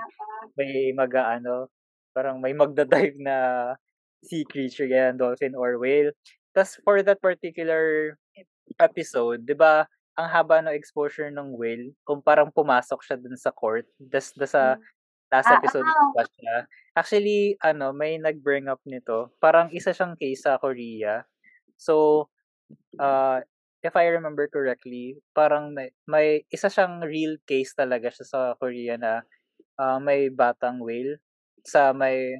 may 0.55 0.95
mag-aano, 0.95 1.67
parang 2.15 2.39
may 2.39 2.55
magda-dive 2.55 3.19
na 3.19 3.35
sea 4.23 4.47
creature 4.47 4.87
yan, 4.87 5.19
dolphin 5.19 5.55
or 5.55 5.75
whale. 5.75 6.15
Tapos 6.59 6.75
for 6.83 6.99
that 6.99 7.23
particular 7.23 8.19
episode, 8.75 9.47
'di 9.47 9.55
ba, 9.55 9.87
ang 10.19 10.27
haba 10.27 10.59
ng 10.59 10.75
exposure 10.75 11.31
ng 11.31 11.55
whale 11.55 11.95
kung 12.03 12.19
parang 12.19 12.51
pumasok 12.51 12.99
siya 12.99 13.15
dun 13.15 13.39
sa 13.39 13.55
court. 13.55 13.87
Das, 13.95 14.35
das 14.35 14.51
sa 14.51 14.75
last 15.31 15.47
Ah, 15.47 15.55
episode 15.55 15.87
ah. 15.87 16.11
pa 16.11 16.23
siya. 16.27 16.55
Actually, 16.99 17.55
ano, 17.63 17.95
may 17.95 18.19
nag-bring 18.19 18.67
up 18.67 18.83
nito. 18.83 19.31
Parang 19.39 19.71
isa 19.71 19.95
siyang 19.95 20.19
case 20.19 20.43
sa 20.43 20.59
Korea. 20.59 21.23
So, 21.79 22.27
uh, 22.99 23.39
if 23.79 23.95
I 23.95 24.11
remember 24.11 24.51
correctly, 24.51 25.15
parang 25.31 25.71
may, 25.71 25.95
may 26.03 26.43
isa 26.51 26.67
siyang 26.67 26.99
real 27.07 27.39
case 27.47 27.71
talaga 27.71 28.11
siya 28.11 28.25
sa 28.27 28.41
Korea 28.59 28.99
na 28.99 29.23
ah, 29.79 30.03
may 30.03 30.27
batang 30.27 30.83
whale 30.83 31.23
sa 31.63 31.95
may 31.95 32.35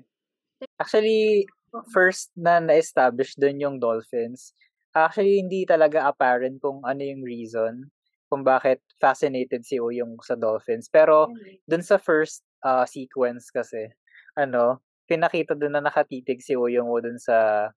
actually 0.76 1.48
first 1.94 2.32
na 2.38 2.60
na-establish 2.64 3.36
doon 3.40 3.58
yung 3.62 3.76
dolphins. 3.82 4.54
Actually 4.96 5.40
hindi 5.44 5.66
talaga 5.70 6.10
apparent 6.10 6.60
kung 6.64 6.82
ano 6.86 7.02
yung 7.06 7.22
reason 7.26 7.90
kung 8.30 8.46
bakit 8.46 8.82
fascinated 9.02 9.66
si 9.66 9.82
O 9.82 9.90
yung 9.94 10.18
sa 10.22 10.38
dolphins. 10.38 10.86
Pero 10.92 11.30
dun 11.70 11.82
sa 11.86 11.98
first 11.98 12.46
ah, 12.66 12.86
sequence 12.86 13.50
kasi 13.54 13.90
ano, 14.38 14.82
pinakita 15.10 15.54
doon 15.58 15.78
na 15.80 15.84
nakatitig 15.90 16.42
si 16.46 16.54
O 16.58 16.70
yung 16.70 16.90
dun 17.02 17.18
sa 17.22 17.70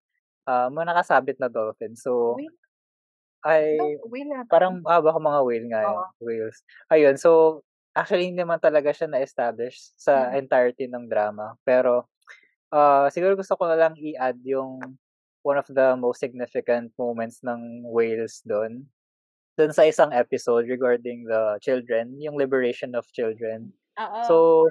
ah, 0.49 0.69
mga 0.73 0.93
nakasabit 0.95 1.39
na 1.41 1.49
dolphin. 1.53 1.95
So 1.97 2.37
Whale, 2.37 2.57
ay 3.47 3.79
no, 3.79 3.87
whale. 4.11 4.45
Parang, 4.51 4.83
ah, 4.87 5.01
baka 5.03 5.19
mga 5.19 5.41
whale 5.47 5.67
nga 5.73 5.83
yun. 5.89 5.99
Oo. 5.99 6.13
Whales. 6.23 6.57
Ayun, 6.93 7.17
so, 7.19 7.63
actually, 7.97 8.29
hindi 8.31 8.43
naman 8.45 8.61
talaga 8.63 8.93
siya 8.95 9.09
na-establish 9.11 9.95
sa 9.99 10.31
Mm. 10.31 10.39
entirety 10.39 10.87
ng 10.87 11.09
drama. 11.11 11.57
Pero, 11.67 12.07
ah 12.73 13.09
siguro 13.13 13.37
gusto 13.39 13.55
ko 13.59 13.69
na 13.69 13.77
lang 13.79 13.95
i-add 14.01 14.41
yung 14.45 14.97
one 15.45 15.59
of 15.61 15.67
the 15.71 15.95
most 15.99 16.21
significant 16.23 16.93
moments 16.99 17.43
ng 17.47 17.85
whales 17.89 18.43
doon. 18.47 18.87
Doon 19.59 19.73
sa 19.77 19.85
isang 19.89 20.13
episode 20.15 20.67
regarding 20.71 21.27
the 21.29 21.59
children, 21.63 22.17
yung 22.23 22.37
liberation 22.41 22.95
of 22.97 23.07
children. 23.13 23.73
Oo. 23.99 24.25
So, 24.25 24.71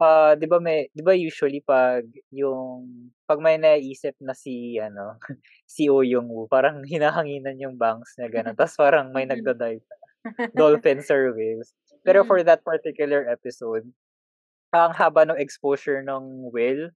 ah 0.00 0.34
'di 0.38 0.46
ba 0.48 0.58
may 0.62 0.88
'di 0.96 1.02
ba 1.04 1.12
usually 1.16 1.60
pag 1.64 2.04
yung 2.32 3.12
pag 3.28 3.40
may 3.42 3.56
naisip 3.60 4.16
na 4.22 4.32
si 4.36 4.76
ano, 4.80 5.16
si 5.68 5.88
Oh 5.92 6.02
Young 6.04 6.28
Woo, 6.30 6.48
parang 6.50 6.82
hinahanginan 6.88 7.60
yung 7.60 7.76
bangs 7.80 8.14
niya 8.18 8.28
gano'n. 8.32 8.56
Tapos 8.58 8.76
parang 8.80 9.12
may 9.14 9.24
Mm. 9.24 9.28
nagda-dive 9.28 9.82
na 9.84 9.96
dolphins 10.56 11.08
or 11.12 11.32
whales. 11.36 11.74
Pero 12.06 12.22
Mm. 12.22 12.26
for 12.26 12.42
that 12.46 12.62
particular 12.66 13.26
episode, 13.30 13.86
ang 14.74 14.92
haba 14.94 15.26
ng 15.28 15.38
exposure 15.40 16.02
ng 16.04 16.50
whale. 16.54 16.90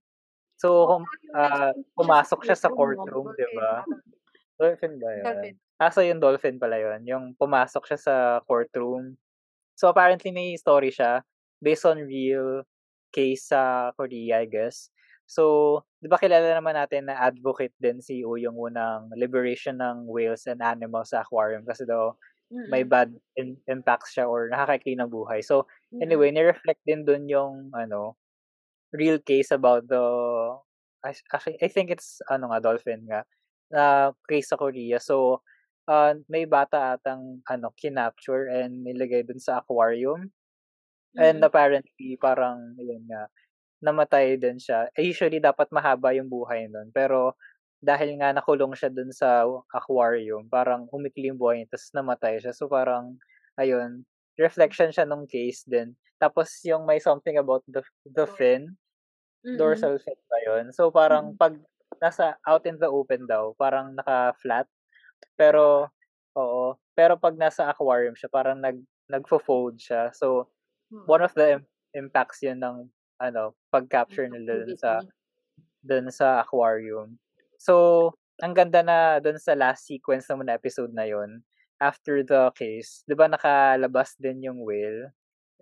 So, 0.59 0.87
hum, 0.87 1.03
ah, 1.35 1.71
pumasok 1.97 2.41
siya 2.47 2.57
sa 2.59 2.69
courtroom, 2.71 3.35
'di 3.35 3.47
ba? 3.55 3.85
Dolphin 4.59 4.99
ba 5.01 5.11
'yun? 5.15 5.23
Dolphin. 5.23 5.59
Ah, 5.79 5.91
so 5.91 5.99
yung 6.03 6.19
dolphin 6.23 6.55
pala 6.59 6.79
'yun, 6.79 7.01
yung 7.07 7.25
pumasok 7.35 7.83
siya 7.91 7.99
sa 7.99 8.15
courtroom. 8.47 9.19
So 9.75 9.89
apparently 9.91 10.31
may 10.35 10.55
story 10.59 10.91
siya 10.93 11.23
based 11.63 11.85
on 11.87 12.03
real 12.05 12.63
case 13.15 13.49
sa 13.51 13.91
Korea, 13.97 14.43
I 14.43 14.47
guess. 14.49 14.91
So, 15.27 15.81
'di 16.03 16.07
ba 16.11 16.19
kilala 16.21 16.53
naman 16.57 16.75
natin 16.77 17.09
na 17.09 17.17
advocate 17.19 17.73
din 17.81 17.99
si 18.03 18.21
Oh 18.27 18.37
Young 18.39 18.55
Woo 18.59 18.69
ng 18.71 19.13
liberation 19.17 19.79
ng 19.81 20.05
whales 20.09 20.45
and 20.49 20.61
animals 20.63 21.11
sa 21.15 21.23
aquarium 21.25 21.65
kasi 21.65 21.83
daw 21.87 22.13
may 22.69 22.83
Mm. 22.83 22.87
bad 22.87 23.13
in- 23.37 23.61
impacts 23.69 24.13
siya 24.17 24.25
or 24.29 24.49
nakaka-clean 24.49 24.99
ng 25.01 25.11
buhay. 25.13 25.41
So, 25.45 25.65
anyway, 26.01 26.31
ni-reflect 26.33 26.81
din 26.87 27.05
dun 27.05 27.29
yung 27.29 27.71
ano, 27.75 28.17
real 28.95 29.19
case 29.19 29.51
about 29.51 29.87
the 29.87 30.03
ac- 31.05 31.25
actually 31.33 31.57
I 31.61 31.69
think 31.69 31.91
it's 31.93 32.19
ano 32.31 32.49
nga 32.51 32.59
dolphin 32.63 33.05
nga 33.07 33.21
na 33.73 34.13
case 34.29 34.49
sa 34.51 34.59
Korea. 34.59 34.97
So, 35.01 35.41
ah, 35.89 36.13
may 36.29 36.45
bata 36.49 36.97
atang 36.97 37.41
ano 37.49 37.73
kinapture 37.77 38.49
and 38.51 38.85
nilagay 38.85 39.25
dun 39.27 39.41
sa 39.41 39.61
aquarium. 39.61 40.31
And 41.17 41.39
Mm. 41.43 41.47
apparently 41.47 42.17
parang 42.19 42.75
yun 42.79 43.03
nga 43.09 43.27
namatay 43.83 44.37
din 44.41 44.57
siya. 44.59 44.89
Eh, 44.97 45.05
usually 45.11 45.39
dapat 45.43 45.69
mahaba 45.71 46.11
yung 46.15 46.29
buhay 46.31 46.67
nun. 46.71 46.89
Pero 46.95 47.35
dahil 47.83 48.17
nga 48.19 48.33
nakulong 48.35 48.73
siya 48.77 48.89
dun 48.93 49.11
sa 49.13 49.45
aquarium, 49.73 50.47
parang 50.49 50.87
umikli 50.91 51.29
yung 51.31 51.39
buhay 51.41 51.63
niya 51.63 51.69
tapos 51.75 51.89
namatay 51.95 52.35
siya. 52.41 52.53
So 52.55 52.67
parang 52.71 53.17
ayun, 53.61 54.03
reflection 54.39 54.89
siya 54.95 55.05
nung 55.07 55.27
case 55.29 55.63
din. 55.67 55.95
Tapos 56.19 56.49
yung 56.65 56.83
may 56.87 56.99
something 57.03 57.37
about 57.39 57.63
the 57.69 57.83
the 58.07 58.25
fin, 58.27 58.75
Dorsal 59.53 60.01
fin 60.01 60.17
pa 60.25 60.37
yun. 60.41 60.73
So 60.73 60.89
parang 60.89 61.37
pag 61.37 61.55
nasa 62.01 62.35
out 62.43 62.65
in 62.65 62.81
the 62.81 62.89
open 62.89 63.29
daw, 63.29 63.53
parang 63.55 63.93
naka-flat. 63.95 64.65
Pero 65.37 65.89
oo, 66.35 66.75
pero 66.97 67.15
pag 67.19 67.37
nasa 67.37 67.69
aquarium 67.69 68.17
siya, 68.17 68.29
parang 68.31 68.57
nag 68.59 68.81
nagfo-fold 69.11 69.77
siya. 69.77 70.09
So 70.15 70.49
Mm. 70.93 71.05
one 71.09 71.23
of 71.25 71.33
the 71.33 71.57
im- 71.57 71.67
impacts 71.97 72.45
yun 72.45 72.61
ng 72.61 72.85
ano, 73.17 73.57
pag-capture 73.73 74.29
nila 74.29 74.69
dun 74.69 74.77
sa 74.77 75.01
dun 75.81 76.07
sa 76.13 76.41
aquarium. 76.45 77.17
So, 77.57 78.11
ang 78.43 78.53
ganda 78.53 78.81
na 78.85 79.17
dun 79.23 79.39
sa 79.41 79.55
last 79.57 79.87
sequence 79.87 80.27
naman 80.29 80.45
na 80.51 80.57
episode 80.59 80.91
na 80.93 81.07
yun, 81.09 81.41
after 81.81 82.21
the 82.21 82.51
case, 82.53 83.01
'di 83.07 83.15
ba 83.17 83.25
nakalabas 83.31 84.13
din 84.21 84.45
yung 84.45 84.61
whale? 84.61 85.09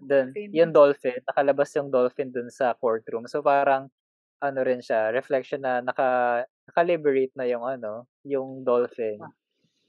Dun, 0.02 0.34
Dolphin. 0.36 0.50
yung 0.50 0.74
dolphin, 0.74 1.22
nakalabas 1.30 1.70
yung 1.78 1.94
dolphin 1.94 2.34
dun 2.34 2.50
sa 2.50 2.74
courtroom. 2.74 3.30
So 3.30 3.46
parang 3.46 3.94
ano 4.42 4.60
rin 4.66 4.82
siya, 4.84 5.14
reflection 5.14 5.62
na 5.64 5.82
naka 5.82 6.44
naka-liberate 6.70 7.34
na 7.38 7.46
yung 7.50 7.64
ano, 7.66 8.08
yung 8.26 8.66
dolphin. 8.66 9.20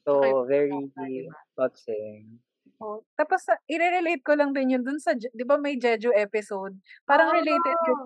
So 0.06 0.44
Tsaka 0.48 0.76
yung 0.76 0.88
very 0.96 1.30
touching. 1.56 2.40
Oh, 2.82 3.06
tapos 3.14 3.46
i-relate 3.70 4.20
ko 4.26 4.34
lang 4.34 4.50
din 4.50 4.74
yun 4.76 4.82
dun 4.82 4.98
sa, 4.98 5.14
'di 5.14 5.44
ba 5.46 5.56
may 5.56 5.78
Jeju 5.78 6.10
episode? 6.10 6.74
Parang 7.06 7.30
Oo. 7.30 7.36
related 7.38 7.78
yun. 7.86 7.98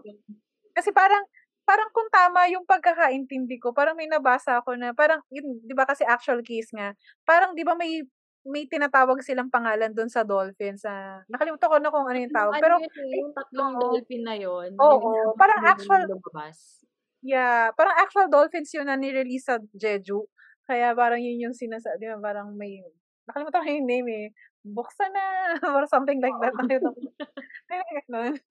Kasi 0.77 0.93
parang 0.93 1.25
parang 1.65 1.89
kung 1.93 2.09
tama 2.13 2.49
yung 2.53 2.65
pagkakaintindi 2.69 3.61
ko, 3.61 3.73
parang 3.73 3.97
may 3.97 4.09
nabasa 4.09 4.61
ako 4.61 4.77
na 4.77 4.93
parang 4.93 5.21
yun, 5.33 5.61
'di 5.65 5.73
ba 5.77 5.89
kasi 5.89 6.05
actual 6.05 6.45
case 6.45 6.69
nga. 6.77 6.93
Parang 7.25 7.57
'di 7.57 7.65
ba 7.65 7.75
may 7.77 8.05
may 8.49 8.65
tinatawag 8.65 9.21
silang 9.21 9.53
pangalan 9.53 9.93
dun 9.93 10.09
sa 10.09 10.25
dolphin 10.25 10.81
sa 10.81 11.21
nakalimutan 11.29 11.69
ko 11.69 11.77
na 11.79 11.93
kung 11.93 12.09
ano 12.09 12.19
yung 12.19 12.35
tawag. 12.35 12.53
ano 12.57 12.63
Pero 12.65 12.77
yun 12.81 13.09
eh, 13.13 13.19
yung 13.21 13.33
tatlong 13.37 13.73
oo. 13.77 13.81
dolphin 13.93 14.23
na 14.25 14.35
yun. 14.35 14.71
Oo, 14.77 15.09
yung 15.13 15.37
parang 15.37 15.61
yung 15.61 15.69
actual 15.69 16.03
lumabas. 16.09 16.81
yeah, 17.21 17.71
parang 17.75 17.97
actual 17.99 18.27
dolphins 18.31 18.73
yun 18.73 18.87
na 18.89 18.97
ni-release 18.97 19.45
sa 19.47 19.59
Jeju. 19.75 20.25
Kaya 20.65 20.95
parang 20.97 21.21
yun 21.21 21.51
yung 21.51 21.57
sinasabi? 21.57 22.09
Parang 22.21 22.53
may 22.57 22.81
nakalimutan 23.29 23.65
ko 23.65 23.69
yung 23.69 23.89
name 23.89 24.09
eh. 24.09 24.27
Buksan 24.69 25.13
na 25.15 25.25
or 25.77 25.87
something 25.89 26.21
like 26.21 26.35
that. 26.41 26.53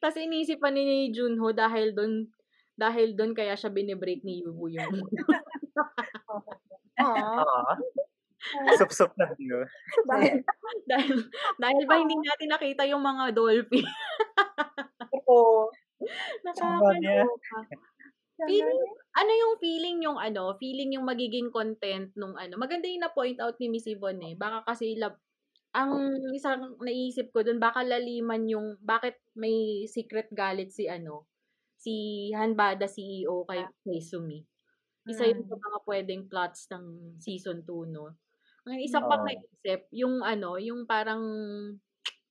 Tapos 0.00 0.16
inisip 0.16 0.60
pa 0.60 0.70
ni 0.72 1.12
Junho 1.12 1.52
dahil 1.52 1.92
doon 1.92 2.32
dahil 2.80 3.12
doon 3.12 3.36
kaya 3.36 3.52
siya 3.60 3.68
binibreak 3.68 4.24
ni 4.24 4.40
Yuhu 4.40 4.72
yung 4.72 4.88
Oo. 7.00 7.60
Ah, 8.66 8.72
sup-sup 8.76 9.12
na 9.20 9.28
yun. 9.36 9.68
Dahil, 10.08 10.40
dahil 10.88 11.16
dahil 11.60 11.82
ba 11.84 11.96
hindi 12.00 12.16
natin 12.16 12.48
nakita 12.56 12.82
yung 12.88 13.04
mga 13.04 13.36
dolphin. 13.36 13.84
oo. 15.30 15.70
Nakakaloka. 16.44 17.58
Feeling, 18.48 18.82
ano 19.16 19.32
yung 19.32 19.54
feeling 19.60 19.98
yung 20.06 20.18
ano, 20.20 20.56
feeling 20.58 20.96
yung 20.96 21.06
magiging 21.08 21.50
content 21.52 22.12
nung 22.16 22.34
ano. 22.38 22.56
Maganda 22.60 22.88
yung 22.88 23.04
na-point 23.04 23.38
out 23.42 23.56
ni 23.60 23.68
Miss 23.72 23.86
Yvonne 23.88 24.22
eh. 24.32 24.34
Baka 24.38 24.64
kasi 24.66 24.96
lab, 24.98 25.16
ang 25.76 25.92
isang 26.34 26.76
naisip 26.82 27.30
ko 27.34 27.44
dun, 27.46 27.58
baka 27.62 27.82
laliman 27.86 28.44
yung, 28.50 28.68
bakit 28.82 29.20
may 29.38 29.86
secret 29.90 30.30
galit 30.34 30.72
si 30.74 30.86
ano, 30.90 31.28
si 31.78 32.28
Hanbada 32.36 32.86
CEO 32.90 33.44
kay, 33.48 33.66
kay 33.86 34.00
Sumi. 34.02 34.40
Isa 35.08 35.26
yun 35.28 35.42
sa 35.48 35.56
Mm. 35.56 35.62
mga 35.62 35.78
pwedeng 35.88 36.22
plots 36.30 36.68
ng 36.72 37.16
season 37.22 37.62
2, 37.66 37.86
no? 37.90 38.16
Ang 38.70 38.80
isa 38.86 39.02
pang 39.02 39.26
naisip, 39.26 39.90
yung 39.90 40.22
ano, 40.22 40.54
yung 40.62 40.86
parang, 40.86 41.22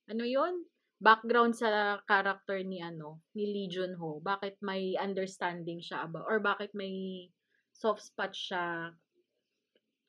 ano 0.08 0.24
yun? 0.24 0.64
Background 1.00 1.52
sa 1.56 2.00
character 2.08 2.60
ni 2.64 2.80
ano, 2.80 3.20
ni 3.36 3.44
Lee 3.44 3.68
Junho. 3.68 4.20
Bakit 4.24 4.60
may 4.64 4.96
understanding 4.96 5.84
siya 5.84 6.08
about, 6.08 6.24
or 6.24 6.40
bakit 6.40 6.72
may 6.72 7.28
soft 7.76 8.00
spot 8.04 8.32
siya 8.32 8.96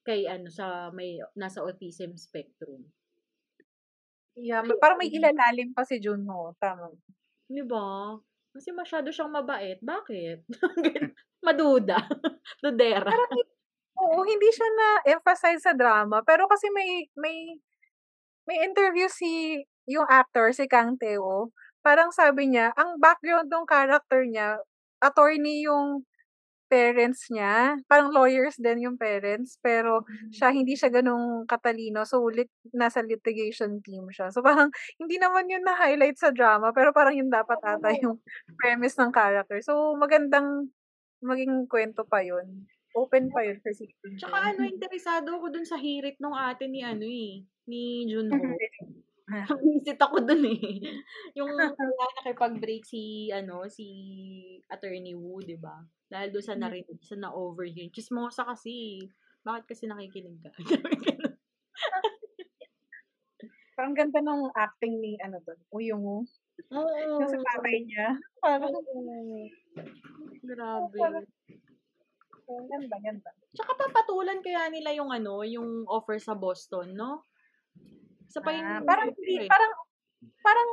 kay 0.08 0.26
ano, 0.28 0.48
sa 0.48 0.90
may, 0.96 1.20
nasa 1.36 1.62
autism 1.62 2.16
spectrum. 2.16 2.88
Yeah, 4.40 4.64
may- 4.64 4.80
parang 4.80 5.00
may 5.00 5.12
ilalalim 5.12 5.76
pa 5.76 5.84
si 5.84 6.00
Junho. 6.00 6.56
Tama. 6.58 6.96
Di 7.52 7.64
ba? 7.68 8.16
Kasi 8.52 8.72
masyado 8.72 9.12
siyang 9.12 9.32
mabait. 9.32 9.80
Bakit? 9.80 10.48
Maduda. 11.46 12.00
Dudera. 12.64 13.12
Oo, 14.02 14.26
hindi 14.26 14.50
siya 14.50 14.70
na-emphasize 14.74 15.62
sa 15.62 15.74
drama. 15.78 16.26
Pero 16.26 16.50
kasi 16.50 16.74
may, 16.74 17.06
may, 17.14 17.62
may 18.50 18.58
interview 18.66 19.06
si, 19.06 19.62
yung 19.86 20.10
actor, 20.10 20.50
si 20.54 20.66
Kang 20.66 20.98
Teo. 20.98 21.54
Parang 21.86 22.10
sabi 22.10 22.50
niya, 22.50 22.74
ang 22.74 22.98
background 22.98 23.50
ng 23.50 23.66
character 23.70 24.26
niya, 24.26 24.58
attorney 25.02 25.66
yung 25.66 26.06
parents 26.72 27.28
niya. 27.28 27.76
Parang 27.92 28.16
lawyers 28.16 28.56
din 28.56 28.88
yung 28.88 28.96
parents. 28.96 29.60
Pero 29.60 30.08
siya, 30.32 30.56
hindi 30.56 30.80
siya 30.80 30.88
ganong 30.88 31.44
katalino. 31.44 32.08
So, 32.08 32.24
lit, 32.32 32.48
nasa 32.72 33.04
litigation 33.04 33.84
team 33.84 34.08
siya. 34.08 34.32
So, 34.32 34.40
parang 34.40 34.72
hindi 35.02 35.20
naman 35.20 35.52
yun 35.52 35.68
na-highlight 35.68 36.16
sa 36.16 36.32
drama. 36.32 36.72
Pero 36.72 36.96
parang 36.96 37.14
yun 37.14 37.28
dapat 37.28 37.60
ata 37.60 37.92
yung 38.00 38.24
premise 38.56 38.96
ng 38.96 39.12
character. 39.12 39.60
So, 39.60 40.00
magandang 40.00 40.72
maging 41.20 41.68
kwento 41.68 42.08
pa 42.08 42.24
yun. 42.24 42.66
Open 42.92 43.32
pa 43.32 43.40
yun 43.48 43.64
for 43.64 43.72
season 43.72 44.20
Tsaka 44.20 44.52
ano, 44.52 44.68
interesado 44.68 45.32
ako 45.40 45.48
dun 45.48 45.64
sa 45.64 45.80
hirit 45.80 46.20
nung 46.20 46.36
ate 46.36 46.68
ni 46.68 46.84
ano 46.84 47.08
eh, 47.08 47.48
ni 47.72 48.04
Junho. 48.04 48.36
Visit 49.64 49.96
ako 49.96 50.28
dun 50.28 50.44
eh. 50.44 50.60
Yung 51.40 51.56
kaya 51.56 52.06
nakipag-break 52.20 52.84
si, 52.84 53.32
ano, 53.32 53.64
si 53.72 53.88
Attorney 54.68 55.16
Wu, 55.16 55.40
di 55.40 55.56
ba? 55.56 55.80
Dahil 56.12 56.36
doon 56.36 56.44
sa 56.44 56.56
Mm. 56.60 56.62
narinig, 56.68 57.00
sa 57.00 57.16
na-overhear. 57.16 57.88
Chismosa 57.96 58.44
kasi. 58.44 59.00
Bakit 59.48 59.64
kasi 59.72 59.88
nakikinig 59.88 60.44
ka? 60.44 60.52
Parang 63.80 63.96
ganda 63.96 64.20
ng 64.20 64.52
acting 64.54 65.00
ni, 65.00 65.16
ano 65.24 65.40
doon, 65.48 65.60
Uyong 65.72 66.04
Woo. 66.04 66.24
Oo. 66.76 67.22
Yung 67.24 67.32
sa 67.32 67.40
tatay 67.40 67.88
niya. 67.88 68.20
Parang, 68.44 68.70
Oo. 68.76 69.48
Grabe. 70.44 70.98
ang 71.00 71.24
ganda, 72.68 72.98
ganda. 73.00 73.30
Tsaka 73.56 73.72
papatulan 73.76 74.40
kaya 74.40 74.68
nila 74.72 74.96
yung 74.96 75.12
ano, 75.12 75.44
yung 75.44 75.84
offer 75.88 76.18
sa 76.18 76.36
Boston, 76.36 76.96
no? 76.96 77.28
Isa 78.28 78.40
pa 78.40 78.56
yung 78.56 78.68
Ah, 78.68 78.82
parang, 78.84 79.12
hindi, 79.12 79.44
eh. 79.44 79.50
parang, 79.52 79.72
parang, 80.40 80.70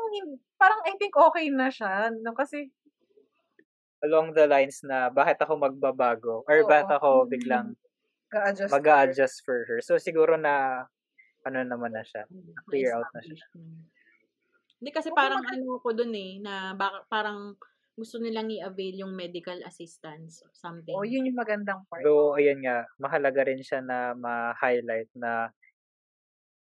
parang 0.55 0.81
I 0.87 0.95
think 0.99 1.15
okay 1.15 1.51
na 1.51 1.69
siya. 1.71 2.15
No? 2.23 2.35
Kasi, 2.35 2.71
Along 3.99 4.31
the 4.31 4.47
lines 4.47 4.87
na, 4.87 5.11
bakit 5.11 5.43
ako 5.43 5.59
magbabago? 5.59 6.47
Or 6.47 6.57
Oo. 6.63 6.71
bakit 6.71 6.87
ako 6.87 7.27
biglang 7.27 7.75
ga-adjust. 8.31 8.71
mag 8.71 8.87
adjust 8.87 9.43
for 9.43 9.67
her? 9.67 9.83
So, 9.83 9.99
siguro 9.99 10.39
na, 10.39 10.87
ano 11.43 11.59
naman 11.67 11.99
na 11.99 12.07
siya. 12.07 12.23
Clear 12.71 12.95
out 12.95 13.11
na 13.11 13.27
siya. 13.27 13.43
Hindi 14.79 14.91
kasi 14.95 15.11
parang 15.11 15.43
ano 15.43 15.83
ko 15.83 15.91
dun 15.91 16.15
eh, 16.15 16.39
na 16.39 16.79
baka, 16.79 17.03
parang 17.11 17.59
gusto 17.99 18.23
nilang 18.23 18.49
i-avail 18.55 19.03
yung 19.03 19.13
medical 19.19 19.59
assistance 19.67 20.41
or 20.47 20.55
something. 20.55 20.97
Oh, 20.97 21.05
yun 21.05 21.29
yung 21.29 21.37
magandang 21.37 21.85
part. 21.93 22.05
Though, 22.07 22.33
ayan 22.39 22.65
nga, 22.65 22.89
mahalaga 22.97 23.45
rin 23.45 23.61
siya 23.61 23.85
na 23.85 24.15
ma-highlight 24.17 25.11
na 25.19 25.51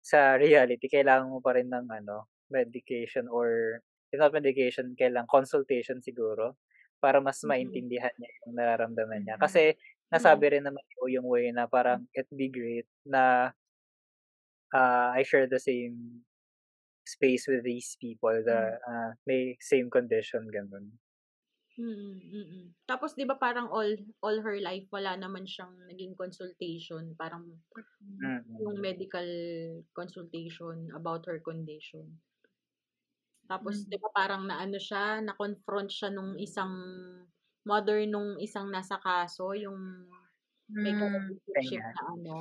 sa 0.05 0.40
reality, 0.40 0.88
kailangan 0.88 1.28
mo 1.28 1.44
pa 1.44 1.52
rin 1.56 1.68
ng 1.68 1.86
ano, 1.92 2.24
medication 2.48 3.28
or, 3.28 3.78
if 4.10 4.18
not 4.18 4.32
medication, 4.32 4.97
kailangan 4.97 5.28
consultation 5.28 6.01
siguro 6.01 6.56
para 6.98 7.20
mas 7.20 7.40
Mhm. 7.44 7.47
maintindihan 7.47 8.12
niya 8.16 8.32
yung 8.44 8.52
nararamdaman 8.56 9.20
niya. 9.22 9.36
Kasi, 9.38 9.76
nasabi 10.10 10.56
rin 10.59 10.64
naman 10.66 10.82
ni 10.82 11.14
yung 11.20 11.28
way 11.28 11.52
na 11.55 11.68
parang 11.70 12.02
it'd 12.16 12.32
be 12.34 12.48
great 12.51 12.88
na 13.06 13.52
uh, 14.74 15.10
I 15.14 15.22
share 15.22 15.47
the 15.47 15.59
same 15.59 16.22
space 17.06 17.48
with 17.48 17.64
these 17.64 17.97
people 18.01 18.30
the 18.44 18.78
uh, 18.86 19.10
may 19.26 19.56
same 19.60 19.90
condition 19.90 20.47
ganun. 20.52 20.94
Mm, 21.81 22.12
mm. 22.36 22.65
Tapos 22.85 23.16
'di 23.16 23.24
ba 23.31 23.36
parang 23.40 23.73
all 23.73 23.93
all 24.20 24.39
her 24.44 24.59
life 24.61 24.85
wala 24.93 25.16
naman 25.16 25.48
siyang 25.48 25.73
naging 25.89 26.12
consultation, 26.23 27.16
parang 27.16 27.44
Mm. 28.05 28.44
yung 28.61 28.77
medical 28.89 29.28
consultation 29.97 30.93
about 30.93 31.23
her 31.24 31.40
condition. 31.40 32.07
Tapos 33.48 33.77
Mm. 33.81 33.89
'di 33.89 33.97
ba 34.05 34.11
parang 34.12 34.43
naano 34.44 34.77
siya, 34.77 35.24
na-confront 35.24 35.89
siya 35.89 36.11
nung 36.12 36.36
isang 36.36 36.74
mother 37.65 38.05
nung 38.09 38.36
isang 38.40 38.69
nasa 38.69 38.97
kaso, 39.01 39.52
yung 39.57 39.78
may 40.85 40.93
Mm. 40.97 41.36
relationship 41.48 41.82
Kanya. 41.82 41.93
na 41.97 42.02
ano, 42.16 42.39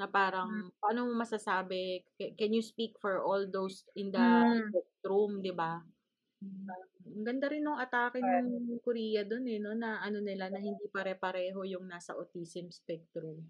na 0.00 0.06
parang 0.10 0.50
paano 0.82 1.06
mo 1.10 1.12
masasabi, 1.22 2.02
ca- 2.18 2.34
can 2.38 2.52
you 2.56 2.62
speak 2.62 2.98
for 3.02 3.22
all 3.22 3.42
those 3.46 3.86
in 3.94 4.10
the 4.10 4.18
Mm. 4.20 4.70
room, 5.06 5.42
'di 5.42 5.54
ba? 5.54 5.82
Ang 7.04 7.24
ganda 7.24 7.46
rin 7.52 7.60
nung 7.60 7.76
atake 7.76 8.18
ng 8.18 8.80
Korea 8.80 9.28
doon 9.28 9.44
eh, 9.44 9.60
no, 9.60 9.76
na 9.76 10.00
ano 10.00 10.24
nila, 10.24 10.48
na 10.48 10.56
hindi 10.56 10.88
pare-pareho 10.88 11.60
yung 11.68 11.84
nasa 11.84 12.16
autism 12.16 12.72
spectrum. 12.72 13.44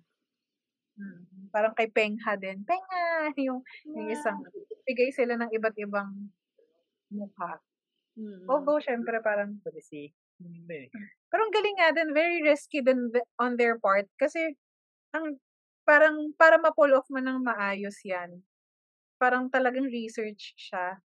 Mm. 0.98 1.50
Parang 1.50 1.74
kay 1.74 1.90
Pengha 1.90 2.34
din. 2.38 2.62
Pengha! 2.62 3.30
Yung, 3.46 3.66
yung 3.82 4.08
isang, 4.14 4.38
bigay 4.86 5.10
sila 5.10 5.34
ng 5.34 5.50
iba't 5.50 5.74
ibang 5.80 6.30
mukha. 7.10 7.58
Mm. 8.14 8.46
Although, 8.46 8.78
syempre, 8.78 9.18
parang, 9.18 9.58
Pwede 9.62 9.82
si 9.82 10.10
hindi. 10.38 10.90
pero 11.30 11.40
ang 11.46 11.54
galing 11.54 11.76
nga 11.78 11.90
din, 11.94 12.10
very 12.14 12.42
risky 12.46 12.78
din 12.78 13.10
on 13.42 13.58
their 13.58 13.78
part. 13.78 14.06
Kasi, 14.18 14.54
ang, 15.10 15.38
parang, 15.82 16.30
para 16.38 16.62
ma-pull 16.62 16.94
off 16.94 17.10
mo 17.10 17.18
ng 17.18 17.42
maayos 17.42 17.98
yan, 18.06 18.38
parang 19.18 19.50
talagang 19.50 19.90
research 19.90 20.54
siya. 20.58 21.02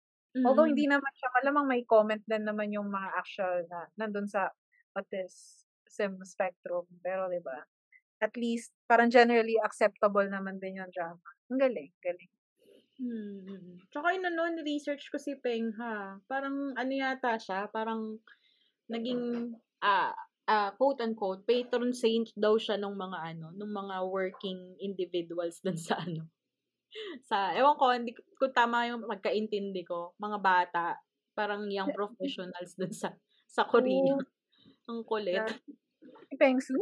Although, 0.42 0.66
Mm. 0.66 0.74
hindi 0.74 0.86
naman 0.90 1.12
siya, 1.14 1.30
malamang 1.42 1.66
may 1.70 1.82
comment 1.86 2.22
din 2.26 2.44
naman 2.48 2.72
yung 2.74 2.90
mga 2.90 3.08
actual 3.20 3.62
na, 3.70 3.86
nandun 4.00 4.26
sa 4.26 4.50
autism 4.98 6.18
spectrum. 6.26 6.86
Pero, 7.04 7.30
di 7.30 7.38
ba? 7.44 7.62
At 8.22 8.34
least, 8.38 8.72
parang 8.88 9.10
generally 9.12 9.56
acceptable 9.62 10.26
naman 10.28 10.58
din 10.62 10.80
yung 10.82 10.90
drama. 10.94 11.22
Ang 11.52 11.60
galing, 11.60 11.92
galing. 12.02 12.32
Mm, 12.98 13.42
mm. 13.50 13.74
Tsaka 13.90 14.14
yun 14.14 14.22
ano, 14.30 14.62
research 14.62 15.10
ko 15.10 15.18
si 15.18 15.34
Peng 15.42 15.74
ha. 15.82 16.18
Parang 16.30 16.74
ano 16.78 16.92
yata 16.94 17.34
siya, 17.42 17.66
parang 17.66 18.22
naging 18.90 19.54
ah 19.82 20.14
ah, 20.46 20.70
quote 20.78 21.02
unquote 21.02 21.42
patron 21.48 21.90
saint 21.96 22.30
daw 22.38 22.54
siya 22.60 22.78
ng 22.78 22.94
mga 22.94 23.18
ano, 23.34 23.46
ng 23.54 23.72
mga 23.72 23.96
working 24.10 24.78
individuals 24.78 25.58
dun 25.64 25.78
sa 25.78 25.98
ano. 26.02 26.30
Sa 27.26 27.52
ewan 27.56 27.76
ko, 27.76 27.84
hindi 27.90 28.12
ko- 28.14 28.26
kung 28.38 28.54
tama 28.54 28.86
yung 28.90 29.06
magkaintindi 29.06 29.82
ko, 29.86 30.14
mga 30.20 30.38
bata, 30.40 30.84
parang 31.34 31.66
young 31.66 31.90
professionals 31.90 32.78
dun 32.78 32.94
sa 32.94 33.10
sa 33.50 33.66
Korea. 33.66 34.14
Ang 34.88 35.02
kulit. 35.08 35.40
Si 36.28 36.34
Pengsu. 36.36 36.76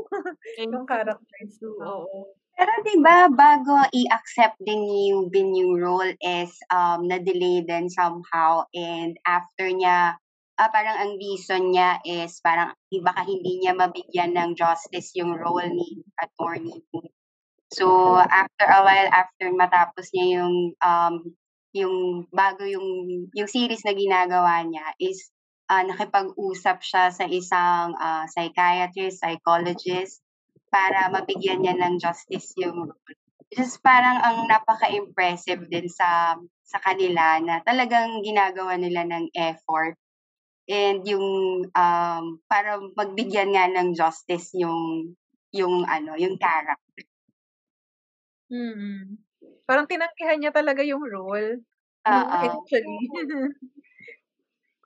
Peng 0.58 0.72
yung 0.74 0.86
character. 0.88 1.38
Su, 1.48 1.70
oo. 1.78 2.34
Pero 2.52 2.72
'di 2.84 3.00
ba 3.00 3.32
bago 3.32 3.74
i-accept 3.96 4.60
din 4.60 4.84
yung 5.08 5.32
the 5.32 5.40
new 5.40 5.72
role 5.80 6.12
is 6.20 6.52
um 6.68 7.08
na-delay 7.08 7.64
din 7.64 7.88
somehow 7.88 8.60
and 8.76 9.16
after 9.24 9.72
niya 9.72 10.20
ah, 10.60 10.70
parang 10.70 10.96
ang 11.00 11.12
reason 11.16 11.72
niya 11.72 11.98
is 12.04 12.38
parang 12.44 12.76
di 12.92 13.00
baka 13.00 13.24
hindi 13.24 13.58
niya 13.58 13.72
mabigyan 13.72 14.36
ng 14.36 14.52
justice 14.54 15.16
yung 15.16 15.34
role 15.34 15.66
ni 15.72 16.04
attorney. 16.20 16.78
So 17.72 18.16
after 18.20 18.68
a 18.68 18.80
while 18.84 19.08
after 19.08 19.48
matapos 19.56 20.12
niya 20.12 20.44
yung 20.44 20.76
um 20.84 21.14
yung 21.72 22.28
bago 22.28 22.68
yung 22.68 22.84
yung 23.32 23.48
series 23.48 23.80
na 23.88 23.96
ginagawa 23.96 24.60
niya 24.68 24.92
is 25.00 25.32
ah, 25.72 25.80
nakipag-usap 25.80 26.84
siya 26.84 27.08
sa 27.08 27.24
isang 27.24 27.96
ah, 27.96 28.28
psychiatrist, 28.28 29.24
psychologist 29.24 30.20
para 30.68 31.08
mabigyan 31.08 31.64
niya 31.64 31.76
ng 31.80 31.96
justice 31.96 32.52
yung 32.60 32.92
just 33.52 33.80
parang 33.80 34.20
ang 34.20 34.48
napaka-impressive 34.48 35.64
din 35.68 35.88
sa 35.88 36.36
sa 36.64 36.78
kanila 36.80 37.40
na 37.40 37.60
talagang 37.64 38.20
ginagawa 38.24 38.76
nila 38.76 39.04
ng 39.04 39.32
effort 39.36 39.96
and 40.68 41.04
yung 41.04 41.28
um, 41.72 42.24
para 42.48 42.80
magbigyan 42.96 43.52
nga 43.52 43.68
ng 43.68 43.92
justice 43.96 44.52
yung 44.56 45.12
yung 45.52 45.84
ano, 45.84 46.16
yung 46.16 46.40
character. 46.40 46.81
Mm. 48.52 49.16
Parang 49.64 49.88
tinanggihan 49.88 50.36
niya 50.36 50.52
talaga 50.52 50.84
yung 50.84 51.00
role. 51.08 51.64
Oo. 52.04 52.28
actually. 52.36 53.08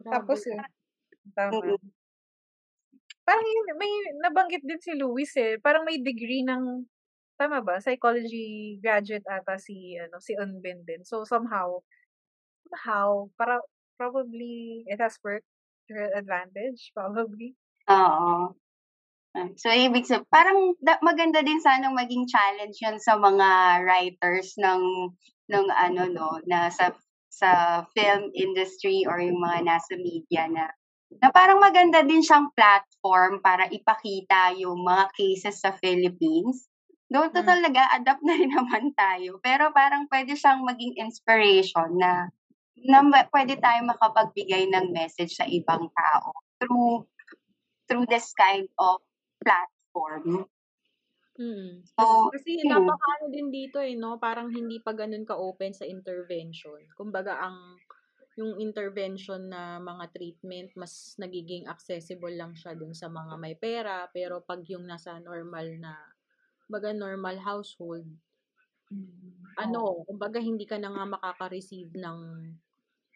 Tapos 0.07 0.47
yun. 0.47 0.63
Tama. 1.35 1.59
Mm. 1.59 1.91
Parang 3.27 3.43
yun, 3.43 3.67
may 3.75 3.91
nabanggit 4.23 4.63
din 4.63 4.79
si 4.79 4.95
Luis 4.95 5.35
eh. 5.35 5.59
Parang 5.59 5.83
may 5.83 5.99
degree 5.99 6.47
ng 6.47 6.87
tama 7.35 7.59
ba? 7.59 7.83
Psychology 7.83 8.79
graduate 8.79 9.27
ata 9.27 9.59
si 9.59 9.99
ano 9.99 10.23
si 10.23 10.39
Unbin 10.39 10.87
din. 10.87 11.03
So 11.03 11.27
somehow 11.27 11.83
somehow 12.71 13.31
para 13.39 13.59
probably 13.99 14.87
it 14.87 15.03
has 15.03 15.19
worked 15.27 15.49
to 15.91 15.99
her 15.99 16.11
advantage 16.15 16.91
probably. 16.97 17.57
Oo. 17.89 18.57
Ah, 19.37 19.53
So, 19.61 19.69
ibig 19.69 20.09
sabihin, 20.09 20.33
parang 20.33 20.73
da- 20.81 21.03
maganda 21.05 21.45
din 21.45 21.61
sanang 21.61 21.93
maging 21.93 22.25
challenge 22.25 22.81
yun 22.81 22.97
sa 22.97 23.21
mga 23.21 23.49
writers 23.85 24.57
ng, 24.57 25.13
ng 25.53 25.67
ano, 25.77 26.03
no, 26.09 26.29
na 26.49 26.73
sa, 26.73 26.97
sa 27.29 27.85
film 27.93 28.33
industry 28.33 29.05
or 29.05 29.21
yung 29.21 29.37
mga 29.37 29.61
nasa 29.69 29.93
media 30.01 30.49
na, 30.49 30.73
na 31.21 31.29
parang 31.29 31.61
maganda 31.61 32.01
din 32.01 32.25
siyang 32.25 32.49
platform 32.57 33.45
para 33.45 33.69
ipakita 33.69 34.57
yung 34.57 34.81
mga 34.81 35.13
cases 35.13 35.61
sa 35.61 35.77
Philippines. 35.77 36.65
Doon 37.13 37.29
to 37.31 37.45
Mm. 37.45 37.49
talaga, 37.53 37.93
adapt 37.93 38.25
na 38.25 38.35
rin 38.41 38.51
naman 38.57 38.97
tayo. 38.97 39.37
Pero 39.45 39.69
parang 39.77 40.09
pwede 40.09 40.33
siyang 40.33 40.65
maging 40.65 40.97
inspiration 40.97 41.93
na, 42.01 42.33
na 42.89 43.05
pwede 43.29 43.61
tayo 43.61 43.85
makapagbigay 43.85 44.65
ng 44.73 44.97
message 44.97 45.37
sa 45.37 45.45
ibang 45.45 45.93
tao 45.93 46.33
through 46.57 47.05
through 47.87 48.07
this 48.11 48.35
kind 48.35 48.67
of 48.83 49.06
platform. 49.47 50.51
Mm. 51.39 51.85
So, 51.85 52.33
Kasi 52.33 52.51
yun. 52.65 52.67
napakaano 52.73 53.31
din 53.31 53.49
dito 53.53 53.79
eh, 53.81 53.95
no? 53.95 54.17
Parang 54.19 54.49
hindi 54.51 54.81
pa 54.83 54.93
ganun 54.97 55.29
ka-open 55.29 55.73
sa 55.77 55.85
intervention. 55.87 56.81
Kumbaga, 56.99 57.39
ang 57.47 57.59
yung 58.37 58.61
intervention 58.61 59.49
na 59.49 59.81
mga 59.81 60.05
treatment, 60.13 60.69
mas 60.77 61.17
nagiging 61.17 61.65
accessible 61.69 62.33
lang 62.33 62.53
siya 62.53 62.73
dun 62.77 62.93
sa 62.93 63.09
mga 63.09 63.35
may 63.41 63.57
pera. 63.57 64.09
Pero 64.13 64.45
pag 64.45 64.61
yung 64.69 64.85
nasa 64.85 65.17
normal 65.21 65.69
na, 65.81 65.93
baga 66.69 66.93
normal 66.93 67.41
household, 67.41 68.09
ano, 69.57 70.05
kumbaga 70.09 70.39
hindi 70.41 70.69
ka 70.69 70.77
na 70.81 70.93
nga 70.93 71.05
makaka-receive 71.09 71.93
ng 71.97 72.21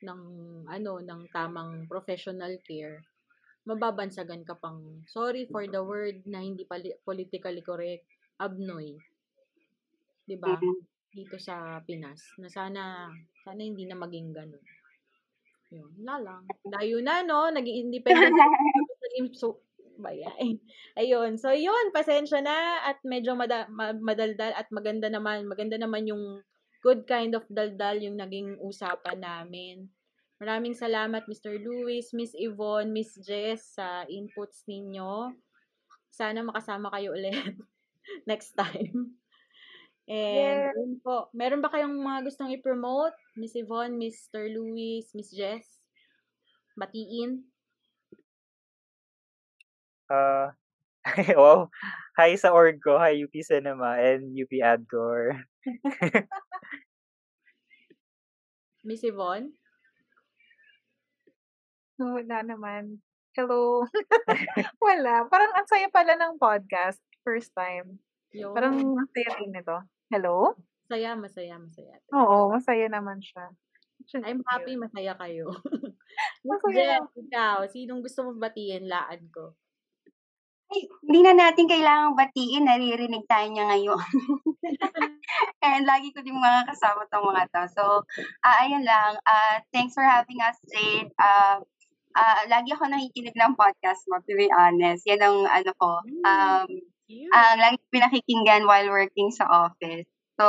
ng 0.01 0.21
ano, 0.69 0.93
ng 1.05 1.23
tamang 1.37 1.85
professional 1.93 2.57
care, 2.65 3.05
mababansagan 3.69 4.43
ka 4.45 4.57
pang, 4.57 5.05
sorry 5.09 5.45
for 5.49 5.65
the 5.69 5.81
word 5.81 6.25
na 6.25 6.41
hindi 6.41 6.65
pali- 6.65 6.97
politically 7.05 7.61
correct, 7.61 8.09
abnoy. 8.41 8.97
'Di 10.25 10.37
ba? 10.41 10.57
Mm. 10.57 10.81
Dito 11.11 11.37
sa 11.43 11.83
Pinas 11.83 12.23
na 12.39 12.47
sana 12.47 13.11
sana 13.43 13.61
hindi 13.61 13.85
na 13.85 13.99
maging 13.99 14.31
ganun. 14.31 14.65
Yun, 15.71 15.91
wala 16.03 16.17
lang. 16.19 16.43
Layo 16.67 16.99
na, 16.99 17.23
no? 17.23 17.47
Naging 17.51 17.87
independent 17.87 18.35
so, 19.39 19.63
bayay. 20.05 20.59
Ayun. 20.99 21.39
So, 21.39 21.55
yun. 21.55 21.95
Pasensya 21.95 22.43
na 22.43 22.83
at 22.91 22.99
medyo 23.07 23.39
mada, 23.39 23.71
ma- 23.71 23.95
madaldal 23.95 24.51
at 24.51 24.67
maganda 24.75 25.07
naman. 25.07 25.47
Maganda 25.47 25.79
naman 25.79 26.11
yung 26.11 26.43
good 26.83 27.07
kind 27.07 27.37
of 27.39 27.47
daldal 27.47 28.03
yung 28.03 28.19
naging 28.19 28.59
usapan 28.59 29.23
namin. 29.23 29.87
Maraming 30.41 30.73
salamat, 30.73 31.29
Mr. 31.29 31.61
Luis, 31.61 32.17
Miss 32.17 32.33
Yvonne, 32.33 32.89
Miss 32.89 33.13
Jess, 33.21 33.77
sa 33.77 34.09
inputs 34.09 34.65
ninyo. 34.65 35.37
Sana 36.09 36.41
makasama 36.41 36.89
kayo 36.89 37.13
ulit 37.13 37.61
next 38.31 38.57
time. 38.57 39.21
And, 40.09 40.73
yun 40.73 40.97
po. 41.05 41.29
Meron 41.37 41.61
ba 41.61 41.69
kayong 41.69 41.93
mga 41.93 42.25
gustong 42.25 42.57
i-promote? 42.57 43.13
Miss 43.37 43.53
Yvonne, 43.53 44.01
Mr. 44.01 44.49
Luis, 44.49 45.13
Miss 45.13 45.29
Jess? 45.29 45.77
Batiin? 46.73 47.45
Ah, 50.09 50.57
wow. 51.37 51.69
Hi 52.17 52.33
sa 52.41 52.49
org 52.57 52.81
ko. 52.81 52.97
Hi 52.97 53.13
UP 53.21 53.37
Cinema 53.45 54.01
and 54.01 54.33
UP 54.33 54.51
Adcore. 54.65 55.37
Miss 58.89 59.05
Yvonne? 59.05 59.60
No, 62.01 62.17
wala 62.17 62.41
naman. 62.41 62.97
Hello. 63.37 63.85
wala. 64.89 65.29
Parang 65.29 65.53
ang 65.53 65.69
saya 65.69 65.93
pala 65.93 66.17
ng 66.17 66.41
podcast. 66.41 66.97
First 67.21 67.53
time. 67.53 68.01
Yun. 68.33 68.57
Parang 68.57 68.73
masaya 68.97 69.37
din 69.37 69.53
ito. 69.53 69.77
Hello? 70.09 70.57
Masaya, 70.89 71.13
masaya, 71.13 71.61
masaya. 71.61 72.01
Oo, 72.17 72.49
masaya 72.49 72.89
naman 72.89 73.21
siya. 73.21 73.53
I'm 74.25 74.41
happy 74.49 74.81
masaya 74.81 75.13
kayo. 75.21 75.53
Masaya 76.49 77.05
Jess, 77.05 77.21
ikaw, 77.21 77.69
sinong 77.69 78.01
gusto 78.01 78.25
mo 78.25 78.33
batiin? 78.41 78.89
Laan 78.89 79.29
ko. 79.29 79.53
Ay, 80.73 80.89
hindi 81.05 81.21
na 81.21 81.37
natin 81.37 81.69
kailangang 81.69 82.17
batiin, 82.17 82.65
naririnig 82.65 83.29
tayo 83.29 83.45
niya 83.53 83.69
ngayon. 83.69 84.01
And 85.63 85.85
lagi 85.85 86.17
ko 86.17 86.25
din 86.25 86.33
mga 86.33 86.65
kasama 86.73 87.05
tong 87.13 87.29
mga 87.29 87.45
to. 87.53 87.63
So, 87.77 87.85
ah 88.41 88.57
ayun 88.65 88.89
lang. 88.89 89.21
ah 89.29 89.61
thanks 89.69 89.93
for 89.93 90.03
having 90.03 90.41
us, 90.41 90.57
Jade. 90.73 91.13
Uh, 91.21 91.61
ah 92.17 92.43
lagi 92.51 92.75
ako 92.75 92.91
nakikinig 92.91 93.37
ng 93.37 93.55
podcast 93.55 94.03
mo, 94.11 94.19
to 94.25 94.35
be 94.35 94.51
honest. 94.51 95.07
Yan 95.07 95.23
ang 95.23 95.47
ano 95.47 95.71
ko. 95.79 95.91
Um, 96.27 96.67
ang 97.35 97.59
lagi 97.59 97.79
pinakikinggan 97.91 98.67
while 98.67 98.91
working 98.91 99.31
sa 99.35 99.47
office. 99.51 100.07
So, 100.39 100.47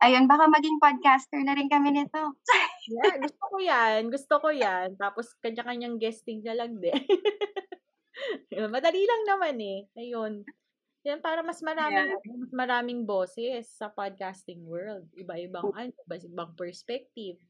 ayun, 0.00 0.26
baka 0.26 0.48
maging 0.48 0.80
podcaster 0.80 1.40
na 1.44 1.54
rin 1.56 1.68
kami 1.68 1.92
nito. 1.92 2.34
Yeah, 2.84 3.16
gusto 3.16 3.44
ko 3.48 3.56
yan. 3.64 4.00
Gusto 4.12 4.34
ko 4.44 4.48
yan. 4.52 5.00
Tapos, 5.00 5.32
kanya-kanyang 5.40 5.96
guesting 5.96 6.44
na 6.44 6.52
lang 6.52 6.76
din. 6.76 6.92
Madali 8.76 9.08
lang 9.08 9.22
naman 9.24 9.56
eh. 9.56 9.88
Ayun. 9.96 10.44
Yan, 11.08 11.24
para 11.24 11.40
mas 11.40 11.64
maraming, 11.64 12.12
Yeah. 12.12 12.36
mas 12.44 12.52
maraming 12.52 13.08
boses 13.08 13.72
sa 13.72 13.88
podcasting 13.88 14.68
world. 14.68 15.08
Iba-ibang 15.16 15.72
ano, 15.72 15.96
iba-ibang 16.04 16.52
perspective. 16.56 17.40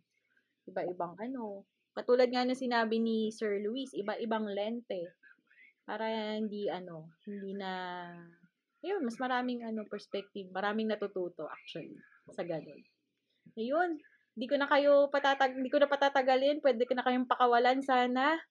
Iba-ibang 0.71 1.19
ano. 1.19 1.67
Katulad 1.95 2.27
nga 2.27 2.43
na 2.43 2.59
sinabi 2.59 2.99
ni 2.99 3.31
Sir 3.31 3.63
Luis, 3.63 3.95
iba-ibang 3.95 4.51
lente. 4.51 5.15
Para 5.87 6.11
hindi 6.11 6.67
ano, 6.67 7.15
hindi 7.23 7.55
na, 7.55 8.03
ayun, 8.83 9.07
mas 9.07 9.15
maraming 9.23 9.63
ano 9.63 9.87
perspective, 9.87 10.51
maraming 10.51 10.91
natututo 10.91 11.47
actually 11.47 11.95
sa 12.35 12.43
ganun. 12.43 12.83
Ayun, 13.55 14.03
hindi 14.35 14.47
ko 14.51 14.59
na 14.59 14.67
kayo 14.67 15.07
patatag, 15.07 15.55
hindi 15.55 15.71
ko 15.71 15.79
na 15.79 15.87
patatagalin, 15.87 16.59
pwede 16.59 16.83
ko 16.83 16.99
na 16.99 17.07
kayong 17.07 17.31
pakawalan 17.31 17.79
sana. 17.87 18.43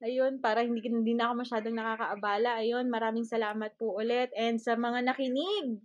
Ayun, 0.00 0.40
para 0.40 0.64
hindi, 0.64 0.80
hindi 0.80 1.12
na 1.12 1.28
ako 1.28 1.44
masyadong 1.44 1.76
nakakaabala. 1.76 2.64
Ayun, 2.64 2.88
maraming 2.88 3.28
salamat 3.28 3.76
po 3.76 4.00
ulit. 4.00 4.32
And 4.32 4.56
sa 4.56 4.72
mga 4.72 5.04
nakinig, 5.04 5.76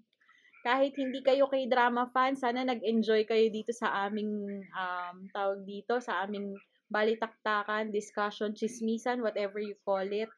kahit 0.63 0.95
hindi 0.95 1.19
kayo 1.19 1.51
kay 1.51 1.67
drama 1.67 2.07
fan, 2.15 2.39
sana 2.39 2.63
nag-enjoy 2.63 3.27
kayo 3.27 3.51
dito 3.51 3.75
sa 3.75 4.07
aming 4.07 4.63
um, 4.71 5.15
tawag 5.35 5.67
dito, 5.67 5.99
sa 5.99 6.23
aming 6.23 6.55
balitaktakan, 6.89 7.89
discussion, 7.89 8.53
chismisan, 8.53 9.21
whatever 9.21 9.57
you 9.59 9.75
call 9.85 10.05
it. 10.05 10.29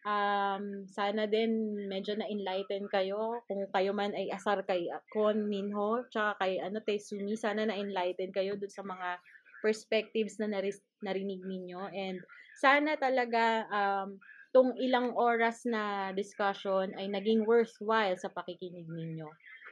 Um, 0.00 0.88
sana 0.88 1.28
din 1.28 1.84
medyo 1.84 2.16
na-enlighten 2.16 2.88
kayo. 2.88 3.44
Kung 3.44 3.68
kayo 3.68 3.92
man 3.92 4.16
ay 4.16 4.32
asar 4.32 4.64
kay 4.64 4.88
Kon 5.12 5.44
Minho, 5.44 6.08
tsaka 6.08 6.40
kay 6.40 6.56
ano, 6.56 6.80
Sumi, 6.96 7.36
sana 7.36 7.68
na-enlighten 7.68 8.32
kayo 8.32 8.56
dun 8.56 8.72
sa 8.72 8.80
mga 8.80 9.20
perspectives 9.60 10.40
na 10.40 10.48
naris- 10.48 10.84
narinig 11.04 11.44
ninyo. 11.44 11.92
And 11.92 12.24
sana 12.56 12.96
talaga 12.96 13.68
um, 13.68 14.16
tong 14.56 14.72
ilang 14.80 15.12
oras 15.14 15.68
na 15.68 16.10
discussion 16.16 16.96
ay 16.96 17.06
naging 17.12 17.44
worthwhile 17.44 18.16
sa 18.16 18.32
pakikinig 18.32 18.88
ninyo. 18.88 19.28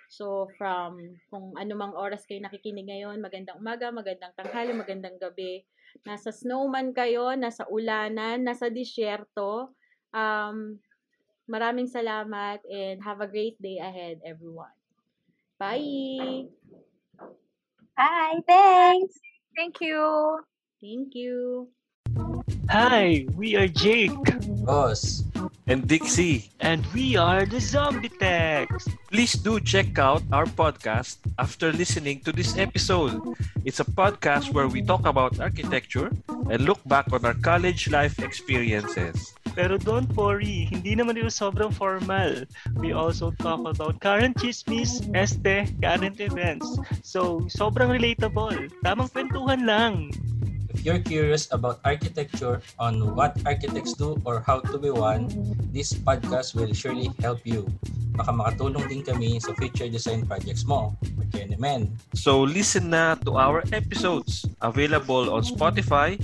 So, 0.09 0.49
from 0.57 1.21
kung 1.29 1.53
anumang 1.61 1.93
oras 1.93 2.25
kayo 2.25 2.41
nakikinig 2.41 2.89
ngayon, 2.89 3.21
magandang 3.21 3.61
umaga, 3.61 3.93
magandang 3.93 4.33
tanghali, 4.37 4.73
magandang 4.73 5.17
gabi. 5.21 5.65
Nasa 6.07 6.31
snowman 6.35 6.93
kayo, 6.93 7.35
nasa 7.35 7.67
ulanan, 7.71 8.45
nasa 8.45 8.71
disyerto. 8.71 9.73
Um, 10.13 10.79
maraming 11.49 11.89
salamat 11.89 12.61
and 12.69 13.01
have 13.01 13.25
a 13.25 13.31
great 13.31 13.57
day 13.63 13.81
ahead, 13.81 14.21
everyone. 14.27 14.75
Bye! 15.59 16.47
Hi, 17.99 18.39
thanks! 18.47 19.19
Thank 19.57 19.83
you. 19.83 20.39
Thank 20.79 21.19
you! 21.19 21.73
Hi, 22.69 23.25
we 23.33 23.57
are 23.57 23.67
Jake. 23.67 24.13
Ross. 24.61 25.25
And 25.65 25.89
Dixie. 25.89 26.53
And 26.61 26.85
we 26.93 27.17
are 27.17 27.49
the 27.49 27.61
Zombie 27.65 28.13
Techs. 28.13 28.85
Please 29.09 29.33
do 29.41 29.57
check 29.57 29.97
out 29.99 30.21
our 30.33 30.45
podcast 30.45 31.17
after 31.41 31.73
listening 31.73 32.21
to 32.29 32.33
this 32.33 32.61
episode. 32.61 33.17
It's 33.65 33.81
a 33.81 33.89
podcast 33.89 34.53
where 34.53 34.69
we 34.69 34.85
talk 34.85 35.09
about 35.09 35.41
architecture 35.41 36.13
and 36.29 36.69
look 36.69 36.85
back 36.85 37.09
on 37.13 37.25
our 37.25 37.33
college 37.41 37.89
life 37.89 38.21
experiences. 38.21 39.33
Pero 39.57 39.81
don't 39.81 40.13
worry, 40.13 40.69
hindi 40.69 40.93
naman 40.93 41.17
ito 41.17 41.33
sobrang 41.33 41.73
formal. 41.73 42.45
We 42.77 42.93
also 42.93 43.33
talk 43.41 43.65
about 43.65 44.05
current 44.05 44.37
chismis, 44.37 45.01
este, 45.17 45.73
current 45.81 46.21
events. 46.21 46.69
So, 47.01 47.49
sobrang 47.49 47.89
relatable. 47.89 48.69
Tamang 48.85 49.09
kwentuhan 49.09 49.65
lang. 49.65 50.13
If 50.79 50.87
you're 50.87 51.03
curious 51.03 51.51
about 51.51 51.83
architecture, 51.83 52.63
on 52.79 53.19
what 53.19 53.35
architects 53.43 53.99
do 53.99 54.15
or 54.23 54.47
how 54.47 54.63
to 54.63 54.79
be 54.79 54.95
one, 54.95 55.27
this 55.75 55.91
podcast 55.91 56.55
will 56.55 56.71
surely 56.71 57.11
help 57.19 57.43
you. 57.43 57.67
Baka 58.15 58.31
makatulong 58.31 58.87
din 58.87 59.03
kami 59.03 59.43
sa 59.43 59.59
future 59.59 59.91
design 59.91 60.23
projects 60.23 60.63
mo. 60.63 60.95
Magkaya 61.19 61.51
naman. 61.51 61.99
So 62.15 62.47
listen 62.47 62.95
na 62.95 63.19
to 63.27 63.35
our 63.35 63.67
episodes 63.75 64.47
available 64.63 65.35
on 65.35 65.43
Spotify, 65.43 66.15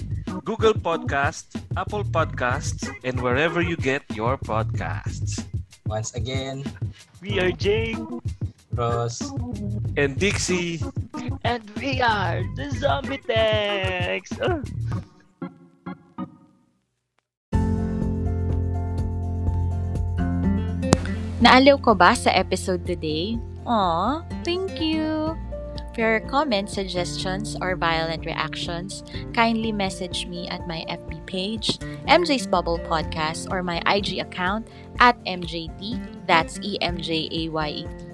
Google 0.46 0.78
Podcasts, 0.78 1.58
Apple 1.74 2.06
Podcasts, 2.06 2.86
and 3.02 3.18
wherever 3.18 3.58
you 3.58 3.74
get 3.74 4.06
your 4.14 4.38
podcasts. 4.38 5.42
Once 5.90 6.14
again, 6.14 6.62
we 7.18 7.42
are 7.42 7.50
Jake, 7.50 7.98
Ross, 8.74 9.22
and 9.96 10.18
Dixie. 10.18 10.82
And 11.44 11.62
we 11.78 12.00
are 12.02 12.42
the 12.58 12.70
Zombie 12.74 13.22
Techs. 13.22 14.34
Uh. 14.40 14.62
Naaliw 21.44 21.76
ko 21.84 21.92
ba 21.92 22.16
sa 22.16 22.32
episode 22.32 22.88
today? 22.88 23.36
Aw, 23.68 24.24
thank 24.42 24.80
you! 24.80 25.36
For 25.94 26.02
your 26.02 26.24
comments, 26.26 26.74
suggestions, 26.74 27.54
or 27.60 27.76
violent 27.76 28.26
reactions, 28.26 29.04
kindly 29.30 29.70
message 29.70 30.26
me 30.26 30.48
at 30.48 30.66
my 30.66 30.82
FB 30.90 31.22
page, 31.28 31.78
MJ's 32.10 32.48
Bubble 32.50 32.82
Podcast, 32.82 33.46
or 33.52 33.62
my 33.62 33.78
IG 33.86 34.18
account 34.18 34.66
at 34.98 35.14
MJT, 35.22 36.26
that's 36.26 36.58
E-M-J-A-Y-E-T. 36.64 38.13